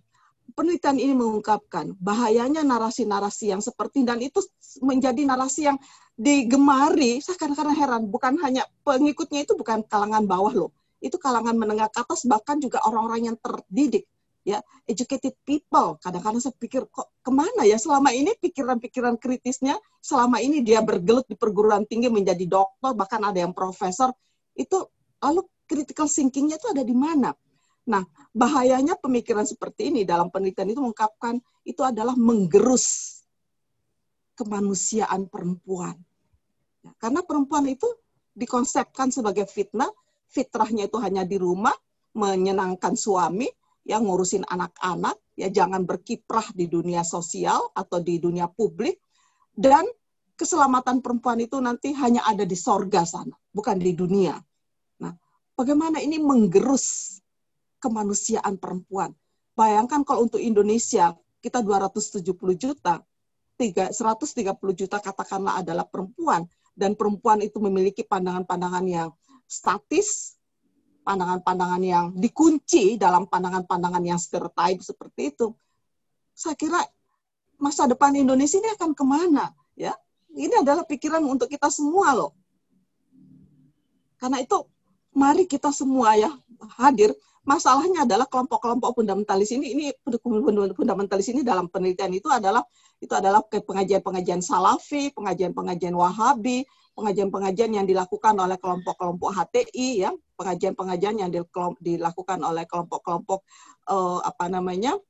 penelitian 0.52 0.98
ini 0.98 1.14
mengungkapkan 1.14 1.94
bahayanya 1.98 2.66
narasi-narasi 2.66 3.54
yang 3.54 3.62
seperti 3.62 4.02
dan 4.02 4.18
itu 4.18 4.42
menjadi 4.82 5.22
narasi 5.22 5.70
yang 5.70 5.78
digemari. 6.18 7.22
Saya 7.22 7.38
kadang-kadang 7.38 7.76
heran, 7.78 8.02
bukan 8.10 8.34
hanya 8.42 8.66
pengikutnya 8.82 9.46
itu 9.46 9.54
bukan 9.54 9.86
kalangan 9.86 10.26
bawah 10.26 10.52
loh, 10.52 10.70
itu 11.00 11.16
kalangan 11.16 11.56
menengah 11.56 11.88
ke 11.88 12.04
atas 12.04 12.28
bahkan 12.28 12.60
juga 12.60 12.84
orang-orang 12.84 13.32
yang 13.32 13.36
terdidik 13.40 14.04
ya 14.44 14.64
educated 14.88 15.36
people. 15.44 16.00
Kadang-kadang 16.00 16.40
saya 16.40 16.56
pikir 16.56 16.88
kok 16.88 17.12
ke 17.20 17.30
mana 17.32 17.64
ya? 17.68 17.76
Selama 17.76 18.12
ini 18.12 18.32
pikiran-pikiran 18.36 19.20
kritisnya 19.20 19.76
selama 20.00 20.40
ini 20.40 20.64
dia 20.64 20.80
bergelut 20.80 21.28
di 21.28 21.36
perguruan 21.36 21.84
tinggi 21.84 22.08
menjadi 22.08 22.44
dokter 22.48 22.92
bahkan 22.96 23.20
ada 23.24 23.36
yang 23.40 23.52
profesor. 23.52 24.12
Itu 24.56 24.88
lalu 25.20 25.44
critical 25.68 26.08
thinkingnya 26.08 26.56
itu 26.56 26.68
ada 26.72 26.82
di 26.84 26.96
mana? 26.96 27.30
Nah, 27.88 28.04
bahayanya 28.30 28.94
pemikiran 29.00 29.48
seperti 29.48 29.90
ini 29.90 30.04
dalam 30.04 30.28
penelitian 30.28 30.68
itu 30.70 30.80
mengungkapkan 30.80 31.40
itu 31.64 31.80
adalah 31.80 32.14
menggerus 32.14 33.18
kemanusiaan 34.36 35.28
perempuan. 35.28 35.96
Ya, 36.80 36.96
karena 36.96 37.20
perempuan 37.20 37.68
itu 37.68 37.84
dikonsepkan 38.32 39.12
sebagai 39.12 39.44
fitnah, 39.44 39.90
fitrahnya 40.30 40.86
itu 40.86 40.96
hanya 41.02 41.26
di 41.26 41.36
rumah, 41.36 41.74
menyenangkan 42.14 42.94
suami, 42.94 43.50
yang 43.82 44.06
ngurusin 44.06 44.46
anak-anak, 44.46 45.18
ya 45.34 45.50
jangan 45.50 45.82
berkiprah 45.82 46.54
di 46.54 46.70
dunia 46.70 47.02
sosial 47.02 47.74
atau 47.74 47.98
di 47.98 48.22
dunia 48.22 48.46
publik, 48.46 49.02
dan 49.56 49.82
keselamatan 50.38 51.02
perempuan 51.02 51.42
itu 51.42 51.58
nanti 51.58 51.90
hanya 51.98 52.22
ada 52.24 52.46
di 52.46 52.54
sorga 52.54 53.02
sana, 53.02 53.34
bukan 53.50 53.76
di 53.76 53.92
dunia. 53.92 54.38
Nah, 55.02 55.12
bagaimana 55.58 55.98
ini 55.98 56.22
menggerus 56.22 57.18
kemanusiaan 57.82 58.56
perempuan. 58.60 59.10
Bayangkan 59.56 60.06
kalau 60.06 60.28
untuk 60.28 60.40
Indonesia 60.40 61.12
kita 61.42 61.64
270 61.64 62.22
juta, 62.56 63.02
130 63.60 64.56
juta 64.72 64.96
katakanlah 65.04 65.60
adalah 65.60 65.84
perempuan 65.84 66.48
dan 66.72 66.96
perempuan 66.96 67.44
itu 67.44 67.60
memiliki 67.60 68.00
pandangan-pandangan 68.00 68.84
yang 68.88 69.08
statis, 69.50 70.38
pandangan-pandangan 71.02 71.82
yang 71.82 72.06
dikunci 72.14 72.94
dalam 72.94 73.26
pandangan-pandangan 73.26 73.98
yang 74.06 74.20
stereotip 74.22 74.86
seperti 74.86 75.34
itu. 75.34 75.50
Saya 76.30 76.54
kira 76.54 76.78
masa 77.58 77.90
depan 77.90 78.14
Indonesia 78.14 78.62
ini 78.62 78.70
akan 78.78 78.94
ke 78.94 79.02
mana? 79.02 79.50
Ya, 79.74 79.98
ini 80.30 80.54
adalah 80.54 80.86
pikiran 80.86 81.26
untuk 81.26 81.50
kita 81.50 81.66
semua 81.66 82.14
loh. 82.14 82.30
Karena 84.22 84.38
itu 84.38 84.62
mari 85.10 85.50
kita 85.50 85.74
semua 85.74 86.14
ya 86.14 86.30
hadir 86.78 87.10
masalahnya 87.42 88.06
adalah 88.06 88.28
kelompok-kelompok 88.30 88.94
fundamentalis 88.94 89.50
ini 89.50 89.74
ini 89.74 89.84
fundamentalis 90.76 91.32
ini 91.34 91.42
dalam 91.42 91.66
penelitian 91.66 92.12
itu 92.14 92.28
adalah 92.30 92.62
itu 93.00 93.10
adalah 93.10 93.40
pengajian-pengajian 93.42 94.44
salafi, 94.44 95.08
pengajian-pengajian 95.16 95.96
wahabi, 95.96 96.68
pengajian-pengajian 97.00 97.72
yang 97.72 97.86
dilakukan 97.88 98.36
oleh 98.36 98.60
kelompok-kelompok 98.60 99.32
HTI 99.32 99.88
ya, 100.04 100.10
pengajian-pengajian 100.36 101.16
yang 101.24 101.30
dilakukan 101.80 102.38
oleh 102.44 102.68
kelompok-kelompok 102.68 103.40
uh, 103.88 104.20
apa 104.20 104.52
namanya 104.52 105.00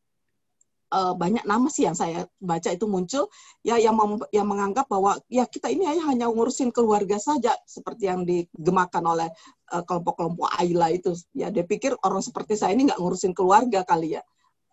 uh, 0.90 1.14
banyak 1.14 1.46
nama 1.46 1.66
sih 1.70 1.86
yang 1.86 1.94
saya 1.94 2.26
baca 2.42 2.68
itu 2.70 2.84
muncul 2.90 3.30
ya 3.62 3.78
yang 3.78 3.96
yang 4.34 4.46
menganggap 4.46 4.90
bahwa 4.90 5.16
ya 5.30 5.46
kita 5.46 5.70
ini 5.70 5.86
hanya 5.86 6.26
ngurusin 6.28 6.74
keluarga 6.74 7.16
saja 7.16 7.54
seperti 7.64 8.10
yang 8.10 8.26
digemakan 8.26 9.04
oleh 9.06 9.28
uh, 9.72 9.82
kelompok-kelompok 9.86 10.50
Aila 10.58 10.90
itu. 10.92 11.14
Ya 11.32 11.48
dia 11.48 11.64
pikir 11.64 11.94
orang 12.02 12.20
seperti 12.20 12.58
saya 12.58 12.74
ini 12.74 12.90
nggak 12.90 13.00
ngurusin 13.00 13.32
keluarga 13.32 13.86
kali 13.86 14.18
ya. 14.18 14.22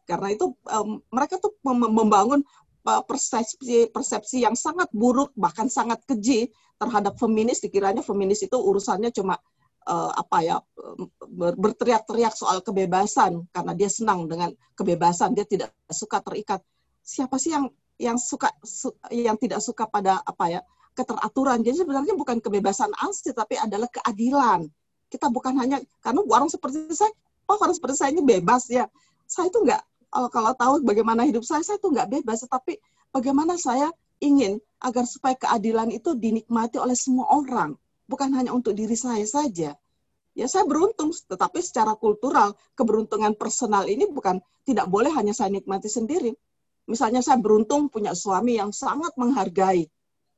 Karena 0.07 0.31
itu 0.31 0.55
um, 0.71 1.03
mereka 1.11 1.35
tuh 1.37 1.53
mem 1.67 1.83
membangun 1.91 2.41
persepsi 3.03 3.91
persepsi 3.91 4.47
yang 4.47 4.55
sangat 4.55 4.87
buruk 4.95 5.35
bahkan 5.35 5.67
sangat 5.67 5.99
keji 6.07 6.47
terhadap 6.79 7.19
feminis. 7.19 7.59
Dikiranya 7.59 7.99
feminis 7.99 8.45
itu 8.45 8.55
urusannya 8.55 9.11
cuma 9.11 9.35
uh, 9.87 10.11
apa 10.15 10.37
ya 10.43 10.55
berteriak-teriak 11.35 12.33
soal 12.33 12.63
kebebasan. 12.63 13.43
Karena 13.51 13.73
dia 13.75 13.91
senang 13.91 14.25
dengan 14.31 14.53
kebebasan 14.79 15.35
dia 15.35 15.43
tidak 15.43 15.75
suka 15.91 16.23
terikat. 16.23 16.63
Siapa 17.03 17.35
sih 17.35 17.51
yang 17.51 17.67
yang 17.97 18.17
suka 18.21 18.53
su, 18.61 18.93
yang 19.09 19.35
tidak 19.35 19.59
suka 19.59 19.89
pada 19.89 20.23
apa 20.23 20.59
ya 20.59 20.61
keteraturan? 20.95 21.63
Jadi 21.65 21.83
sebenarnya 21.83 22.15
bukan 22.15 22.39
kebebasan 22.39 22.93
asli 23.03 23.35
tapi 23.35 23.59
adalah 23.59 23.91
keadilan. 23.91 24.63
Kita 25.07 25.27
bukan 25.31 25.59
hanya 25.59 25.79
karena 26.03 26.23
orang 26.23 26.51
seperti 26.51 26.87
saya 26.91 27.11
oh 27.47 27.57
orang 27.59 27.75
seperti 27.75 27.95
saya 27.99 28.09
ini 28.15 28.23
bebas 28.23 28.71
ya. 28.71 28.87
Saya 29.27 29.51
itu 29.51 29.59
nggak 29.59 29.81
kalau, 30.17 30.29
kalau 30.33 30.51
tahu 30.57 30.73
bagaimana 30.81 31.29
hidup 31.29 31.45
saya 31.45 31.61
saya 31.61 31.77
itu 31.77 31.93
nggak 31.93 32.09
bebas 32.09 32.41
tapi 32.49 32.81
bagaimana 33.13 33.53
saya 33.53 33.93
ingin 34.17 34.57
agar 34.81 35.05
supaya 35.05 35.37
keadilan 35.37 35.93
itu 35.93 36.17
dinikmati 36.17 36.81
oleh 36.81 36.97
semua 36.97 37.29
orang 37.37 37.77
bukan 38.09 38.33
hanya 38.33 38.49
untuk 38.55 38.73
diri 38.73 38.97
saya 38.97 39.21
saja. 39.29 39.77
Ya 40.33 40.45
saya 40.45 40.65
beruntung, 40.65 41.13
tetapi 41.13 41.61
secara 41.61 41.93
kultural 41.97 42.57
keberuntungan 42.73 43.33
personal 43.37 43.85
ini 43.85 44.09
bukan 44.09 44.41
tidak 44.65 44.89
boleh 44.89 45.09
hanya 45.13 45.33
saya 45.33 45.53
nikmati 45.53 45.89
sendiri. 45.89 46.33
Misalnya 46.89 47.21
saya 47.21 47.37
beruntung 47.37 47.89
punya 47.93 48.13
suami 48.13 48.57
yang 48.57 48.71
sangat 48.73 49.13
menghargai, 49.17 49.89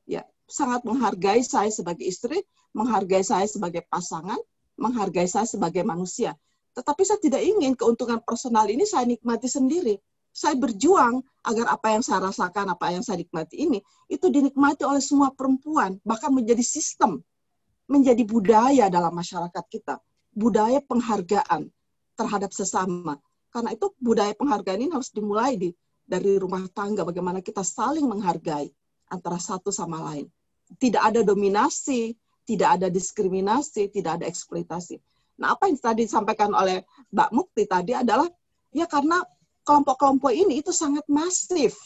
ya 0.04 0.26
sangat 0.50 0.82
menghargai 0.82 1.44
saya 1.46 1.70
sebagai 1.70 2.04
istri, 2.04 2.42
menghargai 2.74 3.22
saya 3.22 3.46
sebagai 3.46 3.86
pasangan, 3.86 4.40
menghargai 4.80 5.28
saya 5.30 5.46
sebagai 5.46 5.86
manusia. 5.86 6.34
Tetapi 6.74 7.02
saya 7.02 7.18
tidak 7.18 7.42
ingin 7.42 7.74
keuntungan 7.74 8.22
personal 8.22 8.66
ini 8.70 8.86
saya 8.86 9.04
nikmati 9.06 9.50
sendiri. 9.50 9.98
Saya 10.30 10.54
berjuang 10.54 11.18
agar 11.42 11.74
apa 11.74 11.98
yang 11.98 12.02
saya 12.06 12.30
rasakan, 12.30 12.70
apa 12.70 12.94
yang 12.94 13.02
saya 13.02 13.18
nikmati 13.18 13.66
ini, 13.66 13.82
itu 14.06 14.30
dinikmati 14.30 14.86
oleh 14.86 15.02
semua 15.02 15.34
perempuan, 15.34 15.98
bahkan 16.06 16.30
menjadi 16.30 16.62
sistem 16.62 17.18
menjadi 17.90 18.22
budaya 18.22 18.86
dalam 18.86 19.10
masyarakat 19.10 19.64
kita, 19.66 19.98
budaya 20.30 20.78
penghargaan 20.78 21.66
terhadap 22.14 22.54
sesama. 22.54 23.18
Karena 23.50 23.74
itu 23.74 23.90
budaya 23.98 24.30
penghargaan 24.38 24.86
ini 24.86 24.94
harus 24.94 25.10
dimulai 25.10 25.58
di 25.58 25.74
dari 26.06 26.38
rumah 26.38 26.62
tangga 26.70 27.02
bagaimana 27.02 27.42
kita 27.42 27.66
saling 27.66 28.06
menghargai 28.06 28.70
antara 29.10 29.42
satu 29.42 29.74
sama 29.74 29.98
lain. 30.06 30.30
Tidak 30.78 31.02
ada 31.02 31.26
dominasi, 31.26 32.14
tidak 32.46 32.78
ada 32.78 32.86
diskriminasi, 32.86 33.90
tidak 33.90 34.22
ada 34.22 34.26
eksploitasi. 34.30 35.02
Nah, 35.40 35.56
apa 35.56 35.72
yang 35.72 35.80
tadi 35.80 36.04
disampaikan 36.04 36.52
oleh 36.52 36.84
Mbak 37.10 37.30
Mukti 37.32 37.64
tadi 37.64 37.96
adalah 37.96 38.28
ya 38.70 38.84
karena 38.84 39.24
kelompok-kelompok 39.64 40.30
ini 40.30 40.60
itu 40.60 40.70
sangat 40.70 41.08
masif. 41.08 41.76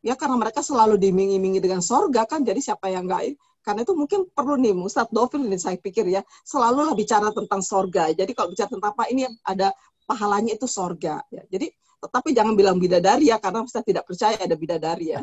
Ya 0.00 0.16
karena 0.16 0.40
mereka 0.40 0.64
selalu 0.64 0.96
dimingi-mingi 0.96 1.60
dengan 1.60 1.84
sorga 1.84 2.24
kan, 2.24 2.40
jadi 2.40 2.56
siapa 2.56 2.88
yang 2.88 3.04
enggak 3.04 3.36
karena 3.60 3.84
itu 3.84 3.92
mungkin 3.92 4.24
perlu 4.32 4.56
nih 4.56 4.72
Ustadz 4.72 5.12
Dovil 5.12 5.44
ini 5.44 5.60
saya 5.60 5.76
pikir 5.76 6.08
ya 6.08 6.24
selalu 6.48 6.88
lah 6.88 6.94
bicara 6.96 7.28
tentang 7.28 7.60
sorga. 7.60 8.08
Jadi 8.08 8.32
kalau 8.32 8.56
bicara 8.56 8.72
tentang 8.72 8.96
apa 8.96 9.04
ini 9.12 9.28
ada 9.44 9.68
pahalanya 10.08 10.56
itu 10.56 10.64
sorga. 10.64 11.20
Ya. 11.28 11.44
Jadi 11.44 11.68
tetapi 12.00 12.32
jangan 12.32 12.56
bilang 12.56 12.80
bidadari 12.80 13.28
ya 13.28 13.36
karena 13.36 13.60
saya 13.68 13.84
tidak 13.84 14.08
percaya 14.08 14.40
ada 14.40 14.56
bidadari 14.56 15.12
ya. 15.12 15.20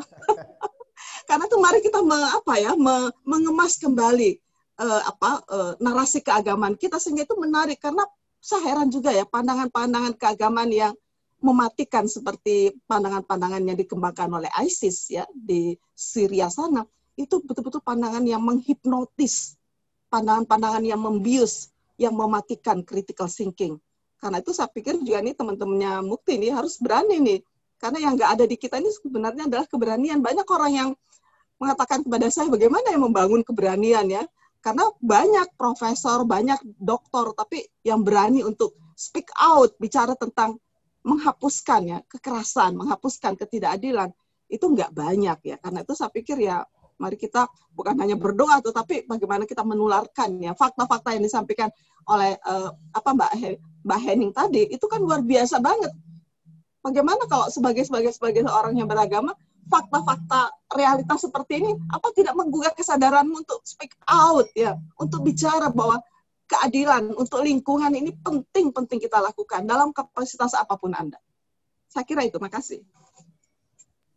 karena 1.28 1.44
itu 1.50 1.56
mari 1.58 1.78
kita 1.82 1.98
me, 1.98 2.14
apa 2.14 2.54
ya 2.62 2.72
me, 2.78 3.10
mengemas 3.26 3.74
kembali 3.82 4.38
uh, 4.80 5.02
apa 5.04 5.30
uh, 5.50 5.72
narasi 5.82 6.22
keagamaan 6.22 6.74
kita 6.78 6.96
sehingga 7.02 7.26
itu 7.26 7.36
menarik 7.38 7.78
karena 7.82 8.06
saya 8.38 8.70
heran 8.70 8.88
juga 8.88 9.10
ya 9.10 9.26
pandangan-pandangan 9.26 10.14
keagamaan 10.14 10.70
yang 10.70 10.94
mematikan 11.38 12.06
seperti 12.06 12.74
pandangan-pandangan 12.90 13.62
yang 13.62 13.78
dikembangkan 13.78 14.30
oleh 14.30 14.50
ISIS 14.62 15.10
ya 15.10 15.26
di 15.34 15.74
Syria 15.94 16.50
sana 16.50 16.82
itu 17.18 17.42
betul-betul 17.42 17.82
pandangan 17.82 18.22
yang 18.22 18.38
menghipnotis, 18.38 19.58
pandangan-pandangan 20.06 20.86
yang 20.86 21.02
membius, 21.02 21.74
yang 21.98 22.14
mematikan 22.14 22.86
critical 22.86 23.26
thinking. 23.26 23.74
Karena 24.22 24.38
itu 24.38 24.54
saya 24.54 24.70
pikir 24.70 24.98
juga 25.02 25.18
nih 25.18 25.34
teman-temannya 25.34 26.06
Mukti 26.06 26.38
ini 26.38 26.54
harus 26.54 26.78
berani 26.78 27.18
nih. 27.18 27.40
Karena 27.78 27.98
yang 28.02 28.12
nggak 28.14 28.30
ada 28.38 28.44
di 28.46 28.54
kita 28.58 28.78
ini 28.78 28.90
sebenarnya 28.90 29.50
adalah 29.50 29.66
keberanian. 29.66 30.22
Banyak 30.22 30.46
orang 30.46 30.72
yang 30.74 30.88
mengatakan 31.58 32.06
kepada 32.06 32.26
saya 32.30 32.46
bagaimana 32.50 32.86
yang 32.94 33.02
membangun 33.02 33.42
keberanian 33.42 34.06
ya. 34.06 34.22
Karena 34.58 34.90
banyak 34.98 35.54
profesor, 35.54 36.26
banyak 36.26 36.58
doktor, 36.76 37.32
tapi 37.32 37.62
yang 37.86 38.02
berani 38.02 38.42
untuk 38.42 38.74
speak 38.98 39.30
out, 39.38 39.78
bicara 39.78 40.18
tentang 40.18 40.58
menghapuskan 41.06 41.80
ya 41.86 41.98
kekerasan, 42.10 42.74
menghapuskan 42.74 43.38
ketidakadilan 43.38 44.10
itu 44.50 44.64
nggak 44.66 44.90
banyak 44.90 45.38
ya. 45.46 45.56
Karena 45.62 45.86
itu 45.86 45.94
saya 45.94 46.10
pikir 46.10 46.42
ya 46.42 46.66
mari 46.98 47.14
kita 47.14 47.46
bukan 47.72 47.94
hanya 48.02 48.18
berdoa 48.18 48.58
tetapi 48.58 49.06
bagaimana 49.06 49.46
kita 49.46 49.62
menularkan 49.62 50.34
ya 50.42 50.50
fakta-fakta 50.58 51.14
yang 51.14 51.22
disampaikan 51.22 51.70
oleh 52.10 52.34
uh, 52.42 52.74
apa 52.90 53.10
Mbak 53.14 53.32
He, 53.38 53.50
Mbak 53.86 54.00
Henning 54.02 54.32
tadi 54.34 54.66
itu 54.66 54.84
kan 54.90 54.98
luar 54.98 55.22
biasa 55.22 55.62
banget. 55.62 55.94
Bagaimana 56.82 57.22
kalau 57.30 57.46
sebagai 57.54 57.86
sebagai 57.86 58.10
sebagai 58.10 58.42
seorang 58.42 58.74
yang 58.74 58.90
beragama 58.90 59.38
fakta-fakta 59.68 60.50
realitas 60.74 61.22
seperti 61.22 61.62
ini 61.62 61.72
apa 61.92 62.10
tidak 62.16 62.34
menggugah 62.34 62.72
kesadaranmu 62.74 63.44
untuk 63.44 63.60
speak 63.62 63.94
out 64.08 64.48
ya 64.56 64.74
untuk 64.96 65.22
bicara 65.22 65.68
bahwa 65.70 66.00
keadilan 66.48 67.12
untuk 67.12 67.44
lingkungan 67.44 67.92
ini 67.92 68.16
penting-penting 68.16 68.98
kita 68.98 69.20
lakukan 69.20 69.68
dalam 69.68 69.92
kapasitas 69.92 70.56
apa 70.56 70.80
pun 70.80 70.96
Anda. 70.96 71.20
Saya 71.92 72.08
kira 72.08 72.24
itu. 72.24 72.40
Makasih. 72.40 72.80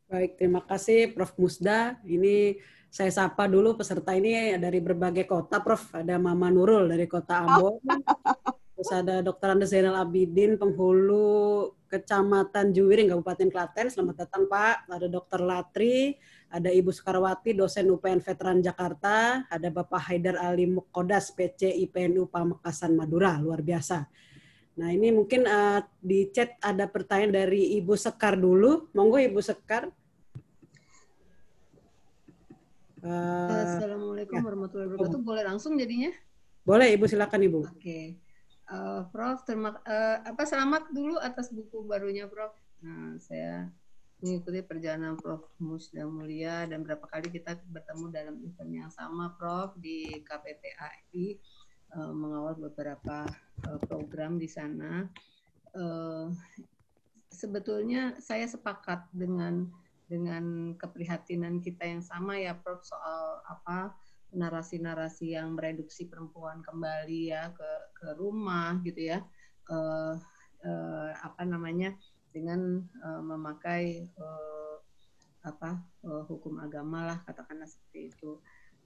Baik, 0.08 0.40
terima 0.40 0.64
kasih 0.64 1.12
Prof. 1.12 1.36
Musda. 1.36 2.00
Ini 2.08 2.56
saya 2.92 3.12
sapa 3.12 3.48
dulu 3.48 3.76
peserta 3.80 4.16
ini 4.16 4.56
dari 4.56 4.80
berbagai 4.80 5.28
kota, 5.28 5.60
Prof. 5.60 5.92
Ada 5.96 6.16
Mama 6.16 6.48
Nurul 6.48 6.88
dari 6.88 7.08
kota 7.08 7.44
Ambon. 7.44 7.80
Terus 8.82 8.98
ada 8.98 9.22
Dr. 9.22 9.54
Andes 9.54 9.70
Zainal 9.70 9.94
Abidin, 9.94 10.58
penghulu 10.58 11.70
Kecamatan 11.86 12.74
Juwiring, 12.74 13.14
Kabupaten 13.14 13.54
Klaten. 13.54 13.94
Selamat 13.94 14.26
datang, 14.26 14.50
Pak. 14.50 14.90
Ada 14.90 15.06
Dr. 15.06 15.46
Latri, 15.46 16.18
ada 16.50 16.66
Ibu 16.74 16.90
Sukarwati, 16.90 17.54
dosen 17.54 17.94
UPN 17.94 18.26
Veteran 18.26 18.58
Jakarta. 18.58 19.46
Ada 19.54 19.70
Bapak 19.70 20.10
Haidar 20.10 20.34
Ali 20.42 20.66
Mukodas, 20.66 21.30
PC 21.30 21.70
IPNU 21.78 22.26
Pamekasan 22.34 22.98
Madura. 22.98 23.38
Luar 23.38 23.62
biasa. 23.62 24.10
Nah, 24.82 24.90
ini 24.90 25.14
mungkin 25.14 25.46
uh, 25.46 25.86
di 26.02 26.34
chat 26.34 26.58
ada 26.58 26.90
pertanyaan 26.90 27.38
dari 27.38 27.78
Ibu 27.78 27.94
Sekar 27.94 28.34
dulu. 28.34 28.90
Monggo 28.98 29.22
Ibu 29.22 29.46
Sekar. 29.46 29.94
Uh, 33.06 33.78
Assalamualaikum 33.78 34.34
ya. 34.34 34.42
warahmatullahi 34.42 34.90
wabarakatuh. 34.90 35.22
Boleh 35.22 35.44
langsung 35.46 35.78
jadinya? 35.78 36.10
Boleh, 36.66 36.98
Ibu 36.98 37.06
silakan 37.06 37.46
Ibu. 37.46 37.62
Oke. 37.70 37.78
Okay. 37.78 38.31
Uh, 38.72 39.04
Prof, 39.12 39.44
terima 39.44 39.76
uh, 39.84 40.18
apa 40.24 40.48
selamat 40.48 40.96
dulu 40.96 41.20
atas 41.20 41.52
buku 41.52 41.84
barunya, 41.84 42.24
Prof. 42.24 42.56
Nah, 42.80 43.20
saya 43.20 43.68
mengikuti 44.24 44.64
perjalanan 44.64 45.20
Prof. 45.20 45.44
Musda 45.60 46.08
Mulia 46.08 46.64
dan 46.72 46.88
berapa 46.88 47.04
kali 47.04 47.28
kita 47.36 47.60
bertemu 47.68 48.06
dalam 48.16 48.36
event 48.40 48.72
yang 48.72 48.88
sama, 48.88 49.36
Prof, 49.36 49.76
di 49.76 50.24
KPPAI 50.24 51.36
uh, 52.00 52.16
mengawal 52.16 52.56
beberapa 52.72 53.28
uh, 53.68 53.80
program 53.92 54.40
di 54.40 54.48
sana. 54.48 55.04
Uh, 55.76 56.32
sebetulnya 57.28 58.16
saya 58.24 58.48
sepakat 58.48 59.04
dengan 59.12 59.68
dengan 60.08 60.76
keprihatinan 60.80 61.60
kita 61.60 61.88
yang 61.88 62.04
sama 62.04 62.40
ya 62.40 62.56
Prof 62.56 62.88
soal 62.88 63.44
apa 63.52 63.96
narasi-narasi 64.32 65.36
yang 65.36 65.54
mereduksi 65.56 66.08
perempuan 66.08 66.64
kembali 66.64 67.36
ya 67.36 67.52
ke 67.52 67.70
ke 67.96 68.08
rumah 68.16 68.80
gitu 68.88 69.12
ya 69.12 69.20
uh, 69.68 70.16
uh, 70.64 71.10
apa 71.20 71.44
namanya 71.44 71.96
dengan 72.32 72.84
uh, 73.04 73.22
memakai 73.22 74.08
uh, 74.16 74.76
apa 75.44 75.82
uh, 76.06 76.24
hukum 76.30 76.62
agama 76.62 77.12
lah 77.12 77.18
katakanlah 77.26 77.68
seperti 77.68 78.14
itu. 78.14 78.40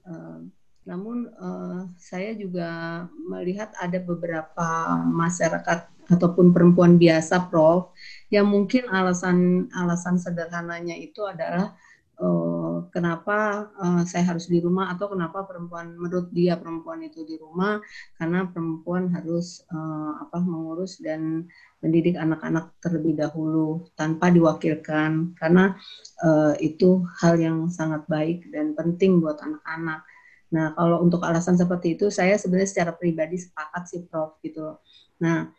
Uh, 0.06 0.48
namun 0.86 1.26
uh, 1.42 1.90
saya 1.98 2.30
juga 2.38 3.04
melihat 3.26 3.74
ada 3.82 3.98
beberapa 3.98 4.66
masyarakat 5.02 5.90
ataupun 6.06 6.54
perempuan 6.54 6.94
biasa, 6.94 7.50
Prof, 7.50 7.90
yang 8.30 8.46
mungkin 8.46 8.86
alasan 8.86 9.66
alasan 9.74 10.14
sederhananya 10.22 10.94
itu 10.94 11.26
adalah 11.26 11.74
uh, 12.22 12.65
kenapa 12.92 13.68
uh, 13.80 14.02
saya 14.04 14.34
harus 14.34 14.46
di 14.50 14.58
rumah 14.60 14.92
atau 14.92 15.12
kenapa 15.12 15.44
perempuan 15.48 15.96
menurut 15.96 16.28
dia 16.30 16.58
perempuan 16.58 17.00
itu 17.04 17.24
di 17.24 17.36
rumah 17.40 17.80
karena 18.20 18.48
perempuan 18.48 19.08
harus 19.12 19.64
uh, 19.72 20.20
apa 20.20 20.38
mengurus 20.42 21.00
dan 21.00 21.46
mendidik 21.80 22.16
anak-anak 22.16 22.74
terlebih 22.80 23.16
dahulu 23.16 23.88
tanpa 23.96 24.28
diwakilkan 24.28 25.36
karena 25.38 25.76
uh, 26.24 26.52
itu 26.60 27.04
hal 27.20 27.40
yang 27.40 27.70
sangat 27.72 28.04
baik 28.10 28.48
dan 28.50 28.76
penting 28.76 29.20
buat 29.20 29.38
anak-anak. 29.40 30.04
Nah, 30.46 30.72
kalau 30.78 31.02
untuk 31.02 31.20
alasan 31.26 31.58
seperti 31.58 31.98
itu 31.98 32.06
saya 32.08 32.38
sebenarnya 32.38 32.70
secara 32.70 32.92
pribadi 32.94 33.36
sepakat 33.40 33.82
sih 33.90 34.02
Prof 34.06 34.38
gitu. 34.40 34.78
Nah, 35.18 35.50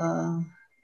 uh, 0.00 0.36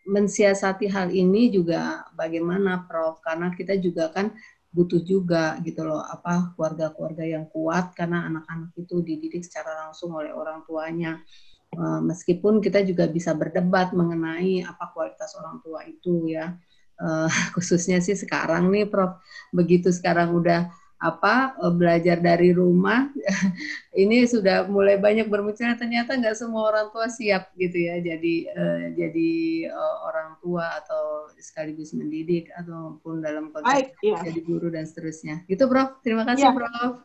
mensiasati 0.02 0.90
hal 0.90 1.14
ini 1.14 1.52
juga 1.54 2.06
bagaimana 2.18 2.82
Prof 2.90 3.22
karena 3.22 3.54
kita 3.54 3.78
juga 3.78 4.10
kan 4.10 4.34
butuh 4.72 5.04
juga 5.04 5.60
gitu 5.60 5.84
loh 5.84 6.00
apa 6.00 6.56
keluarga-keluarga 6.56 7.24
yang 7.28 7.44
kuat 7.52 7.92
karena 7.92 8.24
anak-anak 8.32 8.72
itu 8.80 9.04
dididik 9.04 9.44
secara 9.44 9.86
langsung 9.86 10.16
oleh 10.16 10.32
orang 10.32 10.64
tuanya. 10.64 11.20
Uh, 11.72 12.04
meskipun 12.04 12.60
kita 12.60 12.84
juga 12.84 13.08
bisa 13.08 13.32
berdebat 13.32 13.96
mengenai 13.96 14.60
apa 14.64 14.92
kualitas 14.92 15.36
orang 15.36 15.60
tua 15.60 15.84
itu 15.84 16.32
ya. 16.32 16.56
Uh, 16.96 17.28
khususnya 17.56 18.00
sih 18.00 18.16
sekarang 18.16 18.72
nih 18.72 18.88
Prof. 18.88 19.20
Begitu 19.52 19.92
sekarang 19.92 20.32
udah 20.32 20.72
apa 21.02 21.58
eh, 21.58 21.74
belajar 21.74 22.22
dari 22.22 22.54
rumah 22.54 23.10
ini 24.02 24.22
sudah 24.22 24.70
mulai 24.70 25.02
banyak 25.02 25.26
bermunculan 25.26 25.74
ternyata 25.74 26.14
nggak 26.14 26.38
semua 26.38 26.70
orang 26.70 26.86
tua 26.94 27.10
siap 27.10 27.50
gitu 27.58 27.74
ya 27.74 27.98
jadi 27.98 28.34
uh, 28.54 28.84
jadi 28.94 29.32
uh, 29.74 29.96
orang 30.06 30.38
tua 30.38 30.78
atau 30.78 31.26
sekaligus 31.42 31.90
mendidik 31.90 32.54
ataupun 32.54 33.18
dalam 33.18 33.50
konteks 33.50 33.66
Baik, 33.66 33.88
iya. 34.06 34.22
jadi 34.22 34.40
guru 34.46 34.70
dan 34.70 34.86
seterusnya 34.86 35.42
itu 35.50 35.66
Prof 35.66 35.98
terima 36.06 36.22
kasih 36.22 36.48
ya. 36.48 36.54
Prof 36.54 37.02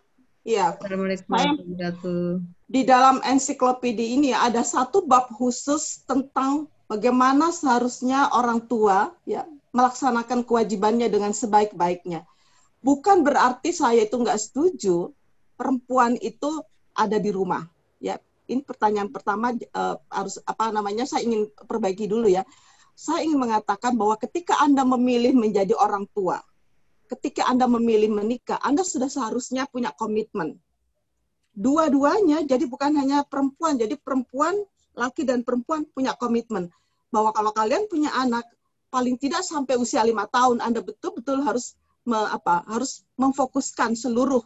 Iya. 0.47 0.79
Assalamualaikum 0.79 1.27
warahmatullahi. 1.27 2.39
Di 2.71 2.87
dalam 2.87 3.19
ensiklopedia 3.19 4.15
ini 4.15 4.31
ada 4.31 4.63
satu 4.63 5.03
bab 5.03 5.27
khusus 5.35 6.07
tentang 6.07 6.71
bagaimana 6.87 7.51
seharusnya 7.51 8.31
orang 8.31 8.63
tua 8.63 9.11
ya 9.27 9.43
melaksanakan 9.75 10.47
kewajibannya 10.47 11.11
dengan 11.11 11.35
sebaik-baiknya 11.35 12.23
bukan 12.87 13.19
berarti 13.19 13.75
saya 13.75 14.07
itu 14.07 14.15
nggak 14.15 14.39
setuju 14.39 15.11
perempuan 15.59 16.15
itu 16.23 16.63
ada 16.95 17.19
di 17.19 17.35
rumah. 17.35 17.67
Ya, 17.99 18.15
ini 18.47 18.63
pertanyaan 18.63 19.11
pertama 19.11 19.51
uh, 19.51 19.99
harus 20.07 20.39
apa 20.47 20.71
namanya? 20.71 21.03
Saya 21.03 21.27
ingin 21.27 21.51
perbaiki 21.67 22.07
dulu 22.07 22.31
ya. 22.31 22.47
Saya 22.95 23.27
ingin 23.27 23.43
mengatakan 23.43 23.93
bahwa 23.99 24.15
ketika 24.15 24.55
Anda 24.63 24.87
memilih 24.87 25.35
menjadi 25.35 25.75
orang 25.75 26.07
tua, 26.15 26.39
ketika 27.11 27.43
Anda 27.51 27.67
memilih 27.67 28.09
menikah, 28.09 28.57
Anda 28.63 28.87
sudah 28.87 29.11
seharusnya 29.11 29.67
punya 29.67 29.91
komitmen. 29.91 30.55
Dua-duanya, 31.57 32.45
jadi 32.47 32.63
bukan 32.69 32.95
hanya 32.95 33.27
perempuan, 33.27 33.77
jadi 33.77 33.97
perempuan, 33.99 34.55
laki 34.95 35.27
dan 35.27 35.43
perempuan 35.43 35.85
punya 35.89 36.13
komitmen 36.15 36.71
bahwa 37.13 37.33
kalau 37.33 37.51
kalian 37.53 37.85
punya 37.89 38.13
anak, 38.13 38.45
paling 38.93 39.17
tidak 39.17 39.41
sampai 39.45 39.77
usia 39.77 40.01
lima 40.05 40.25
tahun, 40.29 40.61
Anda 40.61 40.81
betul-betul 40.81 41.41
harus 41.45 41.77
me, 42.07 42.17
apa 42.31 42.63
harus 42.65 43.03
memfokuskan 43.19 43.93
seluruh 43.93 44.41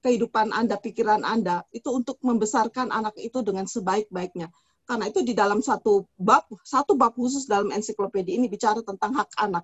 kehidupan 0.00 0.54
Anda, 0.54 0.80
pikiran 0.80 1.26
Anda 1.26 1.66
itu 1.74 1.90
untuk 1.92 2.16
membesarkan 2.24 2.88
anak 2.94 3.18
itu 3.20 3.42
dengan 3.44 3.68
sebaik-baiknya. 3.68 4.48
Karena 4.88 5.06
itu 5.06 5.22
di 5.22 5.36
dalam 5.36 5.62
satu 5.62 6.08
bab, 6.18 6.48
satu 6.66 6.96
bab 6.98 7.14
khusus 7.14 7.46
dalam 7.46 7.70
ensiklopedia 7.70 8.34
ini 8.34 8.50
bicara 8.50 8.80
tentang 8.82 9.14
hak 9.14 9.30
anak. 9.38 9.62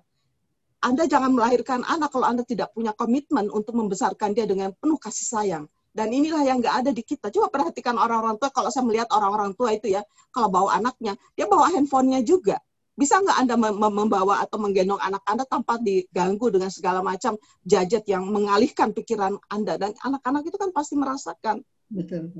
Anda 0.77 1.09
jangan 1.09 1.33
melahirkan 1.33 1.81
anak 1.83 2.13
kalau 2.13 2.29
Anda 2.29 2.45
tidak 2.45 2.71
punya 2.71 2.93
komitmen 2.93 3.49
untuk 3.49 3.73
membesarkan 3.73 4.37
dia 4.37 4.45
dengan 4.45 4.71
penuh 4.77 4.95
kasih 5.01 5.25
sayang. 5.25 5.65
Dan 5.89 6.13
inilah 6.13 6.45
yang 6.45 6.61
nggak 6.61 6.85
ada 6.85 6.91
di 6.93 7.01
kita. 7.01 7.33
Coba 7.33 7.49
perhatikan 7.49 7.97
orang-orang 7.97 8.37
tua, 8.37 8.53
kalau 8.53 8.69
saya 8.69 8.85
melihat 8.85 9.09
orang-orang 9.09 9.57
tua 9.57 9.73
itu 9.73 9.89
ya, 9.89 10.05
kalau 10.29 10.45
bawa 10.45 10.77
anaknya, 10.77 11.17
dia 11.33 11.49
bawa 11.49 11.73
handphonenya 11.73 12.21
juga. 12.21 12.61
Bisa 12.97 13.21
nggak 13.21 13.37
Anda 13.45 13.55
membawa 13.77 14.41
atau 14.41 14.57
menggendong 14.57 14.97
anak 14.97 15.21
Anda 15.29 15.45
tanpa 15.45 15.77
diganggu 15.77 16.49
dengan 16.49 16.73
segala 16.73 17.05
macam 17.05 17.37
jajet 17.61 18.09
yang 18.09 18.25
mengalihkan 18.25 18.89
pikiran 18.89 19.37
Anda? 19.53 19.77
Dan 19.77 19.93
anak-anak 20.01 20.49
itu 20.49 20.57
kan 20.57 20.73
pasti 20.73 20.97
merasakan. 20.97 21.61
Betul. 21.93 22.33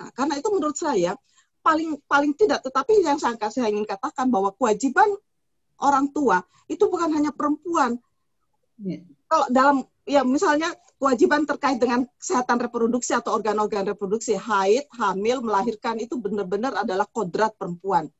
Nah, 0.00 0.08
karena 0.16 0.40
itu 0.40 0.48
menurut 0.48 0.80
saya, 0.80 1.12
paling 1.60 2.00
paling 2.08 2.32
tidak 2.32 2.64
tetapi 2.64 3.04
yang 3.04 3.20
saya, 3.20 3.36
saya 3.52 3.68
ingin 3.68 3.84
katakan 3.84 4.32
bahwa 4.32 4.54
kewajiban 4.56 5.12
orang 5.82 6.10
tua 6.10 6.42
itu 6.66 6.84
bukan 6.88 7.12
hanya 7.14 7.30
perempuan 7.34 8.00
ya. 8.82 9.04
kalau 9.28 9.46
dalam 9.52 9.76
ya 10.08 10.24
misalnya 10.24 10.72
kewajiban 10.98 11.46
terkait 11.46 11.78
dengan 11.78 12.08
kesehatan 12.18 12.58
reproduksi 12.58 13.14
atau 13.14 13.36
organ-organ 13.36 13.86
reproduksi 13.86 14.34
haid 14.34 14.88
hamil 14.96 15.44
melahirkan 15.44 16.00
itu 16.00 16.18
benar-benar 16.18 16.74
adalah 16.74 17.06
kodrat 17.06 17.54
perempuan 17.54 18.10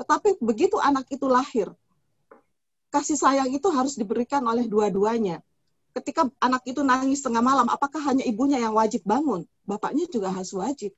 tetapi 0.00 0.40
begitu 0.40 0.80
anak 0.80 1.04
itu 1.12 1.28
lahir 1.28 1.68
kasih 2.90 3.14
sayang 3.14 3.48
itu 3.54 3.70
harus 3.70 3.94
diberikan 3.94 4.42
oleh 4.42 4.66
dua-duanya. 4.66 5.40
Ketika 5.94 6.26
anak 6.42 6.62
itu 6.66 6.82
nangis 6.82 7.22
tengah 7.22 7.42
malam 7.42 7.66
apakah 7.70 8.02
hanya 8.10 8.26
ibunya 8.26 8.58
yang 8.58 8.74
wajib 8.74 9.02
bangun? 9.06 9.46
Bapaknya 9.66 10.06
juga 10.10 10.30
harus 10.30 10.50
wajib. 10.54 10.94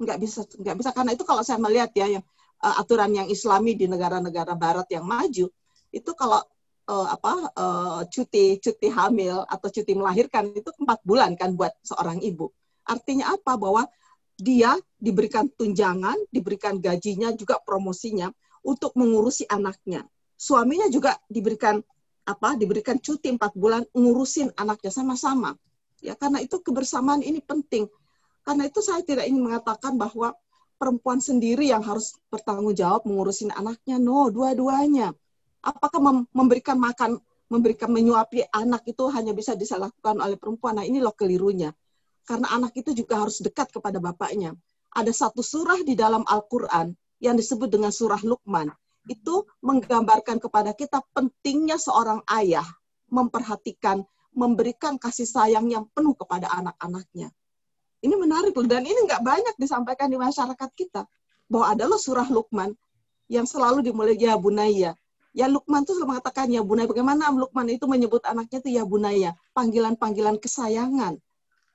Nggak 0.00 0.18
bisa 0.20 0.40
nggak 0.44 0.76
bisa. 0.76 0.90
Karena 0.92 1.12
itu 1.12 1.24
kalau 1.24 1.40
saya 1.44 1.60
melihat 1.60 1.92
ya 1.96 2.20
yang 2.20 2.24
uh, 2.60 2.74
aturan 2.80 3.12
yang 3.12 3.28
Islami 3.28 3.76
di 3.76 3.88
negara-negara 3.88 4.56
Barat 4.56 4.88
yang 4.92 5.04
maju 5.04 5.48
itu 5.92 6.10
kalau 6.12 6.40
uh, 6.88 7.08
apa 7.08 7.32
uh, 7.56 8.00
cuti 8.12 8.60
cuti 8.60 8.88
hamil 8.92 9.44
atau 9.48 9.68
cuti 9.72 9.92
melahirkan 9.96 10.52
itu 10.52 10.68
empat 10.68 11.00
bulan 11.04 11.32
kan 11.36 11.56
buat 11.56 11.72
seorang 11.84 12.20
ibu. 12.20 12.52
Artinya 12.84 13.32
apa? 13.32 13.56
Bahwa 13.56 13.88
dia 14.36 14.76
diberikan 14.96 15.46
tunjangan 15.52 16.16
diberikan 16.32 16.80
gajinya 16.80 17.32
juga 17.36 17.60
promosinya 17.60 18.32
untuk 18.64 18.96
mengurusi 18.96 19.44
anaknya 19.46 20.04
suaminya 20.36 20.88
juga 20.88 21.16
diberikan 21.28 21.80
apa 22.26 22.58
diberikan 22.58 22.98
cuti 22.98 23.30
empat 23.30 23.54
bulan 23.54 23.86
ngurusin 23.94 24.50
anaknya 24.58 24.90
sama-sama 24.90 25.54
ya 26.02 26.18
karena 26.18 26.42
itu 26.42 26.58
kebersamaan 26.58 27.22
ini 27.22 27.38
penting 27.44 27.86
karena 28.46 28.70
itu 28.70 28.78
saya 28.78 29.02
tidak 29.02 29.26
ingin 29.26 29.42
mengatakan 29.42 29.98
bahwa 29.98 30.30
perempuan 30.76 31.18
sendiri 31.18 31.72
yang 31.72 31.82
harus 31.82 32.14
bertanggung 32.28 32.76
jawab 32.76 33.02
mengurusin 33.08 33.50
anaknya. 33.52 33.96
No, 33.98 34.28
dua-duanya. 34.28 35.12
Apakah 35.64 35.98
mem 35.98 36.16
memberikan 36.30 36.78
makan, 36.78 37.18
memberikan 37.50 37.90
menyuapi 37.90 38.46
anak 38.54 38.86
itu 38.86 39.02
hanya 39.10 39.34
bisa 39.34 39.58
dilakukan 39.58 40.20
oleh 40.22 40.38
perempuan? 40.38 40.78
Nah, 40.78 40.86
ini 40.86 41.02
loh 41.02 41.10
kelirunya. 41.16 41.74
Karena 42.22 42.54
anak 42.54 42.76
itu 42.78 42.94
juga 42.94 43.26
harus 43.26 43.42
dekat 43.42 43.72
kepada 43.74 43.98
bapaknya. 43.98 44.54
Ada 44.96 45.12
satu 45.12 45.44
surah 45.44 45.84
di 45.84 45.92
dalam 45.92 46.24
Al-Quran 46.24 46.96
yang 47.20 47.36
disebut 47.36 47.68
dengan 47.68 47.92
surah 47.92 48.24
Luqman. 48.24 48.72
Itu 49.04 49.44
menggambarkan 49.60 50.40
kepada 50.40 50.72
kita 50.72 51.04
pentingnya 51.12 51.76
seorang 51.76 52.24
ayah 52.32 52.64
memperhatikan, 53.12 54.00
memberikan 54.32 54.96
kasih 54.96 55.28
sayang 55.28 55.68
yang 55.68 55.84
penuh 55.92 56.16
kepada 56.16 56.48
anak-anaknya. 56.48 57.28
Ini 58.00 58.14
menarik 58.16 58.56
loh, 58.56 58.64
dan 58.64 58.88
ini 58.88 59.04
nggak 59.04 59.20
banyak 59.20 59.54
disampaikan 59.60 60.08
di 60.08 60.16
masyarakat 60.16 60.70
kita. 60.72 61.04
Bahwa 61.44 61.76
adalah 61.76 62.00
surah 62.00 62.32
Luqman 62.32 62.72
yang 63.28 63.44
selalu 63.44 63.84
dimulai 63.84 64.16
ya 64.16 64.32
bunaya. 64.40 64.96
Ya 65.36 65.46
Luqman 65.46 65.84
itu 65.84 65.92
selalu 65.92 66.16
mengatakan 66.16 66.48
ya 66.48 66.64
bunaya. 66.64 66.88
Bagaimana 66.88 67.28
Luqman 67.36 67.68
itu 67.68 67.84
menyebut 67.84 68.24
anaknya 68.24 68.64
itu 68.64 68.70
ya 68.80 68.88
bunaya. 68.88 69.36
Panggilan-panggilan 69.52 70.40
kesayangan. 70.40 71.20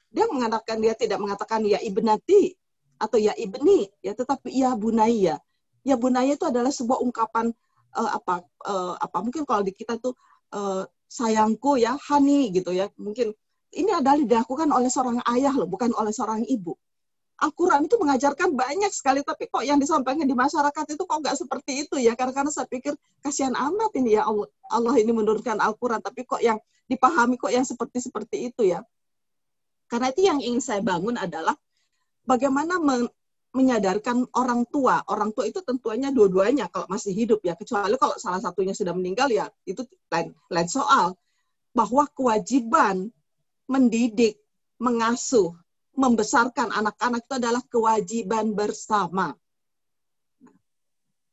Dia 0.10 0.26
mengatakan, 0.26 0.82
dia 0.82 0.98
tidak 0.98 1.22
mengatakan 1.22 1.64
ya 1.64 1.78
ibnati 1.80 2.58
atau 3.02 3.18
ya 3.18 3.34
ibni, 3.34 3.90
ya 4.06 4.14
tetapi 4.14 4.54
ya 4.54 4.78
bunaya. 4.78 5.42
Ya 5.82 5.96
bunaya 5.98 6.38
itu 6.38 6.46
adalah 6.46 6.70
sebuah 6.70 7.02
ungkapan 7.02 7.50
uh, 7.98 8.12
apa 8.14 8.46
uh, 8.70 8.94
apa 9.02 9.18
mungkin 9.26 9.42
kalau 9.50 9.66
di 9.66 9.74
kita 9.74 9.98
tuh 9.98 10.14
uh, 10.54 10.86
sayangku 11.10 11.82
ya 11.82 11.98
hani 11.98 12.54
gitu 12.54 12.70
ya 12.70 12.88
mungkin 13.02 13.34
ini 13.72 13.92
adalah 13.92 14.20
dilakukan 14.20 14.68
oleh 14.70 14.92
seorang 14.92 15.24
ayah 15.32 15.56
loh, 15.56 15.68
bukan 15.68 15.96
oleh 15.96 16.12
seorang 16.12 16.44
ibu. 16.44 16.76
Al-Quran 17.42 17.90
itu 17.90 17.98
mengajarkan 17.98 18.54
banyak 18.54 18.92
sekali, 18.94 19.26
tapi 19.26 19.50
kok 19.50 19.66
yang 19.66 19.82
disampaikan 19.82 20.30
di 20.30 20.36
masyarakat 20.38 20.86
itu 20.94 21.04
kok 21.08 21.18
nggak 21.26 21.34
seperti 21.40 21.88
itu 21.88 21.98
ya? 21.98 22.14
Karena, 22.14 22.36
karena 22.38 22.52
saya 22.54 22.70
pikir 22.70 22.94
kasihan 23.24 23.56
amat 23.58 23.90
ini 23.98 24.14
ya 24.14 24.30
Allah, 24.30 24.46
Allah 24.70 24.94
ini 25.02 25.10
menurunkan 25.10 25.58
Al-Quran, 25.58 26.06
tapi 26.06 26.22
kok 26.28 26.38
yang 26.44 26.62
dipahami 26.86 27.40
kok 27.42 27.50
yang 27.50 27.66
seperti 27.66 27.98
seperti 28.04 28.52
itu 28.54 28.70
ya? 28.70 28.86
Karena 29.90 30.14
itu 30.14 30.22
yang 30.22 30.38
ingin 30.38 30.62
saya 30.62 30.86
bangun 30.86 31.18
adalah 31.18 31.58
bagaimana 32.26 32.78
men 32.82 33.10
menyadarkan 33.52 34.32
orang 34.32 34.64
tua. 34.72 35.04
Orang 35.12 35.36
tua 35.36 35.44
itu 35.44 35.60
tentunya 35.60 36.08
dua-duanya 36.08 36.72
kalau 36.72 36.88
masih 36.88 37.12
hidup 37.12 37.44
ya, 37.44 37.54
kecuali 37.60 38.00
kalau 38.00 38.16
salah 38.16 38.40
satunya 38.40 38.72
sudah 38.72 38.96
meninggal 38.96 39.28
ya 39.28 39.52
itu 39.68 39.84
lain, 40.08 40.32
lain 40.48 40.70
soal. 40.72 41.20
Bahwa 41.76 42.08
kewajiban 42.12 43.12
mendidik, 43.68 44.40
mengasuh, 44.80 45.56
membesarkan 45.96 46.72
anak-anak 46.72 47.28
itu 47.28 47.36
adalah 47.40 47.64
kewajiban 47.68 48.56
bersama. 48.56 49.36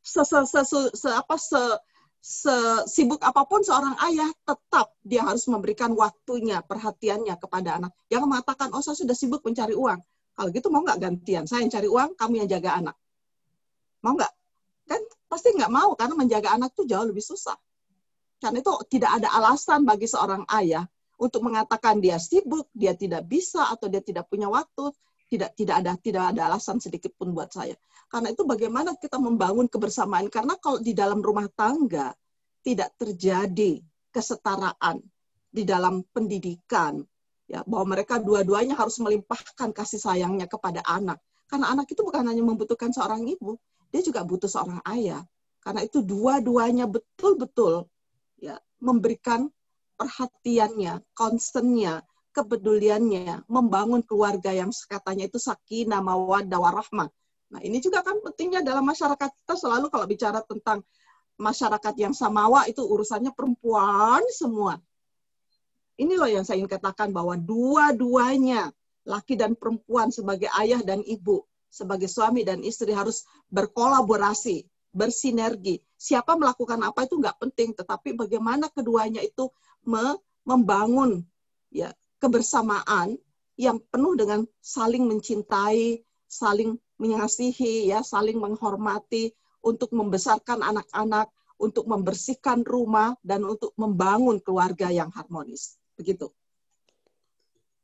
Se, 0.03 0.23
apa, 1.11 1.37
se, 1.39 2.57
sibuk 2.87 3.23
apa 3.23 3.47
pun 3.47 3.63
seorang 3.63 3.95
ayah 4.11 4.31
tetap 4.43 4.91
dia 5.07 5.23
harus 5.23 5.47
memberikan 5.47 5.95
waktunya, 5.95 6.63
perhatiannya 6.67 7.35
kepada 7.39 7.79
anak. 7.79 7.93
Jangan 8.11 8.27
mengatakan, 8.27 8.69
oh 8.75 8.83
saya 8.83 8.99
sudah 8.99 9.15
sibuk 9.15 9.43
mencari 9.47 9.75
uang. 9.79 10.03
Kalau 10.39 10.55
gitu 10.55 10.71
mau 10.71 10.87
nggak 10.87 11.03
gantian? 11.03 11.51
Saya 11.51 11.67
yang 11.67 11.73
cari 11.75 11.91
uang, 11.91 12.15
kamu 12.15 12.47
yang 12.47 12.49
jaga 12.55 12.79
anak. 12.79 12.97
Mau 14.07 14.15
nggak? 14.15 14.33
Kan 14.87 15.03
pasti 15.27 15.51
nggak 15.51 15.73
mau 15.75 15.99
karena 15.99 16.15
menjaga 16.15 16.55
anak 16.55 16.79
itu 16.79 16.87
jauh 16.87 17.03
lebih 17.11 17.27
susah. 17.27 17.59
Karena 18.39 18.63
itu 18.63 18.71
tidak 18.87 19.19
ada 19.19 19.35
alasan 19.35 19.83
bagi 19.83 20.07
seorang 20.07 20.47
ayah 20.55 20.87
untuk 21.19 21.43
mengatakan 21.43 21.99
dia 21.99 22.23
sibuk, 22.23 22.71
dia 22.71 22.95
tidak 22.95 23.27
bisa 23.27 23.67
atau 23.67 23.91
dia 23.91 23.99
tidak 23.99 24.31
punya 24.31 24.47
waktu, 24.47 24.95
tidak 25.27 25.59
tidak 25.59 25.83
ada 25.83 25.93
tidak 25.99 26.25
ada 26.31 26.41
alasan 26.55 26.79
sedikit 26.79 27.11
pun 27.19 27.35
buat 27.35 27.51
saya. 27.51 27.75
Karena 28.07 28.31
itu 28.31 28.47
bagaimana 28.47 28.95
kita 28.95 29.19
membangun 29.19 29.67
kebersamaan 29.67 30.31
karena 30.31 30.55
kalau 30.63 30.79
di 30.79 30.95
dalam 30.95 31.19
rumah 31.19 31.51
tangga 31.51 32.15
tidak 32.63 32.95
terjadi 32.95 33.83
kesetaraan 34.15 35.03
di 35.51 35.67
dalam 35.67 36.07
pendidikan 36.15 37.03
ya 37.49 37.65
bahwa 37.65 37.97
mereka 37.97 38.21
dua-duanya 38.21 38.77
harus 38.77 39.01
melimpahkan 39.01 39.73
kasih 39.73 39.99
sayangnya 39.99 40.45
kepada 40.45 40.85
anak. 40.85 41.19
Karena 41.49 41.73
anak 41.73 41.89
itu 41.89 42.05
bukan 42.05 42.29
hanya 42.29 42.45
membutuhkan 42.45 42.93
seorang 42.93 43.25
ibu, 43.25 43.57
dia 43.89 44.05
juga 44.05 44.21
butuh 44.23 44.47
seorang 44.47 44.85
ayah. 44.93 45.25
Karena 45.65 45.81
itu 45.83 46.05
dua-duanya 46.05 46.85
betul-betul 46.85 47.89
ya 48.39 48.61
memberikan 48.79 49.49
perhatiannya, 49.99 51.03
concernnya, 51.17 52.05
kepeduliannya, 52.31 53.49
membangun 53.51 54.05
keluarga 54.07 54.55
yang 54.55 54.71
katanya 54.87 55.27
itu 55.27 55.43
sakinah, 55.43 55.99
mawaddah, 55.99 56.61
warahmah. 56.61 57.11
Nah, 57.49 57.61
ini 57.65 57.81
juga 57.81 58.05
kan 58.05 58.21
pentingnya 58.21 58.61
dalam 58.63 58.85
masyarakat 58.85 59.33
kita 59.33 59.55
selalu 59.57 59.89
kalau 59.89 60.07
bicara 60.07 60.45
tentang 60.45 60.85
masyarakat 61.41 61.95
yang 61.97 62.13
samawa 62.13 62.69
itu 62.71 62.85
urusannya 62.85 63.33
perempuan 63.33 64.23
semua. 64.31 64.77
Ini 65.99 66.15
loh 66.15 66.31
yang 66.31 66.47
saya 66.47 66.63
ingin 66.63 66.71
katakan 66.71 67.11
bahwa 67.11 67.35
dua-duanya, 67.35 68.71
laki 69.03 69.35
dan 69.35 69.59
perempuan 69.59 70.15
sebagai 70.15 70.47
ayah 70.63 70.79
dan 70.87 71.03
ibu, 71.03 71.43
sebagai 71.67 72.07
suami 72.07 72.47
dan 72.47 72.63
istri 72.63 72.95
harus 72.95 73.27
berkolaborasi, 73.51 74.63
bersinergi. 74.95 75.83
Siapa 75.99 76.39
melakukan 76.39 76.79
apa 76.87 77.03
itu 77.03 77.19
nggak 77.19 77.43
penting, 77.43 77.75
tetapi 77.75 78.15
bagaimana 78.15 78.71
keduanya 78.71 79.19
itu 79.27 79.51
me 79.83 80.15
membangun 80.47 81.21
ya 81.69 81.93
kebersamaan 82.23 83.19
yang 83.59 83.83
penuh 83.91 84.15
dengan 84.15 84.47
saling 84.63 85.03
mencintai, 85.03 85.99
saling 86.31 86.79
mengasihi, 86.99 87.91
ya, 87.91 88.07
saling 88.07 88.39
menghormati 88.39 89.35
untuk 89.67 89.91
membesarkan 89.91 90.63
anak-anak, 90.63 91.27
untuk 91.59 91.91
membersihkan 91.91 92.63
rumah 92.63 93.19
dan 93.27 93.43
untuk 93.43 93.75
membangun 93.75 94.39
keluarga 94.39 94.95
yang 94.95 95.11
harmonis. 95.11 95.78
Begitu. 95.99 96.31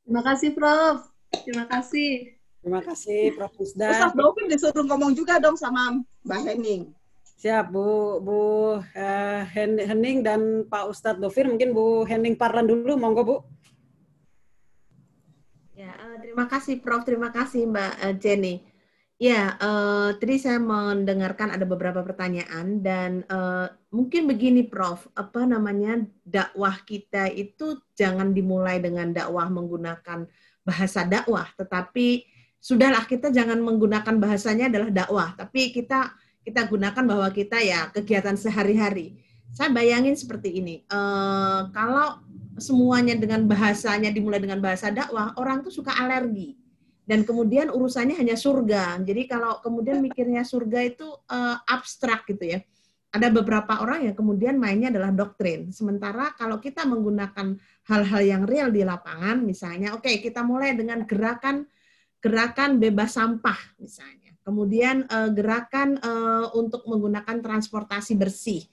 Terima 0.07 0.23
kasih, 0.23 0.49
Prof. 0.55 1.11
Terima 1.43 1.65
kasih. 1.67 2.39
Terima 2.63 2.81
kasih, 2.81 3.35
Prof. 3.35 3.53
Usda. 3.59 3.91
Ustaz 3.91 4.13
Dovin 4.15 4.47
disuruh 4.49 4.85
ngomong 4.87 5.11
juga 5.13 5.37
dong 5.37 5.59
sama 5.59 6.01
Mbak 6.23 6.41
Henning. 6.47 6.95
Siap 7.35 7.69
Bu 7.69 8.23
Bu 8.23 8.39
uh, 8.79 9.41
Hening 9.53 10.23
dan 10.23 10.65
Pak 10.65 10.89
Ustadz 10.89 11.19
Dovir 11.19 11.45
mungkin 11.51 11.75
Bu 11.75 12.07
Hening 12.07 12.39
Parlan 12.39 12.65
dulu 12.65 12.95
monggo 12.95 13.21
Bu. 13.21 13.37
Ya 15.75 15.91
uh, 15.93 16.17
terima 16.23 16.47
kasih 16.47 16.79
Prof 16.79 17.03
terima 17.03 17.29
kasih 17.29 17.67
Mbak 17.67 17.93
uh, 18.01 18.13
Jenny. 18.17 18.63
Ya, 19.15 19.55
uh, 19.63 20.11
tadi 20.19 20.35
saya 20.35 20.59
mendengarkan 20.59 21.55
ada 21.55 21.63
beberapa 21.63 22.03
pertanyaan 22.03 22.83
dan 22.83 23.23
uh, 23.31 23.71
mungkin 23.87 24.27
begini, 24.27 24.67
Prof. 24.67 25.07
Apa 25.15 25.47
namanya 25.47 26.03
dakwah 26.27 26.75
kita 26.83 27.31
itu 27.31 27.79
jangan 27.95 28.35
dimulai 28.35 28.83
dengan 28.83 29.15
dakwah 29.15 29.47
menggunakan 29.47 30.27
bahasa 30.67 31.07
dakwah, 31.07 31.47
tetapi 31.55 32.27
sudahlah 32.59 33.07
kita 33.07 33.31
jangan 33.31 33.63
menggunakan 33.63 34.19
bahasanya 34.19 34.67
adalah 34.67 34.91
dakwah, 34.91 35.31
tapi 35.39 35.71
kita 35.71 36.11
kita 36.43 36.67
gunakan 36.67 37.03
bahwa 37.07 37.31
kita 37.31 37.63
ya 37.63 37.87
kegiatan 37.95 38.35
sehari-hari. 38.35 39.15
Saya 39.55 39.71
bayangin 39.71 40.19
seperti 40.19 40.59
ini, 40.59 40.83
uh, 40.91 41.71
kalau 41.71 42.19
semuanya 42.59 43.15
dengan 43.15 43.47
bahasanya 43.47 44.11
dimulai 44.11 44.43
dengan 44.43 44.59
bahasa 44.59 44.91
dakwah, 44.91 45.31
orang 45.39 45.63
tuh 45.63 45.71
suka 45.71 45.95
alergi 45.95 46.64
dan 47.05 47.21
kemudian 47.21 47.69
urusannya 47.69 48.17
hanya 48.17 48.33
surga. 48.33 48.99
Jadi 49.05 49.29
kalau 49.29 49.61
kemudian 49.61 50.01
mikirnya 50.01 50.41
surga 50.41 50.79
itu 50.81 51.05
uh, 51.05 51.57
abstrak 51.69 52.25
gitu 52.25 52.57
ya. 52.57 52.59
Ada 53.15 53.31
beberapa 53.31 53.79
orang 53.79 54.11
yang 54.11 54.15
kemudian 54.17 54.59
mainnya 54.59 54.91
adalah 54.91 55.13
doktrin. 55.15 55.71
Sementara 55.71 56.35
kalau 56.35 56.59
kita 56.59 56.83
menggunakan 56.83 57.55
hal-hal 57.87 58.21
yang 58.27 58.43
real 58.43 58.67
di 58.75 58.83
lapangan, 58.83 59.39
misalnya, 59.39 59.95
oke 59.95 60.03
okay, 60.03 60.19
kita 60.19 60.43
mulai 60.43 60.75
dengan 60.75 61.07
gerakan 61.07 61.63
gerakan 62.19 62.81
bebas 62.81 63.15
sampah 63.15 63.55
misalnya. 63.79 64.33
Kemudian 64.43 65.07
uh, 65.07 65.29
gerakan 65.31 65.95
uh, 66.01 66.51
untuk 66.57 66.83
menggunakan 66.89 67.39
transportasi 67.39 68.17
bersih. 68.19 68.65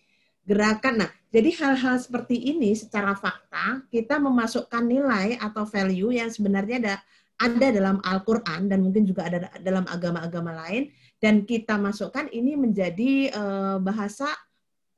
Gerakan, 0.43 1.07
nah 1.07 1.11
jadi 1.31 1.55
hal-hal 1.63 2.03
seperti 2.03 2.35
ini 2.35 2.75
secara 2.75 3.15
fakta 3.15 3.87
kita 3.95 4.19
memasukkan 4.19 4.83
nilai 4.83 5.39
atau 5.39 5.63
value 5.63 6.19
yang 6.19 6.27
sebenarnya 6.35 6.77
ada 6.83 6.97
ada 7.43 7.67
dalam 7.75 7.99
Al-Quran 8.07 8.71
dan 8.71 8.79
mungkin 8.87 9.03
juga 9.03 9.27
ada 9.27 9.51
dalam 9.59 9.83
agama-agama 9.91 10.55
lain 10.55 10.95
dan 11.19 11.43
kita 11.43 11.75
masukkan 11.75 12.31
ini 12.31 12.55
menjadi 12.55 13.35
uh, 13.35 13.77
bahasa 13.83 14.31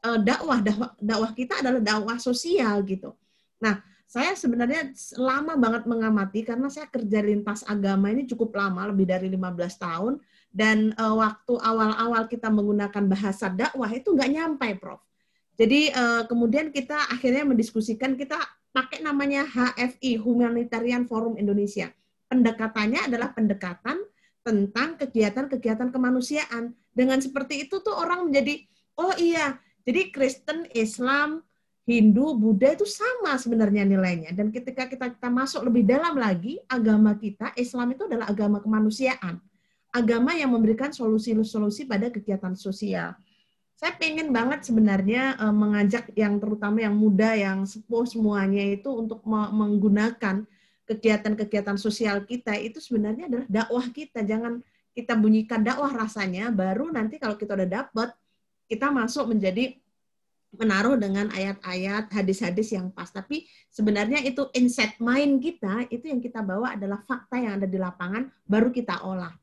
uh, 0.04 0.20
dakwah, 0.20 0.60
dakwah 1.00 1.32
kita 1.32 1.64
adalah 1.64 1.80
dakwah 1.80 2.20
sosial 2.20 2.84
gitu. 2.84 3.16
Nah, 3.64 3.80
saya 4.04 4.36
sebenarnya 4.36 4.92
lama 5.16 5.56
banget 5.56 5.88
mengamati 5.88 6.44
karena 6.44 6.68
saya 6.68 6.86
kerja 6.92 7.24
lintas 7.24 7.64
agama 7.64 8.12
ini 8.12 8.28
cukup 8.28 8.52
lama, 8.52 8.92
lebih 8.92 9.08
dari 9.08 9.32
15 9.32 9.40
tahun 9.80 10.12
dan 10.52 10.92
uh, 11.00 11.16
waktu 11.16 11.54
awal-awal 11.56 12.28
kita 12.28 12.52
menggunakan 12.52 13.04
bahasa 13.08 13.48
dakwah 13.48 13.88
itu 13.88 14.12
nggak 14.12 14.30
nyampe, 14.30 14.68
Prof. 14.76 15.00
Jadi 15.54 15.94
kemudian 16.26 16.74
kita 16.74 16.98
akhirnya 17.14 17.46
mendiskusikan 17.46 18.18
kita 18.18 18.34
pakai 18.74 19.06
namanya 19.06 19.46
HFI 19.46 20.18
Humanitarian 20.18 21.06
Forum 21.06 21.38
Indonesia 21.38 21.94
pendekatannya 22.28 23.08
adalah 23.08 23.32
pendekatan 23.32 24.02
tentang 24.44 25.00
kegiatan-kegiatan 25.00 25.88
kemanusiaan. 25.88 26.76
Dengan 26.92 27.18
seperti 27.18 27.66
itu 27.66 27.80
tuh 27.80 27.96
orang 27.96 28.28
menjadi, 28.28 28.60
oh 29.00 29.16
iya, 29.16 29.58
jadi 29.84 30.12
Kristen, 30.12 30.68
Islam, 30.76 31.44
Hindu, 31.84 32.32
Buddha 32.40 32.72
itu 32.72 32.88
sama 32.88 33.36
sebenarnya 33.36 33.84
nilainya. 33.84 34.32
Dan 34.32 34.48
ketika 34.48 34.88
kita, 34.88 35.12
kita 35.12 35.28
masuk 35.28 35.68
lebih 35.68 35.84
dalam 35.84 36.16
lagi, 36.16 36.56
agama 36.64 37.12
kita, 37.16 37.52
Islam 37.60 37.92
itu 37.92 38.08
adalah 38.08 38.32
agama 38.32 38.60
kemanusiaan. 38.64 39.36
Agama 39.92 40.32
yang 40.32 40.50
memberikan 40.56 40.90
solusi-solusi 40.90 41.84
pada 41.84 42.08
kegiatan 42.08 42.56
sosial. 42.56 43.12
Saya 43.76 43.92
pengen 44.00 44.32
banget 44.32 44.64
sebenarnya 44.64 45.36
eh, 45.36 45.54
mengajak 45.54 46.08
yang 46.16 46.40
terutama 46.40 46.80
yang 46.80 46.96
muda, 46.96 47.36
yang 47.36 47.68
sepuh 47.68 48.08
semuanya 48.08 48.64
itu 48.64 48.88
untuk 48.88 49.20
menggunakan 49.28 50.48
kegiatan-kegiatan 50.84 51.76
sosial 51.80 52.24
kita 52.28 52.56
itu 52.60 52.80
sebenarnya 52.80 53.28
adalah 53.28 53.46
dakwah 53.48 53.86
kita. 53.88 54.20
Jangan 54.24 54.60
kita 54.94 55.18
bunyikan 55.18 55.64
dakwah 55.64 55.90
rasanya, 55.90 56.54
baru 56.54 56.92
nanti 56.92 57.18
kalau 57.18 57.34
kita 57.34 57.58
udah 57.58 57.68
dapat, 57.68 58.14
kita 58.70 58.92
masuk 58.94 59.34
menjadi 59.34 59.74
menaruh 60.54 60.94
dengan 60.94 61.26
ayat-ayat, 61.34 62.14
hadis-hadis 62.14 62.78
yang 62.78 62.88
pas. 62.94 63.10
Tapi 63.10 63.50
sebenarnya 63.74 64.22
itu 64.22 64.46
insight 64.54 65.02
mind 65.02 65.42
kita, 65.42 65.90
itu 65.90 66.06
yang 66.06 66.22
kita 66.22 66.46
bawa 66.46 66.78
adalah 66.78 67.02
fakta 67.02 67.42
yang 67.42 67.58
ada 67.58 67.66
di 67.66 67.74
lapangan, 67.74 68.30
baru 68.46 68.70
kita 68.70 69.02
olah. 69.02 69.34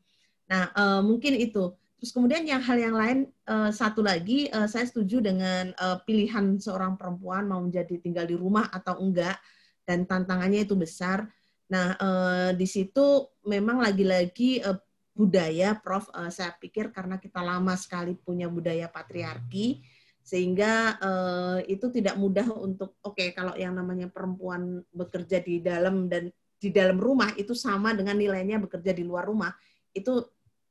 Nah, 0.47 0.72
uh, 0.72 1.01
mungkin 1.03 1.35
itu. 1.35 1.76
Terus 2.01 2.18
kemudian 2.18 2.41
yang 2.47 2.63
hal 2.65 2.77
yang 2.81 2.95
lain, 2.97 3.19
uh, 3.45 3.69
satu 3.69 4.01
lagi, 4.01 4.49
uh, 4.49 4.65
saya 4.65 4.88
setuju 4.88 5.22
dengan 5.22 5.69
uh, 5.77 6.01
pilihan 6.01 6.57
seorang 6.57 6.97
perempuan 6.97 7.45
mau 7.45 7.61
menjadi 7.61 7.99
tinggal 8.01 8.26
di 8.26 8.34
rumah 8.34 8.72
atau 8.73 8.97
enggak 8.97 9.38
dan 9.85 10.05
tantangannya 10.05 10.65
itu 10.65 10.77
besar. 10.77 11.27
Nah, 11.71 11.95
eh, 11.95 12.49
di 12.55 12.67
situ 12.67 13.31
memang 13.47 13.79
lagi-lagi 13.79 14.59
eh, 14.61 14.79
budaya, 15.15 15.77
Prof. 15.79 16.09
Eh, 16.15 16.31
saya 16.31 16.55
pikir 16.55 16.89
karena 16.95 17.19
kita 17.19 17.39
lama 17.43 17.75
sekali 17.75 18.15
punya 18.15 18.47
budaya 18.47 18.87
patriarki, 18.87 19.83
sehingga 20.21 20.97
eh, 21.01 21.59
itu 21.71 21.89
tidak 21.91 22.15
mudah 22.15 22.47
untuk, 22.55 22.97
oke, 23.03 23.17
okay, 23.17 23.35
kalau 23.35 23.53
yang 23.57 23.75
namanya 23.75 24.07
perempuan 24.07 24.81
bekerja 24.91 25.41
di 25.43 25.59
dalam 25.63 26.07
dan 26.07 26.31
di 26.61 26.69
dalam 26.69 27.01
rumah 27.01 27.33
itu 27.41 27.57
sama 27.57 27.91
dengan 27.97 28.13
nilainya 28.21 28.61
bekerja 28.61 28.93
di 28.93 29.01
luar 29.01 29.25
rumah, 29.25 29.49
itu 29.97 30.21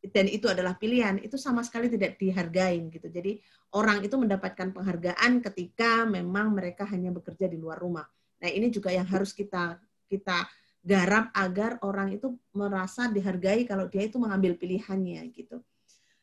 dan 0.01 0.25
itu 0.33 0.49
adalah 0.49 0.81
pilihan, 0.81 1.21
itu 1.21 1.37
sama 1.37 1.61
sekali 1.61 1.93
tidak 1.93 2.17
dihargain 2.17 2.89
gitu. 2.89 3.13
Jadi 3.13 3.37
orang 3.77 4.01
itu 4.01 4.17
mendapatkan 4.17 4.73
penghargaan 4.73 5.45
ketika 5.45 6.09
memang 6.09 6.57
mereka 6.57 6.89
hanya 6.89 7.13
bekerja 7.13 7.45
di 7.53 7.61
luar 7.61 7.77
rumah. 7.77 8.09
Nah, 8.41 8.49
ini 8.49 8.73
juga 8.73 8.89
yang 8.89 9.05
harus 9.05 9.37
kita 9.37 9.77
kita 10.09 10.49
garap 10.81 11.29
agar 11.37 11.77
orang 11.85 12.17
itu 12.17 12.35
merasa 12.57 13.07
dihargai 13.13 13.69
kalau 13.69 13.87
dia 13.87 14.09
itu 14.09 14.17
mengambil 14.17 14.57
pilihannya 14.57 15.29
gitu. 15.31 15.61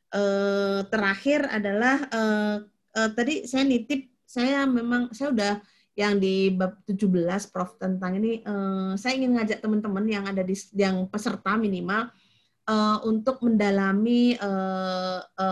E, 0.10 0.22
terakhir 0.90 1.46
adalah 1.46 2.10
e, 2.10 2.22
e, 2.98 3.02
tadi 3.14 3.34
saya 3.46 3.64
nitip 3.64 4.10
saya 4.26 4.66
memang 4.66 5.14
saya 5.14 5.30
udah 5.32 5.54
yang 5.98 6.18
di 6.22 6.54
bab 6.54 6.78
17 6.90 7.54
Prof 7.54 7.78
tentang 7.78 8.18
ini 8.18 8.42
e, 8.42 8.54
saya 8.98 9.14
ingin 9.14 9.38
ngajak 9.38 9.62
teman-teman 9.62 10.06
yang 10.10 10.26
ada 10.26 10.42
di 10.42 10.58
yang 10.74 11.06
peserta 11.06 11.54
minimal 11.54 12.10
e, 12.66 12.76
untuk 13.06 13.46
mendalami 13.46 14.34
e, 14.34 14.52
e, 15.22 15.48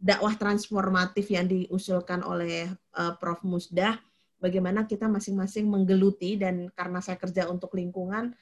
dakwah 0.00 0.32
transformatif 0.40 1.28
yang 1.28 1.44
diusulkan 1.44 2.24
oleh 2.24 2.72
e, 2.72 3.02
Prof 3.20 3.44
Musdah 3.44 4.00
bagaimana 4.38 4.86
kita 4.86 5.10
masing-masing 5.10 5.66
menggeluti 5.66 6.38
dan 6.38 6.70
karena 6.74 7.02
saya 7.02 7.18
kerja 7.18 7.46
untuk 7.50 7.74
lingkungan, 7.74 8.34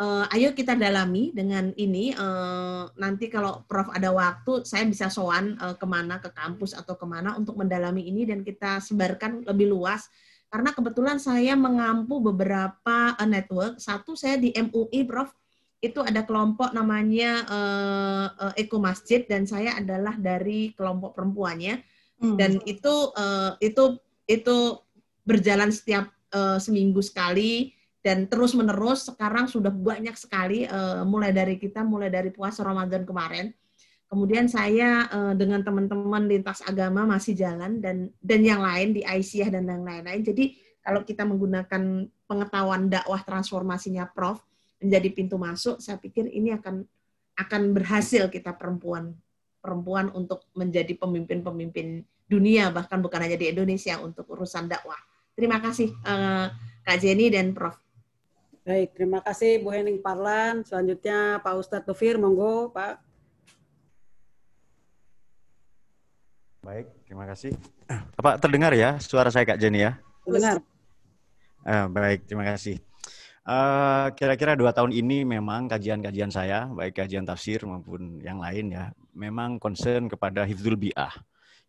uh, 0.00 0.24
ayo 0.34 0.56
kita 0.56 0.74
dalami 0.74 1.30
dengan 1.30 1.70
ini. 1.78 2.14
Uh, 2.14 2.90
nanti 2.98 3.30
kalau 3.30 3.62
Prof 3.68 3.90
ada 3.94 4.10
waktu, 4.10 4.66
saya 4.66 4.84
bisa 4.88 5.10
soan 5.12 5.54
uh, 5.60 5.76
ke 5.78 5.86
mana, 5.86 6.18
ke 6.18 6.30
kampus 6.34 6.74
atau 6.74 6.98
ke 6.98 7.06
mana 7.06 7.36
untuk 7.38 7.54
mendalami 7.58 8.06
ini 8.08 8.26
dan 8.26 8.42
kita 8.42 8.82
sebarkan 8.82 9.46
lebih 9.46 9.70
luas. 9.70 10.08
Karena 10.50 10.70
kebetulan 10.70 11.18
saya 11.18 11.58
mengampu 11.58 12.22
beberapa 12.22 13.14
uh, 13.14 13.28
network. 13.28 13.78
Satu 13.82 14.14
saya 14.14 14.38
di 14.38 14.54
MUI, 14.54 15.06
Prof. 15.06 15.30
Itu 15.84 16.00
ada 16.00 16.24
kelompok 16.24 16.72
namanya 16.72 17.44
uh, 17.44 18.26
uh, 18.48 18.52
Eko 18.56 18.80
Masjid 18.80 19.20
dan 19.28 19.44
saya 19.44 19.76
adalah 19.76 20.16
dari 20.16 20.72
kelompok 20.72 21.12
perempuannya. 21.12 21.76
Hmm. 22.24 22.40
Dan 22.40 22.56
itu 22.64 23.12
uh, 23.12 23.52
itu 23.60 24.00
itu 24.24 24.80
berjalan 25.24 25.72
setiap 25.72 26.12
uh, 26.30 26.60
seminggu 26.60 27.00
sekali 27.00 27.72
dan 28.04 28.28
terus 28.28 28.52
menerus 28.52 29.08
sekarang 29.08 29.48
sudah 29.48 29.72
banyak 29.72 30.12
sekali 30.14 30.68
uh, 30.68 31.02
mulai 31.08 31.32
dari 31.32 31.56
kita 31.56 31.80
mulai 31.80 32.12
dari 32.12 32.28
puasa 32.28 32.60
Ramadan 32.60 33.08
kemarin. 33.08 33.50
Kemudian 34.04 34.46
saya 34.46 35.08
uh, 35.08 35.32
dengan 35.32 35.64
teman-teman 35.64 36.28
lintas 36.28 36.60
agama 36.62 37.08
masih 37.08 37.32
jalan 37.34 37.80
dan 37.80 38.12
dan 38.20 38.40
yang 38.44 38.60
lain 38.60 38.92
di 38.92 39.02
Aisyah 39.02 39.48
dan 39.48 39.64
yang 39.64 39.82
lain-lain. 39.82 40.20
Jadi 40.20 40.60
kalau 40.84 41.00
kita 41.00 41.24
menggunakan 41.24 42.06
pengetahuan 42.28 42.92
dakwah 42.92 43.24
transformasinya 43.24 44.04
Prof 44.12 44.44
menjadi 44.84 45.08
pintu 45.16 45.40
masuk 45.40 45.80
saya 45.80 45.96
pikir 45.96 46.28
ini 46.28 46.52
akan 46.52 46.84
akan 47.40 47.62
berhasil 47.72 48.28
kita 48.28 48.52
perempuan 48.52 49.16
perempuan 49.64 50.12
untuk 50.12 50.44
menjadi 50.52 50.92
pemimpin-pemimpin 51.00 52.04
dunia 52.28 52.68
bahkan 52.68 53.00
bukan 53.00 53.24
hanya 53.24 53.40
di 53.40 53.48
Indonesia 53.48 53.96
untuk 54.04 54.28
urusan 54.28 54.68
dakwah 54.68 55.00
Terima 55.34 55.58
kasih 55.58 55.90
uh, 56.06 56.50
Kak 56.86 56.98
Jenny 57.02 57.30
dan 57.30 57.50
Prof. 57.50 57.74
Baik, 58.64 58.96
terima 58.96 59.20
kasih 59.20 59.60
Bu 59.60 59.74
Hening 59.74 60.00
Parlan. 60.00 60.64
Selanjutnya 60.64 61.42
Pak 61.44 61.54
Ustadz 61.58 61.84
Tufir, 61.84 62.16
monggo 62.16 62.72
Pak. 62.72 63.02
Baik, 66.64 66.86
terima 67.04 67.28
kasih. 67.28 67.52
Pak 68.24 68.40
terdengar 68.40 68.72
ya 68.72 68.96
suara 69.02 69.28
saya 69.28 69.44
Kak 69.44 69.60
Jenny 69.60 69.84
ya? 69.84 70.00
Terdengar. 70.24 70.64
Uh, 71.66 71.86
baik, 71.92 72.24
terima 72.24 72.48
kasih. 72.48 72.80
Eh, 73.44 74.06
kira-kira 74.16 74.56
uh, 74.56 74.58
dua 74.64 74.72
tahun 74.72 74.88
ini 74.88 75.20
memang 75.28 75.68
kajian-kajian 75.68 76.32
saya, 76.32 76.64
baik 76.72 76.96
kajian 76.96 77.28
tafsir 77.28 77.60
maupun 77.68 78.16
yang 78.24 78.40
lain 78.40 78.72
ya, 78.72 78.88
memang 79.12 79.60
concern 79.60 80.08
kepada 80.08 80.48
hifzul 80.48 80.80
bi'ah. 80.80 81.12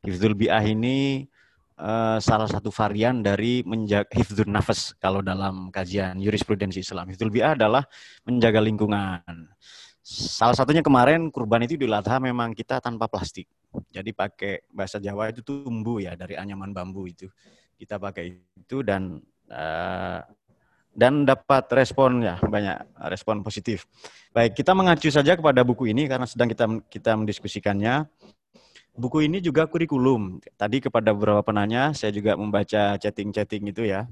Hifzul 0.07 0.39
bi'ah 0.39 0.63
ini 0.63 1.27
uh, 1.79 2.17
salah 2.19 2.47
satu 2.47 2.71
varian 2.71 3.19
dari 3.23 3.61
menjaga 3.67 4.07
hifdzun 4.11 4.51
nafas 4.51 4.95
kalau 4.99 5.19
dalam 5.19 5.71
kajian 5.71 6.19
jurisprudensi 6.19 6.83
Islam. 6.83 7.11
Hifdzul 7.11 7.31
bi'ah 7.31 7.55
adalah 7.55 7.83
menjaga 8.23 8.59
lingkungan. 8.63 9.51
Salah 10.05 10.53
satunya 10.53 10.85
kemarin 10.85 11.33
kurban 11.33 11.65
itu 11.65 11.81
di 11.81 11.89
Ladha 11.89 12.21
memang 12.21 12.53
kita 12.53 12.77
tanpa 12.77 13.09
plastik. 13.09 13.49
Jadi 13.89 14.13
pakai 14.13 14.69
bahasa 14.69 15.01
Jawa 15.01 15.33
itu 15.33 15.41
tumbuh 15.41 15.97
ya 15.97 16.13
dari 16.13 16.37
anyaman 16.37 16.71
bambu 16.71 17.09
itu. 17.09 17.25
Kita 17.75 17.97
pakai 17.97 18.37
itu 18.61 18.85
dan 18.85 19.17
uh, 19.49 20.21
dan 20.95 21.27
dapat 21.27 21.67
respon 21.75 22.23
ya 22.23 22.39
banyak 22.39 22.87
respon 23.11 23.43
positif. 23.43 23.83
Baik, 24.31 24.55
kita 24.55 24.71
mengacu 24.71 25.11
saja 25.11 25.35
kepada 25.35 25.59
buku 25.67 25.91
ini 25.91 26.07
karena 26.07 26.23
sedang 26.23 26.47
kita 26.47 26.65
kita 26.87 27.11
mendiskusikannya. 27.19 28.07
Buku 28.95 29.27
ini 29.27 29.43
juga 29.43 29.67
kurikulum. 29.67 30.39
Tadi 30.55 30.79
kepada 30.79 31.11
beberapa 31.11 31.43
penanya 31.43 31.91
saya 31.91 32.15
juga 32.15 32.39
membaca 32.39 32.95
chatting-chatting 32.95 33.67
itu 33.67 33.83
ya. 33.83 34.07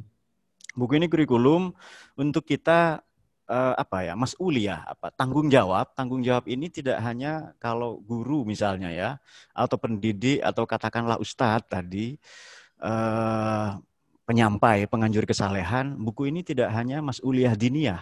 Buku 0.76 0.99
ini 0.99 1.07
kurikulum 1.07 1.72
untuk 2.19 2.43
kita 2.43 2.99
uh, 3.47 3.73
apa 3.77 4.07
ya 4.07 4.14
Mas 4.15 4.35
ya 4.60 4.84
apa 4.88 5.11
tanggung 5.14 5.47
jawab 5.51 5.91
tanggung 5.95 6.23
jawab 6.23 6.47
ini 6.47 6.68
tidak 6.72 6.99
hanya 7.03 7.55
kalau 7.60 7.99
guru 8.03 8.43
misalnya 8.47 8.89
ya 8.91 9.10
atau 9.55 9.77
pendidik 9.80 10.39
atau 10.43 10.64
katakanlah 10.68 11.19
ustadz 11.19 11.68
tadi 11.68 12.18
uh, 12.84 13.80
penyampai 14.23 14.88
penganjur 14.88 15.27
kesalehan 15.27 15.99
buku 15.99 16.31
ini 16.31 16.41
tidak 16.45 16.72
hanya 16.72 17.03
Mas 17.03 17.19
mas'uliyah 17.19 17.55
diniyah 17.55 18.01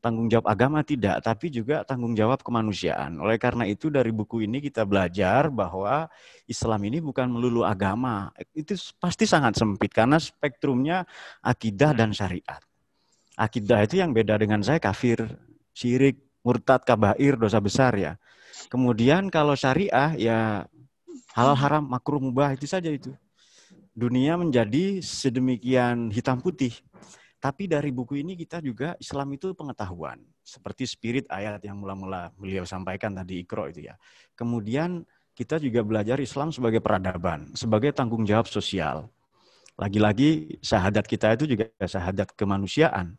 tanggung 0.00 0.26
jawab 0.32 0.48
agama 0.48 0.80
tidak, 0.80 1.20
tapi 1.20 1.52
juga 1.52 1.84
tanggung 1.84 2.16
jawab 2.16 2.40
kemanusiaan. 2.40 3.20
Oleh 3.20 3.36
karena 3.36 3.68
itu 3.68 3.92
dari 3.92 4.10
buku 4.10 4.48
ini 4.48 4.64
kita 4.64 4.88
belajar 4.88 5.52
bahwa 5.52 6.08
Islam 6.48 6.80
ini 6.88 6.98
bukan 7.04 7.28
melulu 7.28 7.62
agama. 7.62 8.32
Itu 8.56 8.74
pasti 8.96 9.28
sangat 9.28 9.60
sempit 9.60 9.92
karena 9.92 10.16
spektrumnya 10.16 11.04
akidah 11.44 11.92
dan 11.92 12.16
syariat 12.16 12.60
akidah 13.40 13.80
itu 13.88 13.96
yang 13.96 14.12
beda 14.12 14.36
dengan 14.36 14.60
saya 14.60 14.76
kafir, 14.76 15.24
syirik, 15.72 16.20
murtad, 16.44 16.84
kabair, 16.84 17.40
dosa 17.40 17.56
besar 17.56 17.96
ya. 17.96 18.20
Kemudian 18.68 19.32
kalau 19.32 19.56
syariah 19.56 20.12
ya 20.20 20.38
halal 21.32 21.56
haram, 21.56 21.84
makruh 21.88 22.20
mubah 22.20 22.52
itu 22.52 22.68
saja 22.68 22.92
itu. 22.92 23.16
Dunia 23.96 24.36
menjadi 24.36 25.00
sedemikian 25.00 26.12
hitam 26.12 26.44
putih. 26.44 26.76
Tapi 27.40 27.64
dari 27.64 27.88
buku 27.88 28.20
ini 28.20 28.36
kita 28.36 28.60
juga 28.60 28.92
Islam 29.00 29.32
itu 29.32 29.56
pengetahuan. 29.56 30.20
Seperti 30.44 30.84
spirit 30.84 31.24
ayat 31.32 31.64
yang 31.64 31.80
mula-mula 31.80 32.28
beliau 32.36 32.68
sampaikan 32.68 33.16
tadi 33.16 33.40
Iqra 33.40 33.72
itu 33.72 33.88
ya. 33.88 33.96
Kemudian 34.36 35.08
kita 35.32 35.56
juga 35.56 35.80
belajar 35.80 36.20
Islam 36.20 36.52
sebagai 36.52 36.84
peradaban, 36.84 37.48
sebagai 37.56 37.96
tanggung 37.96 38.28
jawab 38.28 38.44
sosial. 38.44 39.08
Lagi-lagi 39.80 40.60
syahadat 40.60 41.08
kita 41.08 41.32
itu 41.40 41.56
juga 41.56 41.72
syahadat 41.80 42.36
kemanusiaan 42.36 43.16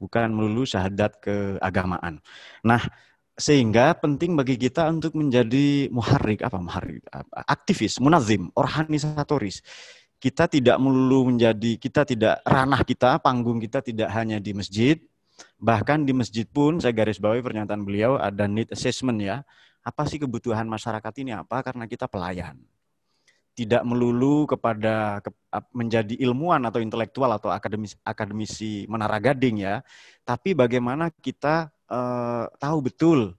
bukan 0.00 0.32
melulu 0.32 0.64
syahadat 0.64 1.20
keagamaan. 1.20 2.24
Nah, 2.64 2.80
sehingga 3.38 3.94
penting 3.94 4.34
bagi 4.34 4.58
kita 4.58 4.90
untuk 4.90 5.14
menjadi 5.14 5.86
muharrik 5.94 6.42
apa 6.42 6.58
muharrik 6.58 7.06
aktivis 7.46 8.02
munazim 8.02 8.50
organisatoris 8.58 9.62
kita 10.18 10.50
tidak 10.50 10.76
melulu 10.82 11.30
menjadi 11.30 11.78
kita 11.78 12.02
tidak 12.02 12.42
ranah 12.42 12.82
kita 12.82 13.22
panggung 13.22 13.62
kita 13.62 13.78
tidak 13.82 14.10
hanya 14.10 14.42
di 14.42 14.50
masjid. 14.50 14.98
Bahkan 15.62 16.02
di 16.02 16.10
masjid 16.10 16.42
pun 16.42 16.82
saya 16.82 16.90
garis 16.90 17.22
bawahi 17.22 17.42
pernyataan 17.42 17.86
beliau 17.86 18.18
ada 18.18 18.50
need 18.50 18.66
assessment 18.74 19.22
ya. 19.22 19.46
Apa 19.86 20.04
sih 20.10 20.18
kebutuhan 20.18 20.66
masyarakat 20.66 21.14
ini? 21.22 21.38
Apa? 21.38 21.62
Karena 21.62 21.86
kita 21.86 22.10
pelayan. 22.10 22.58
Tidak 23.54 23.82
melulu 23.86 24.46
kepada 24.46 25.22
ke, 25.22 25.30
menjadi 25.74 26.14
ilmuwan 26.18 26.62
atau 26.66 26.82
intelektual 26.82 27.30
atau 27.34 27.50
akademis, 27.50 27.94
akademisi 28.06 28.86
menara 28.86 29.18
gading 29.18 29.66
ya, 29.66 29.82
tapi 30.22 30.54
bagaimana 30.54 31.10
kita 31.10 31.66
uh, 31.90 32.46
tahu 32.58 32.78
betul 32.86 33.34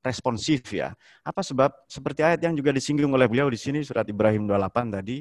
responsif 0.00 0.72
ya. 0.72 0.96
Apa 1.20 1.44
sebab 1.44 1.68
seperti 1.84 2.24
ayat 2.24 2.40
yang 2.40 2.56
juga 2.56 2.72
disinggung 2.72 3.12
oleh 3.12 3.28
beliau 3.28 3.52
di 3.52 3.60
sini 3.60 3.84
surat 3.84 4.08
Ibrahim 4.08 4.48
28 4.48 4.96
tadi 5.00 5.20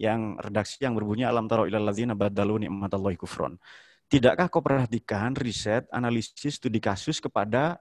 yang 0.00 0.40
redaksi 0.40 0.80
yang 0.80 0.96
berbunyi 0.96 1.28
alam 1.28 1.44
taro 1.44 1.68
ilal 1.68 1.84
ladzina 1.84 2.16
badalu 2.16 2.64
ni'matallahi 2.64 3.20
kufron. 3.20 3.60
Tidakkah 4.08 4.48
kau 4.48 4.64
perhatikan 4.64 5.36
riset, 5.36 5.84
analisis 5.92 6.56
studi 6.56 6.80
kasus 6.80 7.20
kepada 7.20 7.78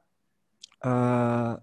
uh, 0.83 1.55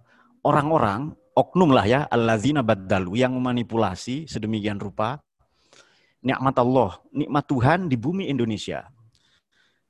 orang-orang 0.42 1.12
oknum 1.36 1.70
lah 1.76 1.84
ya 1.84 2.00
allazina 2.08 2.64
baddalu 2.64 3.20
yang 3.20 3.36
memanipulasi 3.36 4.24
sedemikian 4.24 4.80
rupa 4.80 5.20
nikmat 6.24 6.56
Allah, 6.58 6.98
nikmat 7.12 7.44
Tuhan 7.46 7.86
di 7.92 7.94
bumi 8.00 8.32
Indonesia. 8.32 8.88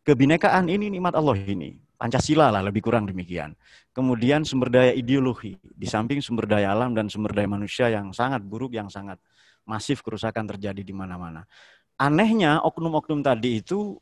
Kebinekaan 0.02 0.66
ini 0.68 0.90
nikmat 0.92 1.14
Allah 1.14 1.38
ini. 1.38 1.78
Pancasila 1.96 2.52
lah 2.52 2.60
lebih 2.60 2.84
kurang 2.84 3.08
demikian. 3.08 3.56
Kemudian 3.96 4.44
sumber 4.44 4.68
daya 4.68 4.92
ideologi, 4.92 5.56
di 5.64 5.88
samping 5.88 6.20
sumber 6.20 6.44
daya 6.44 6.76
alam 6.76 6.92
dan 6.92 7.08
sumber 7.08 7.32
daya 7.32 7.48
manusia 7.48 7.88
yang 7.88 8.12
sangat 8.12 8.44
buruk, 8.44 8.76
yang 8.76 8.92
sangat 8.92 9.16
masif 9.66 10.00
kerusakan 10.00 10.46
terjadi 10.46 10.80
di 10.80 10.94
mana-mana. 10.94 11.44
Anehnya 11.98 12.62
oknum-oknum 12.62 13.20
tadi 13.20 13.60
itu 13.60 13.98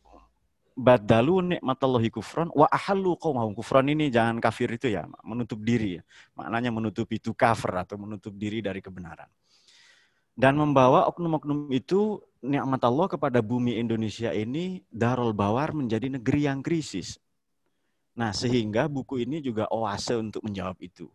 badalu 0.74 1.54
nikmatallahi 1.56 2.10
kufran 2.10 2.50
wa 2.50 2.66
ahallu 2.66 3.14
qaumahum 3.14 3.54
kufran 3.54 3.86
ini 3.94 4.10
jangan 4.10 4.42
kafir 4.42 4.66
itu 4.74 4.90
ya 4.90 5.06
menutup 5.22 5.62
diri 5.62 5.98
ya. 5.98 6.02
maknanya 6.34 6.74
menutup 6.74 7.06
itu 7.14 7.30
kafir 7.30 7.70
atau 7.78 7.94
menutup 7.94 8.34
diri 8.34 8.58
dari 8.58 8.82
kebenaran 8.82 9.30
dan 10.34 10.58
membawa 10.58 11.06
oknum-oknum 11.14 11.70
itu 11.70 12.18
nikmat 12.42 12.82
Allah 12.82 13.06
kepada 13.06 13.38
bumi 13.38 13.78
Indonesia 13.78 14.34
ini 14.34 14.82
darul 14.90 15.30
bawar 15.30 15.70
menjadi 15.70 16.10
negeri 16.18 16.50
yang 16.50 16.58
krisis 16.58 17.22
nah 18.18 18.34
sehingga 18.34 18.90
buku 18.90 19.22
ini 19.22 19.38
juga 19.38 19.70
oase 19.70 20.18
untuk 20.18 20.42
menjawab 20.42 20.74
itu 20.82 21.06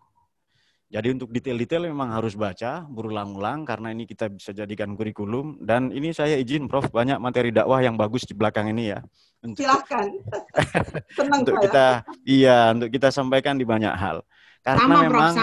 jadi 0.90 1.14
untuk 1.14 1.30
detail-detail 1.30 1.86
memang 1.86 2.10
harus 2.18 2.34
baca 2.34 2.82
berulang-ulang 2.90 3.62
karena 3.62 3.94
ini 3.94 4.10
kita 4.10 4.26
bisa 4.26 4.50
jadikan 4.58 4.98
kurikulum 4.98 5.62
dan 5.62 5.94
ini 5.94 6.10
saya 6.10 6.34
izin 6.42 6.66
Prof 6.66 6.90
banyak 6.90 7.22
materi 7.22 7.54
dakwah 7.54 7.78
yang 7.78 7.94
bagus 7.94 8.26
di 8.26 8.34
belakang 8.34 8.74
ini 8.74 8.98
ya. 8.98 9.00
Untuk, 9.46 9.62
Silahkan. 9.62 10.10
Senang 11.18 11.46
untuk 11.46 11.62
saya. 11.62 11.66
kita 11.70 11.86
iya 12.26 12.74
untuk 12.74 12.90
kita 12.90 13.14
sampaikan 13.14 13.62
di 13.62 13.70
banyak 13.70 13.94
hal. 13.94 14.26
Karena 14.66 14.86
sama, 14.90 15.06
memang 15.06 15.34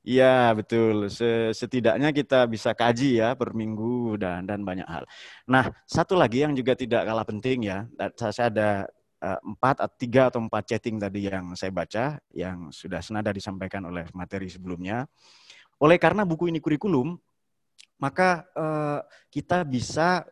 Iya 0.00 0.56
betul. 0.56 1.12
Setidaknya 1.52 2.08
kita 2.14 2.48
bisa 2.48 2.72
kaji 2.72 3.20
ya 3.20 3.36
per 3.36 3.52
minggu 3.52 4.16
dan 4.16 4.48
dan 4.48 4.64
banyak 4.64 4.88
hal. 4.88 5.04
Nah 5.44 5.68
satu 5.84 6.16
lagi 6.16 6.40
yang 6.40 6.56
juga 6.56 6.72
tidak 6.72 7.04
kalah 7.04 7.26
penting 7.26 7.68
ya. 7.68 7.84
Saya 8.16 8.48
ada 8.48 8.70
empat 9.20 9.84
atau 9.84 9.96
tiga 10.00 10.32
atau 10.32 10.40
empat 10.40 10.64
chatting 10.64 10.96
tadi 10.96 11.28
yang 11.28 11.52
saya 11.52 11.68
baca 11.68 12.16
yang 12.32 12.72
sudah 12.72 13.04
senada 13.04 13.28
disampaikan 13.30 13.84
oleh 13.84 14.08
materi 14.16 14.48
sebelumnya. 14.48 15.04
Oleh 15.80 16.00
karena 16.00 16.24
buku 16.24 16.48
ini 16.48 16.60
kurikulum, 16.60 17.16
maka 18.00 18.48
uh, 18.56 19.00
kita 19.28 19.64
bisa 19.68 20.24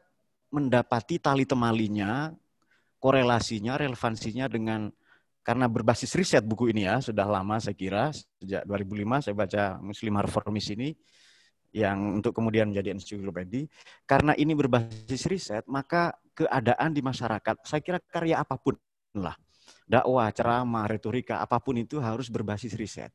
mendapati 0.49 1.21
tali 1.21 1.45
temalinya, 1.45 2.33
korelasinya, 2.97 3.77
relevansinya 3.77 4.49
dengan 4.49 4.89
karena 5.45 5.65
berbasis 5.65 6.13
riset 6.13 6.45
buku 6.45 6.77
ini 6.77 6.85
ya 6.85 7.01
sudah 7.01 7.25
lama 7.25 7.57
saya 7.57 7.73
kira 7.73 8.13
sejak 8.13 8.69
2005 8.69 9.25
saya 9.25 9.35
baca 9.37 9.65
Muslim 9.81 10.21
Reformis 10.21 10.69
ini 10.77 10.93
yang 11.73 12.21
untuk 12.21 12.33
kemudian 12.33 12.73
menjadi 12.73 12.97
ensiklopedi 12.97 13.69
karena 14.09 14.33
ini 14.33 14.57
berbasis 14.57 15.29
riset 15.29 15.65
maka 15.69 16.17
keadaan 16.33 16.95
di 16.95 17.03
masyarakat. 17.03 17.67
Saya 17.67 17.83
kira 17.83 17.99
karya 17.99 18.41
apa 18.41 18.55
pun 18.57 18.79
lah, 19.19 19.35
dakwah, 19.85 20.31
ceramah, 20.31 20.87
retorika, 20.87 21.43
apa 21.43 21.59
pun 21.59 21.77
itu 21.83 21.99
harus 21.99 22.31
berbasis 22.31 22.79
riset. 22.79 23.11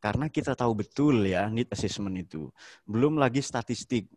Karena 0.00 0.32
kita 0.32 0.56
tahu 0.56 0.80
betul 0.80 1.28
ya 1.28 1.44
need 1.52 1.68
assessment 1.68 2.16
itu. 2.16 2.48
Belum 2.88 3.20
lagi 3.20 3.44
statistik. 3.44 4.08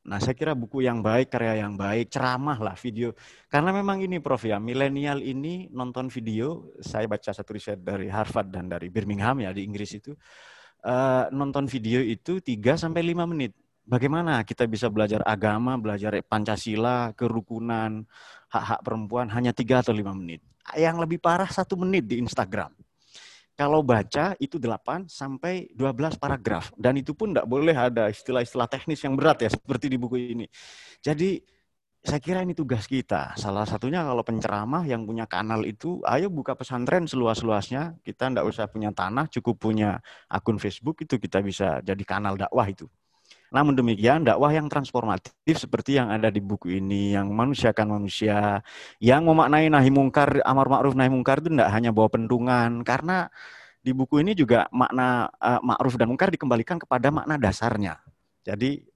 Nah, 0.00 0.16
saya 0.16 0.32
kira 0.32 0.56
buku 0.56 0.80
yang 0.80 1.04
baik, 1.04 1.28
karya 1.28 1.60
yang 1.60 1.76
baik, 1.76 2.08
ceramah 2.08 2.56
lah, 2.56 2.72
video. 2.72 3.12
Karena 3.52 3.68
memang 3.68 4.00
ini 4.00 4.16
Prof 4.16 4.48
ya, 4.48 4.56
milenial 4.56 5.20
ini 5.20 5.68
nonton 5.70 6.08
video, 6.08 6.72
saya 6.80 7.04
baca 7.04 7.30
satu 7.36 7.52
riset 7.52 7.84
dari 7.84 8.08
Harvard 8.08 8.48
dan 8.48 8.64
dari 8.64 8.88
Birmingham 8.88 9.44
ya 9.44 9.52
di 9.52 9.60
Inggris 9.60 9.92
itu, 10.00 10.16
uh, 10.84 11.30
nonton 11.34 11.68
video 11.68 12.00
itu 12.02 12.38
3 12.42 12.76
sampai 12.76 13.02
5 13.02 13.32
menit 13.32 13.52
bagaimana 13.90 14.46
kita 14.46 14.70
bisa 14.70 14.86
belajar 14.86 15.18
agama, 15.26 15.74
belajar 15.74 16.14
Pancasila, 16.22 17.10
kerukunan, 17.18 18.06
hak-hak 18.46 18.80
perempuan 18.86 19.26
hanya 19.34 19.50
tiga 19.50 19.82
atau 19.82 19.90
lima 19.90 20.14
menit. 20.14 20.38
Yang 20.78 20.96
lebih 21.02 21.18
parah 21.18 21.50
satu 21.50 21.74
menit 21.74 22.06
di 22.06 22.22
Instagram. 22.22 22.70
Kalau 23.58 23.84
baca 23.84 24.32
itu 24.40 24.56
8 24.56 25.10
sampai 25.10 25.68
12 25.76 26.16
paragraf. 26.16 26.72
Dan 26.80 26.96
itu 26.96 27.12
pun 27.12 27.34
tidak 27.34 27.44
boleh 27.44 27.76
ada 27.76 28.08
istilah-istilah 28.08 28.70
teknis 28.70 29.04
yang 29.04 29.18
berat 29.18 29.44
ya, 29.44 29.50
seperti 29.52 29.92
di 29.92 30.00
buku 30.00 30.16
ini. 30.16 30.46
Jadi 31.04 31.44
saya 32.00 32.16
kira 32.16 32.40
ini 32.40 32.56
tugas 32.56 32.88
kita. 32.88 33.36
Salah 33.36 33.68
satunya 33.68 34.00
kalau 34.00 34.24
penceramah 34.24 34.88
yang 34.88 35.04
punya 35.04 35.28
kanal 35.28 35.68
itu, 35.68 36.00
ayo 36.08 36.32
buka 36.32 36.56
pesantren 36.56 37.04
seluas-luasnya. 37.04 38.00
Kita 38.00 38.32
tidak 38.32 38.48
usah 38.48 38.64
punya 38.72 38.88
tanah, 38.88 39.28
cukup 39.28 39.60
punya 39.60 40.00
akun 40.32 40.56
Facebook 40.56 41.04
itu 41.04 41.20
kita 41.20 41.44
bisa 41.44 41.84
jadi 41.84 42.00
kanal 42.08 42.40
dakwah 42.40 42.64
itu. 42.64 42.88
Namun 43.50 43.74
demikian, 43.74 44.22
dakwah 44.22 44.48
yang 44.54 44.70
transformatif 44.70 45.58
seperti 45.58 45.98
yang 45.98 46.08
ada 46.08 46.30
di 46.30 46.38
buku 46.38 46.78
ini, 46.78 47.18
yang 47.18 47.28
memanusiakan 47.28 47.98
manusia, 47.98 48.62
yang 49.02 49.26
memaknai 49.26 49.66
nahi 49.66 49.90
mungkar, 49.90 50.38
amar 50.46 50.70
ma'ruf 50.70 50.94
nahi 50.94 51.10
mungkar 51.10 51.42
itu 51.42 51.50
tidak 51.50 51.70
hanya 51.74 51.90
bawa 51.90 52.08
pendungan, 52.08 52.86
karena 52.86 53.26
di 53.82 53.90
buku 53.90 54.22
ini 54.22 54.38
juga 54.38 54.70
makna 54.70 55.26
uh, 55.42 55.60
ma'ruf 55.66 55.98
dan 55.98 56.06
mungkar 56.08 56.30
dikembalikan 56.30 56.78
kepada 56.78 57.10
makna 57.10 57.36
dasarnya. 57.36 57.98
Jadi 58.46 58.86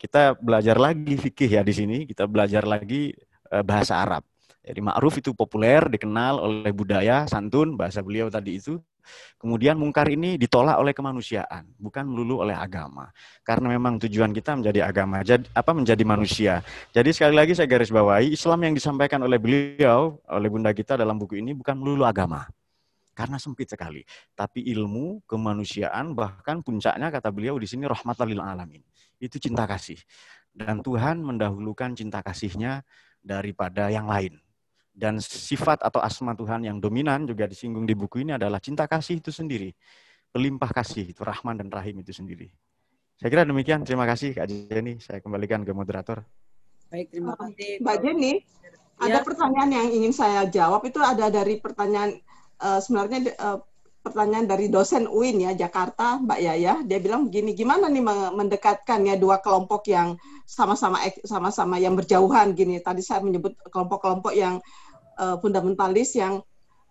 kita 0.00 0.32
belajar 0.40 0.80
lagi 0.80 1.20
fikih 1.20 1.60
ya 1.60 1.62
di 1.62 1.76
sini, 1.76 1.98
kita 2.08 2.24
belajar 2.24 2.64
lagi 2.64 3.12
uh, 3.52 3.60
bahasa 3.60 4.00
Arab. 4.00 4.24
Jadi 4.64 4.80
ma'ruf 4.80 5.20
itu 5.20 5.36
populer, 5.36 5.84
dikenal 5.92 6.40
oleh 6.40 6.72
budaya, 6.72 7.28
santun, 7.28 7.76
bahasa 7.76 8.00
beliau 8.00 8.32
tadi 8.32 8.56
itu. 8.56 8.80
Kemudian 9.40 9.80
mungkar 9.80 10.06
ini 10.12 10.36
ditolak 10.36 10.76
oleh 10.76 10.92
kemanusiaan, 10.92 11.72
bukan 11.80 12.04
melulu 12.04 12.44
oleh 12.44 12.52
agama. 12.52 13.08
Karena 13.40 13.72
memang 13.72 13.96
tujuan 13.96 14.30
kita 14.30 14.56
menjadi 14.60 14.86
agama, 14.88 15.24
jadi 15.24 15.44
apa 15.56 15.72
menjadi 15.72 16.04
manusia. 16.04 16.54
Jadi 16.92 17.10
sekali 17.12 17.34
lagi 17.36 17.56
saya 17.56 17.66
garis 17.68 17.88
bawahi, 17.88 18.36
Islam 18.36 18.60
yang 18.70 18.74
disampaikan 18.76 19.20
oleh 19.24 19.40
beliau, 19.40 20.20
oleh 20.28 20.48
bunda 20.52 20.70
kita 20.76 21.00
dalam 21.00 21.16
buku 21.16 21.40
ini 21.40 21.56
bukan 21.56 21.76
melulu 21.80 22.04
agama. 22.04 22.44
Karena 23.16 23.40
sempit 23.40 23.68
sekali. 23.68 24.04
Tapi 24.36 24.64
ilmu, 24.70 25.24
kemanusiaan, 25.24 26.12
bahkan 26.16 26.60
puncaknya 26.64 27.08
kata 27.08 27.32
beliau 27.32 27.56
di 27.56 27.66
sini 27.66 27.88
rahmatalil 27.88 28.38
alamin. 28.38 28.80
Itu 29.20 29.36
cinta 29.36 29.68
kasih. 29.68 30.00
Dan 30.50 30.82
Tuhan 30.82 31.20
mendahulukan 31.22 31.94
cinta 31.94 32.24
kasihnya 32.24 32.82
daripada 33.20 33.92
yang 33.92 34.08
lain 34.08 34.40
dan 34.90 35.22
sifat 35.22 35.80
atau 35.80 36.02
asma 36.02 36.34
Tuhan 36.34 36.66
yang 36.66 36.76
dominan 36.82 37.24
juga 37.24 37.46
disinggung 37.46 37.86
di 37.86 37.94
buku 37.94 38.26
ini 38.26 38.34
adalah 38.34 38.58
cinta 38.58 38.84
kasih 38.84 39.22
itu 39.22 39.30
sendiri. 39.30 39.72
Pelimpah 40.30 40.70
kasih 40.70 41.10
itu 41.10 41.22
Rahman 41.22 41.58
dan 41.58 41.68
Rahim 41.70 42.02
itu 42.02 42.14
sendiri. 42.14 42.50
Saya 43.18 43.28
kira 43.32 43.42
demikian. 43.48 43.82
Terima 43.82 44.06
kasih 44.06 44.36
Kak 44.36 44.46
Jenny. 44.46 45.00
Saya 45.02 45.18
kembalikan 45.24 45.64
ke 45.64 45.72
moderator. 45.74 46.22
Baik, 46.90 47.10
terima 47.14 47.34
kasih. 47.38 47.82
Mbak 47.82 47.96
Jenny, 48.02 48.32
ya. 49.00 49.08
ada 49.10 49.18
pertanyaan 49.22 49.70
yang 49.70 49.88
ingin 49.90 50.12
saya 50.14 50.46
jawab 50.46 50.82
itu 50.86 50.98
ada 50.98 51.30
dari 51.30 51.58
pertanyaan 51.58 52.18
uh, 52.62 52.78
sebenarnya 52.82 53.34
uh, 53.38 53.58
pertanyaan 54.00 54.48
dari 54.48 54.72
dosen 54.72 55.04
UIN 55.04 55.44
ya 55.44 55.52
Jakarta 55.52 56.16
Mbak 56.20 56.40
Yaya 56.40 56.74
dia 56.82 56.98
bilang 56.98 57.28
begini 57.28 57.52
gimana 57.52 57.86
nih 57.92 58.00
mendekatkan 58.32 59.04
ya 59.04 59.20
dua 59.20 59.44
kelompok 59.44 59.84
yang 59.92 60.16
sama-sama 60.48 61.04
sama-sama 61.22 61.76
yang 61.76 61.92
berjauhan 61.92 62.56
gini 62.56 62.80
tadi 62.80 63.04
saya 63.04 63.20
menyebut 63.20 63.54
kelompok-kelompok 63.68 64.32
yang 64.32 64.58
uh, 65.20 65.36
fundamentalis 65.38 66.16
yang 66.16 66.40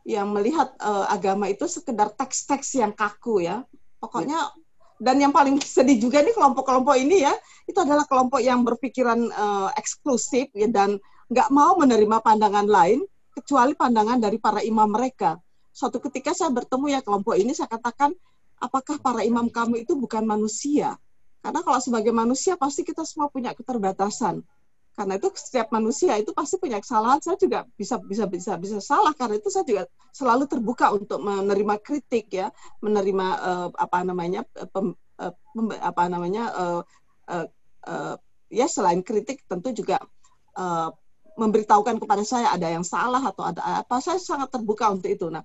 yang 0.07 0.29
melihat 0.31 0.73
uh, 0.79 1.09
agama 1.09 1.49
itu 1.49 1.65
sekedar 1.69 2.13
teks-teks 2.15 2.77
yang 2.77 2.93
kaku 2.93 3.45
ya. 3.45 3.65
Pokoknya 3.99 4.49
dan 4.97 5.19
yang 5.19 5.33
paling 5.33 5.59
sedih 5.75 5.99
juga 5.99 6.21
nih 6.23 6.33
kelompok-kelompok 6.33 6.95
ini 6.95 7.25
ya, 7.25 7.33
itu 7.65 7.77
adalah 7.77 8.05
kelompok 8.05 8.39
yang 8.39 8.61
berpikiran 8.63 9.29
uh, 9.33 9.69
eksklusif 9.75 10.49
ya 10.57 10.69
dan 10.69 11.01
nggak 11.29 11.49
mau 11.53 11.77
menerima 11.77 12.25
pandangan 12.25 12.65
lain 12.65 13.05
kecuali 13.33 13.77
pandangan 13.77 14.17
dari 14.17 14.41
para 14.41 14.65
imam 14.65 14.89
mereka. 14.89 15.37
Suatu 15.71 16.01
ketika 16.09 16.35
saya 16.35 16.51
bertemu 16.51 16.85
ya 16.93 16.99
kelompok 17.05 17.37
ini 17.37 17.53
saya 17.55 17.71
katakan, 17.71 18.11
apakah 18.59 18.99
para 18.99 19.21
imam 19.23 19.47
kamu 19.47 19.87
itu 19.87 19.95
bukan 19.95 20.25
manusia? 20.25 20.97
Karena 21.39 21.63
kalau 21.63 21.79
sebagai 21.79 22.11
manusia 22.11 22.59
pasti 22.59 22.83
kita 22.83 23.07
semua 23.07 23.31
punya 23.31 23.55
keterbatasan 23.55 24.43
karena 24.99 25.15
itu 25.15 25.31
setiap 25.31 25.71
manusia 25.71 26.19
itu 26.19 26.35
pasti 26.35 26.59
punya 26.59 26.83
kesalahan 26.83 27.23
saya 27.23 27.39
juga 27.39 27.63
bisa 27.79 27.95
bisa 28.03 28.27
bisa 28.27 28.59
bisa 28.59 28.83
salah 28.83 29.15
karena 29.15 29.39
itu 29.39 29.47
saya 29.47 29.63
juga 29.63 29.83
selalu 30.11 30.43
terbuka 30.51 30.91
untuk 30.91 31.23
menerima 31.23 31.79
kritik 31.79 32.27
ya 32.35 32.51
menerima 32.83 33.27
uh, 33.39 33.67
apa 33.79 34.03
namanya 34.03 34.43
eh, 34.59 34.67
pem, 34.67 34.91
uh, 35.23 35.31
pem, 35.55 35.65
apa 35.79 36.03
namanya 36.11 36.43
uh, 36.51 36.81
uh, 37.31 37.47
uh, 37.87 38.15
ya 38.51 38.67
selain 38.67 38.99
kritik 38.99 39.47
tentu 39.47 39.71
juga 39.71 40.03
uh, 40.59 40.91
memberitahukan 41.39 41.97
kepada 42.03 42.23
saya 42.27 42.51
ada 42.51 42.67
yang 42.67 42.83
salah 42.83 43.23
atau 43.23 43.47
ada 43.47 43.81
apa 43.81 44.03
saya 44.03 44.19
sangat 44.19 44.51
terbuka 44.51 44.91
untuk 44.91 45.07
itu 45.07 45.31
nah 45.31 45.41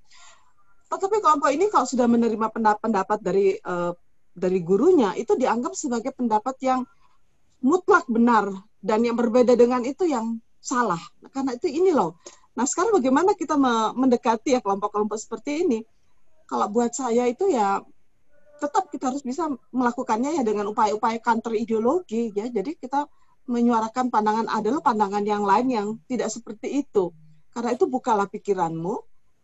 tetapi 0.90 1.22
kelompok 1.22 1.50
ini 1.50 1.66
kalau 1.72 1.86
sudah 1.88 2.06
menerima 2.06 2.46
pendapat 2.78 3.18
dari 3.18 3.56
uh, 3.62 3.94
dari 4.34 4.58
gurunya 4.60 5.14
itu 5.14 5.38
dianggap 5.38 5.78
sebagai 5.78 6.10
pendapat 6.10 6.58
yang 6.60 6.82
mutlak 7.62 8.04
benar 8.10 8.50
dan 8.84 9.00
yang 9.06 9.16
berbeda 9.16 9.56
dengan 9.56 9.80
itu 9.86 10.04
yang 10.04 10.42
salah. 10.60 11.00
Karena 11.32 11.56
itu 11.56 11.70
ini 11.70 11.94
loh. 11.94 12.20
Nah 12.58 12.68
sekarang 12.68 13.00
bagaimana 13.00 13.32
kita 13.32 13.56
mendekati 13.94 14.58
ya 14.58 14.60
kelompok-kelompok 14.60 15.16
seperti 15.16 15.64
ini? 15.64 15.80
Kalau 16.44 16.68
buat 16.68 16.92
saya 16.92 17.24
itu 17.30 17.48
ya 17.48 17.80
tetap 18.60 18.86
kita 18.92 19.10
harus 19.10 19.24
bisa 19.24 19.48
melakukannya 19.72 20.38
ya 20.38 20.42
dengan 20.44 20.68
upaya-upaya 20.70 21.18
counter 21.24 21.56
ideologi 21.56 22.30
ya. 22.36 22.50
Jadi 22.50 22.76
kita 22.76 23.08
menyuarakan 23.44 24.08
pandangan 24.08 24.46
adalah 24.48 24.80
pandangan 24.80 25.24
yang 25.24 25.44
lain 25.44 25.68
yang 25.68 25.86
tidak 26.08 26.32
seperti 26.32 26.84
itu. 26.84 27.12
Karena 27.52 27.76
itu 27.76 27.86
bukalah 27.86 28.26
pikiranmu, 28.26 28.94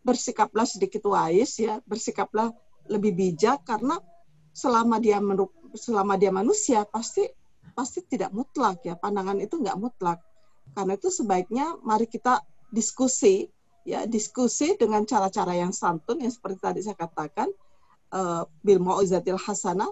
bersikaplah 0.01 0.65
sedikit 0.65 1.05
wise 1.07 1.61
ya, 1.61 1.79
bersikaplah 1.85 2.51
lebih 2.89 3.13
bijak 3.13 3.63
karena 3.63 4.01
selama 4.51 4.99
dia 4.99 5.21
selama 5.77 6.19
dia 6.19 6.33
manusia 6.33 6.83
pasti 6.83 7.23
pasti 7.71 8.03
tidak 8.03 8.35
mutlak 8.35 8.83
ya 8.83 8.99
pandangan 8.99 9.39
itu 9.39 9.55
nggak 9.55 9.79
mutlak 9.79 10.19
karena 10.75 10.99
itu 10.99 11.07
sebaiknya 11.07 11.79
mari 11.87 12.03
kita 12.03 12.43
diskusi 12.67 13.47
ya 13.87 14.03
diskusi 14.03 14.75
dengan 14.75 15.07
cara-cara 15.07 15.55
yang 15.55 15.71
santun 15.71 16.19
yang 16.19 16.33
seperti 16.33 16.59
tadi 16.59 16.79
saya 16.83 16.99
katakan 16.99 17.47
uh, 18.11 18.43
bil 18.59 18.83
mau'izatil 18.83 19.39
hasanah 19.39 19.89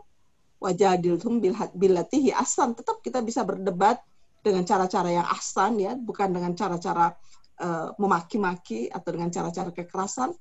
wajadilhum 0.60 1.40
bilatihi 1.74 2.36
asan 2.36 2.76
tetap 2.76 3.00
kita 3.00 3.24
bisa 3.24 3.48
berdebat 3.48 4.04
dengan 4.44 4.64
cara-cara 4.68 5.10
yang 5.10 5.28
ahsan 5.28 5.80
ya. 5.80 5.96
Bukan 5.96 6.36
dengan 6.36 6.52
cara-cara 6.56 7.16
uh, 7.64 7.96
memaki-maki 7.96 8.92
atau 8.92 9.10
dengan 9.16 9.32
cara-cara 9.32 9.72
kekerasan. 9.72 10.36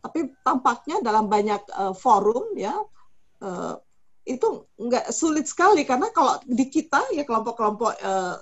Tapi 0.00 0.30
tampaknya 0.46 1.02
dalam 1.02 1.26
banyak 1.26 1.62
uh, 1.74 1.94
forum 1.96 2.54
ya 2.54 2.76
uh, 3.42 3.74
itu 4.24 4.70
nggak 4.78 5.10
sulit 5.10 5.50
sekali. 5.50 5.82
Karena 5.82 6.08
kalau 6.14 6.38
di 6.46 6.70
kita 6.70 7.10
ya 7.10 7.26
kelompok-kelompok 7.26 7.92
uh, 7.98 8.38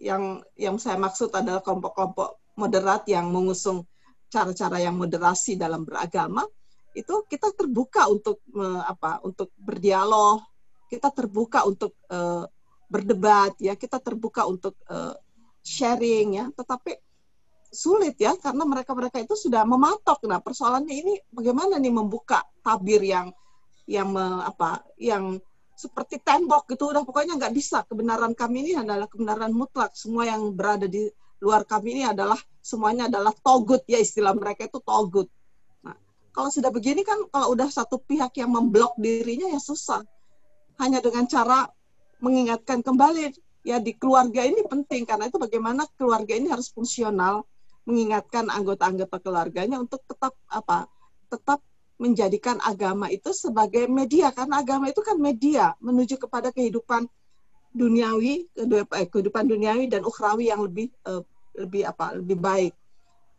yang 0.00 0.40
yang 0.56 0.80
saya 0.80 0.96
maksud 0.96 1.28
adalah 1.36 1.60
kelompok-kelompok 1.60 2.56
moderat 2.56 3.04
yang 3.06 3.28
mengusung 3.28 3.84
cara-cara 4.30 4.80
yang 4.80 4.96
moderasi 4.96 5.58
dalam 5.58 5.84
beragama 5.84 6.46
itu 6.94 7.22
kita 7.26 7.54
terbuka 7.54 8.10
untuk 8.10 8.42
uh, 8.54 8.82
apa 8.82 9.22
untuk 9.22 9.54
berdialog 9.54 10.42
kita 10.90 11.14
terbuka 11.14 11.62
untuk 11.62 11.94
uh, 12.10 12.50
berdebat 12.90 13.54
ya. 13.62 13.78
Kita 13.78 14.02
terbuka 14.02 14.50
untuk 14.50 14.74
uh, 14.90 15.14
sharing 15.62 16.42
ya. 16.42 16.44
Tetapi 16.50 16.98
sulit 17.70 18.18
ya 18.18 18.34
karena 18.34 18.66
mereka-mereka 18.66 19.22
itu 19.22 19.38
sudah 19.38 19.62
mematok. 19.62 20.26
Nah 20.26 20.42
persoalannya 20.42 20.90
ini 20.90 21.14
bagaimana 21.30 21.78
nih 21.78 21.94
membuka 21.94 22.42
tabir 22.66 22.98
yang 23.06 23.30
yang 23.86 24.10
me, 24.10 24.42
apa 24.42 24.82
yang 24.98 25.38
seperti 25.78 26.18
tembok 26.18 26.66
gitu. 26.74 26.90
Udah 26.90 27.06
pokoknya 27.06 27.38
nggak 27.38 27.54
bisa. 27.54 27.86
Kebenaran 27.86 28.34
kami 28.34 28.66
ini 28.66 28.72
adalah 28.74 29.06
kebenaran 29.06 29.54
mutlak. 29.54 29.94
Semua 29.94 30.26
yang 30.26 30.50
berada 30.50 30.90
di 30.90 31.06
luar 31.40 31.64
kami 31.64 31.96
ini 31.96 32.04
adalah 32.04 32.36
semuanya 32.60 33.08
adalah 33.08 33.32
togut 33.32 33.80
ya 33.88 33.96
istilah 33.96 34.34
mereka 34.36 34.66
itu 34.66 34.82
togut. 34.82 35.30
Nah 35.86 35.96
kalau 36.34 36.50
sudah 36.52 36.68
begini 36.68 37.06
kan 37.06 37.16
kalau 37.30 37.54
udah 37.54 37.70
satu 37.70 37.96
pihak 38.02 38.34
yang 38.36 38.50
memblok 38.52 38.98
dirinya 39.00 39.48
ya 39.48 39.62
susah 39.62 40.04
hanya 40.80 41.04
dengan 41.04 41.28
cara 41.28 41.68
mengingatkan 42.24 42.80
kembali 42.80 43.36
ya 43.64 43.76
di 43.78 43.92
keluarga 43.96 44.44
ini 44.44 44.64
penting. 44.64 45.04
Karena 45.04 45.28
itu 45.28 45.36
bagaimana 45.36 45.84
keluarga 45.94 46.32
ini 46.32 46.48
harus 46.48 46.72
fungsional 46.72 47.44
mengingatkan 47.84 48.48
anggota-anggota 48.48 49.20
keluarganya 49.20 49.80
untuk 49.80 50.00
tetap 50.08 50.36
apa 50.48 50.88
tetap 51.28 51.60
menjadikan 52.00 52.56
agama 52.64 53.12
itu 53.12 53.32
sebagai 53.36 53.84
media. 53.86 54.32
Karena 54.32 54.64
agama 54.64 54.88
itu 54.88 55.04
kan 55.04 55.20
media 55.20 55.76
menuju 55.84 56.16
kepada 56.16 56.48
kehidupan 56.48 57.04
duniawi 57.70 58.48
eh, 58.56 59.06
kehidupan 59.06 59.46
duniawi 59.46 59.86
dan 59.86 60.02
ukhrawi 60.02 60.50
yang 60.50 60.64
lebih 60.64 60.90
uh, 61.06 61.22
lebih 61.54 61.84
apa 61.84 62.16
lebih 62.16 62.40
baik. 62.40 62.74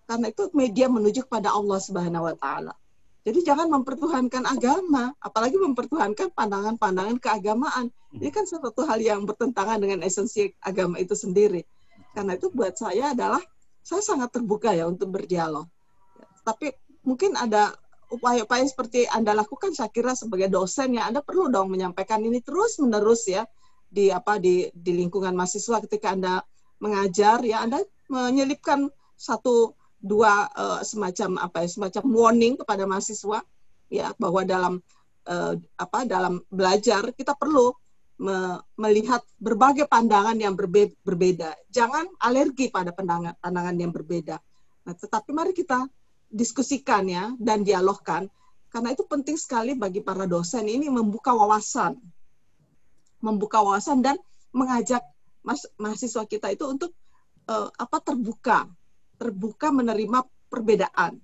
Karena 0.06 0.30
itu 0.30 0.52
media 0.54 0.92
menuju 0.92 1.26
kepada 1.26 1.52
Allah 1.56 1.80
Subhanahu 1.82 2.28
wa 2.30 2.36
taala 2.38 2.74
jadi 3.22 3.54
jangan 3.54 3.70
mempertuhankan 3.70 4.50
agama 4.50 5.14
apalagi 5.22 5.54
mempertuhankan 5.62 6.34
pandangan-pandangan 6.34 7.22
keagamaan. 7.22 7.94
Ini 8.18 8.34
kan 8.34 8.50
suatu 8.50 8.82
hal 8.82 8.98
yang 8.98 9.30
bertentangan 9.30 9.78
dengan 9.78 10.02
esensi 10.02 10.50
agama 10.66 10.98
itu 10.98 11.14
sendiri. 11.14 11.62
Karena 12.18 12.34
itu 12.34 12.50
buat 12.50 12.74
saya 12.74 13.14
adalah 13.14 13.40
saya 13.86 14.02
sangat 14.02 14.34
terbuka 14.34 14.74
ya 14.74 14.90
untuk 14.90 15.14
berdialog. 15.14 15.70
Tapi 16.42 16.74
mungkin 17.06 17.38
ada 17.38 17.78
upaya-upaya 18.10 18.66
seperti 18.66 19.06
Anda 19.06 19.38
lakukan 19.38 19.78
saya 19.78 19.94
kira 19.94 20.18
sebagai 20.18 20.50
dosen 20.50 20.98
ya 20.98 21.06
Anda 21.06 21.22
perlu 21.22 21.54
dong 21.54 21.70
menyampaikan 21.70 22.26
ini 22.26 22.42
terus-menerus 22.42 23.30
ya 23.30 23.46
di 23.86 24.10
apa 24.10 24.42
di 24.42 24.66
di 24.74 24.98
lingkungan 24.98 25.38
mahasiswa 25.38 25.78
ketika 25.86 26.18
Anda 26.18 26.42
mengajar 26.82 27.46
ya 27.46 27.62
Anda 27.64 27.86
menyelipkan 28.10 28.90
satu 29.14 29.78
dua 30.02 30.50
uh, 30.52 30.82
semacam 30.82 31.38
apa 31.38 31.64
ya 31.64 31.70
semacam 31.70 32.04
warning 32.10 32.54
kepada 32.58 32.84
mahasiswa 32.90 33.40
ya 33.88 34.12
bahwa 34.18 34.42
dalam 34.42 34.74
uh, 35.30 35.54
apa 35.78 36.00
dalam 36.10 36.42
belajar 36.50 37.14
kita 37.14 37.38
perlu 37.38 37.72
me 38.22 38.62
melihat 38.78 39.26
berbagai 39.42 39.90
pandangan 39.90 40.38
yang 40.38 40.54
berbe 40.54 40.94
berbeda. 41.02 41.58
Jangan 41.74 42.06
alergi 42.22 42.70
pada 42.70 42.94
pandangan 42.94 43.38
pandangan 43.42 43.74
yang 43.78 43.90
berbeda. 43.90 44.38
Nah, 44.86 44.94
tetapi 44.94 45.30
mari 45.34 45.54
kita 45.54 45.86
diskusikan 46.30 47.06
ya 47.10 47.34
dan 47.38 47.62
dialogkan 47.66 48.30
Karena 48.72 48.96
itu 48.96 49.04
penting 49.04 49.36
sekali 49.36 49.76
bagi 49.76 50.00
para 50.00 50.24
dosen 50.24 50.64
ini 50.64 50.88
membuka 50.88 51.36
wawasan. 51.36 52.00
Membuka 53.20 53.60
wawasan 53.60 54.00
dan 54.00 54.16
mengajak 54.56 55.04
mas, 55.44 55.68
mahasiswa 55.76 56.24
kita 56.24 56.56
itu 56.56 56.64
untuk 56.72 56.96
uh, 57.52 57.68
apa 57.76 58.00
terbuka, 58.00 58.72
terbuka 59.22 59.70
menerima 59.70 60.26
perbedaan 60.50 61.22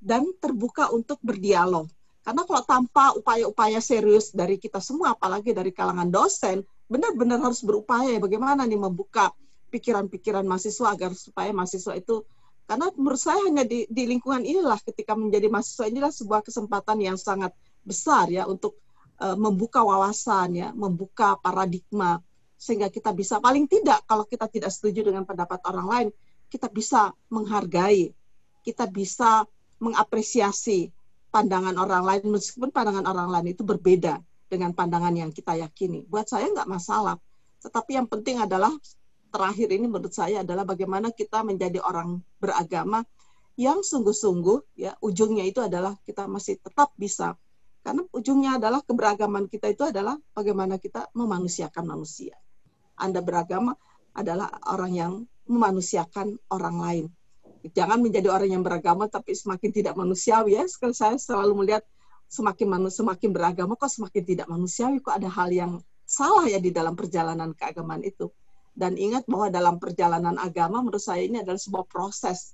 dan 0.00 0.24
terbuka 0.40 0.88
untuk 0.96 1.20
berdialog. 1.20 1.92
Karena 2.24 2.48
kalau 2.48 2.64
tanpa 2.64 3.12
upaya-upaya 3.12 3.84
serius 3.84 4.32
dari 4.32 4.56
kita 4.56 4.80
semua, 4.80 5.12
apalagi 5.12 5.52
dari 5.52 5.76
kalangan 5.76 6.08
dosen, 6.08 6.64
benar-benar 6.88 7.44
harus 7.44 7.60
berupaya 7.60 8.16
bagaimana 8.16 8.64
nih 8.64 8.80
membuka 8.80 9.28
pikiran-pikiran 9.68 10.48
mahasiswa 10.48 10.96
agar 10.96 11.12
supaya 11.12 11.52
mahasiswa 11.52 11.92
itu 11.92 12.24
karena 12.64 12.88
menurut 12.96 13.20
saya 13.20 13.44
hanya 13.44 13.64
di, 13.68 13.84
di 13.92 14.08
lingkungan 14.08 14.40
inilah 14.40 14.80
ketika 14.80 15.12
menjadi 15.12 15.52
mahasiswa 15.52 15.84
inilah 15.84 16.08
sebuah 16.08 16.40
kesempatan 16.40 16.96
yang 16.96 17.20
sangat 17.20 17.52
besar 17.84 18.32
ya 18.32 18.48
untuk 18.48 18.80
uh, 19.20 19.36
membuka 19.36 19.84
wawasan 19.84 20.56
ya, 20.56 20.68
membuka 20.72 21.36
paradigma 21.36 22.16
sehingga 22.56 22.88
kita 22.88 23.12
bisa 23.12 23.36
paling 23.36 23.68
tidak 23.68 24.00
kalau 24.08 24.24
kita 24.24 24.48
tidak 24.48 24.72
setuju 24.72 25.12
dengan 25.12 25.28
pendapat 25.28 25.60
orang 25.68 25.86
lain, 25.92 26.08
kita 26.54 26.70
bisa 26.70 27.10
menghargai, 27.34 28.14
kita 28.62 28.86
bisa 28.86 29.42
mengapresiasi 29.82 30.94
pandangan 31.34 31.74
orang 31.74 32.06
lain 32.06 32.38
meskipun 32.38 32.70
pandangan 32.70 33.02
orang 33.10 33.26
lain 33.34 33.58
itu 33.58 33.66
berbeda 33.66 34.22
dengan 34.46 34.70
pandangan 34.70 35.10
yang 35.10 35.34
kita 35.34 35.58
yakini. 35.58 36.06
Buat 36.06 36.30
saya 36.30 36.46
nggak 36.54 36.70
masalah. 36.70 37.18
Tetapi 37.58 37.98
yang 37.98 38.06
penting 38.06 38.38
adalah 38.38 38.70
terakhir 39.34 39.66
ini 39.74 39.90
menurut 39.90 40.14
saya 40.14 40.46
adalah 40.46 40.62
bagaimana 40.62 41.10
kita 41.10 41.42
menjadi 41.42 41.82
orang 41.82 42.22
beragama 42.38 43.02
yang 43.58 43.82
sungguh-sungguh 43.82 44.78
ya 44.78 44.94
ujungnya 45.02 45.42
itu 45.42 45.58
adalah 45.58 45.98
kita 46.06 46.30
masih 46.30 46.62
tetap 46.62 46.94
bisa 46.94 47.34
karena 47.82 48.06
ujungnya 48.14 48.62
adalah 48.62 48.78
keberagaman 48.86 49.50
kita 49.50 49.74
itu 49.74 49.82
adalah 49.90 50.14
bagaimana 50.38 50.78
kita 50.78 51.10
memanusiakan 51.18 51.82
manusia. 51.82 52.38
Anda 52.94 53.18
beragama 53.26 53.74
adalah 54.14 54.54
orang 54.70 54.92
yang 54.94 55.12
memanusiakan 55.48 56.36
orang 56.50 56.76
lain. 56.80 57.06
Jangan 57.72 57.96
menjadi 58.04 58.28
orang 58.28 58.50
yang 58.52 58.62
beragama 58.64 59.08
tapi 59.08 59.32
semakin 59.32 59.70
tidak 59.72 59.94
manusiawi 59.96 60.60
ya. 60.60 60.68
Sekali 60.68 60.92
saya 60.92 61.16
selalu 61.16 61.64
melihat 61.64 61.84
semakin 62.28 62.66
manu, 62.68 62.88
semakin 62.92 63.30
beragama 63.32 63.72
kok 63.76 63.88
semakin 63.88 64.22
tidak 64.24 64.46
manusiawi 64.52 65.00
kok 65.00 65.16
ada 65.16 65.32
hal 65.32 65.48
yang 65.48 65.72
salah 66.04 66.44
ya 66.44 66.60
di 66.60 66.68
dalam 66.68 66.92
perjalanan 66.92 67.56
keagamaan 67.56 68.04
itu. 68.04 68.28
Dan 68.74 68.98
ingat 68.98 69.24
bahwa 69.24 69.48
dalam 69.48 69.78
perjalanan 69.80 70.36
agama 70.36 70.82
menurut 70.82 71.00
saya 71.00 71.24
ini 71.24 71.40
adalah 71.40 71.56
sebuah 71.56 71.86
proses. 71.88 72.52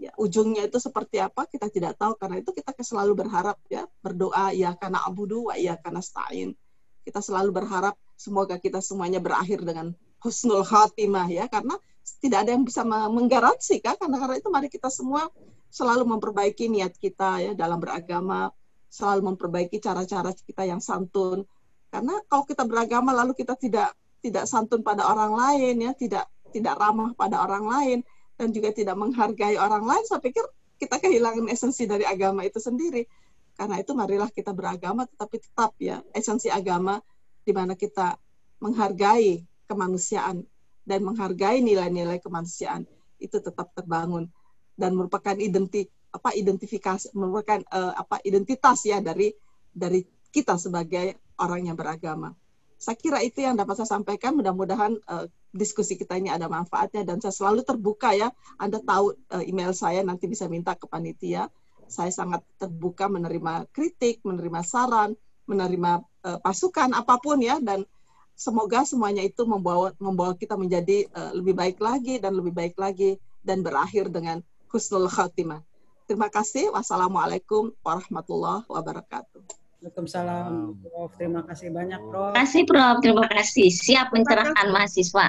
Ya, 0.00 0.10
ujungnya 0.18 0.66
itu 0.66 0.82
seperti 0.82 1.22
apa 1.22 1.46
kita 1.46 1.70
tidak 1.70 1.94
tahu 1.94 2.18
karena 2.18 2.42
itu 2.42 2.50
kita 2.50 2.74
selalu 2.82 3.22
berharap 3.22 3.54
ya 3.70 3.86
berdoa 4.02 4.50
ya 4.50 4.74
karena 4.74 4.98
abudu 5.06 5.52
wa 5.52 5.54
ya 5.54 5.78
karena 5.78 6.02
stain. 6.02 6.58
Kita 7.06 7.22
selalu 7.22 7.54
berharap 7.54 7.94
semoga 8.18 8.58
kita 8.58 8.82
semuanya 8.82 9.22
berakhir 9.22 9.62
dengan 9.62 9.94
husnul 10.18 10.66
khatimah 10.66 11.30
ya 11.30 11.46
karena 11.46 11.78
tidak 12.18 12.44
ada 12.46 12.50
yang 12.52 12.66
bisa 12.66 12.82
menggaransi 12.84 13.80
kan 13.80 13.96
karena 13.96 14.16
karena 14.18 14.36
itu 14.38 14.48
mari 14.52 14.68
kita 14.68 14.92
semua 14.92 15.30
selalu 15.72 16.04
memperbaiki 16.04 16.68
niat 16.68 16.92
kita 17.00 17.40
ya 17.40 17.52
dalam 17.56 17.80
beragama 17.80 18.52
selalu 18.92 19.32
memperbaiki 19.32 19.80
cara-cara 19.80 20.36
kita 20.36 20.68
yang 20.68 20.84
santun. 20.84 21.48
Karena 21.88 22.20
kalau 22.28 22.44
kita 22.44 22.68
beragama 22.68 23.16
lalu 23.16 23.32
kita 23.32 23.56
tidak 23.56 23.96
tidak 24.20 24.44
santun 24.44 24.84
pada 24.84 25.08
orang 25.08 25.32
lain 25.32 25.74
ya, 25.80 25.92
tidak 25.96 26.28
tidak 26.52 26.76
ramah 26.76 27.16
pada 27.16 27.40
orang 27.40 27.64
lain 27.64 27.98
dan 28.36 28.52
juga 28.52 28.68
tidak 28.76 29.00
menghargai 29.00 29.56
orang 29.56 29.88
lain, 29.88 30.04
saya 30.04 30.20
pikir 30.20 30.44
kita 30.76 31.00
kehilangan 31.00 31.48
esensi 31.48 31.88
dari 31.88 32.04
agama 32.04 32.44
itu 32.44 32.60
sendiri. 32.60 33.08
Karena 33.56 33.80
itu 33.80 33.96
marilah 33.96 34.28
kita 34.28 34.52
beragama 34.52 35.08
tetapi 35.08 35.36
tetap 35.40 35.72
ya 35.80 36.04
esensi 36.12 36.52
agama 36.52 37.00
di 37.44 37.52
mana 37.56 37.72
kita 37.72 38.16
menghargai 38.60 39.40
kemanusiaan 39.64 40.44
dan 40.82 41.06
menghargai 41.06 41.62
nilai-nilai 41.62 42.18
kemanusiaan 42.18 42.86
itu 43.22 43.38
tetap 43.38 43.70
terbangun 43.74 44.26
dan 44.74 44.98
merupakan 44.98 45.34
identik 45.38 45.90
apa 46.12 46.34
identifikasi 46.36 47.14
merupakan 47.16 47.64
uh, 47.72 47.96
apa 47.96 48.20
identitas 48.26 48.84
ya 48.84 49.00
dari 49.00 49.32
dari 49.72 50.04
kita 50.32 50.60
sebagai 50.60 51.16
orang 51.40 51.72
yang 51.72 51.76
beragama. 51.76 52.36
Saya 52.76 52.98
kira 52.98 53.22
itu 53.22 53.46
yang 53.46 53.54
dapat 53.54 53.78
saya 53.78 53.96
sampaikan. 53.96 54.34
Mudah-mudahan 54.36 54.98
uh, 55.06 55.24
diskusi 55.54 55.94
kita 55.94 56.18
ini 56.18 56.28
ada 56.28 56.50
manfaatnya 56.50 57.06
dan 57.06 57.22
saya 57.22 57.32
selalu 57.32 57.62
terbuka 57.62 58.12
ya. 58.12 58.28
Anda 58.58 58.82
tahu 58.82 59.14
uh, 59.32 59.44
email 59.44 59.72
saya 59.72 60.02
nanti 60.02 60.26
bisa 60.26 60.50
minta 60.50 60.74
ke 60.74 60.84
panitia. 60.90 61.46
Saya 61.86 62.10
sangat 62.10 62.42
terbuka 62.58 63.06
menerima 63.06 63.68
kritik, 63.70 64.24
menerima 64.24 64.60
saran, 64.66 65.14
menerima 65.46 66.02
uh, 66.26 66.38
pasukan 66.42 66.90
apa 66.96 67.20
pun 67.22 67.38
ya 67.38 67.60
dan 67.62 67.86
semoga 68.34 68.82
semuanya 68.82 69.22
itu 69.22 69.42
membawa 69.44 69.92
membawa 70.00 70.32
kita 70.34 70.56
menjadi 70.56 71.06
uh, 71.12 71.32
lebih 71.36 71.54
baik 71.54 71.78
lagi 71.78 72.18
dan 72.18 72.36
lebih 72.36 72.52
baik 72.52 72.74
lagi 72.76 73.16
dan 73.44 73.60
berakhir 73.60 74.08
dengan 74.08 74.40
husnul 74.72 75.10
khatimah. 75.10 75.60
Terima 76.06 76.28
kasih. 76.28 76.74
Wassalamualaikum 76.74 77.72
warahmatullahi 77.80 78.66
wabarakatuh. 78.66 79.62
Waalaikumsalam, 79.82 80.78
Prof. 80.78 81.10
Terima 81.18 81.42
kasih 81.42 81.68
banyak, 81.74 82.00
Prof. 82.06 82.30
Terima 82.30 82.38
kasih, 82.38 82.62
Prof. 82.70 82.96
Terima 83.02 83.26
kasih. 83.26 83.68
Siap 83.70 84.06
mencerahkan 84.14 84.66
mahasiswa. 84.70 85.26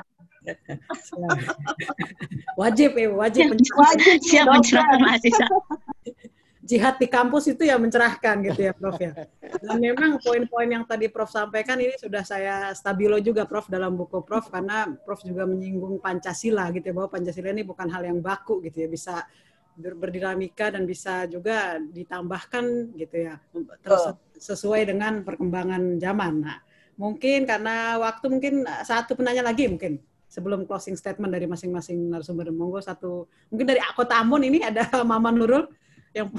wajib 2.60 3.00
ya, 3.00 3.08
wajib. 3.16 3.56
Wajib 3.82 4.20
siap 4.28 4.46
mencerahkan 4.52 5.00
mahasiswa. 5.00 5.48
Jihad 6.64 6.96
di 6.96 7.12
kampus 7.12 7.52
itu 7.52 7.68
ya 7.68 7.76
mencerahkan 7.76 8.40
gitu 8.48 8.72
ya, 8.72 8.72
Prof 8.72 8.96
ya. 8.96 9.12
Dan 9.60 9.84
memang 9.84 10.16
poin-poin 10.24 10.72
yang 10.72 10.88
tadi 10.88 11.12
Prof 11.12 11.28
sampaikan 11.28 11.76
ini 11.76 12.00
sudah 12.00 12.24
saya 12.24 12.72
stabilo 12.72 13.20
juga, 13.20 13.44
Prof, 13.44 13.68
dalam 13.68 14.00
buku 14.00 14.24
Prof, 14.24 14.48
karena 14.48 14.88
Prof 15.04 15.28
juga 15.28 15.44
menyinggung 15.44 16.00
Pancasila 16.00 16.72
gitu 16.72 16.88
ya, 16.88 16.94
bahwa 16.96 17.12
Pancasila 17.12 17.52
ini 17.52 17.68
bukan 17.68 17.92
hal 17.92 18.08
yang 18.08 18.24
baku 18.24 18.64
gitu 18.64 18.80
ya, 18.80 18.88
bisa 18.88 19.28
berdinamika 19.74 20.70
dan 20.70 20.86
bisa 20.86 21.26
juga 21.26 21.82
ditambahkan 21.82 22.94
gitu 22.94 23.26
ya 23.26 23.42
terus 23.82 24.14
sesuai 24.38 24.86
dengan 24.86 25.26
perkembangan 25.26 25.98
zaman. 25.98 26.46
Nah, 26.46 26.62
mungkin 26.94 27.50
karena 27.50 27.98
waktu 27.98 28.26
mungkin 28.30 28.54
satu 28.86 29.18
penanya 29.18 29.42
lagi 29.42 29.66
mungkin 29.66 29.98
sebelum 30.30 30.70
closing 30.70 30.94
statement 30.94 31.34
dari 31.34 31.50
masing-masing 31.50 32.10
narasumber 32.10 32.54
monggo 32.54 32.86
satu 32.86 33.26
mungkin 33.50 33.66
dari 33.66 33.82
kota 33.98 34.22
Ambon 34.22 34.46
ini 34.46 34.62
ada 34.62 34.86
Mama 35.02 35.34
Nurul 35.34 35.66
yang 36.14 36.30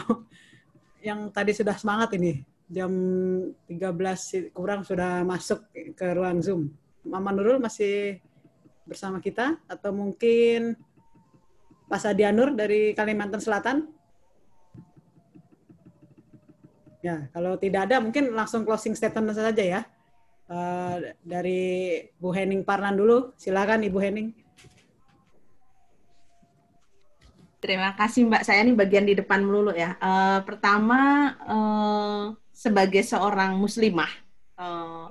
yang 1.04 1.20
tadi 1.28 1.52
sudah 1.52 1.76
semangat 1.76 2.16
ini 2.16 2.40
jam 2.70 2.90
13 3.68 4.56
kurang 4.56 4.82
sudah 4.82 5.20
masuk 5.22 5.68
ke 5.72 6.06
ruang 6.16 6.40
Zoom. 6.40 6.72
Mama 7.04 7.30
Nurul 7.36 7.60
masih 7.60 8.18
bersama 8.88 9.20
kita 9.20 9.60
atau 9.68 9.92
mungkin 9.92 10.72
Pak 11.84 12.00
Sadianur 12.00 12.56
dari 12.56 12.96
Kalimantan 12.96 13.44
Selatan? 13.44 13.84
Ya, 17.04 17.28
kalau 17.36 17.60
tidak 17.60 17.92
ada 17.92 18.00
mungkin 18.00 18.32
langsung 18.32 18.64
closing 18.64 18.96
statement 18.96 19.36
saja 19.36 19.60
ya. 19.60 19.80
Uh, 20.44 21.12
dari 21.20 22.00
Bu 22.16 22.32
Hening 22.32 22.64
Parnan 22.64 22.96
dulu, 22.96 23.36
silakan 23.36 23.84
Ibu 23.84 23.98
Hening. 24.00 24.43
Terima 27.64 27.96
kasih 27.96 28.28
Mbak. 28.28 28.44
Saya 28.44 28.60
ini 28.60 28.76
bagian 28.76 29.08
di 29.08 29.16
depan 29.16 29.40
melulu 29.40 29.72
ya. 29.72 29.96
Uh, 29.96 30.44
pertama, 30.44 31.32
uh, 31.48 32.36
sebagai 32.52 33.00
seorang 33.00 33.56
muslimah, 33.56 34.12
uh, 34.60 35.08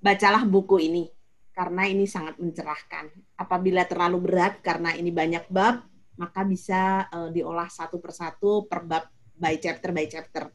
bacalah 0.00 0.48
buku 0.48 0.80
ini 0.80 1.12
karena 1.52 1.84
ini 1.84 2.08
sangat 2.08 2.40
mencerahkan. 2.40 3.12
Apabila 3.36 3.84
terlalu 3.84 4.16
berat 4.16 4.64
karena 4.64 4.96
ini 4.96 5.12
banyak 5.12 5.44
bab, 5.52 5.84
maka 6.16 6.40
bisa 6.40 7.04
uh, 7.12 7.28
diolah 7.28 7.68
satu 7.68 8.00
persatu 8.00 8.64
per 8.64 8.80
bab 8.80 9.04
by 9.36 9.60
chapter 9.60 9.92
by 9.92 10.08
chapter. 10.08 10.48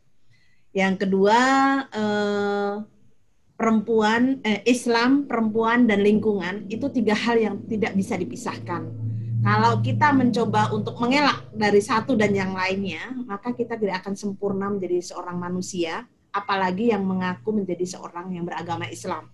Yang 0.74 1.06
kedua, 1.06 1.40
uh, 1.94 2.82
perempuan, 3.54 4.42
eh, 4.42 4.66
Islam, 4.66 5.30
perempuan 5.30 5.86
dan 5.86 6.02
lingkungan 6.02 6.66
itu 6.74 6.90
tiga 6.90 7.14
hal 7.14 7.38
yang 7.38 7.56
tidak 7.70 7.94
bisa 7.94 8.18
dipisahkan. 8.18 9.05
Kalau 9.42 9.82
kita 9.84 10.14
mencoba 10.14 10.72
untuk 10.72 10.96
mengelak 11.02 11.50
dari 11.52 11.82
satu 11.82 12.14
dan 12.14 12.32
yang 12.32 12.54
lainnya, 12.56 13.12
maka 13.26 13.52
kita 13.52 13.76
tidak 13.76 14.06
akan 14.06 14.16
sempurna 14.16 14.72
menjadi 14.72 15.02
seorang 15.02 15.36
manusia, 15.36 16.08
apalagi 16.32 16.94
yang 16.94 17.04
mengaku 17.04 17.52
menjadi 17.56 17.98
seorang 17.98 18.32
yang 18.32 18.48
beragama 18.48 18.86
Islam. 18.88 19.32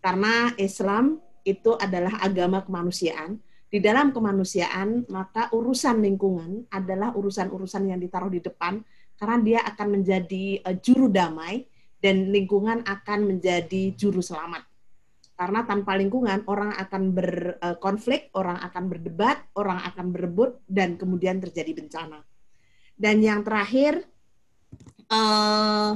Karena 0.00 0.54
Islam 0.56 1.18
itu 1.42 1.74
adalah 1.76 2.22
agama 2.22 2.62
kemanusiaan, 2.62 3.42
di 3.66 3.82
dalam 3.82 4.14
kemanusiaan, 4.14 5.10
maka 5.10 5.50
urusan 5.50 5.98
lingkungan 5.98 6.70
adalah 6.70 7.10
urusan-urusan 7.18 7.90
yang 7.90 7.98
ditaruh 7.98 8.30
di 8.30 8.38
depan 8.38 8.78
karena 9.18 9.36
dia 9.42 9.60
akan 9.66 10.00
menjadi 10.00 10.62
uh, 10.62 10.76
juru 10.78 11.10
damai 11.10 11.66
dan 11.98 12.30
lingkungan 12.30 12.86
akan 12.86 13.26
menjadi 13.26 13.90
juru 13.98 14.22
selamat. 14.22 14.62
Karena 15.36 15.68
tanpa 15.68 16.00
lingkungan 16.00 16.48
orang 16.48 16.72
akan 16.80 17.12
berkonflik, 17.12 18.32
orang 18.32 18.56
akan 18.56 18.84
berdebat, 18.88 19.36
orang 19.52 19.84
akan 19.84 20.08
berebut 20.08 20.64
dan 20.64 20.96
kemudian 20.96 21.44
terjadi 21.44 21.76
bencana. 21.76 22.24
Dan 22.96 23.20
yang 23.20 23.44
terakhir 23.44 24.00
eh, 25.12 25.92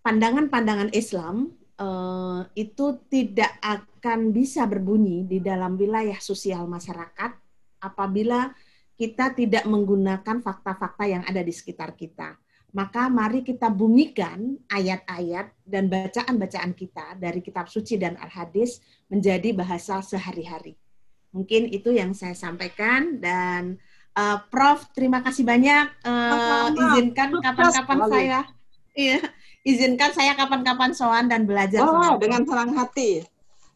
pandangan-pandangan 0.00 0.96
Islam 0.96 1.52
eh, 1.76 2.40
itu 2.56 3.04
tidak 3.12 3.52
akan 3.60 4.32
bisa 4.32 4.64
berbunyi 4.64 5.28
di 5.28 5.44
dalam 5.44 5.76
wilayah 5.76 6.16
sosial 6.16 6.64
masyarakat 6.64 7.36
apabila 7.84 8.48
kita 8.96 9.32
tidak 9.32 9.64
menggunakan 9.64 10.40
fakta-fakta 10.44 11.04
yang 11.08 11.24
ada 11.24 11.40
di 11.40 11.52
sekitar 11.52 11.96
kita. 11.96 12.36
Maka 12.70 13.10
mari 13.10 13.42
kita 13.42 13.66
bumikan 13.66 14.54
ayat-ayat 14.70 15.50
dan 15.66 15.90
bacaan-bacaan 15.90 16.70
kita 16.74 17.18
dari 17.18 17.42
kitab 17.42 17.66
suci 17.66 17.98
dan 17.98 18.14
al-hadis 18.22 18.78
menjadi 19.10 19.50
bahasa 19.50 19.98
sehari-hari. 20.02 20.78
Mungkin 21.34 21.70
itu 21.70 21.90
yang 21.94 22.14
saya 22.14 22.34
sampaikan 22.34 23.18
dan 23.18 23.78
uh, 24.14 24.38
Prof 24.50 24.90
terima 24.94 25.22
kasih 25.22 25.46
banyak 25.46 25.86
uh, 26.06 26.70
izinkan 26.74 27.38
kapan-kapan 27.38 27.98
saya 28.10 28.40
iya 28.98 29.22
izinkan 29.62 30.10
saya 30.10 30.34
kapan-kapan 30.34 30.90
soan 30.96 31.28
dan 31.28 31.44
belajar 31.44 31.84
oh, 31.84 32.16
dengan 32.16 32.42
senang 32.46 32.72
hati. 32.74 33.24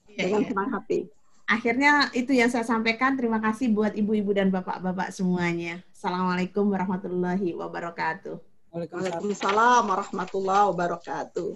Iya, 0.09 0.19
dengan 0.27 0.41
iya. 0.43 0.49
senang 0.51 0.71
hati. 0.73 0.99
Akhirnya 1.45 1.93
itu 2.17 2.33
yang 2.33 2.49
saya 2.49 2.65
sampaikan. 2.65 3.21
Terima 3.21 3.37
kasih 3.37 3.69
buat 3.69 3.93
ibu-ibu 3.93 4.33
dan 4.33 4.49
bapak-bapak 4.49 5.13
semuanya. 5.13 5.85
Assalamualaikum 5.93 6.73
warahmatullahi 6.73 7.53
wabarakatuh. 7.53 8.54
Waalaikumsalam 8.75 9.87
warahmatullahi 9.87 10.67
wabarakatuh. 10.75 11.51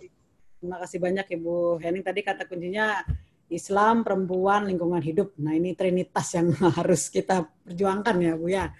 Terima 0.63 0.79
kasih 0.79 1.03
banyak 1.03 1.27
Ibu 1.27 1.83
Hening. 1.83 2.07
Tadi 2.07 2.23
kata 2.23 2.47
kuncinya 2.47 3.03
Islam, 3.51 4.07
perempuan, 4.07 4.71
lingkungan 4.71 5.03
hidup. 5.03 5.35
Nah 5.43 5.51
ini 5.59 5.75
trinitas 5.75 6.31
yang 6.39 6.55
harus 6.79 7.11
kita 7.11 7.43
perjuangkan 7.67 8.23
ya 8.23 8.33
Bu 8.39 8.47
ya. 8.55 8.71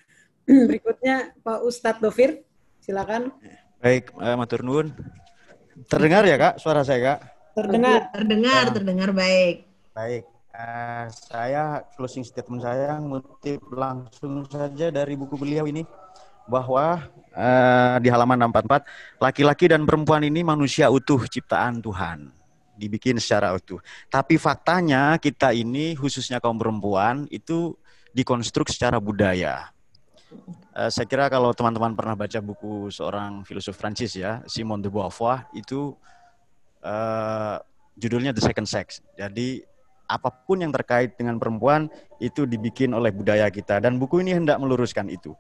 Berikutnya 0.71 1.35
Pak 1.43 1.67
Ustadz 1.67 1.99
Dovir, 1.99 2.47
silakan. 2.79 3.35
Baik, 3.83 4.15
uh, 4.15 4.39
Matur 4.39 4.63
Nuwun. 4.63 4.95
Terdengar 5.91 6.23
ya 6.23 6.39
Kak 6.39 6.63
suara 6.63 6.87
saya 6.87 7.19
Kak? 7.19 7.19
Terdengar. 7.59 8.15
Terdengar, 8.15 8.65
Ya. 8.71 8.75
terdengar 8.79 9.11
baik. 9.19 9.67
Baik, 9.99 10.25
eh, 10.55 11.05
saya 11.11 11.83
closing 11.99 12.23
statement 12.23 12.63
saya 12.63 13.03
ngutip 13.03 13.67
langsung 13.75 14.47
saja 14.47 14.95
dari 14.95 15.19
buku 15.19 15.35
beliau 15.35 15.67
ini 15.67 15.83
bahwa 16.49 17.05
eh, 17.37 17.97
di 18.01 18.09
halaman 18.09 18.49
644 18.49 19.23
laki-laki 19.23 19.69
dan 19.71 19.85
perempuan 19.85 20.25
ini 20.25 20.41
manusia 20.43 20.89
utuh 20.89 21.23
ciptaan 21.29 21.85
Tuhan 21.85 22.33
dibikin 22.79 23.19
secara 23.19 23.53
utuh. 23.53 23.83
Tapi 24.07 24.39
faktanya 24.39 25.19
kita 25.19 25.51
ini 25.51 25.99
khususnya 25.99 26.39
kaum 26.39 26.57
perempuan 26.57 27.27
itu 27.29 27.75
dikonstruk 28.15 28.71
secara 28.71 28.97
budaya. 29.03 29.75
Eh, 30.79 30.91
saya 30.93 31.07
kira 31.11 31.27
kalau 31.27 31.51
teman-teman 31.51 31.93
pernah 31.99 32.15
baca 32.15 32.39
buku 32.39 32.89
seorang 32.95 33.43
filosof 33.43 33.75
Prancis 33.77 34.15
ya, 34.15 34.41
Simone 34.47 34.87
de 34.87 34.91
Beauvoir 34.91 35.51
itu 35.53 35.93
eh, 36.81 37.57
judulnya 37.99 38.31
The 38.31 38.43
Second 38.47 38.69
Sex. 38.71 39.03
Jadi 39.19 39.61
apa 40.09 40.33
pun 40.33 40.65
yang 40.65 40.73
terkait 40.73 41.21
dengan 41.21 41.37
perempuan 41.37 41.93
itu 42.17 42.49
dibikin 42.49 42.97
oleh 42.97 43.13
budaya 43.13 43.53
kita 43.53 43.77
dan 43.85 44.01
buku 44.01 44.25
ini 44.25 44.33
hendak 44.33 44.57
meluruskan 44.57 45.13
itu. 45.13 45.37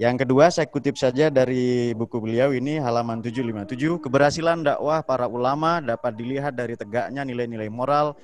Yang 0.00 0.24
kedua 0.24 0.48
saya 0.48 0.64
kutip 0.64 0.96
saja 0.96 1.28
dari 1.28 1.92
buku 1.92 2.24
beliau 2.24 2.56
ini 2.56 2.80
halaman 2.80 3.20
757 3.20 4.00
keberhasilan 4.00 4.64
dakwah 4.64 5.04
para 5.04 5.28
ulama 5.28 5.76
dapat 5.84 6.16
dilihat 6.16 6.56
dari 6.56 6.72
tegaknya 6.72 7.20
nilai-nilai 7.20 7.68
moral 7.68 8.16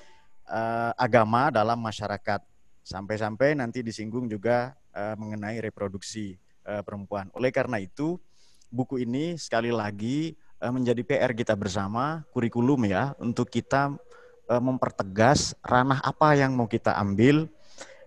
eh, 0.48 0.92
agama 0.96 1.52
dalam 1.52 1.76
masyarakat. 1.76 2.40
Sampai-sampai 2.80 3.60
nanti 3.60 3.84
disinggung 3.84 4.24
juga 4.24 4.72
eh, 4.88 5.20
mengenai 5.20 5.60
reproduksi 5.60 6.40
eh, 6.64 6.80
perempuan. 6.80 7.28
Oleh 7.36 7.52
karena 7.52 7.76
itu 7.76 8.16
buku 8.72 9.04
ini 9.04 9.36
sekali 9.36 9.68
lagi 9.68 10.32
eh, 10.32 10.72
menjadi 10.72 11.04
PR 11.04 11.36
kita 11.36 11.52
bersama 11.60 12.24
kurikulum 12.32 12.88
ya 12.88 13.12
untuk 13.20 13.52
kita 13.52 13.92
eh, 14.48 14.62
mempertegas 14.64 15.52
ranah 15.60 16.00
apa 16.00 16.40
yang 16.40 16.56
mau 16.56 16.72
kita 16.72 16.96
ambil 16.96 17.52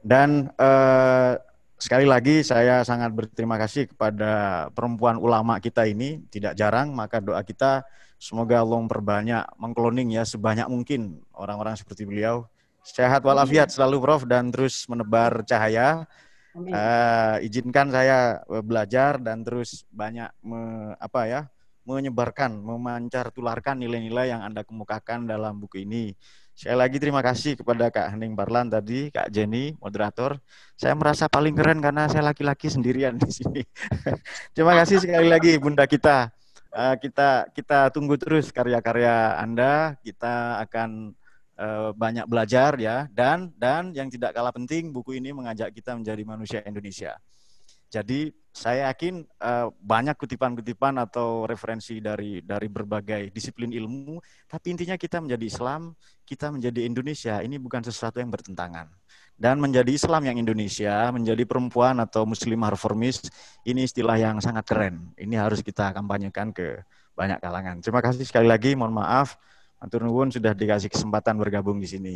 dan 0.02 0.50
eh, 0.58 1.38
sekali 1.80 2.04
lagi 2.04 2.44
saya 2.44 2.84
sangat 2.84 3.16
berterima 3.16 3.56
kasih 3.56 3.88
kepada 3.88 4.68
perempuan 4.76 5.16
ulama 5.16 5.58
kita 5.64 5.88
ini 5.88 6.22
tidak 6.28 6.54
jarang 6.60 6.92
maka 6.92 7.24
doa 7.24 7.40
kita 7.42 7.88
semoga 8.20 8.60
Allah 8.60 8.84
memperbanyak 8.84 9.44
mengkloning 9.56 10.12
ya 10.12 10.28
sebanyak 10.28 10.68
mungkin 10.68 11.24
orang-orang 11.32 11.80
seperti 11.80 12.04
beliau 12.04 12.46
sehat 12.84 13.24
walafiat 13.24 13.72
selalu 13.72 14.04
Prof 14.04 14.28
dan 14.28 14.52
terus 14.52 14.84
menebar 14.92 15.48
cahaya 15.48 16.04
Amin. 16.50 16.74
Eh, 16.74 17.46
izinkan 17.46 17.94
saya 17.94 18.42
belajar 18.66 19.22
dan 19.22 19.46
terus 19.46 19.86
banyak 19.94 20.34
me- 20.42 20.98
apa 20.98 21.22
ya 21.30 21.42
menyebarkan, 21.86 22.54
memancar 22.54 23.34
tularkan 23.34 23.82
nilai-nilai 23.82 24.30
yang 24.30 24.46
Anda 24.46 24.62
kemukakan 24.62 25.26
dalam 25.26 25.58
buku 25.58 25.90
ini. 25.90 26.14
Sekali 26.60 26.76
lagi 26.76 27.00
terima 27.00 27.24
kasih 27.24 27.56
kepada 27.56 27.88
Kak 27.88 28.12
Hening 28.12 28.36
Barlan 28.36 28.68
tadi, 28.68 29.08
Kak 29.16 29.32
Jenny, 29.32 29.80
moderator. 29.80 30.44
Saya 30.76 30.92
merasa 30.92 31.32
paling 31.32 31.56
keren 31.56 31.80
karena 31.80 32.12
saya 32.12 32.20
laki-laki 32.20 32.68
sendirian 32.68 33.16
di 33.16 33.32
sini. 33.32 33.64
terima 34.52 34.76
kasih 34.76 35.00
sekali 35.00 35.32
lagi 35.32 35.56
Bunda 35.56 35.88
kita. 35.88 36.28
Eh, 36.76 36.96
kita 37.00 37.48
kita 37.56 37.96
tunggu 37.96 38.20
terus 38.20 38.52
karya-karya 38.52 39.40
Anda. 39.40 39.96
Kita 40.04 40.60
akan 40.68 41.16
eh, 41.64 41.90
banyak 41.96 42.28
belajar 42.28 42.76
ya 42.76 43.08
dan 43.08 43.56
dan 43.56 43.96
yang 43.96 44.12
tidak 44.12 44.36
kalah 44.36 44.52
penting 44.52 44.92
buku 44.92 45.16
ini 45.16 45.32
mengajak 45.32 45.72
kita 45.72 45.96
menjadi 45.96 46.28
manusia 46.28 46.60
Indonesia. 46.68 47.16
Jadi 47.88 48.36
saya 48.50 48.90
yakin 48.90 49.24
eh, 49.24 49.68
banyak 49.72 50.18
kutipan-kutipan 50.18 50.98
atau 50.98 51.46
referensi 51.46 52.02
dari 52.02 52.42
dari 52.42 52.68
berbagai 52.68 53.30
disiplin 53.30 53.70
ilmu, 53.70 54.20
tapi 54.50 54.74
intinya 54.74 54.98
kita 54.98 55.22
menjadi 55.22 55.46
Islam, 55.46 55.94
kita 56.26 56.50
menjadi 56.50 56.82
Indonesia 56.84 57.40
ini 57.40 57.62
bukan 57.62 57.86
sesuatu 57.86 58.18
yang 58.18 58.34
bertentangan. 58.34 58.90
Dan 59.40 59.64
menjadi 59.64 59.96
Islam 59.96 60.28
yang 60.28 60.36
Indonesia, 60.36 61.08
menjadi 61.16 61.48
perempuan 61.48 61.96
atau 62.04 62.28
muslimah 62.28 62.76
reformis, 62.76 63.24
ini 63.64 63.88
istilah 63.88 64.20
yang 64.20 64.44
sangat 64.44 64.68
keren. 64.68 65.16
Ini 65.16 65.40
harus 65.40 65.64
kita 65.64 65.96
kampanyekan 65.96 66.52
ke 66.52 66.84
banyak 67.16 67.40
kalangan. 67.40 67.80
Terima 67.80 68.04
kasih 68.04 68.28
sekali 68.28 68.52
lagi, 68.52 68.76
mohon 68.76 69.00
maaf, 69.00 69.40
Matur 69.80 70.04
nuwun 70.04 70.28
sudah 70.28 70.52
dikasih 70.52 70.92
kesempatan 70.92 71.40
bergabung 71.40 71.80
di 71.80 71.88
sini. 71.88 72.16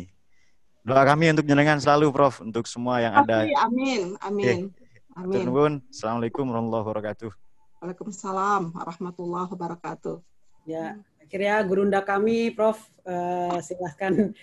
Doa 0.84 1.00
kami 1.08 1.32
untuk 1.32 1.48
jenengan 1.48 1.80
selalu, 1.80 2.12
Prof, 2.12 2.44
untuk 2.44 2.68
semua 2.68 3.00
yang 3.00 3.16
ada. 3.16 3.48
Amin, 3.48 4.20
amin, 4.20 4.20
amin. 4.20 4.83
Amin. 5.14 5.46
nuwun. 5.46 5.78
Assalamualaikum 5.94 6.42
warahmatullahi 6.50 6.84
wabarakatuh. 6.90 7.30
Waalaikumsalam 7.78 8.62
warahmatullahi 8.74 9.48
wabarakatuh. 9.54 10.16
Ya, 10.66 10.98
akhirnya 11.22 11.62
gurunda 11.62 12.02
kami, 12.02 12.50
Prof. 12.50 12.82
eh, 13.06 13.58
silahkan 13.62 14.34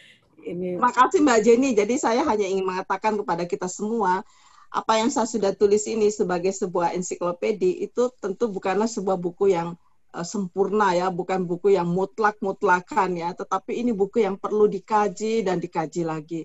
ini. 0.48 0.80
Terima 0.80 0.94
kasih 0.96 1.20
Mbak 1.20 1.40
Jenny. 1.44 1.70
Jadi 1.76 2.00
saya 2.00 2.24
hanya 2.24 2.48
ingin 2.48 2.64
mengatakan 2.64 3.20
kepada 3.20 3.44
kita 3.44 3.68
semua, 3.68 4.24
apa 4.72 4.94
yang 4.96 5.12
saya 5.12 5.28
sudah 5.28 5.52
tulis 5.52 5.84
ini 5.92 6.08
sebagai 6.08 6.56
sebuah 6.56 6.96
ensiklopedi 6.96 7.84
itu 7.84 8.08
tentu 8.24 8.48
bukanlah 8.48 8.88
sebuah 8.88 9.20
buku 9.20 9.52
yang 9.52 9.76
eh, 10.16 10.24
sempurna 10.24 10.96
ya, 10.96 11.12
bukan 11.12 11.44
buku 11.44 11.76
yang 11.76 11.92
mutlak-mutlakan 11.92 13.20
ya, 13.20 13.36
tetapi 13.36 13.76
ini 13.76 13.92
buku 13.92 14.24
yang 14.24 14.40
perlu 14.40 14.72
dikaji 14.72 15.44
dan 15.44 15.60
dikaji 15.60 16.08
lagi. 16.08 16.42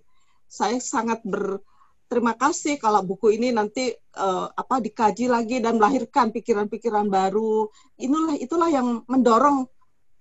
Saya 0.50 0.82
sangat 0.82 1.22
berterima 2.06 2.38
kasih 2.38 2.78
kalau 2.78 3.02
buku 3.02 3.34
ini 3.34 3.50
nanti 3.50 3.90
eh, 3.90 4.46
apa 4.54 4.78
dikaji 4.78 5.26
lagi 5.26 5.58
dan 5.58 5.74
melahirkan 5.74 6.30
pikiran-pikiran 6.30 7.10
baru. 7.10 7.66
Inilah 7.98 8.38
itulah 8.38 8.70
yang 8.70 9.02
mendorong 9.10 9.66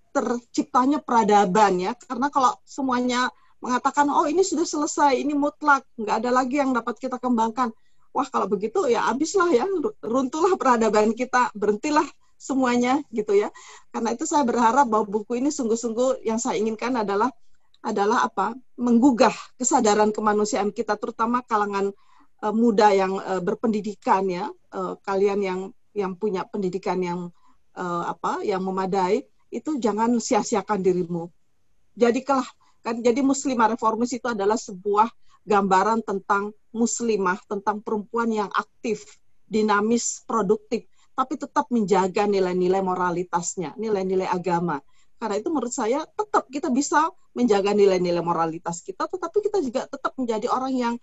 terciptanya 0.09 0.97
peradaban 1.05 1.77
ya, 1.77 1.93
karena 1.93 2.33
kalau 2.33 2.57
semuanya 2.65 3.29
mengatakan 3.61 4.09
oh 4.09 4.25
ini 4.25 4.41
sudah 4.41 4.65
selesai, 4.65 5.13
ini 5.13 5.37
mutlak, 5.37 5.85
nggak 5.93 6.25
ada 6.25 6.31
lagi 6.33 6.57
yang 6.57 6.73
dapat 6.73 6.97
kita 6.97 7.21
kembangkan. 7.21 7.69
Wah 8.17 8.25
kalau 8.33 8.49
begitu 8.49 8.89
ya 8.89 9.05
habislah 9.05 9.53
ya, 9.53 9.69
runtuhlah 10.01 10.57
peradaban 10.57 11.13
kita, 11.13 11.53
berhentilah 11.53 12.09
semuanya 12.41 13.05
gitu 13.13 13.37
ya. 13.37 13.53
Karena 13.93 14.17
itu 14.17 14.25
saya 14.25 14.41
berharap 14.41 14.89
bahwa 14.89 15.05
buku 15.05 15.37
ini 15.37 15.53
sungguh-sungguh 15.53 16.25
yang 16.25 16.41
saya 16.41 16.57
inginkan 16.57 16.97
adalah 16.97 17.29
adalah 17.85 18.25
apa? 18.25 18.57
menggugah 18.75 19.31
kesadaran 19.55 20.11
kemanusiaan 20.11 20.73
kita 20.73 20.97
terutama 20.97 21.45
kalangan 21.45 21.93
eh, 22.41 22.53
muda 22.53 22.89
yang 22.91 23.21
eh, 23.21 23.41
berpendidikan 23.45 24.25
ya, 24.25 24.49
Eh, 24.75 24.93
kalian 25.07 25.39
yang 25.39 25.59
yang 25.95 26.11
punya 26.19 26.43
pendidikan 26.43 26.99
yang 26.99 27.19
eh, 27.79 28.03
apa? 28.03 28.43
yang 28.43 28.59
memadai 28.59 29.23
itu 29.47 29.79
jangan 29.79 30.19
sia-siakan 30.19 30.83
dirimu. 30.83 31.31
Jadilah 31.95 32.43
kan 32.83 32.99
jadi 32.99 33.23
muslimah 33.23 33.71
reformis 33.71 34.11
itu 34.11 34.27
adalah 34.27 34.59
sebuah 34.59 35.07
gambaran 35.47 36.03
tentang 36.03 36.51
muslimah, 36.75 37.39
tentang 37.47 37.79
perempuan 37.79 38.27
yang 38.35 38.51
aktif, 38.51 39.15
dinamis, 39.47 40.27
produktif, 40.27 40.83
tapi 41.15 41.39
tetap 41.39 41.71
menjaga 41.71 42.27
nilai-nilai 42.27 42.83
moralitasnya, 42.83 43.79
nilai-nilai 43.79 44.27
agama. 44.27 44.83
Karena 45.15 45.35
itu 45.39 45.49
menurut 45.49 45.73
saya 45.73 46.03
tetap 46.03 46.47
kita 46.51 46.67
bisa 46.69 47.09
menjaga 47.35 47.71
nilai-nilai 47.71 48.23
moralitas 48.23 48.83
kita, 48.83 49.07
tetapi 49.07 49.37
kita 49.43 49.59
juga 49.63 49.81
tetap 49.87 50.13
menjadi 50.19 50.47
orang 50.51 50.73
yang 50.75 50.93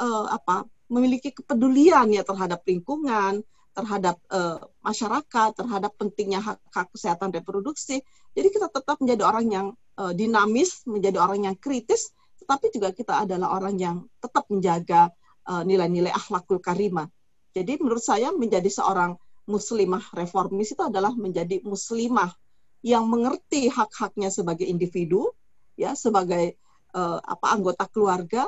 eh, 0.00 0.26
apa 0.32 0.64
memiliki 0.88 1.36
kepedulian 1.36 2.08
ya 2.10 2.24
terhadap 2.24 2.64
lingkungan, 2.64 3.44
terhadap 3.78 4.18
uh, 4.34 4.58
masyarakat, 4.82 5.54
terhadap 5.54 5.94
pentingnya 5.94 6.42
hak, 6.42 6.58
hak 6.74 6.88
kesehatan 6.90 7.30
reproduksi. 7.30 8.02
Jadi 8.34 8.48
kita 8.50 8.66
tetap 8.66 8.98
menjadi 8.98 9.22
orang 9.22 9.46
yang 9.46 9.66
uh, 9.94 10.10
dinamis, 10.10 10.82
menjadi 10.82 11.22
orang 11.22 11.46
yang 11.46 11.54
kritis, 11.54 12.10
tetapi 12.42 12.74
juga 12.74 12.90
kita 12.90 13.22
adalah 13.22 13.54
orang 13.54 13.78
yang 13.78 13.96
tetap 14.18 14.50
menjaga 14.50 15.14
uh, 15.46 15.62
nilai-nilai 15.62 16.10
akhlakul 16.10 16.58
karimah. 16.58 17.06
Jadi 17.54 17.78
menurut 17.78 18.02
saya 18.02 18.34
menjadi 18.34 18.66
seorang 18.66 19.14
muslimah 19.46 20.10
reformis 20.10 20.74
itu 20.74 20.82
adalah 20.82 21.14
menjadi 21.14 21.62
muslimah 21.62 22.34
yang 22.82 23.10
mengerti 23.10 23.66
hak-haknya 23.66 24.30
sebagai 24.30 24.66
individu, 24.66 25.30
ya 25.74 25.98
sebagai 25.98 26.54
uh, 26.94 27.18
apa 27.22 27.46
anggota 27.54 27.84
keluarga, 27.90 28.46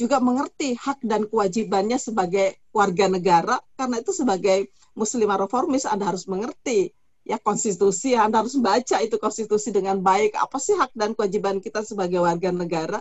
juga 0.00 0.16
mengerti 0.20 0.76
hak 0.76 1.04
dan 1.04 1.28
kewajibannya 1.28 2.00
sebagai 2.00 2.56
warga 2.72 3.06
negara. 3.08 3.56
Karena 3.76 4.00
itu 4.00 4.16
sebagai 4.16 4.72
muslimah 4.96 5.36
reformis 5.36 5.84
Anda 5.84 6.08
harus 6.08 6.24
mengerti 6.24 6.92
ya 7.24 7.36
konstitusi 7.36 8.16
Anda 8.16 8.40
harus 8.40 8.56
baca 8.56 8.96
itu 9.04 9.16
konstitusi 9.20 9.68
dengan 9.70 10.00
baik. 10.00 10.36
Apa 10.40 10.56
sih 10.56 10.76
hak 10.76 10.96
dan 10.96 11.12
kewajiban 11.12 11.60
kita 11.60 11.84
sebagai 11.84 12.24
warga 12.24 12.48
negara? 12.48 13.00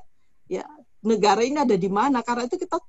Ya 0.51 0.67
negara 0.99 1.39
ini 1.43 1.63
ada 1.63 1.75
di 1.79 1.87
mana? 1.87 2.19
Karena 2.19 2.47
itu 2.47 2.59
kita 2.59 2.79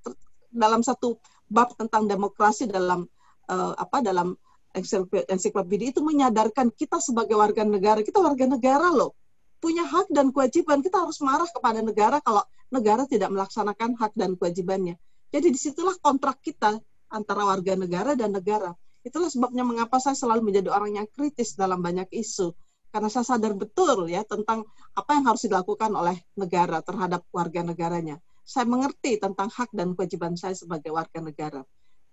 dalam 0.51 0.83
satu 0.83 1.19
bab 1.47 1.75
tentang 1.79 2.11
demokrasi 2.11 2.67
dalam 2.67 3.07
uh, 3.47 3.75
apa 3.79 4.03
dalam 4.03 4.35
ensiklopedia 4.73 5.91
itu 5.91 6.01
menyadarkan 6.03 6.71
kita 6.71 7.03
sebagai 7.03 7.35
warga 7.35 7.67
negara 7.67 8.01
kita 8.07 8.23
warga 8.23 8.47
negara 8.47 8.89
loh 8.91 9.19
punya 9.61 9.85
hak 9.85 10.09
dan 10.11 10.33
kewajiban. 10.33 10.81
Kita 10.81 11.05
harus 11.05 11.21
marah 11.21 11.47
kepada 11.47 11.85
negara 11.85 12.19
kalau 12.25 12.43
negara 12.73 13.05
tidak 13.05 13.29
melaksanakan 13.31 13.95
hak 14.01 14.17
dan 14.17 14.35
kewajibannya. 14.35 14.97
Jadi 15.31 15.47
di 15.53 15.61
situlah 15.61 15.95
kontrak 16.01 16.41
kita 16.43 16.81
antara 17.13 17.47
warga 17.47 17.77
negara 17.77 18.17
dan 18.17 18.35
negara. 18.35 18.73
Itulah 19.05 19.31
sebabnya 19.31 19.63
mengapa 19.63 20.01
saya 20.03 20.17
selalu 20.17 20.51
menjadi 20.51 20.73
orang 20.73 20.99
yang 20.99 21.07
kritis 21.07 21.55
dalam 21.55 21.85
banyak 21.85 22.09
isu. 22.11 22.51
Karena 22.91 23.07
saya 23.07 23.23
sadar 23.23 23.55
betul 23.55 24.11
ya 24.11 24.27
tentang 24.27 24.67
apa 24.99 25.11
yang 25.15 25.31
harus 25.31 25.47
dilakukan 25.47 25.95
oleh 25.95 26.19
negara 26.35 26.83
terhadap 26.83 27.23
warga 27.31 27.63
negaranya. 27.63 28.19
Saya 28.43 28.67
mengerti 28.67 29.15
tentang 29.23 29.47
hak 29.47 29.71
dan 29.71 29.95
kewajiban 29.95 30.35
saya 30.35 30.59
sebagai 30.59 30.91
warga 30.91 31.23
negara. 31.23 31.63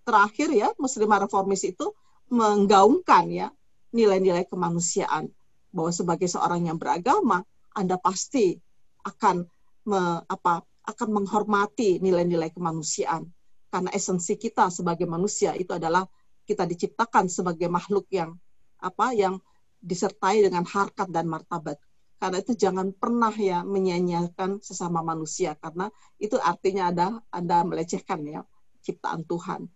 Terakhir 0.06 0.48
ya, 0.54 0.70
Muslimah 0.78 1.26
Reformis 1.26 1.66
itu 1.66 1.90
menggaungkan 2.28 3.24
ya 3.32 3.48
nilai-nilai 3.92 4.44
kemanusiaan. 4.48 5.28
Bahwa 5.68 5.92
sebagai 5.92 6.28
seorang 6.28 6.64
yang 6.64 6.80
beragama 6.80 7.44
Anda 7.76 8.00
pasti 8.00 8.56
akan 9.04 9.44
me, 9.88 10.24
apa 10.24 10.64
akan 10.88 11.08
menghormati 11.20 12.00
nilai-nilai 12.00 12.48
kemanusiaan. 12.52 13.28
Karena 13.68 13.92
esensi 13.92 14.40
kita 14.40 14.72
sebagai 14.72 15.04
manusia 15.04 15.52
itu 15.52 15.76
adalah 15.76 16.08
kita 16.48 16.64
diciptakan 16.64 17.28
sebagai 17.28 17.68
makhluk 17.68 18.08
yang 18.08 18.32
apa 18.80 19.12
yang 19.12 19.36
disertai 19.84 20.40
dengan 20.40 20.64
harkat 20.64 21.12
dan 21.12 21.28
martabat. 21.28 21.76
Karena 22.18 22.42
itu 22.42 22.56
jangan 22.56 22.90
pernah 22.96 23.30
ya 23.30 23.62
menyanyiakan 23.62 24.64
sesama 24.64 25.04
manusia. 25.04 25.54
Karena 25.60 25.92
itu 26.18 26.40
artinya 26.40 26.90
ada 26.90 27.08
Anda 27.28 27.62
melecehkan 27.62 28.24
ya 28.24 28.42
ciptaan 28.82 29.28
Tuhan. 29.28 29.68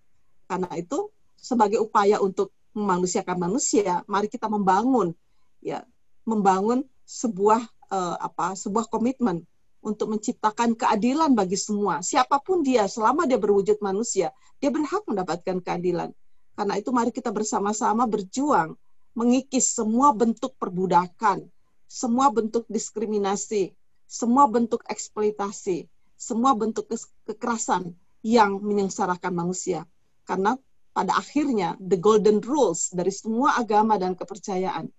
Karena 0.49 0.73
itu 0.75 1.13
sebagai 1.43 1.83
upaya 1.83 2.23
untuk 2.23 2.55
memanusiakan 2.73 3.37
manusia 3.37 4.07
mari 4.07 4.31
kita 4.31 4.47
membangun 4.47 5.13
ya 5.59 5.83
membangun 6.23 6.87
sebuah 7.03 7.61
uh, 7.91 8.17
apa 8.23 8.55
sebuah 8.55 8.87
komitmen 8.87 9.43
untuk 9.83 10.15
menciptakan 10.15 10.79
keadilan 10.79 11.35
bagi 11.35 11.59
semua. 11.59 11.99
Siapa 12.07 12.39
pun 12.39 12.63
dia 12.63 12.87
selama 12.87 13.27
dia 13.27 13.37
berwujud 13.37 13.83
manusia 13.83 14.31
dia 14.63 14.71
berhak 14.71 15.03
mendapatkan 15.05 15.59
keadilan. 15.59 16.15
Karena 16.55 16.79
itu 16.79 16.95
mari 16.95 17.11
kita 17.11 17.35
bersama-sama 17.35 18.07
berjuang 18.07 18.79
mengikis 19.19 19.75
semua 19.75 20.15
bentuk 20.15 20.55
perbudakan 20.57 21.45
semua 21.91 22.33
bentuk 22.33 22.65
diskriminasi 22.73 23.77
semua 24.09 24.49
bentuk 24.49 24.81
eksploitasi 24.89 25.91
semua 26.17 26.55
bentuk 26.55 26.89
kekerasan 27.27 27.93
yang 28.23 28.63
menyengsarakan 28.63 29.35
manusia. 29.35 29.85
Karena 30.23 30.55
pada 30.93 31.17
akhirnya 31.17 31.75
the 31.81 31.97
golden 31.97 32.39
rules 32.45 32.93
dari 32.93 33.11
semua 33.11 33.57
agama 33.57 33.97
dan 33.97 34.13
kepercayaan 34.13 34.93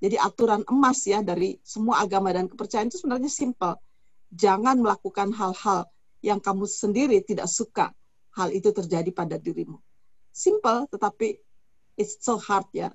jadi 0.00 0.16
aturan 0.16 0.64
emas 0.64 1.04
ya 1.04 1.20
dari 1.20 1.60
semua 1.60 2.00
agama 2.00 2.32
dan 2.32 2.48
kepercayaan 2.48 2.88
itu 2.88 3.04
sebenarnya 3.04 3.28
simple. 3.28 3.76
Jangan 4.32 4.80
melakukan 4.80 5.28
hal-hal 5.36 5.84
yang 6.24 6.40
kamu 6.40 6.64
sendiri 6.64 7.20
tidak 7.20 7.52
suka 7.52 7.92
hal 8.32 8.48
itu 8.48 8.72
terjadi 8.72 9.12
pada 9.12 9.36
dirimu. 9.36 9.76
Simple, 10.32 10.88
tetapi 10.88 11.36
it's 12.00 12.16
so 12.24 12.40
hard 12.40 12.64
ya 12.72 12.88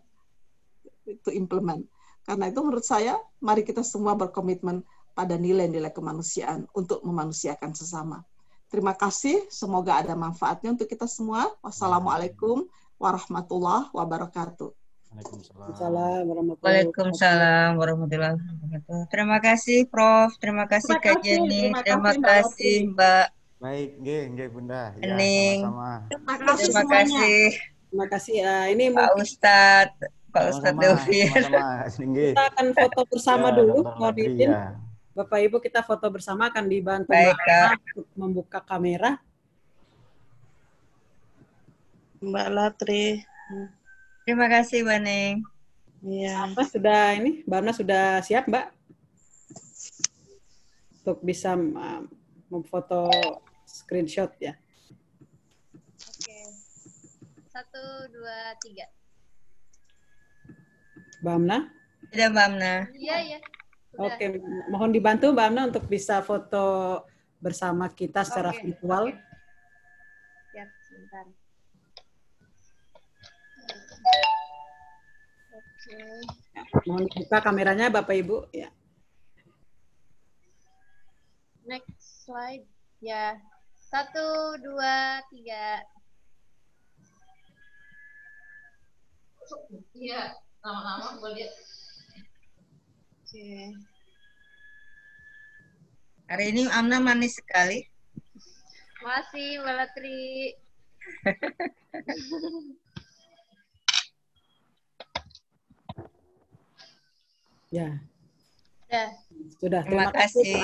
to 1.22 1.30
implement. 1.30 1.86
Karena 2.26 2.50
itu 2.50 2.58
menurut 2.66 2.82
saya, 2.82 3.22
mari 3.38 3.62
kita 3.62 3.86
semua 3.86 4.18
berkomitmen 4.18 4.82
pada 5.14 5.38
nilai-nilai 5.38 5.94
kemanusiaan 5.94 6.66
untuk 6.74 7.06
memanusiakan 7.06 7.78
sesama. 7.78 8.26
Terima 8.66 8.98
kasih, 8.98 9.46
semoga 9.54 10.02
ada 10.02 10.18
manfaatnya 10.18 10.74
untuk 10.74 10.90
kita 10.90 11.06
semua. 11.06 11.48
Wassalamualaikum 11.62 12.66
warahmatullahi 12.98 13.94
wabarakatuh. 13.94 14.74
Waalaikumsalam 16.60 17.80
warahmatullahi 17.80 18.36
wabarakatuh. 18.36 19.08
Terima 19.08 19.38
kasih 19.40 19.88
Prof, 19.88 20.36
terima 20.44 20.68
kasih 20.68 21.00
Kak 21.00 21.24
Jenny, 21.24 21.72
terima, 21.72 22.12
kasih 22.12 22.92
Mbak. 22.92 23.28
Baik, 23.64 23.90
nggih, 24.04 24.22
nggih 24.36 24.48
Bunda. 24.52 24.92
Ya. 25.00 25.16
Terima 26.12 26.36
kasih. 26.36 26.68
Terima 26.68 26.84
kasih. 26.92 27.40
Terima 27.88 28.06
kasih. 28.12 28.34
Ini 28.76 28.86
Pak 28.92 29.10
Ustadz, 29.16 30.04
Pak 30.36 30.44
Ustadz 30.52 30.80
Delvin. 30.84 31.32
Kita 31.32 32.44
akan 32.52 32.68
foto 32.76 33.02
bersama 33.08 33.56
ya, 33.56 33.64
dulu, 33.64 33.88
mohon 33.88 34.16
izin. 34.20 34.52
Ya. 34.52 34.76
Bapak 35.16 35.40
Ibu 35.48 35.64
kita 35.64 35.80
foto 35.80 36.12
bersama 36.12 36.52
akan 36.52 36.68
dibantu 36.68 37.08
Baik, 37.16 37.40
Kak. 37.40 37.80
untuk 37.96 38.08
membuka 38.20 38.60
kamera. 38.60 39.16
Mbak 42.20 42.48
Latri. 42.52 43.24
Terima 44.28 44.52
kasih, 44.52 44.84
Mbak 44.84 45.00
Neng. 45.08 45.36
Iya. 46.04 46.52
Apa 46.52 46.68
sudah 46.68 47.16
ini? 47.16 47.48
Mbak 47.48 47.60
Ana 47.64 47.72
sudah 47.72 48.20
siap, 48.28 48.44
Mbak? 48.52 48.76
Untuk 51.00 51.24
bisa 51.24 51.56
uh, 51.56 52.04
memfoto 52.52 53.08
screenshot 53.64 54.36
ya. 54.44 54.52
Oke. 56.12 56.40
Satu, 57.56 57.84
dua, 58.12 58.52
tiga. 58.60 58.92
Mbak 61.24 61.36
Amna? 61.40 61.58
Tidak, 62.12 62.28
Mbak 62.36 62.46
Amna. 62.52 62.74
Iya, 62.92 63.18
iya. 63.24 63.40
Oke, 63.96 64.26
mohon 64.68 64.92
dibantu 64.92 65.32
Mbak 65.32 65.46
Amna 65.48 65.62
untuk 65.72 65.88
bisa 65.88 66.20
foto 66.20 67.00
bersama 67.40 67.88
kita 67.88 68.28
secara 68.28 68.52
Oke. 68.52 68.60
virtual. 68.68 69.04
Ya, 70.52 70.66
sebentar. 70.84 71.26
Oke. 75.56 76.00
Ya, 76.52 76.62
mohon 76.84 77.08
buka 77.08 77.38
kameranya 77.40 77.88
Bapak 77.88 78.16
Ibu 78.20 78.52
ya. 78.52 78.68
Next 81.64 82.28
slide. 82.28 82.68
Ya. 83.00 83.40
Satu, 83.80 84.60
dua, 84.60 85.24
tiga. 85.32 85.80
Iya, 89.96 90.36
lama-lama 90.60 91.22
gue 91.22 91.48
Oke. 93.26 93.74
Hari 96.30 96.46
ini 96.54 96.70
Amna 96.70 97.02
manis 97.02 97.42
sekali. 97.42 97.82
Masih, 99.02 99.66
Mbak 99.66 99.74
Latri. 99.82 100.54
Ya, 107.74 107.98
Ya. 108.94 109.10
sudah. 109.58 109.82
Terima 109.82 110.14
kasih. 110.14 110.62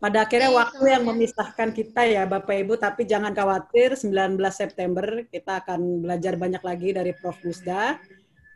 Pada 0.00 0.24
akhirnya 0.24 0.48
Oke, 0.48 0.58
waktu 0.64 0.84
yang 0.96 1.04
memisahkan 1.04 1.76
kita 1.76 2.08
ya 2.08 2.24
Bapak 2.24 2.56
Ibu, 2.56 2.80
tapi 2.80 3.04
jangan 3.04 3.36
khawatir 3.36 4.00
19 4.00 4.40
September 4.48 5.28
kita 5.28 5.60
akan 5.60 6.08
belajar 6.08 6.40
banyak 6.40 6.64
lagi 6.64 6.96
dari 6.96 7.12
Prof. 7.12 7.36
Musda. 7.44 8.00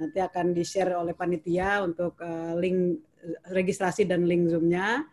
Nanti 0.01 0.25
akan 0.25 0.57
di-share 0.57 0.97
oleh 0.97 1.13
panitia 1.13 1.85
untuk 1.85 2.17
uh, 2.25 2.57
link 2.57 3.05
registrasi 3.51 4.07
dan 4.07 4.25
link 4.25 4.51
Zoom-nya. 4.51 5.05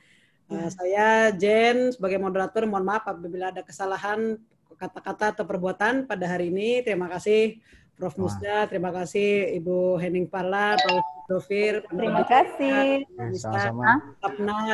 Uh, 0.52 0.70
Saya 0.70 1.32
Jen 1.34 1.96
sebagai 1.96 2.20
moderator 2.20 2.68
mohon 2.68 2.86
maaf 2.86 3.08
apabila 3.08 3.50
ada 3.50 3.64
kesalahan 3.64 4.36
kata-kata 4.76 5.38
atau 5.38 5.46
perbuatan 5.48 6.06
pada 6.06 6.26
hari 6.28 6.52
ini. 6.52 6.84
Terima 6.84 7.08
kasih 7.08 7.62
Prof. 7.94 8.18
Musda, 8.18 8.66
terima 8.68 8.90
kasih 8.90 9.54
Ibu 9.62 10.02
Henning 10.02 10.26
Parla, 10.26 10.74
Pak 10.76 11.30
Dovir, 11.30 11.86
Terima 11.88 12.26
kasih. 12.26 13.06
Sama-sama. 13.38 14.02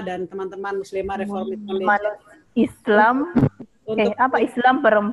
Dan 0.01 0.25
teman-teman 0.25 0.81
Muslimah 0.81 1.15
Reformis 1.19 1.59
Islam. 2.55 3.35
Eh, 3.89 4.13
apa 4.17 4.37
Islam 4.41 4.85
perem 4.85 5.07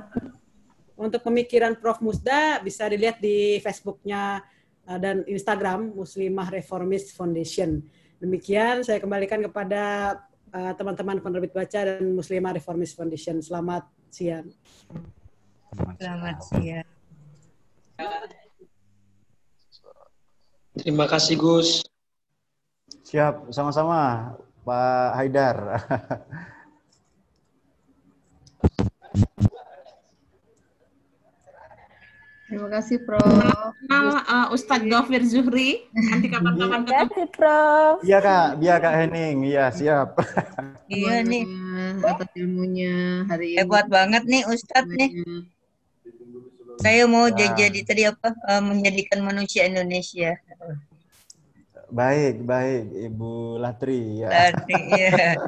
untuk 0.97 1.20
pemikiran 1.24 1.77
Prof 1.77 2.01
Musda 2.01 2.61
bisa 2.65 2.89
dilihat 2.89 3.20
di 3.20 3.61
Facebooknya 3.61 4.40
uh, 4.89 4.98
dan 5.01 5.23
Instagram 5.28 5.93
Muslimah 5.93 6.48
Reformist 6.48 7.12
Foundation. 7.12 7.85
Demikian 8.16 8.80
saya 8.80 8.97
kembalikan 8.97 9.44
kepada 9.44 10.16
uh, 10.52 10.72
teman-teman 10.72 11.20
penerbit 11.20 11.52
baca 11.52 11.80
dan 11.84 12.01
Muslimah 12.16 12.56
Reformist 12.56 12.97
Foundation. 12.97 13.44
Selamat 13.44 13.84
siang. 14.09 14.48
Selamat 16.01 16.40
siang. 16.40 16.88
Terima 20.76 21.09
kasih 21.09 21.40
Gus. 21.40 21.84
Siap, 23.05 23.52
sama-sama 23.52 24.32
Pak 24.64 25.09
Haidar. 25.20 25.56
Terima 32.47 32.68
kasih, 32.70 33.02
Prof. 33.02 33.27
Kenal 33.82 34.06
uh, 34.23 34.55
Ustadz 34.55 34.86
Gofir 34.86 35.23
Zuhri. 35.27 35.90
Nanti 35.90 36.31
kapan-kapan 36.31 36.86
Terima 36.86 37.02
kasih, 37.02 37.27
Prof. 37.35 37.97
Iya 38.06 38.18
Kak, 38.23 38.48
iya 38.62 38.74
Kak 38.78 38.94
Henning, 38.94 39.36
iya 39.43 39.64
siap. 39.74 40.14
Iya 40.86 41.27
nih. 41.27 41.43
Atas 42.06 42.31
ilmunya 42.39 43.27
hari 43.27 43.59
ini. 43.59 43.59
Hebat 43.59 43.90
banget 43.90 44.23
nih 44.31 44.47
Ustadz 44.47 44.94
nih. 44.94 45.10
Saya 46.78 47.10
mau 47.10 47.27
jadi 47.35 47.78
tadi 47.82 48.06
apa 48.06 48.31
eh, 48.31 48.62
menjadikan 48.62 49.27
manusia 49.27 49.66
Indonesia. 49.66 50.39
Baik, 51.86 52.42
baik 52.42 52.90
Ibu 53.10 53.62
Latri. 53.62 54.26
Ya. 54.26 54.50
Iya. 54.66 55.38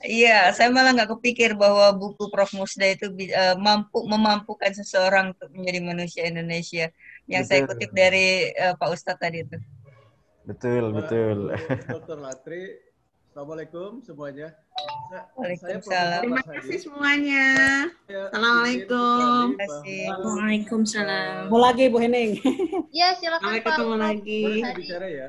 Iya, 0.00 0.38
saya 0.54 0.70
malah 0.70 0.94
nggak 0.94 1.18
kepikir 1.18 1.58
bahwa 1.58 1.90
buku 1.98 2.30
Prof 2.30 2.54
Musda 2.54 2.86
itu 2.86 3.10
eh, 3.26 3.56
mampu 3.58 4.06
memampukan 4.06 4.70
seseorang 4.70 5.34
untuk 5.34 5.50
menjadi 5.50 5.80
manusia 5.82 6.22
Indonesia. 6.30 6.88
Yang 7.26 7.42
saya 7.50 7.60
Betul. 7.66 7.70
kutip 7.74 7.90
dari 7.90 8.26
eh, 8.54 8.74
Pak 8.78 8.88
Ustadz 8.92 9.18
tadi 9.18 9.42
itu. 9.42 9.56
Betul, 10.46 10.94
betul. 10.94 11.52
Dr. 11.90 12.18
Latri, 12.22 12.90
Assalamualaikum 13.30 14.02
semuanya. 14.02 14.50
Sa- 15.10 15.26
Waalaikumsalam. 15.38 16.22
Terima 16.22 16.42
kasih 16.42 16.78
semuanya. 16.82 17.46
Saya 18.06 18.22
Assalamualaikum. 18.30 19.44
Waalaikumsalam. 20.22 21.42
Mau 21.46 21.60
lagi 21.62 21.84
Bu 21.90 21.98
Henning. 21.98 22.38
Ya, 22.90 23.14
silakan 23.14 23.54
Sampai 23.54 23.62
ketemu 23.62 23.94
lagi. 23.94 24.42
Boleh 24.42 24.62
saya 24.66 24.74
bicara 24.74 25.06
ya? 25.06 25.28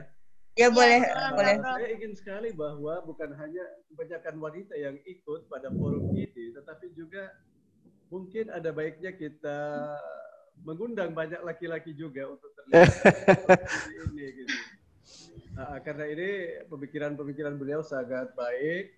Ya 0.61 0.69
boleh, 0.69 1.01
silakan, 1.01 1.31
boleh. 1.33 1.55
Saya 1.57 1.88
ingin 1.89 2.13
sekali 2.13 2.49
bahwa 2.53 2.93
bukan 3.01 3.33
hanya 3.33 3.63
kebanyakan 3.89 4.35
wanita 4.38 4.73
yang 4.77 4.95
ikut 5.09 5.49
pada 5.49 5.73
forum 5.73 6.13
ini, 6.13 6.53
tetapi 6.53 6.93
juga 6.93 7.33
mungkin 8.13 8.53
ada 8.53 8.69
baiknya 8.69 9.09
kita 9.17 9.57
mengundang 10.61 11.17
banyak 11.17 11.41
laki-laki 11.41 11.97
juga 11.97 12.29
untuk 12.29 12.53
terlibat 12.53 12.93
di 13.89 13.95
ini. 14.13 14.25
Gitu. 14.38 14.55
Nah, 15.57 15.81
karena 15.81 16.05
ini 16.13 16.29
pemikiran-pemikiran 16.69 17.57
beliau 17.57 17.81
sangat 17.81 18.29
baik 18.38 18.93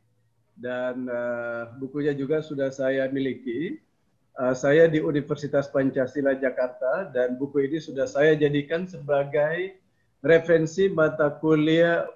dan 0.60 1.07
eh, 1.07 1.64
bukunya 1.80 2.11
juga 2.11 2.44
sudah 2.44 2.76
saya 2.76 3.07
miliki. 3.07 3.80
Eh, 4.34 4.56
saya 4.57 4.91
di 4.91 4.99
Universitas 4.99 5.72
Pancasila 5.72 6.35
Jakarta 6.35 7.07
dan 7.14 7.40
buku 7.40 7.72
ini 7.72 7.80
sudah 7.80 8.10
saya 8.10 8.35
jadikan 8.35 8.84
sebagai 8.84 9.80
referensi 10.24 10.88
mata 10.88 11.28
kuliah 11.30 12.08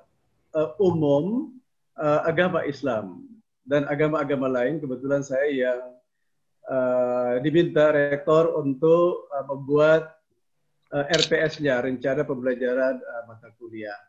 eh, 0.56 0.72
umum 0.80 1.52
eh, 2.00 2.22
agama 2.24 2.64
Islam 2.64 3.28
dan 3.68 3.84
agama-agama 3.92 4.48
lain. 4.48 4.80
Kebetulan 4.80 5.22
saya 5.22 5.52
yang 5.52 5.82
eh, 6.72 7.34
diminta 7.44 7.92
rektor 7.92 8.56
untuk 8.56 9.28
eh, 9.28 9.46
membuat 9.46 10.16
eh, 10.96 11.06
RPS-nya, 11.20 11.84
rencana 11.84 12.24
pembelajaran 12.24 12.96
eh, 12.98 13.24
mata 13.28 13.52
kuliah. 13.60 14.00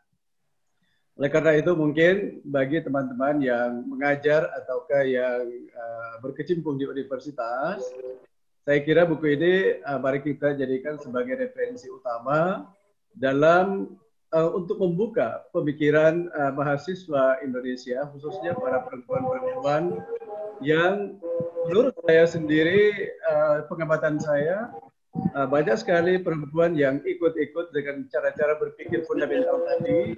Oleh 1.19 1.27
karena 1.27 1.51
itu 1.59 1.75
mungkin 1.75 2.39
bagi 2.47 2.79
teman-teman 2.79 3.43
yang 3.43 3.83
mengajar 3.83 4.47
ataukah 4.63 5.03
yang 5.03 5.43
eh, 5.51 6.13
berkecimpung 6.23 6.79
di 6.79 6.87
universitas, 6.87 7.83
saya 8.63 8.79
kira 8.79 9.03
buku 9.03 9.35
ini 9.35 9.83
eh, 9.83 9.99
mari 9.99 10.23
kita 10.23 10.55
jadikan 10.55 10.95
sebagai 10.95 11.35
referensi 11.35 11.91
utama 11.91 12.63
dalam 13.17 13.97
eh, 14.29 14.49
untuk 14.53 14.77
membuka 14.77 15.45
pemikiran 15.55 16.29
eh, 16.29 16.51
mahasiswa 16.53 17.41
Indonesia, 17.41 18.05
khususnya 18.13 18.53
para 18.53 18.85
perempuan-perempuan 18.85 19.97
yang 20.59 21.17
menurut 21.65 21.95
saya 22.03 22.27
sendiri, 22.27 23.09
eh, 23.09 23.57
pengamatan 23.71 24.19
saya, 24.19 24.69
eh, 25.33 25.47
banyak 25.47 25.79
sekali 25.79 26.19
perempuan 26.19 26.75
yang 26.75 26.99
ikut-ikut 27.01 27.71
dengan 27.71 28.05
cara-cara 28.11 28.59
berpikir 28.59 29.07
fundamental 29.07 29.63
tadi, 29.65 30.13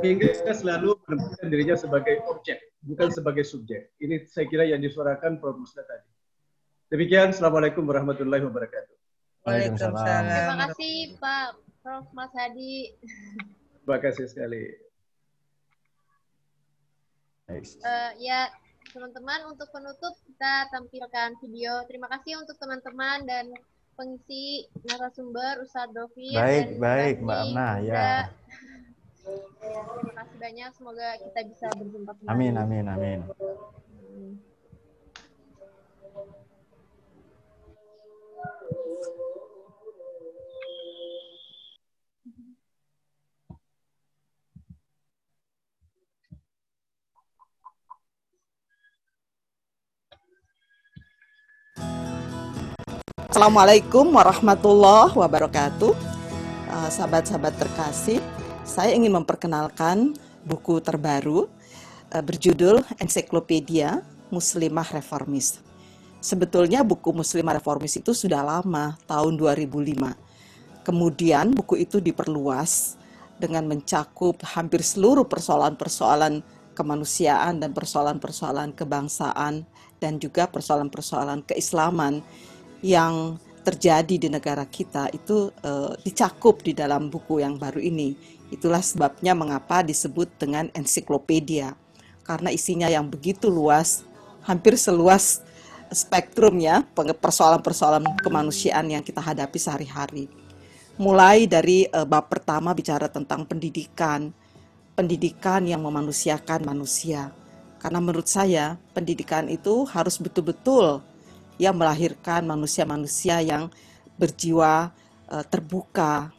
hingga 0.00 0.32
selalu 0.50 0.96
menempatkan 1.06 1.46
dirinya 1.52 1.76
sebagai 1.76 2.24
objek, 2.32 2.58
bukan 2.82 3.12
sebagai 3.12 3.44
subjek. 3.44 3.92
Ini 4.00 4.24
saya 4.26 4.48
kira 4.48 4.64
yang 4.64 4.80
disuarakan 4.80 5.38
Prof. 5.38 5.60
Tadi. 5.68 6.08
Demikian, 6.88 7.34
Assalamualaikum 7.34 7.84
warahmatullahi 7.84 8.46
wabarakatuh. 8.46 8.94
Waalaikumsalam. 9.46 10.22
Terima 10.26 10.56
kasih 10.70 10.94
Pak 11.22 11.75
Prof 11.86 12.10
Mas 12.18 12.34
Hadi. 12.34 12.98
Terima 13.86 14.02
kasih 14.02 14.26
sekali. 14.26 14.74
Eh, 17.46 18.10
ya, 18.18 18.50
teman-teman 18.90 19.54
untuk 19.54 19.70
penutup 19.70 20.18
kita 20.26 20.66
tampilkan 20.74 21.38
video. 21.38 21.86
Terima 21.86 22.10
kasih 22.10 22.42
untuk 22.42 22.58
teman-teman 22.58 23.22
dan 23.22 23.54
pengisi 23.94 24.66
narasumber 24.82 25.62
Ustadz 25.62 25.94
Dovir 25.94 26.34
Baik, 26.34 26.74
dan 26.74 26.82
baik, 26.82 27.16
Mbak 27.22 27.38
Amna, 27.54 27.70
ya. 27.78 28.34
Terima 29.22 30.14
kasih 30.26 30.36
banyak. 30.42 30.70
Semoga 30.74 31.08
kita 31.22 31.40
bisa 31.54 31.66
berjumpa 31.70 32.12
kembali. 32.18 32.34
Amin, 32.34 32.54
amin, 32.58 32.84
amin. 32.90 33.18
Hmm. 33.30 34.34
Assalamualaikum 53.36 54.16
warahmatullahi 54.16 55.12
wabarakatuh. 55.12 55.92
Eh, 56.72 56.88
Sahabat-sahabat 56.88 57.60
terkasih, 57.60 58.16
saya 58.64 58.96
ingin 58.96 59.12
memperkenalkan 59.12 60.16
buku 60.40 60.80
terbaru 60.80 61.44
eh, 62.16 62.24
berjudul 62.24 62.80
Ensiklopedia 62.96 64.00
Muslimah 64.32 64.88
Reformis. 64.88 65.60
Sebetulnya 66.16 66.80
buku 66.80 67.12
Muslimah 67.12 67.60
Reformis 67.60 68.00
itu 68.00 68.16
sudah 68.16 68.40
lama, 68.40 68.96
tahun 69.04 69.36
2005. 69.36 70.16
Kemudian 70.80 71.52
buku 71.52 71.84
itu 71.84 72.00
diperluas 72.00 72.96
dengan 73.36 73.68
mencakup 73.68 74.40
hampir 74.48 74.80
seluruh 74.80 75.28
persoalan-persoalan 75.28 76.40
kemanusiaan 76.72 77.60
dan 77.60 77.76
persoalan-persoalan 77.76 78.72
kebangsaan 78.72 79.68
dan 80.00 80.16
juga 80.16 80.48
persoalan-persoalan 80.48 81.44
keislaman 81.44 82.24
yang 82.86 83.42
terjadi 83.66 84.14
di 84.14 84.28
negara 84.30 84.62
kita 84.62 85.10
itu 85.10 85.50
eh, 85.66 85.92
dicakup 86.06 86.62
di 86.62 86.70
dalam 86.70 87.10
buku 87.10 87.42
yang 87.42 87.58
baru 87.58 87.82
ini. 87.82 88.14
Itulah 88.54 88.78
sebabnya 88.78 89.34
mengapa 89.34 89.82
disebut 89.82 90.30
dengan 90.38 90.70
ensiklopedia 90.70 91.74
karena 92.22 92.54
isinya 92.54 92.86
yang 92.86 93.10
begitu 93.10 93.50
luas, 93.50 94.06
hampir 94.46 94.78
seluas 94.78 95.42
spektrumnya 95.90 96.86
persoalan-persoalan 96.94 98.22
kemanusiaan 98.22 98.86
yang 98.86 99.02
kita 99.02 99.18
hadapi 99.18 99.58
sehari-hari. 99.58 100.30
Mulai 100.94 101.50
dari 101.50 101.90
eh, 101.90 102.06
bab 102.06 102.30
pertama 102.30 102.70
bicara 102.70 103.10
tentang 103.10 103.42
pendidikan, 103.50 104.30
pendidikan 104.94 105.66
yang 105.66 105.82
memanusiakan 105.82 106.62
manusia. 106.62 107.34
Karena 107.82 107.98
menurut 107.98 108.30
saya 108.30 108.78
pendidikan 108.94 109.50
itu 109.50 109.82
harus 109.90 110.22
betul-betul 110.22 111.02
yang 111.56 111.76
melahirkan 111.76 112.44
manusia-manusia 112.44 113.40
yang 113.40 113.72
berjiwa 114.20 114.92
eh, 115.32 115.44
terbuka, 115.48 116.32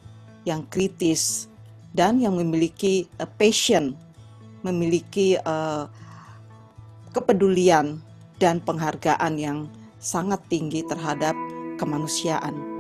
yang 0.46 0.66
kritis, 0.70 1.50
dan 1.94 2.22
yang 2.22 2.38
memiliki 2.38 3.10
eh, 3.18 3.30
passion, 3.38 3.98
memiliki 4.62 5.38
eh, 5.38 5.86
kepedulian 7.14 7.98
dan 8.38 8.62
penghargaan 8.62 9.34
yang 9.42 9.60
sangat 9.98 10.42
tinggi 10.46 10.86
terhadap 10.86 11.34
kemanusiaan. 11.82 12.77